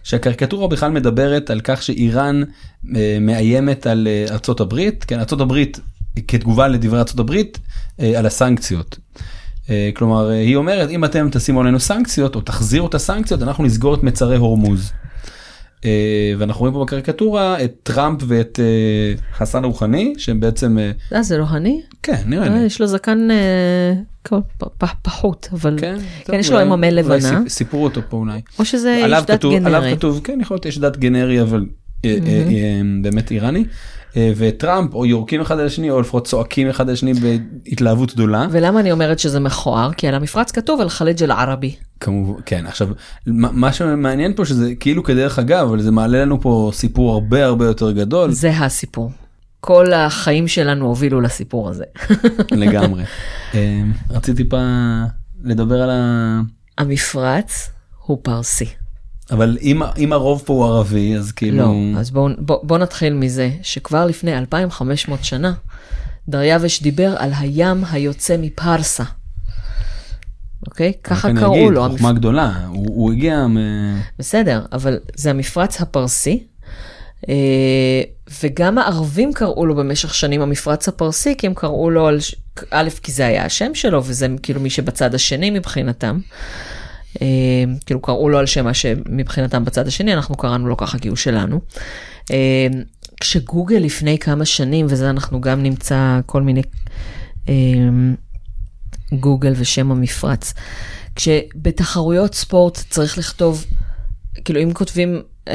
שהקריקטורה 0.03 0.67
בכלל 0.67 0.91
מדברת 0.91 1.49
על 1.49 1.61
כך 1.63 1.83
שאיראן 1.83 2.41
אה, 2.95 3.17
מאיימת 3.21 3.87
על 3.87 4.07
אה, 4.07 4.25
ארצות 4.33 4.59
הברית, 4.59 5.05
כן, 5.07 5.19
ארצות 5.19 5.41
הברית 5.41 5.79
כתגובה 6.27 6.67
לדברי 6.67 6.99
ארצות 6.99 7.19
הברית 7.19 7.59
אה, 7.99 8.19
על 8.19 8.25
הסנקציות. 8.25 8.99
אה, 9.69 9.89
כלומר, 9.95 10.31
אה, 10.31 10.35
היא 10.35 10.55
אומרת, 10.55 10.89
אם 10.89 11.05
אתם 11.05 11.27
תשימו 11.31 11.61
עלינו 11.61 11.79
סנקציות 11.79 12.35
או 12.35 12.41
תחזירו 12.41 12.87
את 12.87 12.95
הסנקציות, 12.95 13.41
אנחנו 13.41 13.63
נסגור 13.63 13.93
את 13.93 14.03
מצרי 14.03 14.37
הורמוז. 14.37 14.91
אה, 15.85 15.91
ואנחנו 16.37 16.59
רואים 16.59 16.73
פה 16.73 16.83
בקריקטורה 16.83 17.63
את 17.63 17.73
טראמפ 17.83 18.21
ואת 18.27 18.59
אה, 18.59 18.65
חסן 19.37 19.63
רוחני 19.63 20.13
שהם 20.17 20.39
בעצם 20.39 20.77
אה, 20.77 20.91
אה, 21.13 21.23
זה 21.23 21.37
אני? 21.53 21.81
כן 22.03 22.21
נראה 22.25 22.47
אה, 22.47 22.49
לי. 22.49 22.59
יש 22.65 22.81
לו 22.81 22.87
זקן 22.87 23.27
פחות, 25.03 25.49
אבל 25.53 25.77
כן, 25.79 25.95
כן, 26.25 26.33
יש 26.39 26.51
לו 26.51 26.59
עממי 26.59 26.73
אולי 26.87 26.91
לבנה, 26.91 27.17
סיפ- 27.45 27.49
סיפרו 27.49 27.83
אותו 27.83 28.01
פה 28.09 28.17
אולי. 28.17 28.41
או 28.59 28.65
שזה 28.65 28.95
איש 28.95 29.23
דת 29.25 29.31
כתוב, 29.31 29.53
עליו 29.65 29.81
גנרי. 29.81 29.95
כתוב, 29.95 30.21
כן 30.23 30.37
יכול 30.41 30.55
להיות 30.55 30.65
יש 30.65 30.77
דת 30.79 30.97
גנרי 30.97 31.41
אבל 31.41 31.65
באמת 33.01 33.31
איראני. 33.31 33.65
אה, 34.17 34.31
וטראמפ 34.37 34.93
או 34.93 35.05
יורקים 35.05 35.41
אחד 35.41 35.59
על 35.59 35.65
השני 35.65 35.89
או 35.89 36.01
לפחות 36.01 36.27
צועקים 36.27 36.69
אחד 36.69 36.87
על 36.87 36.93
השני 36.93 37.13
בהתלהבות 37.13 38.13
גדולה. 38.13 38.47
ולמה 38.51 38.79
אני 38.79 38.91
אומרת 38.91 39.19
שזה 39.19 39.39
מכוער? 39.39 39.93
כי 39.93 40.07
על 40.07 40.15
המפרץ 40.15 40.51
כתוב 40.51 40.81
על 40.81 40.89
חליג' 40.89 41.23
אל 41.23 41.31
ערבי. 41.31 41.75
כמובן 41.99 42.41
כן 42.45 42.65
עכשיו 42.65 42.87
מה 43.25 43.73
שמעניין 43.73 44.33
פה 44.35 44.45
שזה 44.45 44.75
כאילו 44.79 45.03
כדרך 45.03 45.39
אגב 45.39 45.67
אבל 45.67 45.81
זה 45.81 45.91
מעלה 45.91 46.21
לנו 46.21 46.41
פה 46.41 46.71
סיפור 46.73 47.13
הרבה 47.13 47.45
הרבה 47.45 47.65
יותר 47.65 47.91
גדול 47.91 48.31
זה 48.31 48.49
הסיפור. 48.49 49.11
כל 49.59 49.93
החיים 49.93 50.47
שלנו 50.47 50.85
הובילו 50.85 51.21
לסיפור 51.21 51.69
הזה. 51.69 51.85
לגמרי. 52.51 53.03
אה, 53.53 53.81
רציתי 54.09 54.43
טיפה 54.43 54.57
לדבר 55.43 55.81
על 55.81 55.89
ה... 55.89 56.41
המפרץ 56.77 57.69
הוא 58.05 58.17
פרסי. 58.21 58.65
אבל 59.31 59.57
אם 59.61 59.81
אם 59.97 60.13
הרוב 60.13 60.43
פה 60.45 60.53
הוא 60.53 60.65
ערבי 60.65 61.15
אז 61.15 61.31
כאילו 61.31 61.57
לא, 61.57 61.99
אז 61.99 62.11
בואו 62.11 62.29
בוא, 62.37 62.57
בוא 62.63 62.77
נתחיל 62.77 63.13
מזה 63.13 63.49
שכבר 63.61 64.05
לפני 64.05 64.37
2500 64.37 65.23
שנה 65.23 65.53
דריווש 66.27 66.81
דיבר 66.81 67.15
על 67.17 67.31
הים 67.37 67.83
היוצא 67.91 68.35
מפרסה. 68.39 69.03
אוקיי? 70.67 70.93
ככה 71.03 71.29
קראו 71.39 71.55
אגיד, 71.55 71.71
לו. 71.71 71.89
חוכמה 71.89 72.13
גדולה 72.13 72.65
הוא, 72.67 72.85
הוא 72.87 73.11
הגיע 73.11 73.47
מ... 73.47 73.57
בסדר, 74.19 74.65
אבל 74.71 74.99
זה 75.15 75.29
המפרץ 75.29 75.81
הפרסי, 75.81 76.43
אה, 77.29 77.33
וגם 78.43 78.77
הערבים 78.77 79.33
קראו 79.33 79.65
לו 79.65 79.75
במשך 79.75 80.13
שנים 80.13 80.41
המפרץ 80.41 80.87
הפרסי, 80.87 81.35
כי 81.37 81.47
הם 81.47 81.53
קראו 81.53 81.89
לו 81.89 82.07
על, 82.07 82.19
א', 82.71 82.89
כי 83.03 83.11
זה 83.11 83.25
היה 83.25 83.45
השם 83.45 83.75
שלו, 83.75 84.03
וזה 84.05 84.27
כאילו 84.43 84.61
מי 84.61 84.69
שבצד 84.69 85.15
השני 85.15 85.49
מבחינתם. 85.49 86.19
אה, 87.21 87.27
כאילו 87.85 88.01
קראו 88.01 88.29
לו 88.29 88.37
על 88.37 88.45
שם 88.45 88.63
מה 88.63 88.73
שמבחינתם 88.73 89.65
בצד 89.65 89.87
השני, 89.87 90.13
אנחנו 90.13 90.35
קראנו 90.35 90.67
לו 90.67 90.77
ככה 90.77 90.99
כי 90.99 91.07
הוא 91.07 91.17
שלנו. 91.17 91.59
אה, 92.31 92.67
כשגוגל 93.19 93.75
לפני 93.75 94.17
כמה 94.17 94.45
שנים, 94.45 94.85
וזה 94.89 95.09
אנחנו 95.09 95.41
גם 95.41 95.63
נמצא 95.63 96.19
כל 96.25 96.41
מיני 96.41 96.61
אה, 97.49 97.53
גוגל 99.13 99.53
ושם 99.55 99.91
המפרץ, 99.91 100.53
כשבתחרויות 101.15 102.35
ספורט 102.35 102.83
צריך 102.89 103.17
לכתוב, 103.17 103.65
כאילו 104.45 104.61
אם 104.63 104.73
כותבים 104.73 105.21
uh, 105.49 105.51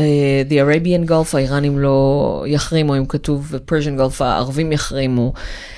The 0.49 0.53
Arabian 0.53 1.11
Gulf 1.11 1.37
האיראנים 1.37 1.79
לא 1.79 2.45
יחרימו, 2.47 2.97
אם 2.97 3.07
כתוב 3.07 3.55
Persian 3.71 4.01
Gulf 4.01 4.25
הערבים 4.25 4.73
יחרימו. 4.73 5.33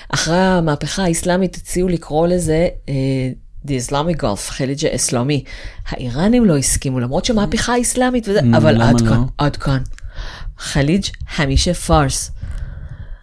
אחרי 0.09 0.36
המהפכה 0.36 1.04
האסלאמית 1.04 1.56
הציעו 1.56 1.88
לקרוא 1.88 2.26
לזה 2.26 2.68
uh, 2.86 2.90
The 3.66 3.90
Islamic 3.90 4.22
Gulf, 4.22 4.51
חליג'ה 4.51 4.89
אסלאמי. 4.94 5.44
האיראנים 5.89 6.44
לא 6.44 6.56
הסכימו, 6.56 7.01
למרות 7.01 7.24
שהמהפכה 7.24 7.72
האסלאמית 7.74 8.28
וזה, 8.28 8.43
נו, 8.43 8.56
אבל 8.56 8.82
עד 8.82 9.01
לא? 9.01 9.09
כאן, 9.09 9.22
עד 9.39 9.56
כאן. 9.56 9.78
חליג' 10.59 11.05
חמישה 11.28 11.74
פארס. 11.74 12.30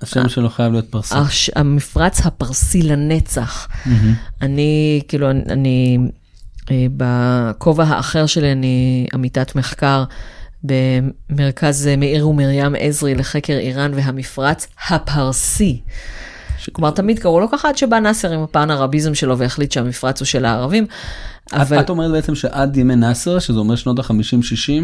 השם 0.01 0.29
שלו 0.29 0.49
חייב 0.49 0.71
להיות 0.71 0.85
פרסי. 0.91 1.15
הש- 1.17 1.49
המפרץ 1.55 2.25
הפרסי 2.25 2.81
לנצח. 2.81 3.67
אני, 4.41 5.01
כאילו, 5.07 5.31
אני, 5.31 5.41
אני 5.49 5.97
אה, 6.71 6.85
בכובע 6.97 7.83
האחר 7.83 8.25
שלי, 8.25 8.51
אני 8.51 9.07
עמיתת 9.13 9.55
מחקר 9.55 10.03
במרכז 10.63 11.87
אה, 11.87 11.95
מאיר 11.95 12.27
ומרים 12.27 12.75
עזרי 12.79 13.15
לחקר 13.15 13.53
איראן 13.53 13.91
והמפרץ 13.93 14.67
הפרסי. 14.89 15.81
כלומר, 16.71 16.91
תמיד 16.91 17.19
קראו 17.19 17.39
לו 17.39 17.51
ככה 17.51 17.69
עד 17.69 17.77
שבא 17.77 17.99
נאסר 17.99 18.31
עם 18.31 18.43
הפן 18.43 18.71
הרביזם 18.71 19.13
שלו 19.13 19.37
והחליט 19.37 19.71
שהמפרץ 19.71 20.19
הוא 20.19 20.25
של 20.25 20.45
הערבים. 20.45 20.85
אבל 21.53 21.79
את, 21.79 21.89
אומרת 21.89 22.11
בעצם 22.11 22.35
שעד 22.35 22.77
ימי 22.77 22.95
נאסר 22.95 23.39
שזה 23.39 23.59
אומר 23.59 23.75
שנות 23.75 23.99
ה-50-60 23.99 24.83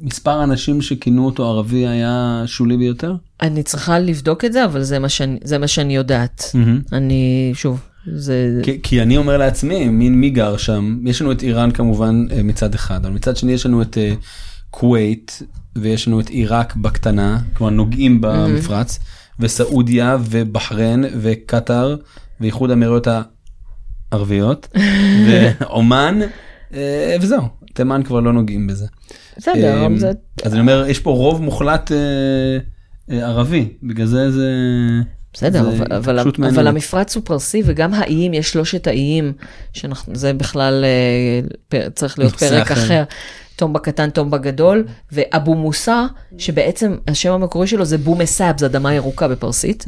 מספר 0.00 0.30
האנשים 0.30 0.82
שכינו 0.82 1.26
אותו 1.26 1.48
ערבי 1.48 1.86
היה 1.86 2.42
שולי 2.46 2.76
ביותר? 2.76 3.14
אני 3.40 3.62
צריכה 3.62 3.98
לבדוק 3.98 4.44
את 4.44 4.52
זה, 4.52 4.64
אבל 4.64 4.82
זה 4.82 4.98
מה 4.98 5.08
שאני, 5.08 5.38
זה 5.44 5.58
מה 5.58 5.66
שאני 5.66 5.96
יודעת. 5.96 6.44
אני, 6.92 7.52
שוב, 7.54 7.80
זה... 8.12 8.60
כי, 8.62 8.82
כי 8.82 9.02
אני 9.02 9.16
אומר 9.16 9.36
לעצמי 9.36 9.88
מין 9.88 10.14
מי 10.14 10.30
גר 10.30 10.56
שם 10.56 10.98
יש 11.04 11.22
לנו 11.22 11.32
את 11.32 11.42
איראן 11.42 11.70
כמובן 11.70 12.26
אה, 12.32 12.42
מצד 12.42 12.74
אחד 12.74 13.06
אבל 13.06 13.14
מצד 13.14 13.36
שני 13.36 13.52
יש 13.52 13.66
לנו 13.66 13.82
את 13.82 13.98
אה, 13.98 14.14
כווית 14.70 15.42
ויש 15.76 16.08
לנו 16.08 16.20
את 16.20 16.28
עיראק 16.28 16.76
בקטנה 16.76 17.38
כלומר 17.54 17.72
נוגעים 17.72 18.20
במפרץ 18.20 18.98
וסעודיה 19.40 20.16
ובחריין 20.30 21.04
וקטאר 21.20 21.96
ואיחוד 22.40 22.70
האמירויות 22.70 23.08
הערביות 24.12 24.68
ועומאן 25.26 26.20
אה, 26.74 27.16
וזהו 27.20 27.42
תימן 27.74 28.02
כבר 28.02 28.20
לא 28.20 28.32
נוגעים 28.32 28.66
בזה. 28.66 28.86
בסדר, 29.38 29.82
אה. 29.82 29.86
אז 30.44 30.52
אני 30.52 30.60
אומר 30.60 30.84
יש 30.88 30.98
פה 30.98 31.10
רוב 31.10 31.42
מוחלט 31.42 31.92
אה, 31.92 33.18
ערבי 33.18 33.68
בגלל 33.82 34.06
זה 34.06 34.30
זה. 34.30 34.50
בסדר, 35.32 35.60
אבל, 35.60 35.92
אבל, 35.96 36.18
אבל. 36.18 36.66
המפרץ 36.66 37.16
הוא 37.16 37.22
פרסי 37.26 37.62
וגם 37.64 37.94
האיים, 37.94 38.34
יש 38.34 38.50
שלושת 38.50 38.86
האיים, 38.86 39.32
שאנחנו, 39.72 40.14
זה 40.14 40.32
בכלל 40.32 40.84
צריך 41.94 42.18
להיות 42.18 42.36
פרק 42.36 42.70
אחר. 42.70 42.84
אחר. 42.84 43.04
טומבה 43.56 43.80
קטן, 43.80 44.10
טומבה 44.10 44.38
גדול, 44.38 44.84
ואבו 45.12 45.54
מוסא, 45.54 46.04
שבעצם 46.38 46.96
השם 47.08 47.32
המקורי 47.32 47.66
שלו 47.66 47.84
זה 47.84 47.98
بوم 47.98 48.24
سبز, 48.24 48.58
זה 48.58 48.66
אדמה 48.66 48.94
ירוקה 48.94 49.28
בפרסית. 49.28 49.84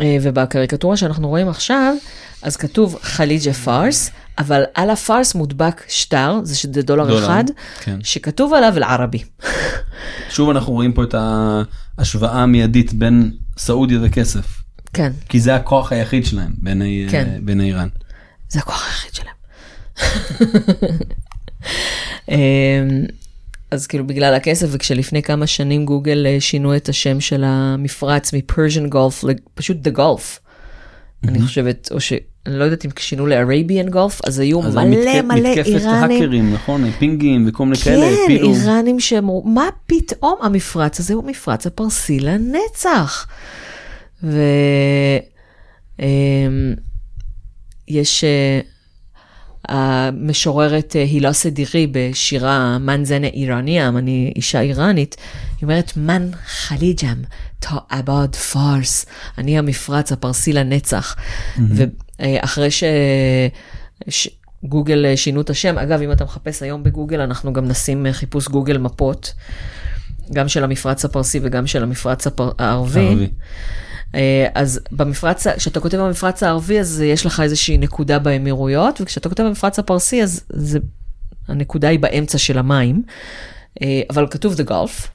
אה, 0.00 0.16
ובקריקטורה 0.22 0.96
שאנחנו 0.96 1.28
רואים 1.28 1.48
עכשיו, 1.48 1.94
אז 2.42 2.56
כתוב 2.56 2.98
خلیج 3.02 3.52
فارس, 3.52 4.10
אבל 4.38 4.62
על 4.74 4.90
ה 4.90 5.01
فارس 5.01 5.34
מודבק 5.34 5.82
שטר, 5.88 6.40
זה 6.42 6.56
שזה 6.56 6.82
דולר 6.82 7.06
דולר, 7.06 7.24
אחד, 7.24 7.44
כן. 7.80 7.98
שכתוב 8.02 8.54
עליו 8.54 8.72
العربي. 8.76 9.22
שוב 10.30 10.50
אנחנו 10.50 10.72
רואים 10.72 10.92
פה 10.92 11.02
את 11.02 11.14
ההשוואה 11.98 12.42
המיידית 12.42 12.92
בין 12.92 13.30
סעודיה 13.58 13.98
וכסף 14.02 14.62
כן, 14.92 15.12
כי 15.28 15.40
זה 15.40 15.54
הכוח 15.54 15.92
היחיד 15.92 16.26
שלהם 16.26 16.52
בעיני 16.58 17.06
כן. 17.10 17.28
אה, 17.32 17.38
בעיני 17.40 17.64
איראן. 17.64 17.88
זה 18.48 18.58
הכוח 18.58 18.86
היחיד 18.86 19.14
שלהם. 19.14 19.36
אמ, 22.28 22.36
אז 23.70 23.86
כאילו 23.86 24.06
בגלל 24.06 24.34
הכסף, 24.34 24.66
וכשלפני 24.70 25.22
כמה 25.22 25.46
שנים 25.46 25.84
גוגל 25.84 26.26
אה, 26.28 26.36
שינו 26.40 26.76
את 26.76 26.88
השם 26.88 27.20
של 27.20 27.42
המפרץ 27.46 28.32
מפרשן 28.32 28.88
גולף 28.88 29.24
לפשוט 29.24 29.76
The 29.86 29.98
Gulf. 29.98 30.38
אני 31.28 31.42
חושבת, 31.42 31.88
או 31.92 32.00
שאני 32.00 32.20
לא 32.46 32.64
יודעת 32.64 32.84
אם 32.84 32.90
שינו 32.98 33.26
ל-Arabian 33.26 33.90
אז 34.26 34.38
היו 34.38 34.62
אז 34.64 34.74
מלא 34.74 34.84
מתק- 34.86 35.24
מלא 35.24 35.50
מתקפת 35.50 35.66
איראנים. 35.66 36.22
האקרים 36.22 36.54
נכון 36.54 36.90
פינגים 36.90 37.44
וכל 37.48 37.64
מיני 37.64 37.76
כאלה 37.76 38.16
כן. 38.26 38.32
איראנים 38.32 39.00
שאמרו, 39.00 39.42
מה 39.44 39.68
פתאום 39.86 40.34
המפרץ 40.42 41.00
הזה 41.00 41.14
הוא 41.14 41.24
מפרץ 41.24 41.66
הפרסי 41.66 42.20
לנצח. 42.20 43.26
ויש 47.88 48.24
המשוררת 49.68 50.96
אה, 50.96 51.02
הילה 51.02 51.32
סדירי 51.32 51.86
בשירה 51.92 52.78
מנזנה 52.78 53.26
איראניאם, 53.26 53.96
אני 53.96 54.32
אישה 54.36 54.60
איראנית, 54.60 55.16
היא 55.60 55.62
אומרת, 55.62 55.92
מן 55.96 56.30
חליג'ם, 56.46 57.22
תו 57.58 57.76
אבד 57.90 58.34
פארס, 58.34 59.06
אני 59.38 59.58
המפרץ 59.58 60.12
הפרסי 60.12 60.52
לנצח. 60.52 61.16
ואחרי 62.18 62.70
ש... 62.70 62.84
ש... 64.08 64.28
גוגל 64.64 65.06
אה, 65.06 65.16
שינו 65.16 65.40
את 65.40 65.50
השם. 65.50 65.78
אגב, 65.78 66.00
אם 66.00 66.12
אתה 66.12 66.24
מחפש 66.24 66.62
היום 66.62 66.82
בגוגל, 66.82 67.20
אנחנו 67.20 67.52
גם 67.52 67.68
נשים 67.68 68.06
אה, 68.06 68.12
חיפוש 68.12 68.48
גוגל 68.48 68.78
מפות, 68.78 69.34
גם 70.32 70.48
של 70.48 70.64
המפרץ 70.64 71.04
הפרסי 71.04 71.40
וגם 71.42 71.66
של 71.66 71.82
המפרץ 71.82 72.26
הפר... 72.26 72.50
הערבי. 72.58 73.00
הערבי. 73.00 73.28
אה, 74.16 74.46
אז 74.54 74.80
במפרץ, 74.92 75.46
כשאתה 75.46 75.80
כותב 75.80 75.98
במפרץ 75.98 76.42
הערבי, 76.42 76.80
אז 76.80 77.00
יש 77.00 77.26
לך 77.26 77.40
איזושהי 77.40 77.78
נקודה 77.78 78.18
באמירויות, 78.18 79.00
וכשאתה 79.00 79.28
כותב 79.28 79.42
במפרץ 79.42 79.78
הפרסי, 79.78 80.22
אז 80.22 80.44
זה, 80.48 80.78
הנקודה 81.48 81.88
היא 81.88 81.98
באמצע 81.98 82.38
של 82.38 82.58
המים, 82.58 83.02
אה, 83.82 84.02
אבל 84.10 84.26
כתוב 84.30 84.54
The 84.54 84.70
Gulf, 84.70 85.08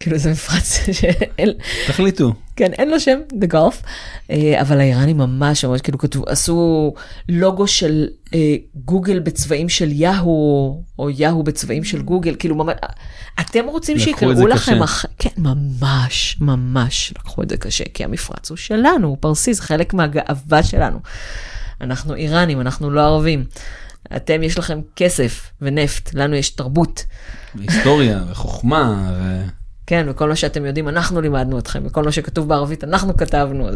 כאילו 0.00 0.18
זה 0.18 0.30
מפרץ 0.30 0.80
של... 1.00 1.52
תחליטו 1.86 2.34
כן, 2.56 2.72
אין 2.72 2.90
לו 2.90 3.00
שם, 3.00 3.18
The 3.30 3.52
Golf, 3.52 3.86
אה, 4.30 4.60
אבל 4.60 4.80
האיראנים 4.80 5.18
ממש 5.18 5.64
ממש 5.64 5.80
כאילו 5.80 5.98
כתבו, 5.98 6.24
עשו 6.26 6.94
לוגו 7.28 7.66
של 7.66 8.08
אה, 8.34 8.54
גוגל 8.74 9.18
בצבעים 9.18 9.68
של 9.68 9.92
יהו, 9.92 10.82
או 10.98 11.10
יהו 11.10 11.42
בצבעים 11.42 11.84
של 11.84 12.02
גוגל, 12.02 12.36
כאילו 12.38 12.54
ממש, 12.54 12.74
אתם 13.40 13.64
רוצים 13.66 13.98
שיקראו 13.98 14.46
לכם. 14.46 14.82
אח... 14.82 15.04
כן, 15.18 15.30
ממש, 15.36 16.36
ממש 16.40 17.12
לקחו 17.18 17.42
את 17.42 17.48
זה 17.48 17.56
קשה, 17.56 17.84
כי 17.94 18.04
המפרץ 18.04 18.50
הוא 18.50 18.56
שלנו, 18.56 19.08
הוא 19.08 19.16
פרסי, 19.20 19.54
זה 19.54 19.62
חלק 19.62 19.94
מהגאווה 19.94 20.62
שלנו. 20.62 20.98
אנחנו 21.80 22.14
איראנים, 22.14 22.60
אנחנו 22.60 22.90
לא 22.90 23.00
ערבים. 23.00 23.44
אתם, 24.16 24.42
יש 24.42 24.58
לכם 24.58 24.80
כסף 24.96 25.50
ונפט, 25.62 26.14
לנו 26.14 26.36
יש 26.36 26.50
תרבות. 26.50 27.04
היסטוריה 27.60 28.20
וחוכמה 28.30 29.12
ו... 29.20 29.42
כן, 29.86 30.06
וכל 30.08 30.28
מה 30.28 30.36
שאתם 30.36 30.64
יודעים, 30.64 30.88
אנחנו 30.88 31.20
לימדנו 31.20 31.58
אתכם, 31.58 31.82
וכל 31.86 32.02
מה 32.04 32.12
שכתוב 32.12 32.48
בערבית, 32.48 32.84
אנחנו 32.84 33.16
כתבנו. 33.16 33.68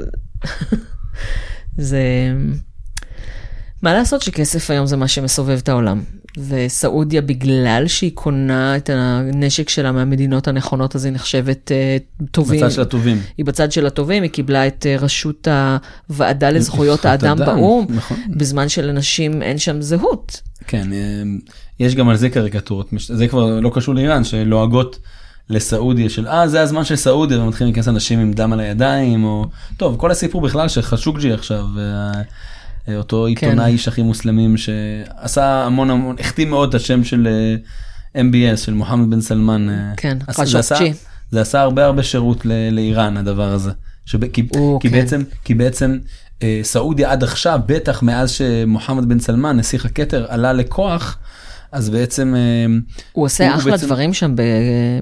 זה... 1.78 2.02
מה 3.82 3.92
לעשות 3.92 4.22
שכסף 4.22 4.70
היום 4.70 4.86
זה 4.86 4.96
מה 4.96 5.08
שמסובב 5.08 5.58
את 5.62 5.68
העולם. 5.68 6.02
וסעודיה, 6.48 7.22
בגלל 7.22 7.84
שהיא 7.86 8.10
קונה 8.14 8.76
את 8.76 8.90
הנשק 8.92 9.68
שלה 9.68 9.92
מהמדינות 9.92 10.48
הנכונות, 10.48 10.96
אז 10.96 11.04
היא 11.04 11.12
נחשבת 11.12 11.70
uh, 11.70 12.24
טובים. 12.30 12.60
בצד 12.60 12.70
של 12.70 12.82
הטובים. 12.82 13.20
היא 13.38 13.46
בצד 13.46 13.72
של 13.72 13.86
הטובים, 13.86 14.22
היא 14.22 14.30
קיבלה 14.30 14.66
את 14.66 14.86
uh, 14.86 15.02
ראשות 15.02 15.48
הוועדה 16.08 16.50
לזכויות 16.50 17.00
זכויות 17.00 17.04
האדם 17.04 17.42
אדם, 17.42 17.46
באו"ם, 17.46 17.86
נכון. 17.88 18.16
בזמן 18.36 18.68
שלנשים 18.68 19.42
אין 19.42 19.58
שם 19.58 19.80
זהות. 19.80 20.40
כן, 20.66 20.92
אה, 20.92 21.22
יש 21.80 21.94
גם 21.94 22.08
על 22.08 22.16
זה 22.16 22.30
קריקטורות, 22.30 22.90
זה 22.98 23.28
כבר 23.28 23.60
לא 23.60 23.70
קשור 23.74 23.94
לאיראן, 23.94 24.24
שלועגות 24.24 24.98
לסעודיה 25.50 26.08
של 26.10 26.28
אה 26.28 26.48
זה 26.48 26.60
הזמן 26.62 26.84
של 26.84 26.96
סעודיה 26.96 27.40
ומתחילים 27.42 27.72
להיכנס 27.72 27.88
אנשים 27.88 28.18
עם 28.18 28.32
דם 28.32 28.52
על 28.52 28.60
הידיים 28.60 29.24
או 29.24 29.46
טוב 29.76 29.96
כל 29.98 30.10
הסיפור 30.10 30.40
בכלל 30.40 30.68
של 30.68 30.82
חשוקג'י 30.82 31.32
עכשיו. 31.32 31.64
וה- 31.74 32.12
אה, 32.88 32.96
אותו 32.96 33.26
עיתונאי 33.26 33.72
איש 33.72 33.88
הכי 33.88 34.02
מוסלמים 34.02 34.56
שעשה 34.56 35.64
המון 35.64 35.90
המון 35.90 36.16
החתים 36.20 36.50
מאוד 36.50 36.68
את 36.68 36.74
השם 36.74 37.04
של 37.04 37.28
אה, 38.14 38.22
MBS 38.22 38.56
של 38.56 38.74
מוחמד 38.74 39.10
בן 39.10 39.20
סלמן. 39.20 39.68
אה, 39.70 39.92
כן, 39.96 40.18
עשה- 40.26 40.44
זה 40.44 40.58
חשוקג'י. 40.58 40.92
זה 41.30 41.40
עשה 41.40 41.60
הרבה 41.60 41.84
הרבה 41.86 42.02
שירות 42.02 42.46
ל- 42.46 42.70
לאיראן 42.72 43.16
הדבר 43.16 43.52
הזה. 43.52 43.70
שב- 44.06 44.26
כי, 44.28 44.48
או, 44.56 44.78
כי 44.82 44.90
כן. 44.90 44.94
בעצם 44.96 45.22
כי 45.44 45.54
בעצם 45.54 45.98
אה, 46.42 46.60
סעודיה 46.62 47.12
עד 47.12 47.22
עכשיו 47.22 47.60
בטח 47.66 48.02
מאז 48.02 48.30
שמוחמד 48.30 49.08
בן 49.08 49.18
סלמן 49.18 49.56
נסיך 49.56 49.84
הכתר 49.84 50.26
עלה 50.28 50.52
לכוח 50.52 51.18
אז 51.76 51.90
בעצם 51.90 52.34
אה, 52.36 52.40
הוא 53.12 53.24
עושה 53.24 53.48
הוא 53.48 53.56
אחלה 53.56 53.72
בעצם- 53.72 53.86
דברים 53.86 54.12
שם 54.14 54.34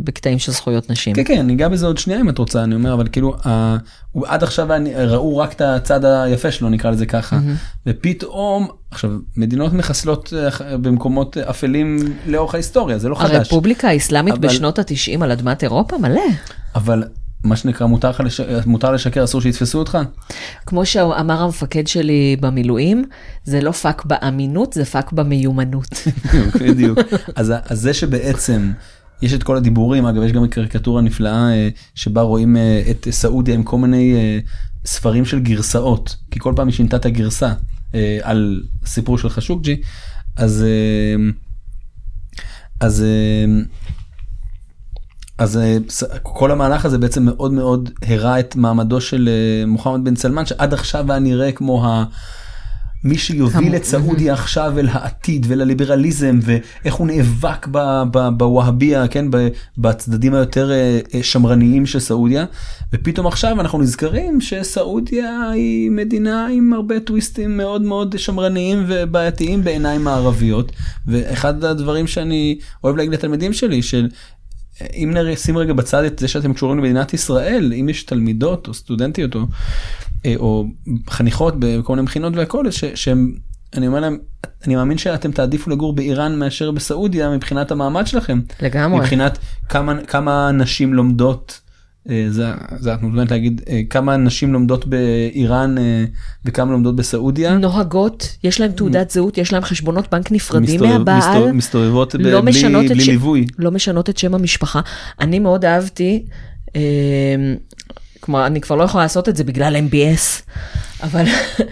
בקטעים 0.05 0.39
של 0.39 0.53
זכויות 0.53 0.91
נשים. 0.91 1.15
כן 1.17 1.25
כן 1.25 1.47
ניגע 1.47 1.69
בזה 1.69 1.87
עוד 1.87 1.99
שנייה 1.99 2.21
אם 2.21 2.29
את 2.29 2.39
רוצה 2.39 2.63
אני 2.65 2.75
אומר 2.75 2.95
אבל 2.95 3.09
כאילו 3.13 3.37
ה- 3.45 3.77
הוא 4.13 4.27
עד 4.27 4.43
עכשיו 4.43 4.73
אני- 4.73 4.95
ראו 4.95 5.37
רק 5.37 5.53
את 5.53 5.61
הצד 5.61 6.05
היפה 6.05 6.51
שלו 6.51 6.69
נקרא 6.69 6.91
לזה 6.91 7.07
ככה 7.07 7.39
ופתאום 7.87 8.69
עכשיו 8.91 9.11
מדינות 9.37 9.73
מחסלות 9.73 10.33
אה, 10.61 10.77
במקומות 10.77 11.37
אפלים 11.37 11.97
לאורך 12.27 12.55
ההיסטוריה 12.55 12.99
זה 12.99 13.09
לא 13.09 13.15
חדש 13.15 13.33
הרפובליקה 13.35 13.89
האסלאמית 13.89 14.35
אבל- 14.35 14.49
בשנות 14.49 14.79
ה-90 14.79 15.23
על 15.25 15.31
אדמת 15.33 15.63
אירופה 15.63 15.99
מלא. 15.99 16.21
אבל 16.75 17.03
מה 17.45 17.57
שנקרא 17.57 17.87
מותר 17.87 18.11
לש... 18.25 18.41
מותר 18.67 18.93
לשקר 18.93 19.25
אסור 19.25 19.41
שיתפסו 19.41 19.79
אותך 19.79 19.99
כמו 20.67 20.87
שאמר 20.87 21.43
המפקד 21.43 21.87
שלי 21.87 22.37
במילואים, 22.41 23.05
זה 23.45 23.61
לא 23.61 23.73
פאק 23.73 24.05
באמינות, 24.05 24.73
זה 24.73 24.85
פאק 24.85 25.13
במיומנות. 25.13 25.89
בדיוק 26.61 26.99
אז, 27.37 27.53
אז 27.69 27.81
זה 27.81 27.95
שבעצם 27.95 28.73
יש 29.23 29.33
את 29.33 29.43
כל 29.43 29.57
הדיבורים 29.57 30.07
אגב 30.07 30.23
יש 30.23 30.33
גם 30.33 30.49
קריקטורה 30.49 31.03
נפלאה 31.03 31.53
אה, 31.53 31.69
שבה 31.95 32.21
רואים 32.21 32.57
אה, 32.57 32.83
את 32.91 33.07
סעודיה 33.11 33.55
עם 33.55 33.63
כל 33.63 33.79
מיני 33.79 34.15
אה, 34.15 34.39
ספרים 34.87 35.25
של 35.25 35.41
גרסאות 35.41 36.17
כי 36.31 36.41
כל 36.41 36.53
פעם 36.57 36.67
היא 36.67 36.75
שינתה 36.75 36.97
את 36.97 37.07
הגרסה 37.07 37.53
על 38.23 38.63
סיפור 38.87 39.19
של 39.19 39.29
חשוקג'י 39.29 39.81
אז 40.37 40.65
אז 42.81 43.05
אז 45.39 45.57
אה, 45.57 45.79
כל 46.23 46.51
המהלך 46.51 46.85
הזה 46.85 46.99
בעצם 46.99 47.25
מאוד 47.25 47.53
מאוד 47.53 47.91
הראה 48.03 48.41
את 48.41 48.57
מעמדו 48.57 49.01
של 49.01 49.29
אה, 49.29 49.67
מוחמד 49.67 50.05
בן 50.05 50.17
סלמן 50.17 50.47
שעד 50.47 50.75
עכשיו 50.75 51.13
היה 51.13 51.21
נראה 51.21 51.53
כמו 51.53 51.87
ה... 51.87 52.05
מי 53.05 53.19
שיוביל 53.19 53.77
את 53.77 53.85
סעודיה 53.85 54.33
עכשיו 54.33 54.79
אל 54.79 54.89
העתיד 54.93 55.47
ולליברליזם 55.49 56.39
ואיך 56.43 56.95
הוא 56.95 57.07
נאבק 57.07 57.67
ב- 57.71 58.03
ב- 58.11 58.29
בווהאביה 58.29 59.09
כן 59.09 59.27
בצדדים 59.79 60.35
היותר 60.35 60.73
אה, 60.73 61.23
שמרניים 61.23 61.87
של 61.87 61.99
סעודיה. 61.99 62.45
ופתאום 62.93 63.27
עכשיו 63.27 63.61
אנחנו 63.61 63.79
נזכרים 63.79 64.41
שסעודיה 64.41 65.51
היא 65.51 65.91
מדינה 65.91 66.47
עם 66.47 66.73
הרבה 66.73 67.01
טוויסטים 67.01 67.57
מאוד 67.57 67.83
מאוד 67.83 68.19
שמרניים 68.19 68.85
ובעייתיים 68.89 69.65
בעיניים 69.65 70.05
מערביות. 70.05 70.73
ואחד 71.07 71.65
הדברים 71.65 72.07
שאני 72.07 72.59
אוהב 72.85 72.97
להגיד 72.97 73.13
לתלמידים 73.13 73.53
שלי 73.53 73.83
של 73.83 74.09
אם 74.95 75.11
נשים 75.15 75.59
רגע 75.59 75.73
בצד 75.73 76.05
את 76.05 76.19
זה 76.19 76.29
שאתם 76.29 76.55
קשורים 76.55 76.79
למדינת 76.79 77.15
ישראל 77.15 77.73
אם 77.81 77.89
יש 77.89 78.03
תלמידות 78.03 78.69
או 78.69 78.75
סטודנטיות 78.75 79.35
או, 79.35 79.41
אה, 80.27 80.35
או 80.37 80.67
חניכות 81.11 81.55
בכל 81.59 81.93
מיני 81.93 82.05
מכינות 82.05 82.37
והכל 82.37 82.71
שהם 82.71 83.35
אני 83.77 83.87
אומר 83.87 84.01
להם 84.01 84.19
אני 84.67 84.77
מאמין 84.77 84.99
שאתם 84.99 85.33
תעדיפו 85.33 85.71
לגור 85.71 85.93
באיראן 85.93 86.39
מאשר 86.39 86.71
בסעודיה 86.71 87.31
מבחינת 87.31 87.71
המעמד 87.71 88.07
שלכם 88.07 88.41
לגמרי. 88.63 89.01
מבחינת 89.01 89.39
כמה 89.69 90.05
כמה 90.05 90.51
נשים 90.53 90.95
לומדות. 90.95 91.61
אה, 92.11 92.27
זה 92.29 92.45
זה 92.79 92.95
את 92.95 93.03
מוזמנת 93.03 93.31
להגיד 93.31 93.61
אה, 93.69 93.81
כמה 93.91 94.17
נשים 94.17 94.53
לומדות 94.53 94.87
באיראן 94.87 95.79
אה, 95.79 96.05
וכמה 96.45 96.73
לומדות 96.73 96.97
בסעודיה. 96.97 97.55
נוהגות, 97.59 98.37
יש 98.45 98.61
להם 98.61 98.73
תעודת 98.73 99.11
זהות, 99.11 99.39
יש 99.39 99.53
להם 99.53 99.63
חשבונות 99.63 100.11
בנק 100.13 100.33
נפרדים 100.33 100.81
מהבעל. 100.83 101.19
מסתובב- 101.19 101.53
מסתובבות 101.53 102.15
לא 102.15 102.41
בלי 102.41 102.51
את 102.87 102.91
בלי 102.93 103.05
ש- 103.05 103.09
ליווי. 103.09 103.47
לא 103.59 103.71
משנות 103.71 104.11
את 104.11 104.19
שם 104.19 104.35
המשפחה. 104.35 104.81
אני 105.21 105.39
מאוד 105.39 105.65
אהבתי, 105.65 106.25
אה, 106.77 106.81
כלומר, 108.21 108.47
אני 108.47 108.61
כבר 108.61 108.77
לא 108.77 108.85
יכולה 108.85 109.05
לעשות 109.05 109.29
את 109.29 109.37
זה 109.37 109.45
בגלל 109.45 109.77
MBS, 109.77 110.53
אבל 111.03 111.25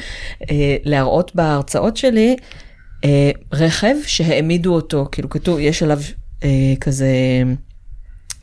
אה, 0.50 0.76
להראות 0.84 1.30
בהרצאות 1.34 1.96
שלי 1.96 2.36
אה, 3.04 3.30
רכב 3.52 3.94
שהעמידו 4.06 4.74
אותו, 4.74 5.08
כאילו 5.12 5.28
כתוב, 5.30 5.58
יש 5.58 5.82
עליו 5.82 5.98
אה, 6.44 6.48
כזה, 6.80 7.06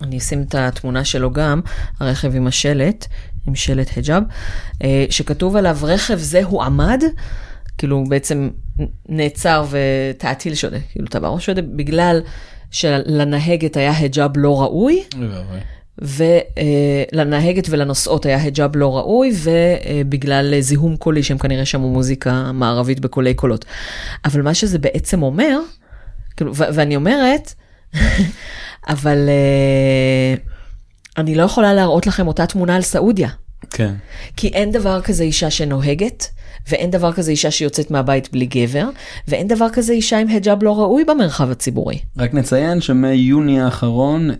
אני 0.02 0.18
אשים 0.18 0.42
את 0.42 0.56
התמונה 0.56 1.06
שלו 1.06 1.34
גם, 1.34 1.62
הרכב 2.00 2.36
עם 2.36 2.48
השלט, 2.48 3.08
עם 3.48 3.56
שלט 3.56 3.90
היג'אב, 3.96 4.24
אה, 4.84 5.06
שכתוב 5.10 5.56
עליו 5.56 5.78
רכב 5.82 6.18
זה 6.18 6.44
הוא 6.44 6.64
עמד, 6.64 7.04
כאילו 7.78 8.04
בעצם 8.10 8.50
נעצר 9.10 9.66
ותעטיל 9.70 10.56
שודה, 10.56 10.78
כאילו 10.92 11.08
טבעו 11.08 11.40
שודה, 11.40 11.62
בגלל 11.62 12.22
שלנהגת 12.72 13.78
היה 13.78 13.92
היג'אב 13.92 14.32
לא 14.38 14.62
ראוי. 14.62 15.04
ולנהגת 16.02 17.68
ולנוסעות 17.70 18.26
היה 18.26 18.42
היג'אב 18.42 18.76
לא 18.76 18.98
ראוי, 18.98 19.32
ובגלל 19.44 20.60
זיהום 20.60 20.98
קולי 20.98 21.24
שהם 21.24 21.38
כנראה 21.38 21.66
שמעו 21.66 21.90
מוזיקה 21.90 22.52
מערבית 22.52 23.00
בקולי 23.00 23.34
קולות. 23.34 23.66
אבל 24.26 24.42
מה 24.42 24.54
שזה 24.54 24.80
בעצם 24.80 25.24
אומר, 25.24 25.60
כאילו, 26.38 26.56
ואני 26.56 26.96
אומרת, 26.96 27.54
אבל 28.88 29.30
אה, 29.30 30.36
אני 31.18 31.36
לא 31.36 31.44
יכולה 31.44 31.74
להראות 31.74 32.08
לכם 32.08 32.28
אותה 32.28 32.46
תמונה 32.46 32.76
על 32.76 32.82
סעודיה. 32.82 33.30
כן. 33.70 33.94
כי 34.38 34.48
אין 34.48 34.72
דבר 34.72 35.02
כזה 35.02 35.24
אישה 35.24 35.50
שנוהגת, 35.50 36.28
ואין 36.70 36.92
דבר 36.92 37.14
כזה 37.14 37.32
אישה 37.32 37.52
שיוצאת 37.52 37.92
מהבית 37.92 38.32
בלי 38.32 38.46
גבר, 38.46 38.90
ואין 39.28 39.48
דבר 39.48 39.68
כזה 39.70 39.94
אישה 39.94 40.20
עם 40.20 40.28
היג'אב 40.28 40.64
לא 40.64 40.80
ראוי 40.80 41.04
במרחב 41.06 41.52
הציבורי. 41.52 42.00
רק 42.18 42.34
נציין 42.34 42.82
שמיוני 42.82 43.62
האחרון 43.62 44.32
אה, 44.32 44.36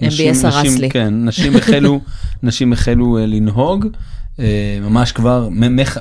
נשים, 0.00 0.30
נשים. 0.30 0.88
כן, 0.90 1.14
נשים 1.24 1.56
החלו, 1.56 2.00
נשים 2.42 2.72
החלו 2.72 3.18
אה, 3.18 3.26
לנהוג, 3.26 3.86
ממש 4.82 5.12
כבר 5.12 5.48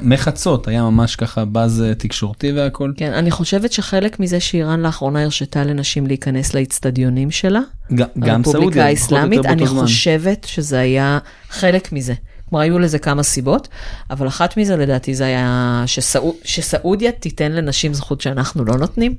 מחצות 0.02 0.68
היה 0.68 0.84
ממש 0.84 1.16
ככה 1.16 1.46
באז 1.46 1.82
אה, 1.82 1.96
תקשורתי 1.96 2.52
והכל. 2.52 2.92
כן, 2.98 3.14
אני 3.14 3.32
חושבת 3.32 3.72
שחלק 3.72 4.20
מזה 4.20 4.40
שאיראן 4.40 4.80
לאחרונה 4.80 5.24
הרשתה 5.24 5.64
לנשים 5.64 6.08
להיכנס 6.08 6.54
לאיצטדיונים 6.54 7.32
שלה, 7.32 7.60
גם 7.96 8.08
סעודיה, 8.16 8.34
הרפובליקה 8.34 8.82
או 8.82 8.86
האסלאמית, 8.86 9.46
אני. 9.46 9.68
חושבת 9.68 10.44
שזה 10.50 10.80
היה 10.80 11.20
חלק 11.50 11.92
מזה. 11.92 12.14
כלומר, 12.50 12.64
היו 12.64 12.80
לזה 12.80 13.00
כמה 13.00 13.24
סיבות, 13.24 13.68
אבל 14.10 14.28
אחת 14.28 14.58
מזה 14.58 14.78
לדעתי 14.78 15.16
זה 15.16 15.26
היה 15.26 15.84
שסעוד, 15.86 16.36
שסעודיה 16.44 17.12
תיתן 17.12 17.52
לנשים 17.52 17.94
זכות 17.94 18.22
שאנחנו 18.22 18.66
לא 18.66 18.78
נותנים. 18.78 19.16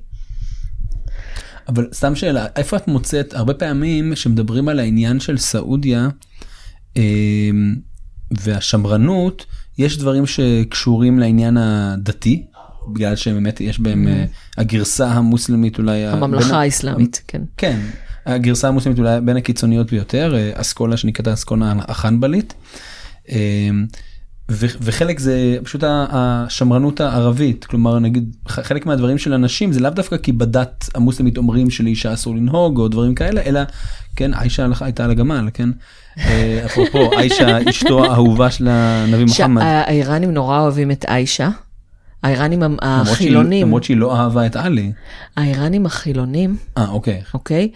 אבל 1.68 1.89
סתם 1.93 2.14
שאלה, 2.14 2.47
איפה 2.56 2.76
את 2.76 2.89
מוצאת, 2.89 3.34
הרבה 3.34 3.55
פעמים 3.55 4.16
שמדברים 4.16 4.68
על 4.68 4.78
העניין 4.78 5.20
של 5.20 5.39
סעודיה 5.39 6.09
אה, 6.97 7.02
והשמרנות, 8.40 9.46
יש 9.78 9.98
דברים 9.98 10.26
שקשורים 10.26 11.18
לעניין 11.18 11.56
הדתי, 11.56 12.46
בגלל 12.88 13.16
שבאמת 13.16 13.60
יש 13.60 13.80
בהם 13.80 14.09
אה, 14.09 14.24
הגרסה 14.59 15.09
המוסלמית 15.09 15.78
אולי, 15.78 16.06
ה- 16.06 16.14
בין 16.14 16.22
הממלכה 16.22 16.60
האסלאמית, 16.60 17.22
כן. 17.28 17.42
כן, 17.56 17.80
הגרסה 18.26 18.68
המוסלמית 18.68 18.98
אולי 18.98 19.20
בין 19.20 19.36
הקיצוניות 19.36 19.90
ביותר, 19.90 20.34
אה, 20.36 20.50
אסכולה 20.54 20.96
שנקראת 20.96 21.26
האסכולה 21.26 21.72
החנבלית. 21.88 22.54
אה, 23.30 23.36
ו- 24.50 24.66
וחלק 24.80 25.18
זה 25.18 25.56
פשוט 25.64 25.84
השמרנות 25.86 27.00
הערבית 27.00 27.64
כלומר 27.64 27.98
נגיד 27.98 28.36
חלק 28.48 28.86
מהדברים 28.86 29.18
של 29.18 29.32
אנשים 29.32 29.72
זה 29.72 29.80
לאו 29.80 29.90
דווקא 29.90 30.16
כי 30.16 30.32
בדת 30.32 30.88
המוסלמית 30.94 31.36
אומרים 31.38 31.70
שלאישה 31.70 32.12
אסור 32.14 32.34
לנהוג 32.36 32.78
או 32.78 32.88
דברים 32.88 33.14
כאלה 33.14 33.40
אלא 33.46 33.60
כן 34.16 34.34
עיישה 34.34 34.64
הלכה- 34.64 34.84
הייתה 34.84 35.04
על 35.04 35.10
הגמל 35.10 35.48
כן 35.54 35.68
אפרופו 36.64 37.10
עיישה 37.18 37.59
אשתו 37.70 38.05
האהובה 38.05 38.51
של 38.51 38.68
הנביא 38.70 39.24
מוחמד. 39.24 39.62
שהאיראנים 39.62 40.30
נורא 40.30 40.60
אוהבים 40.60 40.90
את 40.90 41.05
עיישה. 41.09 41.48
האיראנים 42.22 42.62
החילונים, 42.82 43.66
למרות 43.66 43.84
שהיא 43.84 43.97
לא 43.97 44.16
אהבה 44.16 44.47
את 44.47 44.56
עלי. 44.56 44.93
האיראנים 45.36 45.86
החילונים, 45.86 46.56
אה 46.78 46.89
אוקיי. 46.89 47.22
אוקיי, 47.34 47.68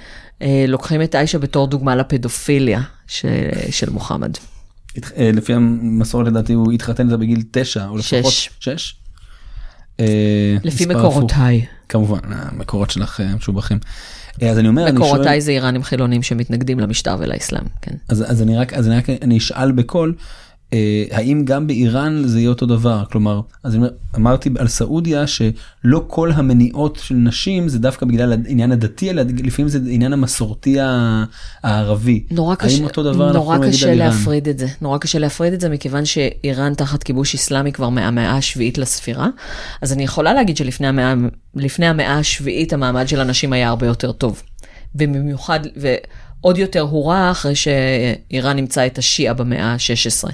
אה, 0.43 0.65
לוקחים 0.69 1.03
את 1.03 1.15
עיישה 1.15 1.39
בתור 1.39 1.67
דוגמה 1.67 1.97
לפדופיליה 1.97 2.81
של 3.71 3.91
מוחמד. 3.91 4.37
אה, 5.17 5.31
לפי 5.33 5.55
המסורת 5.55 6.27
לדעתי 6.27 6.53
הוא 6.53 6.73
התחתן 6.73 7.07
איתה 7.07 7.17
בגיל 7.17 7.43
תשע 7.51 7.87
או 7.87 7.97
לפחות 7.97 8.33
שש. 8.33 8.51
שש. 8.61 8.97
אה, 10.01 10.57
לפי. 10.65 10.87
מקורותיי. 10.87 11.65
כמובן 11.89 12.19
המקורות 12.25 12.91
שלך 12.91 13.21
אה, 13.21 13.37
משובחים. 13.37 13.79
אה, 14.43 14.51
אז 14.51 14.59
אני 14.59 14.69
אומר 14.69 14.83
אני 14.83 14.97
שואל 14.97 15.09
מקורותיי 15.09 15.41
זה 15.41 15.51
איראנים 15.51 15.83
חילונים 15.83 16.23
שמתנגדים 16.23 16.81
למשטר 16.81 17.17
ולאסלאם, 17.19 17.65
כן. 17.83 17.95
אז, 18.09 18.31
אז 18.31 18.43
אני 18.43 18.57
רק 18.57 18.75
אז 18.75 18.89
אני 18.89 18.97
רק 18.97 19.11
אני 19.23 19.39
אשאל 19.39 19.73
בקול 19.73 20.15
האם 21.11 21.45
גם 21.45 21.67
באיראן 21.67 22.23
זה 22.27 22.39
יהיה 22.39 22.49
אותו 22.49 22.67
דבר 22.67 23.05
כלומר 23.11 23.41
אז 23.63 23.79
אמרתי 24.17 24.51
על 24.59 24.69
סעודיה 24.69 25.27
שלא 25.27 26.05
כל 26.07 26.33
המניעות 26.33 26.99
של 27.03 27.15
נשים 27.15 27.69
זה 27.69 27.79
דווקא 27.79 28.07
בגלל 28.07 28.33
העניין 28.33 28.73
הדתי 28.73 29.11
אלא 29.11 29.23
לפעמים 29.45 29.69
זה 29.69 29.79
עניין 29.89 30.13
המסורתי 30.13 30.77
הערבי. 31.63 32.25
נורא 32.31 32.55
האם 32.61 32.69
קשה, 32.69 32.85
אותו 32.85 33.03
דבר 33.03 33.33
נורא 33.33 33.59
קשה? 33.69 33.95
להפריד 33.95 34.49
את 34.49 34.59
זה, 34.59 34.67
נורא 34.81 34.99
קשה 34.99 35.19
להפריד 35.19 35.53
את 35.53 35.61
זה 35.61 35.69
מכיוון 35.69 36.05
שאיראן 36.05 36.75
תחת 36.75 37.03
כיבוש 37.03 37.35
איסלאמי 37.35 37.73
כבר 37.73 37.89
מהמאה 37.89 38.37
השביעית 38.37 38.79
לספירה, 38.79 39.29
אז 39.83 39.93
אני 39.93 40.03
יכולה 40.05 40.35
להגיד 40.35 40.57
שלפני 40.57 40.87
המאה, 40.87 41.15
לפני 41.55 41.87
המאה 41.87 42.19
השביעית 42.19 42.73
המעמד 42.73 43.09
של 43.09 43.21
הנשים 43.21 43.53
היה 43.53 43.69
הרבה 43.69 43.87
יותר 43.87 44.13
טוב. 44.13 44.43
ובמיוחד, 44.95 45.61
ועוד 46.47 46.59
יותר 46.59 46.81
הורע 46.81 47.31
אחרי 47.31 47.55
שאיראן 47.55 48.57
נמצא 48.57 48.87
את 48.87 48.99
השיעה 48.99 49.35
במאה 49.35 49.73
ה-16. 49.73 50.31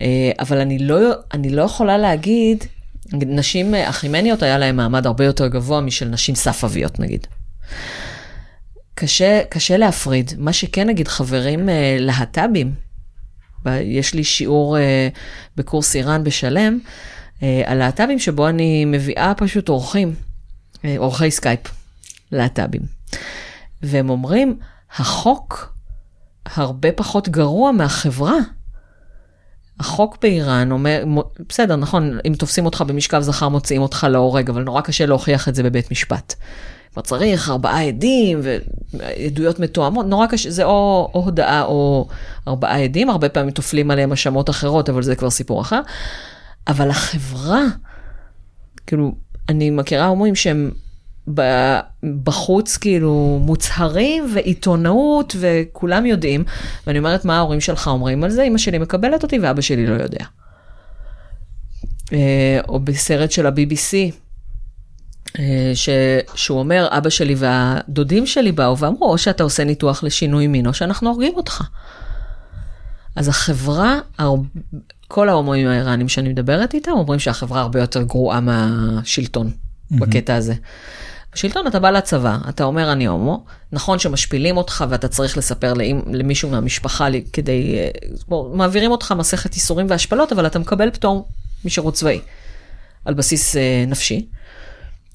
אה, 0.00 0.30
אבל 0.38 0.58
אני 0.58 0.78
לא, 0.78 1.12
אני 1.32 1.50
לא 1.50 1.62
יכולה 1.62 1.98
להגיד, 1.98 2.64
נשים 3.12 3.74
אחימניות 3.74 4.42
היה 4.42 4.58
להן 4.58 4.76
מעמד 4.76 5.06
הרבה 5.06 5.24
יותר 5.24 5.46
גבוה 5.46 5.80
משל 5.80 6.08
נשים 6.08 6.34
ספאביות 6.34 7.00
נגיד. 7.00 7.26
קשה, 8.94 9.42
קשה 9.48 9.76
להפריד. 9.76 10.32
מה 10.38 10.52
שכן 10.52 10.88
נגיד 10.88 11.08
חברים 11.08 11.68
אה, 11.68 11.96
להט"בים, 12.00 12.74
יש 13.66 14.14
לי 14.14 14.24
שיעור 14.24 14.78
אה, 14.78 15.08
בקורס 15.56 15.96
איראן 15.96 16.24
בשלם, 16.24 16.78
אה, 17.42 17.62
על 17.66 17.78
להט"בים 17.78 18.18
שבו 18.18 18.48
אני 18.48 18.84
מביאה 18.84 19.32
פשוט 19.36 19.68
אורחים, 19.68 20.14
אורחי 20.84 21.30
סקייפ, 21.30 21.60
להט"בים. 22.32 22.82
והם 23.82 24.10
אומרים, 24.10 24.58
החוק 24.96 25.74
הרבה 26.46 26.92
פחות 26.92 27.28
גרוע 27.28 27.72
מהחברה. 27.72 28.36
החוק 29.80 30.18
באיראן 30.22 30.70
אומר, 30.70 31.04
בסדר, 31.48 31.76
נכון, 31.76 32.18
אם 32.26 32.34
תופסים 32.38 32.64
אותך 32.64 32.84
במשכב 32.86 33.20
זכר 33.20 33.48
מוציאים 33.48 33.82
אותך 33.82 34.06
להורג, 34.10 34.50
אבל 34.50 34.62
נורא 34.62 34.80
קשה 34.80 35.06
להוכיח 35.06 35.48
את 35.48 35.54
זה 35.54 35.62
בבית 35.62 35.90
משפט. 35.90 36.34
כבר 36.92 37.02
צריך 37.02 37.48
ארבעה 37.48 37.86
עדים 37.86 38.40
ועדויות 38.92 39.58
מתואמות, 39.58 40.06
נורא 40.06 40.26
קשה, 40.26 40.50
זה 40.50 40.64
או, 40.64 41.10
או 41.14 41.24
הודאה 41.24 41.62
או 41.62 42.08
ארבעה 42.48 42.84
עדים, 42.84 43.10
הרבה 43.10 43.28
פעמים 43.28 43.50
טופלים 43.50 43.90
עליהם 43.90 44.10
האשמות 44.10 44.50
אחרות, 44.50 44.88
אבל 44.88 45.02
זה 45.02 45.16
כבר 45.16 45.30
סיפור 45.30 45.60
אחר. 45.60 45.80
אבל 46.68 46.90
החברה, 46.90 47.62
כאילו, 48.86 49.12
אני 49.48 49.70
מכירה 49.70 50.06
הומואים 50.06 50.34
שהם 50.34 50.70
בחוץ 52.24 52.76
כאילו 52.76 53.38
מוצהרים 53.42 54.24
ועיתונאות 54.34 55.36
וכולם 55.40 56.06
יודעים, 56.06 56.44
ואני 56.86 56.98
אומרת 56.98 57.24
מה 57.24 57.36
ההורים 57.36 57.60
שלך 57.60 57.86
אומרים 57.86 58.24
על 58.24 58.30
זה, 58.30 58.42
אמא 58.42 58.58
שלי 58.58 58.78
מקבלת 58.78 59.22
אותי 59.22 59.38
ואבא 59.38 59.60
שלי 59.60 59.86
לא 59.86 60.02
יודע. 60.02 60.24
אה, 62.12 62.60
או 62.68 62.80
בסרט 62.80 63.30
של 63.30 63.46
ה-BBC, 63.46 64.14
אה, 65.38 65.70
ש... 65.74 65.88
שהוא 66.34 66.58
אומר, 66.58 66.88
אבא 66.90 67.10
שלי 67.10 67.34
והדודים 67.38 68.26
שלי 68.26 68.52
באו 68.52 68.78
ואמרו, 68.78 69.12
או 69.12 69.18
שאתה 69.18 69.42
עושה 69.42 69.64
ניתוח 69.64 70.04
לשינוי 70.04 70.46
מין, 70.46 70.66
או 70.66 70.74
שאנחנו 70.74 71.10
הורגים 71.10 71.34
אותך. 71.36 71.62
אז 73.16 73.28
החברה. 73.28 73.98
כל 75.08 75.28
ההומואים 75.28 75.66
האיראנים 75.66 76.08
שאני 76.08 76.28
מדברת 76.28 76.74
איתם, 76.74 76.90
אומרים 76.90 77.20
שהחברה 77.20 77.60
הרבה 77.60 77.80
יותר 77.80 78.02
גרועה 78.02 78.40
מהשלטון 78.40 79.50
בקטע 79.90 80.34
הזה. 80.34 80.54
בשלטון 81.34 81.66
אתה 81.66 81.78
בא 81.78 81.90
לצבא, 81.90 82.38
אתה 82.48 82.64
אומר 82.64 82.92
אני 82.92 83.06
הומו, 83.06 83.44
נכון 83.72 83.98
שמשפילים 83.98 84.56
אותך 84.56 84.84
ואתה 84.88 85.08
צריך 85.08 85.38
לספר 85.38 85.72
למישהו 86.12 86.50
מהמשפחה 86.50 87.08
כדי, 87.32 87.78
אה, 87.78 87.88
בוא, 88.28 88.56
מעבירים 88.56 88.90
אותך 88.90 89.14
מסכת 89.18 89.54
איסורים 89.54 89.86
והשפלות, 89.90 90.32
אבל 90.32 90.46
אתה 90.46 90.58
מקבל 90.58 90.90
פטור 90.90 91.28
משירות 91.64 91.94
צבאי, 91.94 92.20
על 93.04 93.14
בסיס 93.14 93.56
אה, 93.56 93.84
נפשי. 93.86 94.26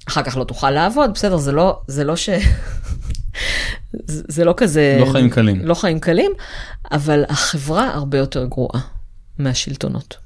אחר 0.07 0.23
כך 0.23 0.37
לא 0.37 0.43
תוכל 0.43 0.71
לעבוד, 0.71 1.11
בסדר, 1.13 1.37
זה 1.37 1.51
לא, 1.51 1.79
זה 1.87 2.03
לא 2.03 2.15
ש... 2.15 2.29
זה 4.07 4.23
זה 4.27 4.45
לא 4.45 4.53
כזה... 4.57 4.97
לא 4.99 5.11
חיים 5.11 5.29
קלים. 5.29 5.65
לא 5.65 5.73
חיים 5.73 5.99
קלים, 5.99 6.31
אבל 6.91 7.23
החברה 7.29 7.93
הרבה 7.93 8.17
יותר 8.17 8.45
גרועה 8.45 8.81
מהשלטונות. 9.39 10.17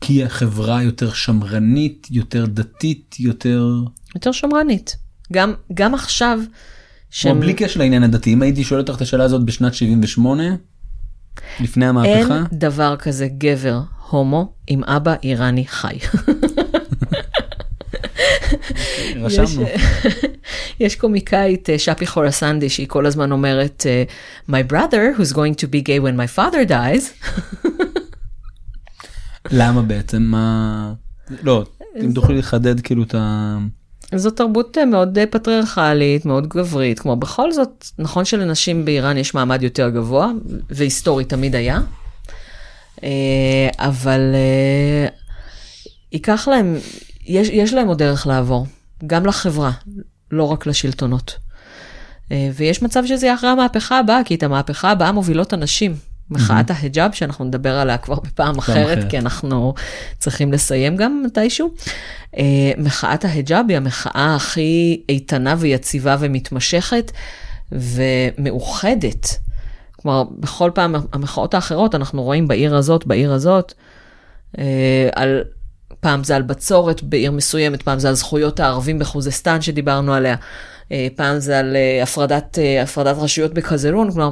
כי 0.00 0.24
החברה 0.24 0.82
יותר 0.82 1.12
שמרנית 1.12 2.06
יותר 2.10 2.46
דתית 2.46 3.16
יותר 3.18 3.66
יותר 4.14 4.32
שמרנית. 4.32 4.96
גם, 5.32 5.54
גם 5.74 5.94
עכשיו, 5.94 6.38
כמו 6.42 6.54
שהם- 7.10 7.40
בלי 7.40 7.54
קשר 7.54 7.80
לעניין 7.80 8.02
הדתי 8.02 8.32
אם 8.32 8.42
הייתי 8.42 8.64
שואל 8.64 8.80
אותך 8.80 8.96
את 8.96 9.00
השאלה 9.00 9.24
הזאת 9.24 9.44
בשנת 9.44 9.74
78 9.74 10.42
לפני 11.60 11.84
אין 11.84 11.96
המהפכה 11.96 12.42
דבר 12.52 12.96
כזה 12.98 13.28
גבר 13.38 13.80
הומו 14.10 14.52
עם 14.66 14.84
אבא 14.84 15.14
איראני 15.22 15.66
חי. 15.66 15.98
רשמנו. 19.16 19.62
יש, 19.62 19.74
יש 20.80 20.96
קומיקאית 20.96 21.70
אה, 21.70 21.78
שפי 21.78 22.06
חורסנדי 22.06 22.68
שהיא 22.70 22.88
כל 22.88 23.06
הזמן 23.06 23.32
אומרת 23.32 23.86
אה, 23.86 24.04
My 24.50 24.72
brother 24.72 25.18
who's 25.18 25.32
going 25.34 25.54
to 25.62 25.66
be 25.66 25.82
gay 25.86 26.00
when 26.02 26.16
my 26.16 26.38
father 26.38 26.68
dies. 26.70 27.28
למה 29.50 29.82
בעצם 29.82 30.22
מה 30.22 30.92
לא 31.42 31.64
אם 32.04 32.12
תוכלי 32.12 32.38
לחדד 32.38 32.80
כאילו 32.80 33.02
את 33.02 33.14
ה... 33.14 33.58
זו 34.18 34.30
תרבות 34.30 34.78
אה, 34.78 34.84
מאוד 34.84 35.18
אה, 35.18 35.26
פטריארכלית, 35.26 36.26
מאוד 36.26 36.48
גברית, 36.48 36.98
כמו 36.98 37.16
בכל 37.16 37.52
זאת, 37.52 37.86
נכון 37.98 38.24
שלנשים 38.24 38.84
באיראן 38.84 39.16
יש 39.16 39.34
מעמד 39.34 39.62
יותר 39.62 39.88
גבוה, 39.88 40.30
והיסטורית 40.70 41.28
תמיד 41.28 41.54
היה, 41.54 41.80
אה, 43.04 43.68
אבל 43.78 44.20
ייקח 46.12 46.48
להם, 46.48 46.76
יש, 47.26 47.48
יש 47.48 47.72
להם 47.72 47.88
עוד 47.88 47.98
דרך 47.98 48.26
לעבור, 48.26 48.66
גם 49.06 49.26
לחברה, 49.26 49.70
לא 50.30 50.44
רק 50.52 50.66
לשלטונות. 50.66 51.38
ויש 52.54 52.82
מצב 52.82 53.06
שזה 53.06 53.26
יהיה 53.26 53.34
אחרי 53.34 53.50
המהפכה 53.50 53.98
הבאה, 53.98 54.24
כי 54.24 54.34
את 54.34 54.42
המהפכה 54.42 54.90
הבאה 54.90 55.12
מובילות 55.12 55.52
הנשים. 55.52 55.94
מחאת 56.32 56.70
ההיג'אב, 56.70 57.12
שאנחנו 57.12 57.44
נדבר 57.44 57.78
עליה 57.78 57.98
כבר 57.98 58.20
בפעם 58.20 58.58
אחרת, 58.58 58.98
אחרת. 58.98 59.10
כי 59.10 59.18
אנחנו 59.18 59.74
צריכים 60.18 60.52
לסיים 60.52 60.96
גם 60.96 61.22
מתישהו. 61.26 61.70
אה, 62.38 62.72
מחאת 62.78 63.24
ההיג'אב 63.24 63.64
היא 63.68 63.76
המחאה 63.76 64.34
הכי 64.34 65.02
איתנה 65.08 65.54
ויציבה 65.58 66.16
ומתמשכת 66.20 67.12
ומאוחדת. 67.72 69.38
כלומר, 69.92 70.24
בכל 70.38 70.70
פעם 70.74 70.94
המחאות 71.12 71.54
האחרות 71.54 71.94
אנחנו 71.94 72.22
רואים 72.22 72.48
בעיר 72.48 72.76
הזאת, 72.76 73.06
בעיר 73.06 73.32
הזאת, 73.32 73.72
אה, 74.58 75.08
על, 75.14 75.42
פעם 76.00 76.24
זה 76.24 76.36
על 76.36 76.42
בצורת 76.42 77.02
בעיר 77.02 77.32
מסוימת, 77.32 77.82
פעם 77.82 77.98
זה 77.98 78.08
על 78.08 78.14
זכויות 78.14 78.60
הערבים 78.60 78.98
בחוזסטן 78.98 79.60
שדיברנו 79.60 80.14
עליה, 80.14 80.36
אה, 80.92 81.06
פעם 81.16 81.38
זה 81.38 81.58
על 81.58 81.76
הפרדת, 82.02 82.58
הפרדת 82.82 83.16
רשויות 83.18 83.54
בקזרון, 83.54 84.12
כלומר, 84.12 84.30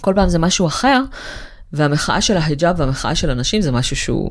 כל 0.00 0.12
פעם 0.16 0.28
זה 0.28 0.38
משהו 0.38 0.66
אחר, 0.66 1.02
והמחאה 1.72 2.20
של 2.20 2.36
ההיג'אב 2.36 2.80
והמחאה 2.80 3.14
של 3.14 3.30
הנשים 3.30 3.62
זה 3.62 3.72
משהו 3.72 3.96
שהוא 3.96 4.30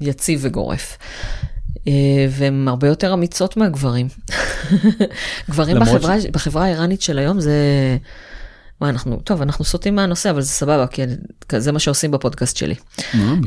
יציב 0.00 0.40
וגורף. 0.42 0.98
אה, 1.88 1.92
והן 2.30 2.68
הרבה 2.68 2.88
יותר 2.88 3.14
אמיצות 3.14 3.56
מהגברים. 3.56 4.08
גברים 5.50 5.80
בחברה, 5.80 6.16
בחברה 6.32 6.64
האיראנית 6.64 7.02
של 7.02 7.18
היום 7.18 7.40
זה... 7.40 7.52
מה 8.80 8.88
אנחנו, 8.88 9.20
טוב, 9.20 9.42
אנחנו 9.42 9.64
סוטים 9.64 9.96
מהנושא, 9.96 10.30
אבל 10.30 10.40
זה 10.40 10.48
סבבה, 10.48 10.86
כי 10.86 11.02
זה 11.58 11.72
מה 11.72 11.78
שעושים 11.78 12.10
בפודקאסט 12.10 12.56
שלי. 12.56 12.74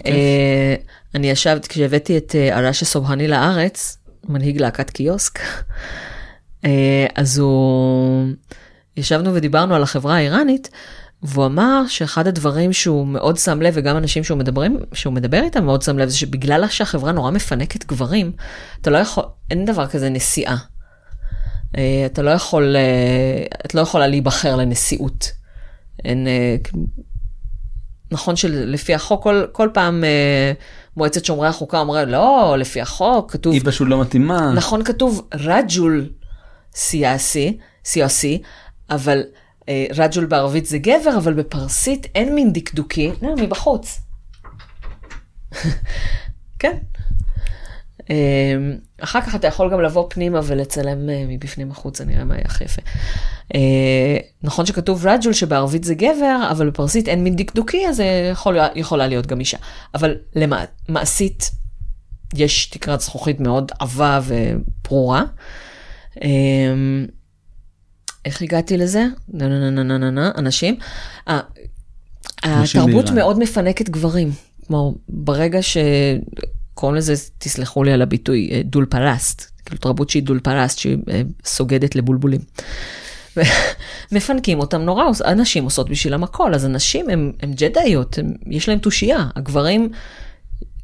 אה, 0.05 0.75
אני 1.15 1.29
ישבת, 1.29 1.67
כשהבאתי 1.67 2.17
את 2.17 2.35
ארשה 2.51 2.85
סובהני 2.85 3.27
לארץ, 3.27 3.97
מנהיג 4.29 4.61
להקת 4.61 4.89
קיוסק, 4.89 5.39
אה, 6.65 7.05
אז 7.15 7.37
הוא, 7.37 8.27
ישבנו 8.97 9.33
ודיברנו 9.33 9.75
על 9.75 9.83
החברה 9.83 10.15
האיראנית, 10.15 10.69
והוא 11.23 11.45
אמר 11.45 11.83
שאחד 11.87 12.27
הדברים 12.27 12.73
שהוא 12.73 13.07
מאוד 13.07 13.37
שם 13.37 13.61
לב, 13.61 13.73
וגם 13.77 13.97
אנשים 13.97 14.23
שהוא, 14.23 14.37
מדברים, 14.37 14.79
שהוא 14.93 15.13
מדבר 15.13 15.41
איתם 15.43 15.65
מאוד 15.65 15.81
שם 15.81 15.97
לב, 15.97 16.09
זה 16.09 16.17
שבגלל 16.17 16.67
שהחברה 16.67 17.11
נורא 17.11 17.31
מפנקת 17.31 17.85
גברים, 17.85 18.31
אתה 18.81 18.89
לא 18.89 18.97
יכול, 18.97 19.23
אין 19.51 19.65
דבר 19.65 19.87
כזה 19.87 20.09
נשיאה. 20.09 20.55
אה, 21.77 22.03
אתה 22.05 22.21
לא 22.21 22.29
יכול, 22.29 22.75
אה, 22.75 23.45
את 23.65 23.75
לא 23.75 23.81
יכולה 23.81 24.07
להיבחר 24.07 24.55
לנשיאות. 24.55 25.31
אין, 26.05 26.27
אה, 26.27 26.55
נכון 28.11 28.35
שלפי 28.35 28.93
החוק, 28.93 29.23
כל, 29.23 29.45
כל 29.51 29.69
פעם 29.73 30.03
מועצת 30.97 31.25
שומרי 31.25 31.47
החוקה 31.47 31.79
אומרת, 31.79 32.07
לא, 32.07 32.55
לפי 32.59 32.81
החוק 32.81 33.31
כתוב... 33.31 33.53
היא 33.53 33.61
פשוט 33.65 33.87
לא 33.87 34.01
מתאימה. 34.01 34.53
נכון, 34.53 34.83
כתוב 34.83 35.27
רג'ול 35.33 36.09
סיאסי, 36.75 37.57
סיאסי, 37.85 38.41
אבל 38.89 39.21
רג'ול 39.95 40.25
בערבית 40.25 40.65
זה 40.65 40.77
גבר, 40.77 41.17
אבל 41.17 41.33
בפרסית 41.33 42.07
אין 42.15 42.35
מין 42.35 42.53
דקדוקי, 42.53 43.11
לא, 43.21 43.35
מבחוץ. 43.35 43.99
כן. 46.59 46.77
אמ, 48.09 48.77
אחר 49.01 49.21
כך 49.21 49.35
אתה 49.35 49.47
יכול 49.47 49.71
גם 49.71 49.81
לבוא 49.81 50.05
פנימה 50.09 50.39
ולצלם 50.43 51.09
אה, 51.09 51.25
מבפנים 51.27 51.71
החוצה, 51.71 52.05
נראה 52.05 52.23
מה 52.23 52.33
יהיה 52.33 52.45
הכי 52.45 52.63
יפה. 52.63 52.81
אה, 53.55 54.17
נכון 54.43 54.65
שכתוב 54.65 55.07
רג'ול 55.07 55.33
שבערבית 55.33 55.83
זה 55.83 55.95
גבר, 55.95 56.47
אבל 56.51 56.69
בפרסית 56.69 57.07
אין 57.07 57.23
מין 57.23 57.35
דקדוקי, 57.35 57.87
אז 57.87 58.03
יכול, 58.31 58.57
יכולה 58.75 59.07
להיות 59.07 59.25
גם 59.25 59.39
אישה. 59.39 59.57
אבל 59.93 60.15
למעשית, 60.89 61.51
יש 62.35 62.65
תקרת 62.65 63.01
זכוכית 63.01 63.39
מאוד 63.39 63.71
עבה 63.79 64.19
וברורה. 64.23 65.23
איך 68.25 68.41
הגעתי 68.41 68.77
לזה? 68.77 69.05
אנשים. 70.37 70.75
אה, 71.27 71.39
התרבות 72.43 73.09
מאוד 73.09 73.39
מפנקת 73.39 73.89
גברים. 73.89 74.31
כלומר, 74.67 74.97
ברגע 75.09 75.61
ש... 75.61 75.77
קוראים 76.79 76.97
לזה, 76.97 77.13
תסלחו 77.37 77.83
לי 77.83 77.91
על 77.91 78.01
הביטוי, 78.01 78.49
אה, 78.51 78.61
דול 78.63 78.85
פלסט, 78.85 79.51
כאילו 79.65 79.81
תרבות 79.81 80.09
שהיא 80.09 80.23
דול 80.23 80.39
פלסט, 80.39 80.77
שהיא 80.77 80.97
אה, 81.09 81.21
סוגדת 81.45 81.95
לבולבולים. 81.95 82.41
מפנקים 84.11 84.59
אותם 84.59 84.81
נורא, 84.81 85.03
הנשים 85.25 85.63
עושות 85.63 85.89
בשבילם 85.89 86.23
הכל, 86.23 86.53
אז 86.53 86.65
הנשים 86.65 87.09
הן 87.09 87.53
ג'דאיות, 87.55 88.19
יש 88.49 88.69
להן 88.69 88.77
תושייה, 88.77 89.27
הגברים, 89.35 89.89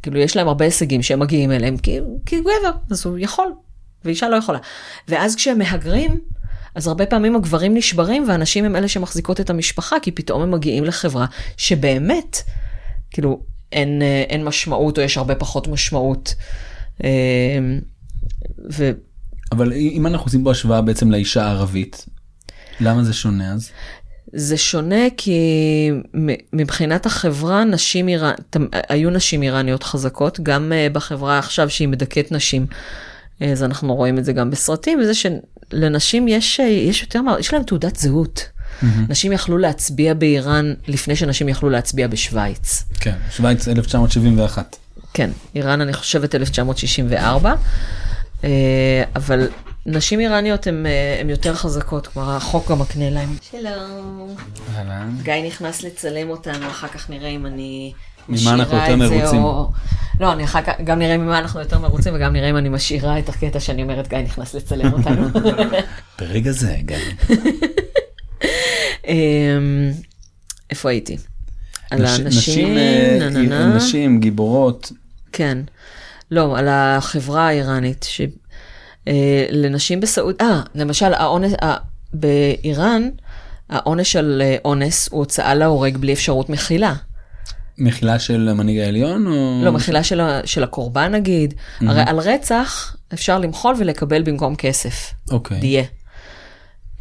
כאילו 0.04 0.20
יש 0.20 0.36
להם 0.36 0.48
הרבה 0.48 0.66
הישגים 0.66 1.04
שהם 1.04 1.20
מגיעים 1.20 1.52
אליהם, 1.52 1.78
כי, 1.78 2.00
כי 2.26 2.40
גבר, 2.40 2.72
אז 2.92 3.06
הוא 3.06 3.18
יכול, 3.20 3.54
ואישה 4.06 4.30
לא 4.30 4.36
יכולה. 4.36 4.60
ואז 5.08 5.36
כשהם 5.36 5.58
מהגרים, 5.60 6.20
אז 6.76 6.88
הרבה 6.88 7.06
פעמים 7.06 7.36
הגברים 7.36 7.74
נשברים 7.78 8.24
והנשים 8.28 8.66
הם 8.66 8.76
אלה 8.76 8.88
שמחזיקות 8.88 9.40
את 9.40 9.50
המשפחה, 9.50 9.96
כי 10.02 10.12
פתאום 10.12 10.42
הם 10.42 10.52
מגיעים 10.52 10.84
לחברה 10.84 11.26
שבאמת, 11.58 12.38
כאילו, 13.12 13.42
אין, 13.72 14.02
אה, 14.02 14.24
אין 14.30 14.44
משמעות 14.44 14.98
או 14.98 15.04
יש 15.04 15.18
הרבה 15.18 15.36
פחות 15.36 15.68
משמעות. 15.68 16.36
אה, 17.04 17.10
ו... 18.72 18.92
אבל 19.52 19.74
אם 19.74 20.08
אנחנו 20.08 20.26
עושים 20.26 20.44
פה 20.44 20.52
השוואה 20.52 20.82
בעצם 20.82 21.12
לאישה 21.12 21.44
הערבית, 21.44 22.06
למה 22.80 23.04
זה 23.04 23.14
שונה 23.14 23.54
אז? 23.54 23.70
זה 24.34 24.58
שונה 24.58 25.06
כי 25.18 25.40
מבחינת 26.54 27.06
החברה, 27.06 27.64
נשים 27.64 28.08
איראן, 28.08 28.34
היו 28.90 29.10
נשים 29.10 29.44
איראניות 29.44 29.84
חזקות, 29.84 30.40
גם 30.40 30.72
אה, 30.74 30.88
בחברה 30.92 31.40
עכשיו 31.40 31.70
שהיא 31.70 31.88
מדכאת 31.88 32.32
נשים. 32.32 32.66
אז 33.40 33.64
אנחנו 33.64 33.96
רואים 33.96 34.18
את 34.18 34.26
זה 34.26 34.34
גם 34.34 34.50
בסרטים, 34.50 35.00
וזה 35.00 35.14
שלנשים 35.72 36.28
יש, 36.28 36.60
יש 36.60 37.02
יותר, 37.02 37.20
יש 37.40 37.54
להם 37.54 37.64
תעודת 37.64 37.96
זהות. 37.96 38.50
Mm-hmm. 38.82 38.86
נשים 39.10 39.32
יכלו 39.32 39.58
להצביע 39.58 40.14
באיראן 40.14 40.74
לפני 40.88 41.16
שנשים 41.16 41.50
יכלו 41.50 41.70
להצביע 41.70 42.08
בשוויץ. 42.08 42.84
כן, 43.00 43.16
שוויץ 43.32 43.68
1971. 43.68 44.76
כן, 45.14 45.30
איראן 45.56 45.82
אני 45.82 45.94
חושבת 45.94 46.36
1964, 46.36 47.56
אה, 48.44 49.04
אבל 49.16 49.48
נשים 49.86 50.20
איראניות 50.20 50.68
הן 50.68 50.86
אה, 50.86 51.22
יותר 51.30 51.56
חזקות, 51.56 52.08
כלומר 52.08 52.36
החוק 52.36 52.72
גם 52.72 52.80
מקנה 52.80 53.10
להן. 53.10 53.30
שלום. 53.52 54.36
אהלן. 54.76 55.16
גיא 55.24 55.34
נכנס 55.48 55.84
לצלם 55.84 56.30
אותנו, 56.30 56.68
אחר 56.68 56.88
כך 56.88 57.10
נראה 57.10 57.30
אם 57.30 57.46
אני 57.46 57.94
ממה 58.30 58.54
אנחנו 58.54 58.78
יותר 58.78 58.96
מרוצים. 58.96 59.44
או... 59.44 59.72
לא, 60.20 60.34
אני 60.34 60.44
אחר 60.44 60.62
כך 60.62 60.74
גם 60.84 61.00
נראה 61.00 61.18
ממה 61.18 61.40
אנחנו 61.40 61.60
יותר 61.60 61.80
מרוצים 61.80 62.16
וגם 62.16 62.34
נראה 62.34 62.50
אם 62.50 62.58
אני 62.58 62.70
משאירה 62.70 63.20
את 63.20 63.30
הקטע 63.30 63.60
שאני 63.60 63.84
אומרת 63.84 64.08
גיא 64.08 64.18
נכנס 64.18 64.54
לצלם 64.54 64.94
אותנו. 64.94 65.28
ברגע 66.20 66.52
זה, 66.52 66.76
גיא. 66.80 66.98
אמ, 69.08 69.92
איפה 70.70 70.90
הייתי? 70.90 71.18
על 71.92 72.06
הנשים, 72.06 72.78
אה, 72.78 73.68
נשים, 73.76 74.20
גיבורות. 74.20 74.92
כן. 75.32 75.58
לא, 76.32 76.58
על 76.58 76.68
החברה 76.68 77.48
האיראנית, 77.48 78.06
אה, 79.08 79.46
בסעוד... 80.02 80.36
אה, 80.42 80.62
למשל, 80.76 81.14
העונש, 81.14 81.54
באיראן, 82.14 83.10
העונש 83.70 84.16
על 84.16 84.42
אה, 84.46 84.56
אונס 84.66 85.10
הוא 85.12 85.20
הוצאה 85.20 85.56
להורג 85.56 85.98
בלי 85.98 86.14
אפשרות 86.14 86.50
מחילה. 86.50 86.94
מחילה 87.78 88.20
של 88.20 88.48
המנהיג 88.52 88.80
העליון 88.80 89.28
או... 89.28 89.62
לא, 89.64 89.72
מחילה 89.72 90.04
של, 90.04 90.22
של 90.46 90.64
הקורבן 90.64 91.12
נגיד. 91.12 91.54
Mm-hmm. 91.54 91.86
הרי 91.90 92.02
על 92.06 92.20
רצח 92.20 92.96
אפשר 93.14 93.40
למחול 93.40 93.76
ולקבל 93.80 94.24
במקום 94.24 94.56
כסף. 94.56 95.14
אוקיי. 95.32 95.58
Okay. 95.58 95.62
דיה. 95.62 95.84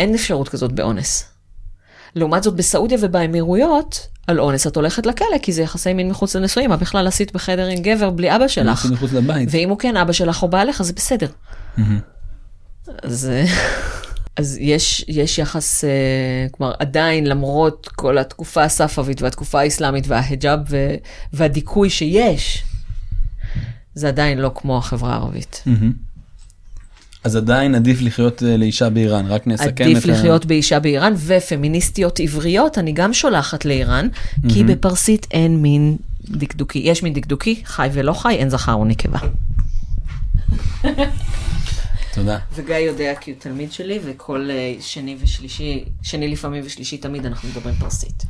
אין 0.00 0.14
אפשרות 0.14 0.48
כזאת 0.48 0.72
באונס. 0.72 1.34
לעומת 2.14 2.42
זאת 2.42 2.54
בסעודיה 2.54 2.98
ובאמירויות, 3.00 4.06
על 4.26 4.40
אונס 4.40 4.66
את 4.66 4.76
הולכת 4.76 5.06
לכלא, 5.06 5.38
כי 5.42 5.52
זה 5.52 5.62
יחסי 5.62 5.92
מין 5.92 6.08
מחוץ 6.08 6.36
לנישואים, 6.36 6.70
מה 6.70 6.76
בכלל 6.76 7.06
עשית 7.06 7.32
בחדר 7.32 7.66
עם 7.66 7.78
גבר 7.78 8.10
בלי 8.10 8.36
אבא 8.36 8.48
שלך? 8.48 8.86
מחוץ 8.92 9.12
לבית. 9.12 9.48
ואם 9.52 9.68
הוא 9.68 9.78
כן 9.78 9.96
אבא 9.96 10.12
שלך 10.12 10.42
או 10.42 10.48
בעלך, 10.48 10.82
זה 10.82 10.92
בסדר. 10.92 11.26
אז, 13.02 13.30
אז 14.36 14.58
יש, 14.60 15.04
יש 15.08 15.38
יחס, 15.38 15.84
אה, 15.84 15.90
כלומר 16.50 16.74
עדיין 16.78 17.26
למרות 17.26 17.88
כל 17.94 18.18
התקופה 18.18 18.62
הספאבית 18.62 19.22
והתקופה 19.22 19.60
האסלאמית 19.60 20.04
וההיג'אב 20.08 20.60
והדיכוי 21.32 21.90
שיש, 21.90 22.64
זה 23.94 24.08
עדיין 24.08 24.38
לא 24.38 24.50
כמו 24.54 24.78
החברה 24.78 25.12
הערבית. 25.12 25.64
אז 27.24 27.36
עדיין 27.36 27.74
עדיף 27.74 28.02
לחיות 28.02 28.42
אה, 28.42 28.56
לאישה 28.56 28.90
באיראן, 28.90 29.26
רק 29.26 29.46
נסכם 29.46 29.68
את 29.68 29.80
ה... 29.80 29.84
עדיף 29.84 30.06
לחיות 30.06 30.46
באישה 30.46 30.80
באיראן, 30.80 31.12
ופמיניסטיות 31.16 32.20
עבריות 32.20 32.78
אני 32.78 32.92
גם 32.92 33.12
שולחת 33.12 33.64
לאיראן. 33.64 34.08
כי 34.48 34.64
בפרסית 34.64 35.26
אין 35.30 35.62
מין 35.62 35.96
דקדוקי. 36.30 36.78
יש 36.78 37.02
מין 37.02 37.12
דקדוקי, 37.12 37.62
חי 37.64 37.88
ולא 37.92 38.12
חי, 38.12 38.34
אין 38.34 38.50
זכר 38.50 38.72
או 38.72 38.84
נקבה. 38.84 39.18
תודה. 42.14 42.38
וגיא 42.54 42.76
יודע 42.76 43.12
כי 43.20 43.30
הוא 43.30 43.40
תלמיד 43.40 43.72
שלי, 43.72 43.98
וכל 44.04 44.48
אה, 44.50 44.74
שני 44.80 45.16
ושלישי, 45.20 45.84
שני 46.02 46.28
לפעמים 46.28 46.62
ושלישי 46.66 46.96
תמיד 46.96 47.26
אנחנו 47.26 47.48
מדברים 47.48 47.74
פרסית. 47.74 48.22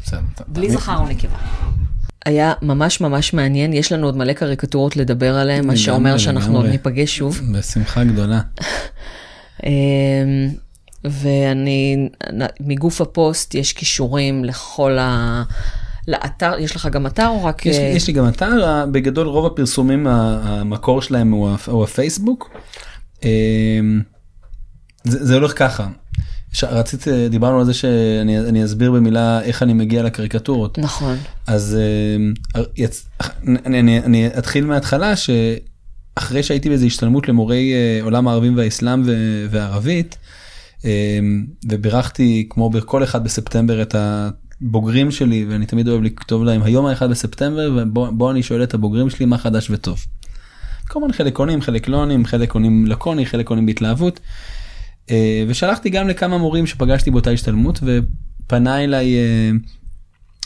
בלי 0.48 0.70
זכר 0.70 0.96
או 0.96 1.06
נקבה. 1.06 1.36
היה 2.24 2.52
ממש 2.62 3.00
ממש 3.00 3.32
מעניין, 3.32 3.72
יש 3.72 3.92
לנו 3.92 4.06
עוד 4.06 4.16
מלא 4.16 4.32
קריקטורות 4.32 4.96
לדבר 4.96 5.34
עליהן, 5.34 5.66
מה 5.66 5.76
שאומר 5.76 6.18
שאנחנו 6.18 6.56
עוד 6.56 6.66
ניפגש 6.66 7.16
שוב. 7.16 7.40
בשמחה 7.52 8.04
גדולה. 8.04 8.40
אמ, 9.66 9.70
ואני, 11.04 12.08
מגוף 12.60 13.00
הפוסט 13.00 13.54
יש 13.54 13.72
כישורים 13.72 14.44
לכל 14.44 14.98
ה... 14.98 15.42
לאתר, 16.08 16.52
יש 16.58 16.76
לך 16.76 16.86
גם 16.86 17.06
אתר 17.06 17.26
או 17.28 17.44
רק... 17.44 17.66
יש, 17.66 17.76
אה, 17.76 17.82
יש 17.82 18.06
לי 18.06 18.12
גם 18.12 18.28
אתר, 18.28 18.84
בגדול 18.92 19.26
רוב 19.26 19.46
הפרסומים, 19.46 20.06
המקור 20.06 21.02
שלהם 21.02 21.30
הוא, 21.30 21.50
הוא 21.66 21.84
הפייסבוק. 21.84 22.50
אמ, 23.24 24.00
זה, 25.04 25.24
זה 25.24 25.34
הולך 25.34 25.58
ככה, 25.58 25.88
רציתי, 26.62 27.28
דיברנו 27.28 27.58
על 27.58 27.64
זה 27.64 27.74
שאני 27.74 28.64
אסביר 28.64 28.92
במילה 28.92 29.42
איך 29.42 29.62
אני 29.62 29.72
מגיע 29.72 30.02
לקריקטורות. 30.02 30.78
נכון. 30.78 31.16
אז 31.46 31.78
אה, 32.56 32.62
יצ... 32.76 33.06
אני, 33.66 33.80
אני, 33.80 33.98
אני 33.98 34.26
אתחיל 34.26 34.66
מההתחלה 34.66 35.14
שאחרי 35.16 36.42
שהייתי 36.42 36.68
באיזה 36.68 36.86
השתלמות 36.86 37.28
למורי 37.28 37.72
אה, 37.72 38.00
עולם 38.02 38.28
הערבים 38.28 38.56
והאסלאם 38.56 39.02
וערבית, 39.50 40.18
אה, 40.84 41.18
ובירכתי 41.68 42.46
כמו 42.50 42.70
בכל 42.70 43.04
אחד 43.04 43.24
בספטמבר 43.24 43.82
את 43.82 43.94
הבוגרים 43.94 45.10
שלי 45.10 45.46
ואני 45.48 45.66
תמיד 45.66 45.88
אוהב 45.88 46.02
לכתוב 46.02 46.44
להם 46.44 46.62
היום 46.62 46.86
האחד 46.86 47.10
בספטמבר 47.10 47.70
ובוא 47.74 48.30
אני 48.30 48.42
שואל 48.42 48.62
את 48.62 48.74
הבוגרים 48.74 49.10
שלי 49.10 49.26
מה 49.26 49.38
חדש 49.38 49.70
וטוב. 49.70 50.06
כמובן 50.86 51.12
חלק 51.12 51.38
עונים 51.38 51.62
חלק 51.62 51.88
לא 51.88 51.96
עונים 51.96 52.26
חלק 52.26 52.52
עונים 52.52 52.86
לקוני 52.86 53.26
חלק 53.26 53.50
עונים 53.50 53.66
בהתלהבות. 53.66 54.20
אה, 55.10 55.44
ושלחתי 55.48 55.90
גם 55.90 56.08
לכמה 56.08 56.38
מורים 56.38 56.66
שפגשתי 56.66 57.10
באותה 57.10 57.30
השתלמות 57.30 57.80
ופנה 57.82 58.84
אליי 58.84 59.14
אה, 59.14 59.50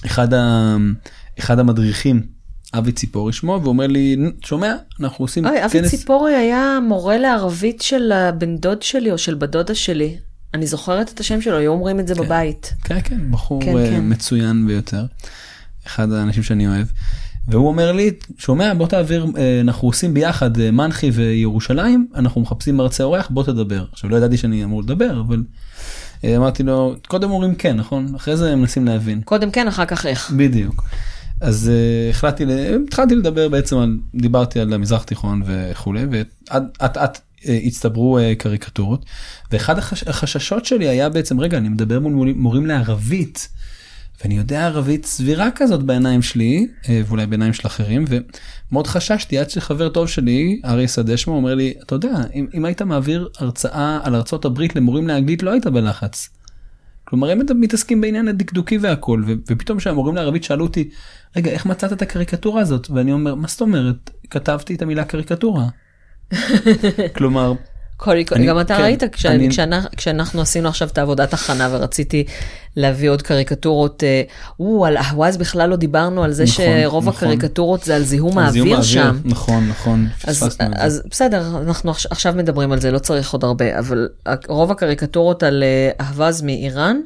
אחד, 0.06 0.34
ה, 0.34 0.76
אחד 1.38 1.58
המדריכים 1.58 2.22
אבי 2.74 2.92
ציפורי 2.92 3.32
שמו 3.32 3.60
ואומר 3.62 3.86
לי 3.86 4.16
שומע 4.44 4.74
אנחנו 5.00 5.24
עושים 5.24 5.46
אוי, 5.46 5.60
כנס. 5.60 5.74
אבי 5.74 5.88
ציפורי 5.88 6.34
היה 6.34 6.78
מורה 6.88 7.18
לערבית 7.18 7.82
של 7.82 8.12
הבן 8.12 8.56
דוד 8.56 8.82
שלי 8.82 9.12
או 9.12 9.18
של 9.18 9.34
בת 9.34 9.50
דודה 9.50 9.74
שלי. 9.74 10.16
אני 10.54 10.66
זוכרת 10.66 11.12
את 11.12 11.20
השם 11.20 11.40
שלו, 11.40 11.56
היו 11.56 11.72
אומרים 11.72 12.00
את 12.00 12.06
זה 12.08 12.14
בבית. 12.14 12.74
כן, 12.84 12.98
כן, 13.04 13.30
בחור 13.30 13.62
כן, 13.62 13.76
אה, 13.76 13.86
כן. 13.90 14.00
מצוין 14.04 14.66
ביותר. 14.66 15.04
אחד 15.86 16.12
האנשים 16.12 16.42
שאני 16.42 16.66
אוהב. 16.66 16.86
והוא 17.48 17.68
אומר 17.68 17.92
לי, 17.92 18.10
שומע, 18.38 18.74
בוא 18.74 18.86
תעביר, 18.86 19.26
אה, 19.38 19.60
אנחנו 19.60 19.88
עושים 19.88 20.14
ביחד 20.14 20.60
אה, 20.60 20.70
מנחי 20.70 21.10
וירושלים, 21.10 22.06
אנחנו 22.14 22.40
מחפשים 22.40 22.76
מרצה 22.76 23.04
אורח, 23.04 23.28
בוא 23.30 23.42
תדבר. 23.44 23.84
עכשיו 23.92 24.10
לא 24.10 24.16
ידעתי 24.16 24.36
שאני 24.36 24.64
אמור 24.64 24.82
לדבר, 24.82 25.20
אבל 25.20 25.42
אה, 26.24 26.36
אמרתי 26.36 26.62
לו, 26.62 26.94
קודם 27.08 27.30
אומרים 27.30 27.54
כן, 27.54 27.76
נכון? 27.76 28.14
אחרי 28.16 28.36
זה 28.36 28.52
הם 28.52 28.60
מנסים 28.60 28.84
להבין. 28.84 29.20
קודם 29.24 29.50
כן, 29.50 29.68
אחר 29.68 29.84
כך 29.84 30.06
איך. 30.06 30.30
בדיוק. 30.30 30.84
אז 31.40 31.70
uh, 31.70 32.10
החלטתי, 32.10 32.44
ל- 32.44 32.82
התחלתי 32.86 33.14
לדבר 33.14 33.48
בעצם 33.48 33.78
על, 33.78 33.98
דיברתי 34.14 34.60
על 34.60 34.72
המזרח 34.72 35.02
תיכון 35.02 35.42
וכולי, 35.46 36.06
ואט 36.10 36.82
אט 36.84 37.16
uh, 37.16 37.40
הצטברו 37.66 38.18
uh, 38.18 38.22
קריקטורות, 38.38 39.04
ואחד 39.52 39.78
החש, 39.78 40.04
החששות 40.06 40.64
שלי 40.64 40.88
היה 40.88 41.08
בעצם, 41.08 41.40
רגע, 41.40 41.58
אני 41.58 41.68
מדבר 41.68 42.00
מול 42.00 42.32
מורים 42.36 42.66
לערבית, 42.66 43.48
ואני 44.22 44.36
יודע 44.36 44.66
ערבית 44.66 45.06
סבירה 45.06 45.48
כזאת 45.54 45.82
בעיניים 45.82 46.22
שלי, 46.22 46.66
uh, 46.82 46.88
ואולי 47.06 47.26
בעיניים 47.26 47.52
של 47.52 47.66
אחרים, 47.66 48.04
ומאוד 48.08 48.86
חששתי 48.86 49.38
עד 49.38 49.50
שחבר 49.50 49.88
טוב 49.88 50.08
שלי, 50.08 50.60
אריה 50.64 50.88
סדשמו, 50.88 51.34
אומר 51.34 51.54
לי, 51.54 51.74
אתה 51.82 51.94
יודע, 51.94 52.14
אם, 52.34 52.46
אם 52.54 52.64
היית 52.64 52.82
מעביר 52.82 53.28
הרצאה 53.38 54.00
על 54.02 54.14
ארצות 54.14 54.44
הברית 54.44 54.76
למורים 54.76 55.08
לאנגלית, 55.08 55.42
לא 55.42 55.50
היית 55.50 55.66
בלחץ. 55.66 56.28
כלומר 57.08 57.30
הם 57.30 57.40
מתעסקים 57.54 58.00
בעניין 58.00 58.28
הדקדוקי 58.28 58.78
והכל 58.78 59.22
ו- 59.26 59.32
ופתאום 59.48 59.78
כשהמורים 59.78 60.14
לערבית 60.14 60.44
שאלו 60.44 60.64
אותי 60.64 60.88
רגע 61.36 61.50
איך 61.50 61.66
מצאת 61.66 61.92
את 61.92 62.02
הקריקטורה 62.02 62.60
הזאת 62.60 62.90
ואני 62.90 63.12
אומר 63.12 63.34
מה 63.34 63.48
זאת 63.48 63.60
אומרת 63.60 64.10
כתבתי 64.30 64.74
את 64.74 64.82
המילה 64.82 65.04
קריקטורה. 65.04 65.68
כלומר 67.16 67.52
קוריק- 67.98 68.32
אני- 68.32 68.46
גם 68.46 68.60
אתה 68.60 68.76
כן, 68.76 68.82
ראית 68.82 69.02
כש- 69.12 69.26
אני- 69.26 69.48
כשאנ- 69.48 69.96
כשאנחנו 69.96 70.40
עשינו 70.40 70.68
עכשיו 70.68 70.88
את 70.88 70.98
העבודת 70.98 71.34
הכנה 71.34 71.68
ורציתי 71.72 72.24
להביא 72.76 73.10
עוד 73.10 73.22
קריקטורות, 73.22 74.04
אה, 74.04 74.22
או, 74.60 74.86
על 74.86 74.96
אהווז 74.96 75.36
בכלל 75.36 75.68
לא 75.70 75.76
דיברנו 75.76 76.24
על 76.24 76.32
זה 76.32 76.44
נכון, 76.44 76.64
שרוב 76.82 77.08
נכון. 77.08 77.28
הקריקטורות 77.28 77.82
זה 77.82 77.96
על 77.96 78.02
זיהום 78.02 78.38
האוויר 78.38 78.82
שם. 78.82 79.18
נכון 79.24 79.68
נכון 79.68 80.06
אז, 80.24 80.38
זה. 80.38 80.46
אז 80.76 81.02
בסדר, 81.10 81.42
אנחנו 81.66 81.90
עכש- 81.90 82.06
עכשיו 82.10 82.32
מדברים 82.36 82.72
על 82.72 82.80
זה, 82.80 82.90
לא 82.90 82.98
צריך 82.98 83.32
עוד 83.32 83.44
הרבה, 83.44 83.78
אבל 83.78 84.08
רוב 84.48 84.70
הקריקטורות 84.70 85.42
על 85.42 85.62
אה, 85.62 86.06
אהווז 86.06 86.42
מאיראן, 86.42 86.96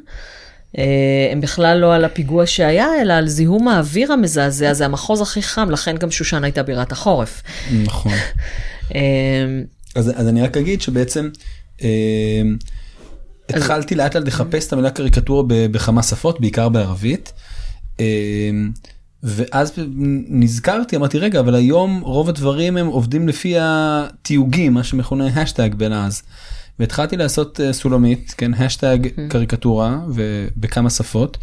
אה, 0.77 0.83
הם 1.31 1.41
בכלל 1.41 1.77
לא 1.77 1.95
על 1.95 2.05
הפיגוע 2.05 2.45
שהיה, 2.45 2.87
אלא 3.01 3.13
על 3.13 3.27
זיהום 3.27 3.67
האוויר 3.67 4.11
המזעזע, 4.13 4.73
זה 4.73 4.85
המחוז 4.85 5.21
הכי 5.21 5.41
חם, 5.41 5.69
לכן 5.69 5.97
גם 5.97 6.11
שושן 6.11 6.43
הייתה 6.43 6.63
בירת 6.63 6.91
החורף. 6.91 7.41
נכון. 7.83 8.11
אז, 9.95 10.11
אז 10.15 10.27
אני 10.27 10.41
רק 10.41 10.57
אגיד 10.57 10.81
שבעצם 10.81 11.29
אה, 11.81 12.41
התחלתי 13.49 13.95
לאט 13.95 14.15
לאט 14.15 14.27
לחפש 14.27 14.67
את 14.67 14.73
המילה 14.73 14.89
קריקטורה 14.89 15.43
בכמה 15.47 16.03
שפות 16.03 16.41
בעיקר 16.41 16.69
בערבית. 16.69 17.33
אה, 17.99 18.05
ואז 19.23 19.71
נזכרתי 20.29 20.95
אמרתי 20.95 21.17
רגע 21.17 21.39
אבל 21.39 21.55
היום 21.55 22.01
רוב 22.01 22.29
הדברים 22.29 22.77
הם 22.77 22.87
עובדים 22.87 23.27
לפי 23.27 23.55
התיוגים 23.59 24.73
מה 24.73 24.83
שמכונה 24.83 25.27
האשטג 25.27 25.69
בלעז. 25.77 26.21
והתחלתי 26.79 27.17
לעשות 27.17 27.59
אה, 27.59 27.73
סולמית 27.73 28.35
כן 28.37 28.53
האשטג 28.53 28.97
קריקטורה 29.29 29.99
ובכמה 30.07 30.89
שפות. 30.89 31.37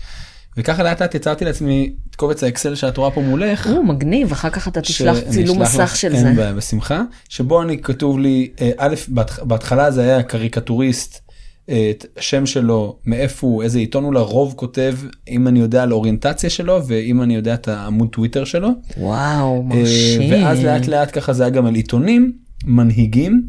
וככה 0.60 0.82
לאט 0.82 1.02
לאט 1.02 1.14
יצרתי 1.14 1.44
לעצמי 1.44 1.92
את 2.10 2.16
קובץ 2.16 2.44
האקסל 2.44 2.74
שאת 2.74 2.96
רואה 2.96 3.10
פה 3.10 3.20
מולך. 3.20 3.66
או, 3.76 3.82
מגניב, 3.82 4.32
אחר 4.32 4.50
כך 4.50 4.68
אתה 4.68 4.80
תשלח 4.80 5.16
שאני 5.20 5.30
צילום 5.30 5.62
מסך 5.62 5.96
של 5.96 6.14
אין 6.14 6.22
זה. 6.22 6.32
בעיה, 6.36 6.52
בשמחה. 6.52 7.02
שבו 7.28 7.62
אני 7.62 7.78
כתוב 7.78 8.18
לי, 8.18 8.48
אה, 8.60 8.70
א', 8.76 8.94
בהתח- 9.08 9.42
בהתחלה 9.42 9.90
זה 9.90 10.02
היה 10.02 10.22
קריקטוריסט, 10.22 11.20
אה, 11.70 11.90
את 11.90 12.06
השם 12.18 12.46
שלו, 12.46 12.96
מאיפה 13.06 13.46
הוא, 13.46 13.62
איזה 13.62 13.78
עיתון 13.78 14.04
הוא 14.04 14.14
לרוב 14.14 14.52
כותב, 14.56 14.94
אם 15.28 15.48
אני 15.48 15.58
יודע 15.60 15.82
על 15.82 15.90
האוריינטציה 15.90 16.50
שלו, 16.50 16.80
ואם 16.86 17.22
אני 17.22 17.34
יודע 17.34 17.54
את 17.54 17.68
העמוד 17.68 18.08
טוויטר 18.08 18.44
שלו. 18.44 18.68
וואו, 18.96 19.56
אה, 19.56 19.62
מרשים. 19.62 20.32
ואז 20.32 20.64
לאט 20.64 20.86
לאט 20.86 21.18
ככה 21.18 21.32
זה 21.32 21.42
היה 21.42 21.50
גם 21.50 21.66
על 21.66 21.74
עיתונים, 21.74 22.32
מנהיגים. 22.64 23.42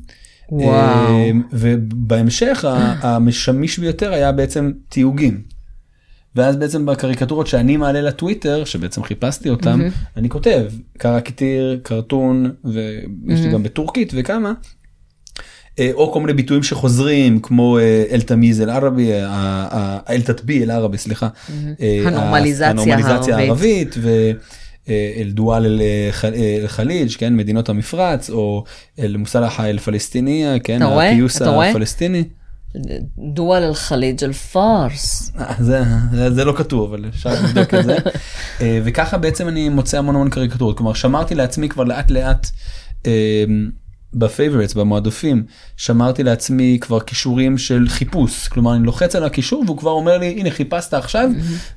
וואו. 0.52 1.16
ובהמשך 1.54 2.66
המשמיש 3.02 3.80
ביותר 3.80 4.14
היה 4.14 4.32
בעצם 4.32 4.72
תיוגים. 4.90 5.42
ואז 6.36 6.56
בעצם 6.56 6.86
בקריקטורות 6.86 7.48
שאני 7.48 7.78
מעלה 7.78 8.02
לטוויטר 8.02 8.66
שבעצם 8.66 9.03
חיפשתי 9.03 9.49
אותם 9.49 9.82
אני 10.18 10.30
כותב 10.30 10.66
קרקטיר 10.98 11.80
קרטון 11.84 12.52
ויש 12.64 13.40
לי 13.40 13.52
גם 13.52 13.64
בטורקית 13.64 14.14
וכמה. 14.16 14.53
אה, 15.80 15.90
או 15.94 16.12
כל 16.12 16.20
מיני 16.20 16.34
ביטויים 16.34 16.64
שחוזרים 16.64 17.40
כמו 17.40 17.78
אה, 17.78 18.03
אל 18.12 18.22
תמיז 18.22 18.62
אל 18.62 18.70
ערבי 18.70 19.12
אה, 19.14 19.98
אל 20.10 20.22
תטבי 20.22 20.64
אל 20.64 20.72
ערבי 20.72 20.98
סליחה. 20.98 21.28
הנורמליזציה 22.06 22.70
הנורמליזציה 22.70 23.38
הערבית. 23.38 23.95
ואל 24.02 25.32
דואל 25.32 25.66
אל 25.66 25.82
חליג' 26.68 27.12
כן 27.18 27.36
מדינות 27.36 27.70
המפרץ 27.70 28.30
או 28.30 28.64
אל 28.99 29.18
מוסלח 29.18 29.60
אל 29.60 29.80
פלסטיניה 29.80 30.60
כן? 30.60 30.82
הפיוס 30.82 31.41
אתה 31.41 31.49
רואה? 31.49 31.74
דואל 33.34 33.64
אל-חליג' 33.64 34.23
אל-פארס. 34.23 35.31
אה, 35.39 35.53
זה, 36.30 36.45
לא 36.45 36.53
כתוב 36.57 36.93
אבל 36.93 37.06
אפשר 37.10 37.30
לבדוק 37.30 37.73
את 37.73 37.84
זה. 37.84 37.98
אה, 38.61 38.80
וככה 38.84 39.18
בעצם 39.18 39.48
אני 39.48 39.69
מוצא 39.69 39.98
המון 39.98 40.15
המון 40.15 40.30
קריקטורות. 40.30 40.77
כלומר 40.77 40.93
שמרתי 40.93 41.35
לעצמי 41.35 41.69
כבר 41.69 41.84
לאט 41.84 42.11
לאט 42.11 42.49
אה, 43.06 43.43
ב 44.14 44.20
favorites 44.20 44.74
במועדפים 44.74 45.44
שמרתי 45.77 46.23
לעצמי 46.23 46.77
כבר 46.81 46.99
קישורים 46.99 47.58
של 47.57 47.85
חיפוש. 47.89 48.48
כלומר 48.48 48.76
אני 48.76 48.85
לוחץ 48.85 49.15
על 49.15 49.23
הקישור 49.23 49.64
והוא 49.65 49.77
כבר 49.77 49.91
אומר 49.91 50.18
לי 50.18 50.27
הנה 50.27 50.52
חיפשת 50.52 50.93
עכשיו. 50.93 51.30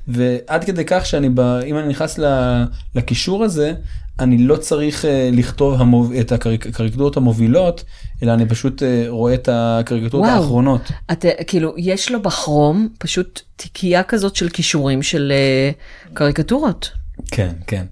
ועד 0.07 0.63
כדי 0.63 0.83
כך 0.87 1.05
שאני 1.05 1.27
אם 1.67 1.77
אני 1.77 1.87
נכנס 1.87 2.19
ל- 2.19 2.63
לקישור 2.95 3.43
הזה 3.43 3.73
אני 4.19 4.37
לא 4.37 4.55
צריך 4.55 5.05
אה, 5.05 5.29
לכתוב 5.33 5.81
המוב, 5.81 6.13
את 6.13 6.31
הקריקטורות 6.31 7.17
המובילות 7.17 7.83
אלא 8.23 8.33
אני 8.33 8.45
פשוט 8.45 8.83
אה, 8.83 9.05
רואה 9.07 9.33
את 9.33 9.49
הקריקטורות 9.51 10.27
וואו. 10.27 10.41
האחרונות. 10.41 10.91
אתה, 11.11 11.27
כאילו, 11.47 11.73
יש 11.77 12.11
לו 12.11 12.21
בכרום 12.21 12.89
פשוט 12.97 13.41
תיקייה 13.55 14.03
כזאת 14.03 14.35
של 14.35 14.49
כישורים 14.49 15.03
של 15.03 15.31
אה, 15.35 15.71
קריקטורות. 16.13 16.91
כן 17.31 17.53
כן. 17.67 17.85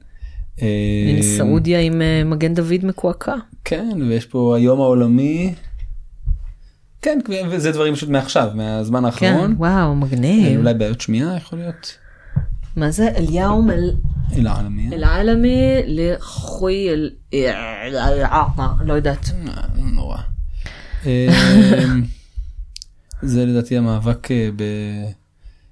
אה, 0.62 0.68
הנה 1.10 1.24
סעודיה 1.24 1.80
עם 1.80 2.02
אה, 2.02 2.24
מגן 2.24 2.54
דוד 2.54 2.86
מקועקע. 2.86 3.36
כן 3.66 3.98
ויש 4.10 4.26
פה 4.26 4.56
היום 4.56 4.82
העולמי. 4.82 5.54
כן 7.02 7.20
וזה 7.50 7.72
דברים 7.72 7.96
פשוט 7.96 8.10
מעכשיו 8.10 8.52
מהזמן 8.54 9.00
כן, 9.00 9.06
האחרון. 9.06 9.56
וואו, 9.58 9.72
אה, 9.72 9.94
מגניב. 9.94 10.58
אולי 10.60 10.74
בעיות 10.74 11.02
שמיעה 11.02 11.38
יכול 11.38 11.60
להיות. 11.60 11.98
מה 12.76 12.92
זה? 12.92 13.08
אל-יום 13.16 13.72
אל- 13.72 13.96
אל 14.38 14.48
העולמי. 14.48 14.90
אל-עלמי 14.94 15.58
לחוי 15.88 16.90
אל... 16.90 17.10
לא 18.86 18.94
יודעת. 18.94 19.32
אה, 19.48 19.62
נורא. 19.76 20.18
אה, 21.06 21.28
זה 23.22 23.46
לדעתי 23.46 23.78
המאבק 23.78 24.32
אה, 24.32 24.50
ב... 24.56 24.64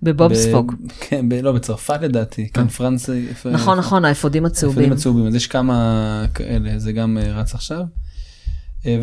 בבובספוג. 0.04 0.76
כן, 1.00 1.30
ב- 1.30 1.34
לא 1.34 1.52
בצרפת 1.52 2.00
לדעתי, 2.02 2.50
כאן 2.50 2.68
פרנס. 2.68 3.10
נכון, 3.52 3.78
נכון, 3.78 4.06
האפודים 4.06 4.06
האפודים 4.06 4.46
הצהובים. 4.46 4.92
הצהובים 4.94 5.28
אז 5.28 5.36
יש 5.36 5.48
כמה 5.48 6.26
כאלה 6.34 6.80
זה 6.80 6.92
גם 6.92 7.18
אה, 7.22 7.32
רץ 7.40 7.54
עכשיו. 7.56 7.82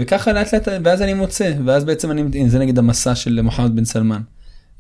וככה 0.01 0.33
לאט 0.33 0.55
לאט 0.55 0.69
ואז 0.85 1.03
אני 1.03 1.15
מוצא 1.15 1.53
ואז 1.65 1.85
בעצם 1.85 2.11
אני 2.11 2.49
זה 2.49 2.59
נגיד 2.59 2.79
המסע 2.79 3.15
של 3.15 3.41
מוחמד 3.43 3.77
בן 3.77 3.85
סלמן. 3.85 4.21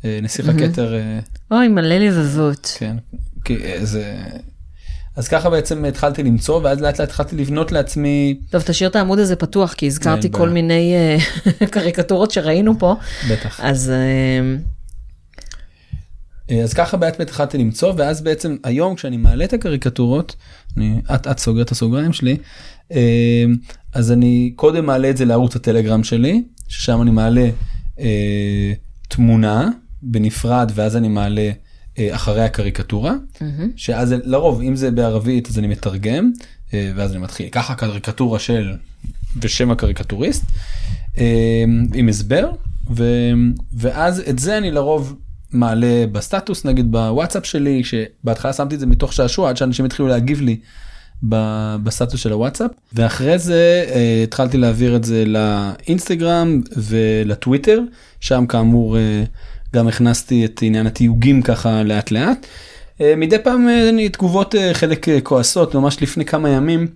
אה, 0.04 0.18
נסיך 0.22 0.48
הכתר 0.48 0.94
אה, 0.94 1.18
אוי, 1.50 1.68
מלא 1.68 1.98
לבבות. 1.98 2.76
כן 2.78 2.96
כי, 3.44 3.56
אה, 3.64 3.84
זה 3.84 4.14
אז 5.16 5.28
ככה 5.28 5.50
בעצם 5.50 5.84
התחלתי 5.84 6.22
למצוא 6.22 6.60
ואז 6.64 6.80
לאט 6.80 7.00
לאט 7.00 7.08
התחלתי 7.08 7.36
לבנות 7.36 7.72
לעצמי 7.72 8.40
טוב, 8.50 8.62
תשאיר 8.62 8.90
את 8.90 8.96
העמוד 8.96 9.18
הזה 9.18 9.36
פתוח, 9.36 9.72
כי 9.72 9.86
הזכרתי 9.86 10.28
כל. 10.32 10.48
מיני 10.48 10.94
קריקטורות 11.70 12.30
שראינו 12.30 12.78
פה. 12.78 12.94
בטח 13.30 13.60
אז 13.62 13.92
אז 16.64 16.74
ככה 16.74 16.96
בעצם 16.96 17.22
התחלתי 17.22 17.58
למצוא 17.58 17.92
ואז 17.96 18.20
בעצם 18.20 18.56
היום 18.64 18.94
כשאני 18.94 19.16
מעלה 19.16 19.44
את 19.44 19.52
הקריקטורות 19.52 20.36
אני 20.76 21.00
אט 21.14 21.26
אט 21.26 21.38
סוגר 21.38 21.62
את 21.62 21.70
הסוגריים 21.70 22.12
שלי 22.12 22.36
אז 23.94 24.12
אני 24.12 24.52
קודם 24.56 24.86
מעלה 24.86 25.10
את 25.10 25.16
זה 25.16 25.24
לערוץ 25.24 25.56
הטלגרם 25.56 26.04
שלי 26.04 26.42
ששם 26.68 27.02
אני 27.02 27.10
מעלה 27.10 27.50
אה, 28.00 28.72
תמונה 29.08 29.68
בנפרד 30.02 30.72
ואז 30.74 30.96
אני 30.96 31.08
מעלה 31.08 31.50
אה, 31.98 32.14
אחרי 32.14 32.42
הקריקטורה 32.44 33.14
שאז 33.76 34.08
זה- 34.08 34.18
לרוב 34.24 34.60
אם 34.60 34.76
זה 34.76 34.90
בערבית 34.90 35.48
אז 35.48 35.58
אני 35.58 35.66
מתרגם 35.66 36.30
אה, 36.74 36.92
ואז 36.96 37.12
אני 37.12 37.20
מתחיל. 37.20 37.48
ככה 37.52 37.74
קריקטורה 37.74 38.38
של 38.38 38.72
ושם 39.42 39.70
הקריקטוריסט 39.70 40.44
אה, 41.18 41.64
עם 41.94 42.08
הסבר 42.08 42.50
ו, 42.96 43.04
ואז 43.76 44.22
את 44.30 44.38
זה 44.38 44.58
אני 44.58 44.70
לרוב 44.70 45.16
מעלה 45.52 46.04
בסטטוס 46.12 46.64
נגיד 46.64 46.92
בוואטסאפ 46.92 47.46
שלי 47.46 47.82
שבהתחלה 47.84 48.52
שמתי 48.52 48.74
את 48.74 48.80
זה 48.80 48.86
מתוך 48.86 49.12
שעשוע 49.12 49.48
עד 49.50 49.56
שאנשים 49.56 49.84
התחילו 49.84 50.08
להגיב 50.08 50.40
לי 50.40 50.56
בסטטוס 51.82 52.20
של 52.20 52.32
הוואטסאפ. 52.32 52.70
ואחרי 52.92 53.38
זה 53.38 53.84
אה, 53.94 54.20
התחלתי 54.24 54.56
להעביר 54.58 54.96
את 54.96 55.04
זה 55.04 55.24
לאינסטגרם 55.26 56.60
ולטוויטר 56.76 57.80
שם 58.20 58.46
כאמור 58.46 58.98
אה, 58.98 59.24
גם 59.74 59.88
הכנסתי 59.88 60.44
את 60.44 60.60
עניין 60.62 60.86
התיוגים 60.86 61.42
ככה 61.42 61.82
לאט 61.82 62.10
לאט. 62.10 62.46
אה, 63.00 63.14
מדי 63.16 63.38
פעם 63.38 63.68
אה, 63.68 64.08
תגובות 64.08 64.54
אה, 64.54 64.74
חלק 64.74 65.06
כועסות 65.22 65.74
ממש 65.74 66.02
לפני 66.02 66.24
כמה 66.24 66.48
ימים. 66.48 66.86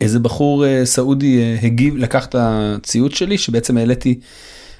איזה 0.00 0.18
בחור 0.18 0.64
סעודי 0.84 1.56
הגיב 1.62 1.96
לקח 1.96 2.26
את 2.26 2.34
הציוץ 2.38 3.14
שלי 3.14 3.38
שבעצם 3.38 3.76
העליתי. 3.76 4.20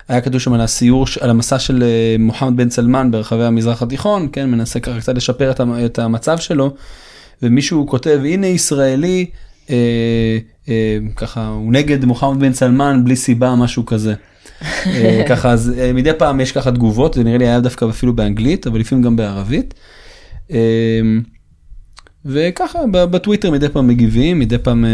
היה 0.08 0.20
כתוב 0.20 0.40
שם 0.40 0.52
על 0.52 0.60
הסיור 0.60 1.06
על 1.20 1.30
המסע 1.30 1.58
של 1.58 1.84
מוחמד 2.18 2.56
בן 2.56 2.70
סלמן 2.70 3.10
ברחבי 3.10 3.44
המזרח 3.44 3.82
התיכון 3.82 4.28
כן 4.32 4.50
מנסה 4.50 4.80
ככה 4.80 5.00
קצת 5.00 5.14
לשפר 5.14 5.52
את 5.86 5.98
המצב 5.98 6.38
שלו. 6.38 6.74
ומישהו 7.42 7.86
כותב 7.86 8.20
הנה 8.24 8.46
ישראלי 8.46 9.26
אה, 9.70 10.38
אה, 10.68 10.98
ככה 11.16 11.46
הוא 11.46 11.72
נגד 11.72 12.04
מוחמד 12.04 12.40
בן 12.40 12.52
סלמן 12.52 13.04
בלי 13.04 13.16
סיבה 13.16 13.54
משהו 13.54 13.86
כזה. 13.86 14.14
אה, 14.86 15.22
ככה 15.28 15.50
אז 15.50 15.72
אה, 15.78 15.92
מדי 15.92 16.10
פעם 16.18 16.40
יש 16.40 16.52
ככה 16.52 16.72
תגובות 16.72 17.14
זה 17.14 17.24
נראה 17.24 17.38
לי 17.38 17.48
היה 17.48 17.60
דווקא 17.60 17.86
אפילו 17.90 18.16
באנגלית 18.16 18.66
אבל 18.66 18.80
לפעמים 18.80 19.04
גם 19.04 19.16
בערבית. 19.16 19.74
אה, 20.50 21.00
וככה 22.24 22.78
בטוויטר 22.92 23.50
מדי 23.50 23.68
פעם 23.68 23.86
מגיבים 23.86 24.38
מדי 24.38 24.58
פעם 24.58 24.84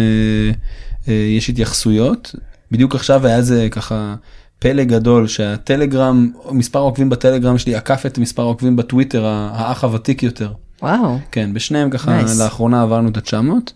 יש 1.06 1.48
התייחסויות 1.48 2.34
בדיוק 2.70 2.94
עכשיו 2.94 3.26
היה 3.26 3.42
זה 3.42 3.68
ככה 3.70 4.14
פלא 4.58 4.84
גדול 4.84 5.26
שהטלגרם 5.26 6.30
מספר 6.50 6.78
העוקבים 6.78 7.10
בטלגרם 7.10 7.58
שלי 7.58 7.74
עקף 7.74 8.06
את 8.06 8.18
מספר 8.18 8.42
העוקבים 8.42 8.76
בטוויטר 8.76 9.24
האח 9.26 9.84
הוותיק 9.84 10.22
יותר. 10.22 10.52
וואו. 10.82 11.18
כן 11.32 11.54
בשניהם 11.54 11.90
ככה 11.90 12.20
Nice. 12.20 12.38
לאחרונה 12.38 12.82
עברנו 12.82 13.08
את 13.08 13.16
ה-900. 13.16 13.70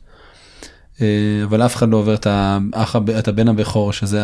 אה, 1.01 1.07
אבל 1.45 1.66
אף 1.66 1.77
אחד 1.77 1.89
לא 1.89 1.97
עובר 1.97 2.15
את 2.15 2.27
האח 2.27 2.97
את 3.19 3.29
הבן 3.29 3.49
הבכור 3.49 3.93
שזה 3.93 4.23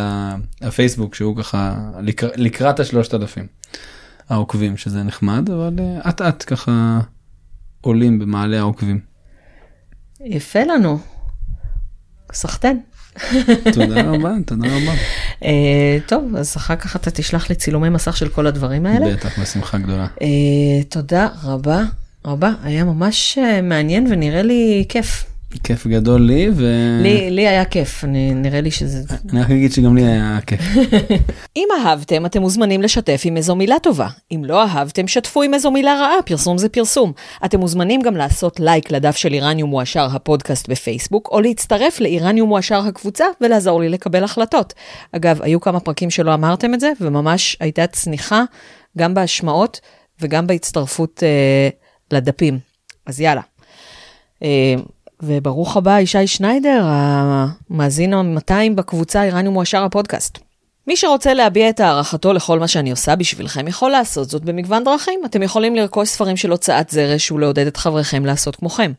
הפייסבוק 0.60 1.14
שהוא 1.14 1.36
ככה 1.36 1.90
לקראת, 2.00 2.32
לקראת 2.36 2.80
השלושת 2.80 3.14
אלפים 3.14 3.46
העוקבים 4.28 4.76
שזה 4.76 5.02
נחמד 5.02 5.50
אבל 5.50 5.76
אה, 5.78 6.08
אט 6.08 6.20
אט 6.20 6.44
ככה 6.46 7.00
עולים 7.80 8.18
במעלה 8.18 8.58
העוקבים. 8.58 9.00
יפה 10.24 10.64
לנו. 10.64 10.98
סחטיין. 12.32 12.80
תודה 13.72 14.02
רבה 14.02 14.32
תודה 14.46 14.68
רבה 14.68 14.92
אה, 15.44 15.98
טוב, 16.06 16.36
אז 16.36 16.56
אחר 16.56 16.76
כך 16.76 16.96
אתה 16.96 17.10
תשלח 17.10 17.48
לי 17.48 17.54
צילומי 17.54 17.88
מסך 17.88 18.16
של 18.16 18.28
כל 18.28 18.46
הדברים 18.46 18.86
האלה. 18.86 19.16
בטח 19.16 19.38
בשמחה 19.38 19.78
גדולה. 19.78 20.06
אה, 20.22 20.82
תודה 20.88 21.28
רבה 21.42 21.82
רבה, 22.24 22.52
היה 22.62 22.84
ממש 22.84 23.38
מעניין 23.62 24.06
ונראה 24.10 24.42
לי 24.42 24.84
כיף. 24.88 25.29
כיף 25.58 25.86
גדול 25.86 26.20
לי 26.20 26.50
ואני 26.54 27.02
לי, 27.02 27.30
לי 27.30 27.48
היה 27.48 27.64
כיף, 27.64 28.04
אני, 28.04 28.34
נראה 28.34 28.60
לי 28.60 28.70
שזה... 28.70 29.14
רק 29.32 29.50
אגיד 29.50 29.72
שגם 29.72 29.96
לי 29.96 30.04
היה 30.04 30.38
כיף. 30.46 30.60
אם 31.56 31.68
אהבתם, 31.78 32.26
אתם 32.26 32.40
מוזמנים 32.40 32.82
לשתף 32.82 33.22
עם 33.24 33.36
איזו 33.36 33.56
מילה 33.56 33.78
טובה. 33.78 34.08
אם 34.32 34.42
לא 34.44 34.62
אהבתם, 34.62 35.08
שתפו 35.08 35.42
עם 35.42 35.54
איזו 35.54 35.70
מילה 35.70 35.94
רעה, 35.94 36.22
פרסום 36.26 36.58
זה 36.58 36.68
פרסום. 36.68 37.12
אתם 37.44 37.60
מוזמנים 37.60 38.02
גם 38.02 38.16
לעשות 38.16 38.60
לייק 38.60 38.90
לדף 38.90 39.16
של 39.16 39.32
איראניום 39.32 39.70
מועשר 39.70 40.08
הפודקאסט 40.12 40.68
בפייסבוק, 40.68 41.28
או 41.32 41.40
להצטרף 41.40 42.00
לאיראניום 42.00 42.48
מועשר 42.48 42.80
הקבוצה 42.86 43.24
ולעזור 43.40 43.80
לי 43.80 43.88
לקבל 43.88 44.24
החלטות. 44.24 44.74
אגב, 45.12 45.42
היו 45.42 45.60
כמה 45.60 45.80
פרקים 45.80 46.10
שלא 46.10 46.34
אמרתם 46.34 46.74
את 46.74 46.80
זה, 46.80 46.92
וממש 47.00 47.56
הייתה 47.60 47.86
צניחה 47.86 48.42
גם 48.98 49.14
בהשמעות 49.14 49.80
וגם 50.20 50.46
בהצטרפות 50.46 51.22
אה, 51.22 51.68
לדפים. 52.10 52.58
אז 53.06 53.20
יאללה. 53.20 53.42
אה, 54.42 54.74
וברוך 55.22 55.76
הבא, 55.76 56.00
ישי 56.00 56.26
שניידר, 56.26 56.84
המאזין 56.84 58.14
ה-200 58.14 58.74
בקבוצה 58.74 59.22
איראניום 59.22 59.54
מועשר 59.54 59.84
הפודקאסט. 59.84 60.38
מי 60.86 60.96
שרוצה 60.96 61.34
להביע 61.34 61.68
את 61.68 61.80
הערכתו 61.80 62.32
לכל 62.32 62.58
מה 62.58 62.68
שאני 62.68 62.90
עושה 62.90 63.16
בשבילכם 63.16 63.68
יכול 63.68 63.90
לעשות 63.90 64.30
זאת 64.30 64.44
במגוון 64.44 64.84
דרכים. 64.84 65.20
אתם 65.24 65.42
יכולים 65.42 65.74
לרכוש 65.74 66.08
ספרים 66.08 66.36
של 66.36 66.50
הוצאת 66.50 66.90
זרש 66.90 67.30
ולעודד 67.30 67.66
את 67.66 67.76
חבריכם 67.76 68.26
לעשות 68.26 68.56
כמוכם. 68.56 68.92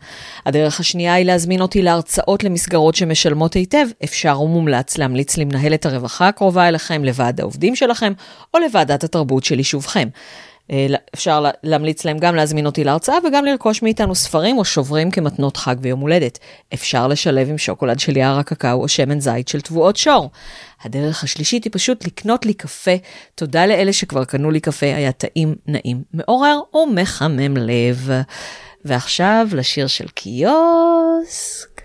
הדרך 0.45 0.79
השנייה 0.79 1.13
היא 1.13 1.25
להזמין 1.25 1.61
אותי 1.61 1.81
להרצאות 1.81 2.43
למסגרות 2.43 2.95
שמשלמות 2.95 3.53
היטב. 3.53 3.87
אפשר 4.03 4.41
ומומלץ 4.41 4.97
להמליץ 4.97 5.37
למנהלת 5.37 5.85
הרווחה 5.85 6.27
הקרובה 6.27 6.67
אליכם, 6.67 7.05
לוועד 7.05 7.41
העובדים 7.41 7.75
שלכם 7.75 8.13
או 8.53 8.59
לוועדת 8.59 9.03
התרבות 9.03 9.43
של 9.43 9.57
יישובכם. 9.57 10.07
אה, 10.71 10.85
אפשר 11.15 11.39
לה- 11.39 11.51
להמליץ 11.63 12.05
להם 12.05 12.17
גם 12.17 12.35
להזמין 12.35 12.65
אותי 12.65 12.83
להרצאה 12.83 13.15
וגם 13.27 13.45
לרכוש 13.45 13.81
מאיתנו 13.81 14.15
ספרים 14.15 14.57
או 14.57 14.65
שוברים 14.65 15.11
כמתנות 15.11 15.57
חג 15.57 15.75
ויום 15.81 15.99
הולדת. 15.99 16.39
אפשר 16.73 17.07
לשלב 17.07 17.49
עם 17.49 17.57
שוקולד 17.57 17.99
של 17.99 18.17
יער 18.17 18.39
הקקאו 18.39 18.81
או 18.81 18.87
שמן 18.87 19.19
זית 19.19 19.47
של 19.47 19.61
תבואות 19.61 19.97
שור. 19.97 20.29
הדרך 20.83 21.23
השלישית 21.23 21.63
היא 21.63 21.71
פשוט 21.73 22.05
לקנות 22.05 22.45
לי 22.45 22.53
קפה. 22.53 22.91
תודה 23.35 23.65
לאלה 23.65 23.93
שכבר 23.93 24.25
קנו 24.25 24.51
לי 24.51 24.59
קפה, 24.59 24.85
היה 24.85 25.11
טעים, 25.11 25.55
נעים, 25.67 26.03
מעורר 26.13 26.59
ומחמם 26.73 27.57
לב. 27.57 28.09
ועכשיו 28.85 29.47
לשיר 29.53 29.87
של 29.87 30.07
קיוסק. 30.07 31.81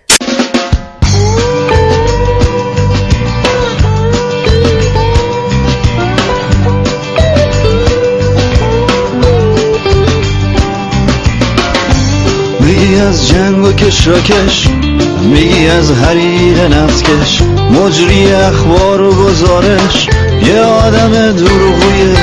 میگی 12.67 12.95
از 12.95 13.29
جنگ 13.29 13.65
و 13.65 13.71
کشاکش 13.71 14.67
میگی 15.21 15.67
از 15.67 15.91
حریق 15.91 16.59
نفتکش. 16.59 17.41
مجری 17.71 18.31
اخبار 18.31 19.01
و 19.01 19.11
گزارش. 19.15 20.07
یه 20.43 20.61
آدم 20.61 21.31
دروغویه. 21.31 22.15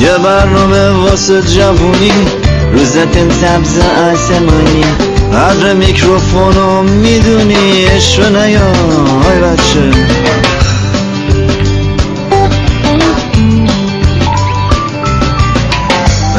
یه 0.00 0.18
برنامه 0.24 0.90
واسه 0.90 1.42
جوونی. 1.42 2.12
روزتن 2.72 3.30
سبز 3.30 3.78
آسمانی. 3.78 4.84
قدر 5.34 5.74
میکروفونو 5.74 6.82
می‌دونی 6.82 7.84
عشق 7.84 8.36
نیا 8.36 8.72
های 9.24 9.38
بچه. 9.38 10.08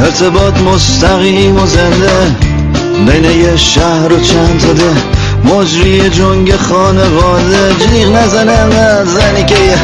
ارتباط 0.10 0.62
مستقیم 0.62 1.56
و 1.56 1.66
زنده. 1.66 2.36
بین 3.08 3.24
یه 3.24 3.58
شهر 3.58 4.14
و 4.14 4.20
چند 4.20 4.60
تا 4.60 4.74
ده. 4.74 4.94
مجری 5.44 6.10
جنگ 6.10 6.56
خانواده. 6.56 7.76
جیغ 7.80 8.16
نزنه 8.16 8.52
انقدر 8.52 9.06
زنی 9.06 9.46
که 9.46 9.56
یه 9.56 9.78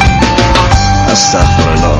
استغفرالله. 1.12 1.98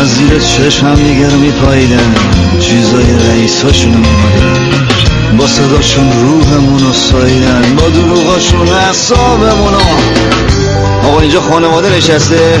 از 0.00 0.08
زیر 0.08 0.38
چشم 0.38 0.86
هم 0.86 0.94
دیگه 0.94 1.30
رو 1.30 1.38
میپاییدن. 1.38 2.14
چیزای 2.60 3.28
رئیساشونو 3.28 3.98
میمادن 3.98 5.38
با 5.38 5.46
صداشون 5.46 6.12
روحمونو 6.22 6.92
ساییدن. 6.92 7.76
با 7.76 7.88
دروغاشون 7.88 8.68
اعصابمونو 8.68 9.78
آقا 11.04 11.20
اینجا 11.20 11.40
خانواده 11.40 11.96
نشسته. 11.96 12.60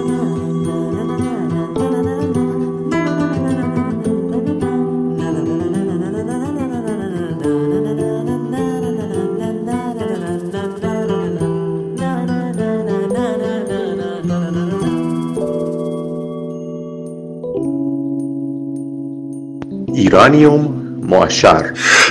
איראניום 20.01 20.81
מועשר. 21.03 21.57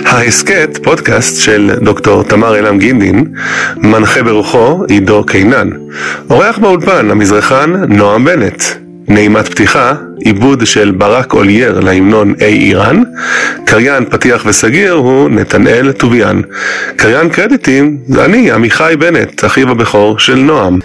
ההסכת, 0.04 0.78
פודקאסט 0.82 1.42
של 1.42 1.70
דוקטור 1.82 2.22
תמר 2.22 2.58
אלעם 2.58 2.78
גינדין, 2.78 3.24
מנחה 3.76 4.22
ברוחו 4.22 4.84
עידו 4.88 5.24
קינן. 5.24 5.70
אורח 6.30 6.58
באולפן, 6.58 7.10
המזרחן 7.10 7.72
נועם 7.88 8.24
בנט. 8.24 8.62
נעימת 9.08 9.48
פתיחה, 9.48 9.94
עיבוד 10.18 10.66
של 10.66 10.90
ברק 10.90 11.32
אולייר 11.32 11.80
להמנון 11.80 12.34
אי 12.40 12.58
איראן, 12.58 13.02
קריין 13.64 14.04
פתיח 14.04 14.42
וסגיר 14.46 14.92
הוא 14.92 15.30
נתנאל 15.30 15.92
טוביאן. 15.92 16.40
קריין 16.96 17.28
קרדיטים 17.28 17.98
זה 18.08 18.24
אני, 18.24 18.50
עמיחי 18.50 18.94
בנט, 18.98 19.44
אחיו 19.44 19.70
הבכור 19.70 20.18
של 20.18 20.36
נועם. 20.36 20.78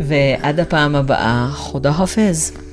ועד 0.00 0.60
הפעם 0.60 0.96
הבאה, 0.96 1.46
חודה 1.52 1.92
חפז. 1.92 2.67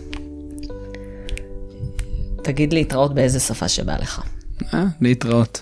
תגיד 2.45 2.73
להתראות 2.73 3.13
באיזה 3.13 3.39
שפה 3.39 3.67
שבא 3.67 3.97
לך. 3.97 4.21
אה, 4.73 4.83
להתראות. 5.01 5.61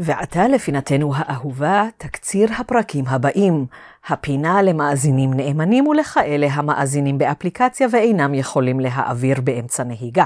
ועתה 0.00 0.48
לפינתנו 0.48 1.12
האהובה, 1.16 1.84
תקציר 1.96 2.48
הפרקים 2.58 3.04
הבאים, 3.08 3.66
הפינה 4.08 4.62
למאזינים 4.62 5.34
נאמנים 5.34 5.86
ולכאלה 5.86 6.46
המאזינים 6.52 7.18
באפליקציה 7.18 7.88
ואינם 7.92 8.34
יכולים 8.34 8.80
להעביר 8.80 9.40
באמצע 9.40 9.84
נהיגה. 9.84 10.24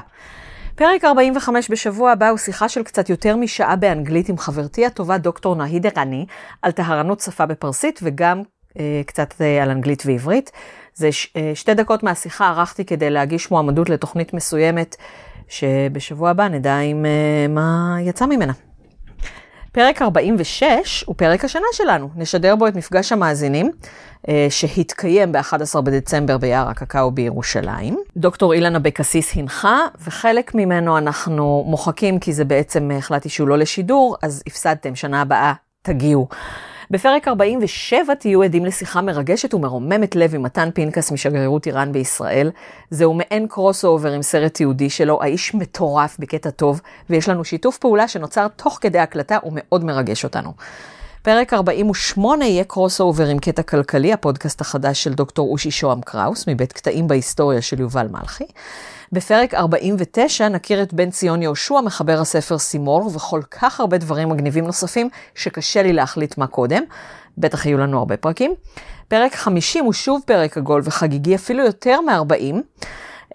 פרק 0.75 1.05
45 1.05 1.71
בשבוע 1.71 2.13
הבא 2.13 2.29
הוא 2.29 2.39
שיחה 2.39 2.69
של 2.69 2.83
קצת 2.83 3.11
יותר 3.11 3.37
משעה 3.37 3.77
באנגלית 3.77 4.29
עם 4.29 4.39
חברתי 4.39 4.87
הטובה 4.87 5.19
דוקטור 5.19 5.55
נהיד 5.55 5.87
ערני, 5.87 6.27
על 6.63 6.73
טהרנות 6.73 7.21
שפה 7.21 7.47
בפרסית 7.47 8.01
וגם 8.03 8.43
אה, 8.79 9.03
קצת 9.07 9.35
אה, 9.41 9.63
על 9.63 9.71
אנגלית 9.71 10.03
ועברית. 10.07 10.51
זה 10.95 11.13
ש, 11.13 11.29
אה, 11.37 11.53
שתי 11.55 11.75
דקות 11.75 12.03
מהשיחה 12.03 12.49
ערכתי 12.49 12.85
כדי 12.85 13.11
להגיש 13.11 13.51
מועמדות 13.51 13.91
לתוכנית 13.91 14.35
מסוימת, 14.35 14.97
שבשבוע 15.49 16.31
הבא 16.31 16.49
נדע 16.49 16.81
אם 16.81 17.07
אה, 17.07 17.47
מה 17.49 17.97
יצא 18.01 18.27
ממנה. 18.27 18.53
פרק 19.73 20.03
46 20.03 21.05
הוא 21.07 21.17
פרק 21.17 21.45
השנה 21.45 21.67
שלנו, 21.73 22.09
נשדר 22.17 22.57
בו 22.57 22.67
את 22.67 22.77
מפגש 22.77 23.13
המאזינים, 23.13 23.71
אה, 24.29 24.47
שהתקיים 24.51 25.33
ב-11 25.33 25.81
בדצמבר 25.81 26.39
ביער 26.39 26.69
הקקאו 26.69 27.11
בירושלים. 27.11 27.99
דוקטור 28.17 28.53
אילן 28.53 28.77
אבקסיס 28.77 29.37
הנחה, 29.37 29.79
וחלק 30.05 30.55
ממנו 30.55 30.99
אנחנו 30.99 31.65
מוחקים, 31.67 32.19
כי 32.19 32.33
זה 32.33 32.45
בעצם 32.45 32.91
אה, 32.91 32.97
החלטתי 32.97 33.29
שהוא 33.29 33.49
לא 33.49 33.59
לשידור, 33.59 34.17
אז 34.23 34.43
הפסדתם, 34.47 34.95
שנה 34.95 35.21
הבאה 35.21 35.53
תגיעו. 35.83 36.29
בפרק 36.93 37.29
47 37.29 38.15
תהיו 38.15 38.43
עדים 38.43 38.65
לשיחה 38.65 39.01
מרגשת 39.01 39.55
ומרוממת 39.55 40.17
לב 40.17 40.35
עם 40.35 40.43
מתן 40.43 40.69
פנקס 40.75 41.13
משגרירות 41.13 41.67
איראן 41.67 41.93
בישראל. 41.93 42.51
זהו 42.91 43.15
מעין 43.15 43.47
crossover 43.49 44.13
עם 44.13 44.23
סרט 44.23 44.55
תיעודי 44.55 44.91
שלו, 44.91 45.23
האיש 45.23 45.55
מטורף 45.55 46.17
בקטע 46.19 46.51
טוב, 46.51 46.81
ויש 47.11 47.29
לנו 47.29 47.45
שיתוף 47.45 47.79
פעולה 47.79 48.09
שנוצר 48.09 48.49
תוך 48.49 48.79
כדי 48.81 48.99
הקלטה 48.99 49.39
ומאוד 49.45 49.85
מרגש 49.85 50.25
אותנו. 50.25 50.53
פרק 51.23 51.53
48 51.53 52.45
יהיה 52.45 52.65
קרוס 52.65 53.01
אובר 53.01 53.27
עם 53.27 53.39
קטע 53.39 53.63
כלכלי, 53.63 54.13
הפודקאסט 54.13 54.61
החדש 54.61 55.05
של 55.05 55.15
דוקטור 55.15 55.49
אושי 55.49 55.71
שוהם 55.71 56.01
קראוס, 56.01 56.49
מבית 56.49 56.73
קטעים 56.73 57.09
בהיסטוריה 57.09 57.63
של 57.63 57.81
יובל 57.81 58.07
מלכי. 58.11 58.45
בפרק 59.13 59.55
49 59.55 60.49
נכיר 60.49 60.83
את 60.83 60.95
בן 60.95 61.11
ציון 61.11 61.43
יהושע, 61.43 61.81
מחבר 61.81 62.21
הספר 62.21 62.59
סימור, 62.59 63.11
וכל 63.15 63.41
כך 63.51 63.81
הרבה 63.81 63.99
דברים 63.99 64.29
מגניבים 64.29 64.65
נוספים, 64.65 65.09
שקשה 65.35 65.83
לי 65.83 65.93
להחליט 65.93 66.39
מה 66.39 66.47
קודם. 66.47 66.83
בטח 67.39 67.67
יהיו 67.67 67.79
לנו 67.79 67.99
הרבה 67.99 68.17
פרקים. 68.17 68.55
פרק 69.09 69.35
50 69.35 69.85
הוא 69.85 69.93
שוב 69.93 70.21
פרק 70.27 70.59
עגול 70.59 70.83
וחגיגי, 70.85 71.35
אפילו 71.35 71.65
יותר 71.65 72.01
מ-40. 72.01 72.55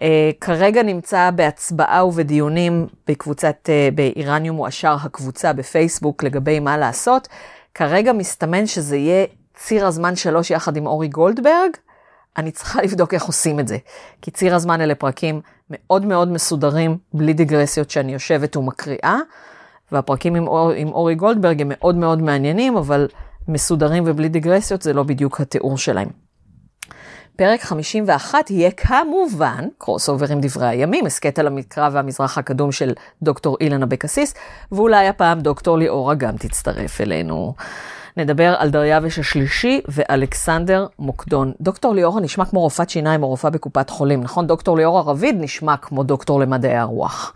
כרגע 0.40 0.82
נמצא 0.82 1.30
בהצבעה 1.34 2.06
ובדיונים 2.06 2.86
בקבוצת, 3.06 3.56
uh, 3.68 3.94
באיראניום 3.94 4.56
מועשר 4.56 4.96
הקבוצה 5.02 5.52
בפייסבוק 5.52 6.24
לגבי 6.24 6.60
מה 6.60 6.76
לעשות. 6.76 7.28
כרגע 7.74 8.12
מסתמן 8.12 8.66
שזה 8.66 8.96
יהיה 8.96 9.26
ציר 9.54 9.86
הזמן 9.86 10.16
שלוש 10.16 10.50
יחד 10.50 10.76
עם 10.76 10.86
אורי 10.86 11.08
גולדברג. 11.08 11.70
אני 12.36 12.50
צריכה 12.50 12.82
לבדוק 12.82 13.14
איך 13.14 13.24
עושים 13.24 13.60
את 13.60 13.68
זה. 13.68 13.78
כי 14.22 14.30
ציר 14.30 14.54
הזמן 14.54 14.80
אלה 14.80 14.94
פרקים 14.94 15.40
מאוד 15.70 16.06
מאוד 16.06 16.28
מסודרים, 16.28 16.98
בלי 17.14 17.32
דיגרסיות 17.32 17.90
שאני 17.90 18.12
יושבת 18.12 18.56
ומקריאה, 18.56 19.16
והפרקים 19.92 20.34
עם, 20.34 20.46
אור, 20.46 20.70
עם 20.70 20.88
אורי 20.88 21.14
גולדברג 21.14 21.60
הם 21.60 21.68
מאוד 21.70 21.94
מאוד 21.96 22.22
מעניינים, 22.22 22.76
אבל 22.76 23.08
מסודרים 23.48 24.04
ובלי 24.06 24.28
דיגרסיות 24.28 24.82
זה 24.82 24.92
לא 24.92 25.02
בדיוק 25.02 25.40
התיאור 25.40 25.78
שלהם. 25.78 26.08
פרק 27.36 27.60
51 27.60 28.50
יהיה 28.50 28.70
כמובן 28.70 29.64
crossover 29.78 30.32
עם 30.32 30.38
דברי 30.40 30.66
הימים, 30.66 31.06
הסכת 31.06 31.38
על 31.38 31.46
המקרא 31.46 31.88
והמזרח 31.92 32.38
הקדום 32.38 32.72
של 32.72 32.92
דוקטור 33.22 33.56
אילן 33.60 33.82
אבקסיס, 33.82 34.34
ואולי 34.72 35.08
הפעם 35.08 35.40
דוקטור 35.40 35.78
ליאורה 35.78 36.14
גם 36.14 36.36
תצטרף 36.36 37.00
אלינו. 37.00 37.54
נדבר 38.18 38.54
על 38.58 38.70
דריווש 38.70 39.18
השלישי 39.18 39.80
ואלכסנדר 39.88 40.86
מוקדון. 40.98 41.52
דוקטור 41.60 41.94
ליאורה 41.94 42.20
נשמע 42.20 42.44
כמו 42.44 42.60
רופאת 42.60 42.90
שיניים 42.90 43.22
או 43.22 43.28
רופאה 43.28 43.50
בקופת 43.50 43.90
חולים, 43.90 44.20
נכון? 44.20 44.46
דוקטור 44.46 44.76
ליאורה 44.76 45.02
רביד 45.02 45.36
נשמע 45.40 45.76
כמו 45.76 46.02
דוקטור 46.02 46.40
למדעי 46.40 46.76
הרוח. 46.76 47.32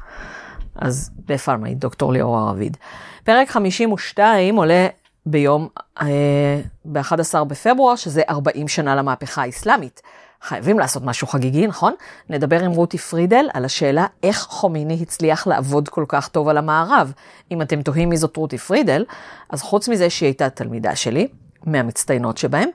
אז 0.75 1.11
בפארמאי, 1.27 1.75
דוקטור 1.75 2.13
ליאורה 2.13 2.51
רביד. 2.51 2.77
פרק 3.25 3.51
52 3.51 4.57
עולה 4.57 4.87
ביום, 5.27 5.69
אה, 6.03 6.61
ב-11 6.85 7.45
בפברואר, 7.45 7.97
שזה 7.97 8.23
40 8.29 8.69
שנה 8.69 8.95
למהפכה 8.95 9.43
האסלאמית. 9.43 10.03
חייבים 10.43 10.79
לעשות 10.79 11.03
משהו 11.05 11.27
חגיגי, 11.27 11.67
נכון? 11.67 11.95
נדבר 12.31 12.65
עם 12.65 12.71
רותי 12.71 12.99
פרידל 12.99 13.45
על 13.55 13.65
השאלה 13.65 14.07
איך 14.23 14.41
חומיני 14.41 14.99
הצליח 15.03 15.47
לעבוד 15.47 15.89
כל 15.89 16.05
כך 16.09 16.29
טוב 16.29 16.49
על 16.49 16.59
המערב. 16.59 17.13
אם 17.51 17.63
אתם 17.63 17.83
תוהים 17.83 18.09
מי 18.09 18.17
זאת 18.17 18.37
רותי 18.37 18.59
פרידל, 18.59 19.05
אז 19.51 19.63
חוץ 19.63 19.89
מזה 19.89 20.11
שהיא 20.11 20.27
הייתה 20.27 20.51
תלמידה 20.51 20.97
שלי, 20.97 21.29
מהמצטיינות 21.67 22.39
שבהם, 22.39 22.69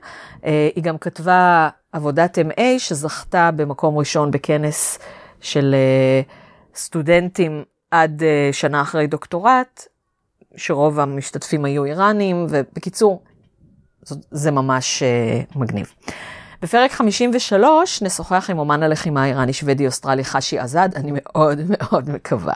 אה, 0.44 0.68
היא 0.76 0.84
גם 0.84 0.98
כתבה 0.98 1.68
עבודת 1.92 2.38
MA 2.38 2.60
שזכתה 2.78 3.50
במקום 3.56 3.98
ראשון 3.98 4.30
בכנס 4.30 4.98
של 5.40 5.74
אה, 5.74 6.20
סטודנטים 6.74 7.64
עד 7.90 8.22
אה, 8.22 8.48
שנה 8.52 8.82
אחרי 8.82 9.06
דוקטורט, 9.06 9.86
שרוב 10.56 11.00
המשתתפים 11.00 11.64
היו 11.64 11.84
איראנים, 11.84 12.46
ובקיצור, 12.50 13.22
זה 14.30 14.50
ממש 14.50 15.02
מגניב. 15.56 15.92
בפרק 16.62 16.92
53 16.92 18.02
נשוחח 18.02 18.50
עם 18.50 18.58
אומן 18.58 18.82
הלחימה 18.82 19.22
האיראני-שוודי-אוסטרלי 19.22 20.24
חשי 20.24 20.58
עזד, 20.58 20.88
אני 20.96 21.12
מאוד 21.14 21.60
מאוד 21.68 22.10
מקווה. 22.10 22.54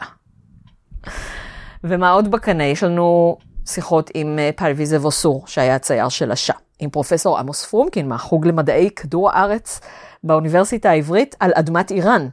ומה 1.83 2.11
עוד 2.11 2.31
בקנה? 2.31 2.63
יש 2.63 2.83
לנו 2.83 3.37
שיחות 3.65 4.09
עם 4.13 4.39
אה, 4.39 4.49
פרוויזה 4.55 4.97
ווסור, 4.97 5.43
שהיה 5.47 5.75
הצייר 5.75 6.09
של 6.09 6.31
השעה, 6.31 6.55
עם 6.79 6.89
פרופסור 6.89 7.39
עמוס 7.39 7.65
פרומקין 7.65 8.09
מהחוג 8.09 8.47
למדעי 8.47 8.89
כדור 8.95 9.31
הארץ 9.31 9.81
באוניברסיטה 10.23 10.89
העברית 10.89 11.35
על 11.39 11.51
אדמת 11.55 11.91
איראן. 11.91 12.27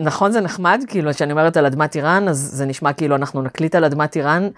נכון 0.00 0.32
זה 0.32 0.40
נחמד? 0.40 0.80
כאילו, 0.88 1.12
כשאני 1.12 1.32
אומרת 1.32 1.56
על 1.56 1.66
אדמת 1.66 1.96
איראן, 1.96 2.28
אז 2.28 2.38
זה 2.38 2.66
נשמע 2.66 2.92
כאילו 2.92 3.16
אנחנו 3.16 3.42
נקליט 3.42 3.74
על 3.74 3.84
אדמת 3.84 4.16
איראן. 4.16 4.48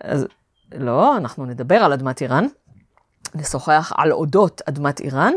אז 0.00 0.26
לא, 0.74 1.16
אנחנו 1.16 1.46
נדבר 1.46 1.76
על 1.76 1.92
אדמת 1.92 2.22
איראן. 2.22 2.46
נשוחח 3.34 3.92
על 3.96 4.12
אודות 4.12 4.62
אדמת 4.68 5.00
איראן, 5.00 5.32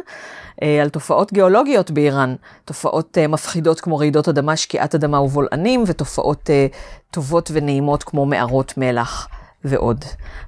אה, 0.64 0.82
על 0.82 0.90
תופעות 0.90 1.34
גיאולוגיות 1.34 1.92
באיראן, 1.92 2.36
תופעות 2.66 3.18
אה, 3.18 3.28
מפחידות 3.28 3.82
כמו 3.82 3.98
רעידות 3.98 4.30
אדמה, 4.30 4.58
שקיעת 4.58 4.96
אדמה 4.96 5.22
ובולענים, 5.22 5.84
ותופעות 5.88 6.50
אה, 6.50 6.68
טובות 7.12 7.52
ונעימות 7.54 8.04
כמו 8.04 8.26
מערות 8.26 8.78
מלח 8.78 9.28
ועוד. 9.64 10.06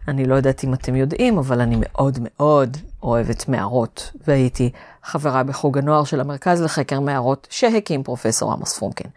אני 0.08 0.26
לא 0.26 0.36
יודעת 0.36 0.64
אם 0.64 0.74
אתם 0.74 0.96
יודעים, 0.96 1.38
אבל 1.38 1.62
אני 1.62 1.76
מאוד 1.80 2.20
מאוד 2.22 2.78
אוהבת 3.04 3.50
מערות, 3.50 4.12
והייתי 4.28 4.72
חברה 5.04 5.44
בחוג 5.44 5.78
הנוער 5.78 6.04
של 6.04 6.20
המרכז 6.20 6.62
לחקר 6.62 7.00
מערות 7.00 7.48
שהקים 7.50 8.04
פרופסור 8.04 8.54
עמוס 8.54 8.78
פרומקין. 8.78 9.08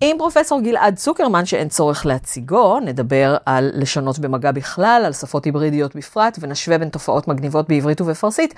עם 0.00 0.18
פרופסור 0.18 0.60
גלעד 0.60 0.96
צוקרמן, 0.96 1.46
שאין 1.46 1.68
צורך 1.68 2.06
להציגו, 2.06 2.80
נדבר 2.80 3.36
על 3.46 3.70
לשונות 3.74 4.18
במגע 4.18 4.52
בכלל, 4.52 5.02
על 5.06 5.12
שפות 5.12 5.44
היברידיות 5.44 5.96
בפרט, 5.96 6.38
ונשווה 6.40 6.78
בין 6.78 6.88
תופעות 6.88 7.28
מגניבות 7.28 7.68
בעברית 7.68 8.00
ובפרסית. 8.00 8.54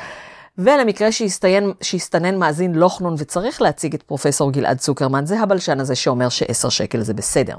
ולמקרה 0.59 1.13
שהסתיין, 1.13 1.73
שהסתנן 1.81 2.39
מאזין 2.39 2.75
לוחנון 2.75 3.15
וצריך 3.19 3.63
להציג 3.63 3.95
את 3.95 4.03
פרופסור 4.03 4.53
גלעד 4.53 4.79
צוקרמן, 4.79 5.27
זה 5.27 5.41
הבלשן 5.41 5.81
הזה 5.81 5.95
שאומר 5.95 6.29
שעשר 6.29 6.69
שקל 6.69 7.01
זה 7.01 7.15
בסדר. 7.15 7.57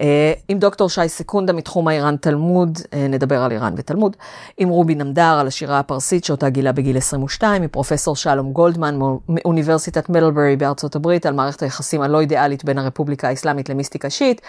אה, 0.00 0.32
עם 0.48 0.58
דוקטור 0.58 0.88
שי 0.88 1.08
סקונדה 1.08 1.52
מתחום 1.52 1.88
האיראן 1.88 2.16
תלמוד, 2.16 2.78
אה, 2.92 3.06
נדבר 3.08 3.42
על 3.42 3.52
איראן 3.52 3.74
ותלמוד. 3.76 4.16
עם 4.58 4.68
רובי 4.68 4.94
נמדר 4.94 5.38
על 5.40 5.46
השירה 5.46 5.78
הפרסית 5.78 6.24
שאותה 6.24 6.48
גילה 6.48 6.72
בגיל 6.72 6.96
22, 6.96 7.62
עם 7.62 7.68
פרופסור 7.68 8.16
שלום 8.16 8.52
גולדמן 8.52 8.98
מאוניברסיטת 9.28 10.08
מידלברי 10.08 10.56
בארצות 10.56 10.96
הברית 10.96 11.26
על 11.26 11.34
מערכת 11.34 11.62
היחסים 11.62 12.02
הלא 12.02 12.20
אידיאלית 12.20 12.64
בין 12.64 12.78
הרפובליקה 12.78 13.28
האסלאמית 13.28 13.68
למיסטיקה 13.68 14.10
שיעית. 14.10 14.40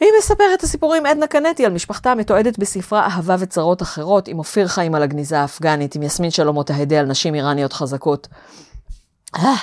היא 0.00 0.08
מספרת 0.18 0.58
את 0.58 0.62
הסיפורים 0.62 1.06
עדנה 1.06 1.26
קנטי 1.26 1.66
על 1.66 1.72
משפחתה 1.72 2.12
המתועדת 2.12 2.58
בספרה 2.58 3.06
אהבה 3.06 3.36
וצרות 3.38 3.82
אחרות, 3.82 4.28
עם 4.28 4.38
אופיר 4.38 4.68
חיים 4.68 4.94
על 4.94 5.02
הגניזה 5.02 5.40
האפגנית, 5.40 5.94
עם 5.94 6.02
יסמין 6.02 6.30
שלומות 6.30 6.70
ההדה 6.70 7.00
על 7.00 7.06
נשים 7.06 7.34
איראניות 7.34 7.72
חזקות. 7.72 8.28
אה, 9.36 9.54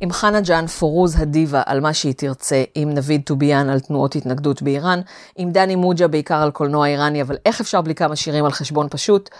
עם 0.00 0.12
חנה 0.12 0.40
ג'אן 0.40 0.66
פורוז 0.66 1.20
הדיבה 1.20 1.62
על 1.66 1.80
מה 1.80 1.94
שהיא 1.94 2.14
תרצה, 2.16 2.64
עם 2.74 2.90
נביד 2.90 3.22
טוביאן 3.24 3.68
על 3.68 3.80
תנועות 3.80 4.16
התנגדות 4.16 4.62
באיראן, 4.62 5.00
עם 5.36 5.52
דני 5.52 5.76
מוג'ה 5.76 6.08
בעיקר 6.08 6.42
על 6.42 6.50
קולנוע 6.50 6.86
איראני, 6.86 7.22
אבל 7.22 7.36
איך 7.46 7.60
אפשר 7.60 7.80
בלי 7.80 7.94
כמה 7.94 8.16
שירים 8.16 8.44
על 8.44 8.52
חשבון 8.52 8.88
פשוט, 8.90 9.30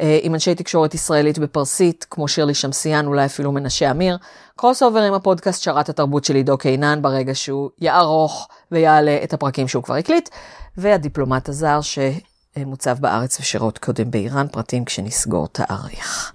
אה, 0.00 0.18
עם 0.22 0.34
אנשי 0.34 0.54
תקשורת 0.54 0.94
ישראלית 0.94 1.38
בפרסית, 1.38 2.06
כמו 2.10 2.28
שירלי 2.28 2.54
שמסיאן, 2.54 3.06
אולי 3.06 3.24
אפילו 3.24 3.52
מנשה 3.52 3.90
אמיר, 3.90 4.18
crossover 4.56 5.02
עם 5.02 5.14
הפודקאסט 5.14 5.62
שרת 5.62 5.88
התרבות 5.88 6.24
של 6.24 6.34
עידו 6.34 6.58
קינן, 6.58 7.02
ברגע 7.02 7.34
שהוא 7.34 7.70
יערוך 7.80 8.48
ויעלה 8.72 9.18
את 9.24 9.32
הפרקים 9.32 9.68
שהוא 9.68 9.82
כבר 9.82 9.94
הקליט, 9.94 10.28
והדיפלומט 10.76 11.48
הזר 11.48 11.80
שמוצב 11.80 12.96
בארץ 13.00 13.40
ושירות 13.40 13.78
קודם 13.78 14.10
באיראן, 14.10 14.46
פרטים 14.48 14.84
כשנסגור 14.84 15.48
תאריך. 15.48 16.32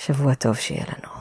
שבוע 0.00 0.34
טוב 0.34 0.56
שיהיה 0.56 0.84
לנו. 0.84 1.19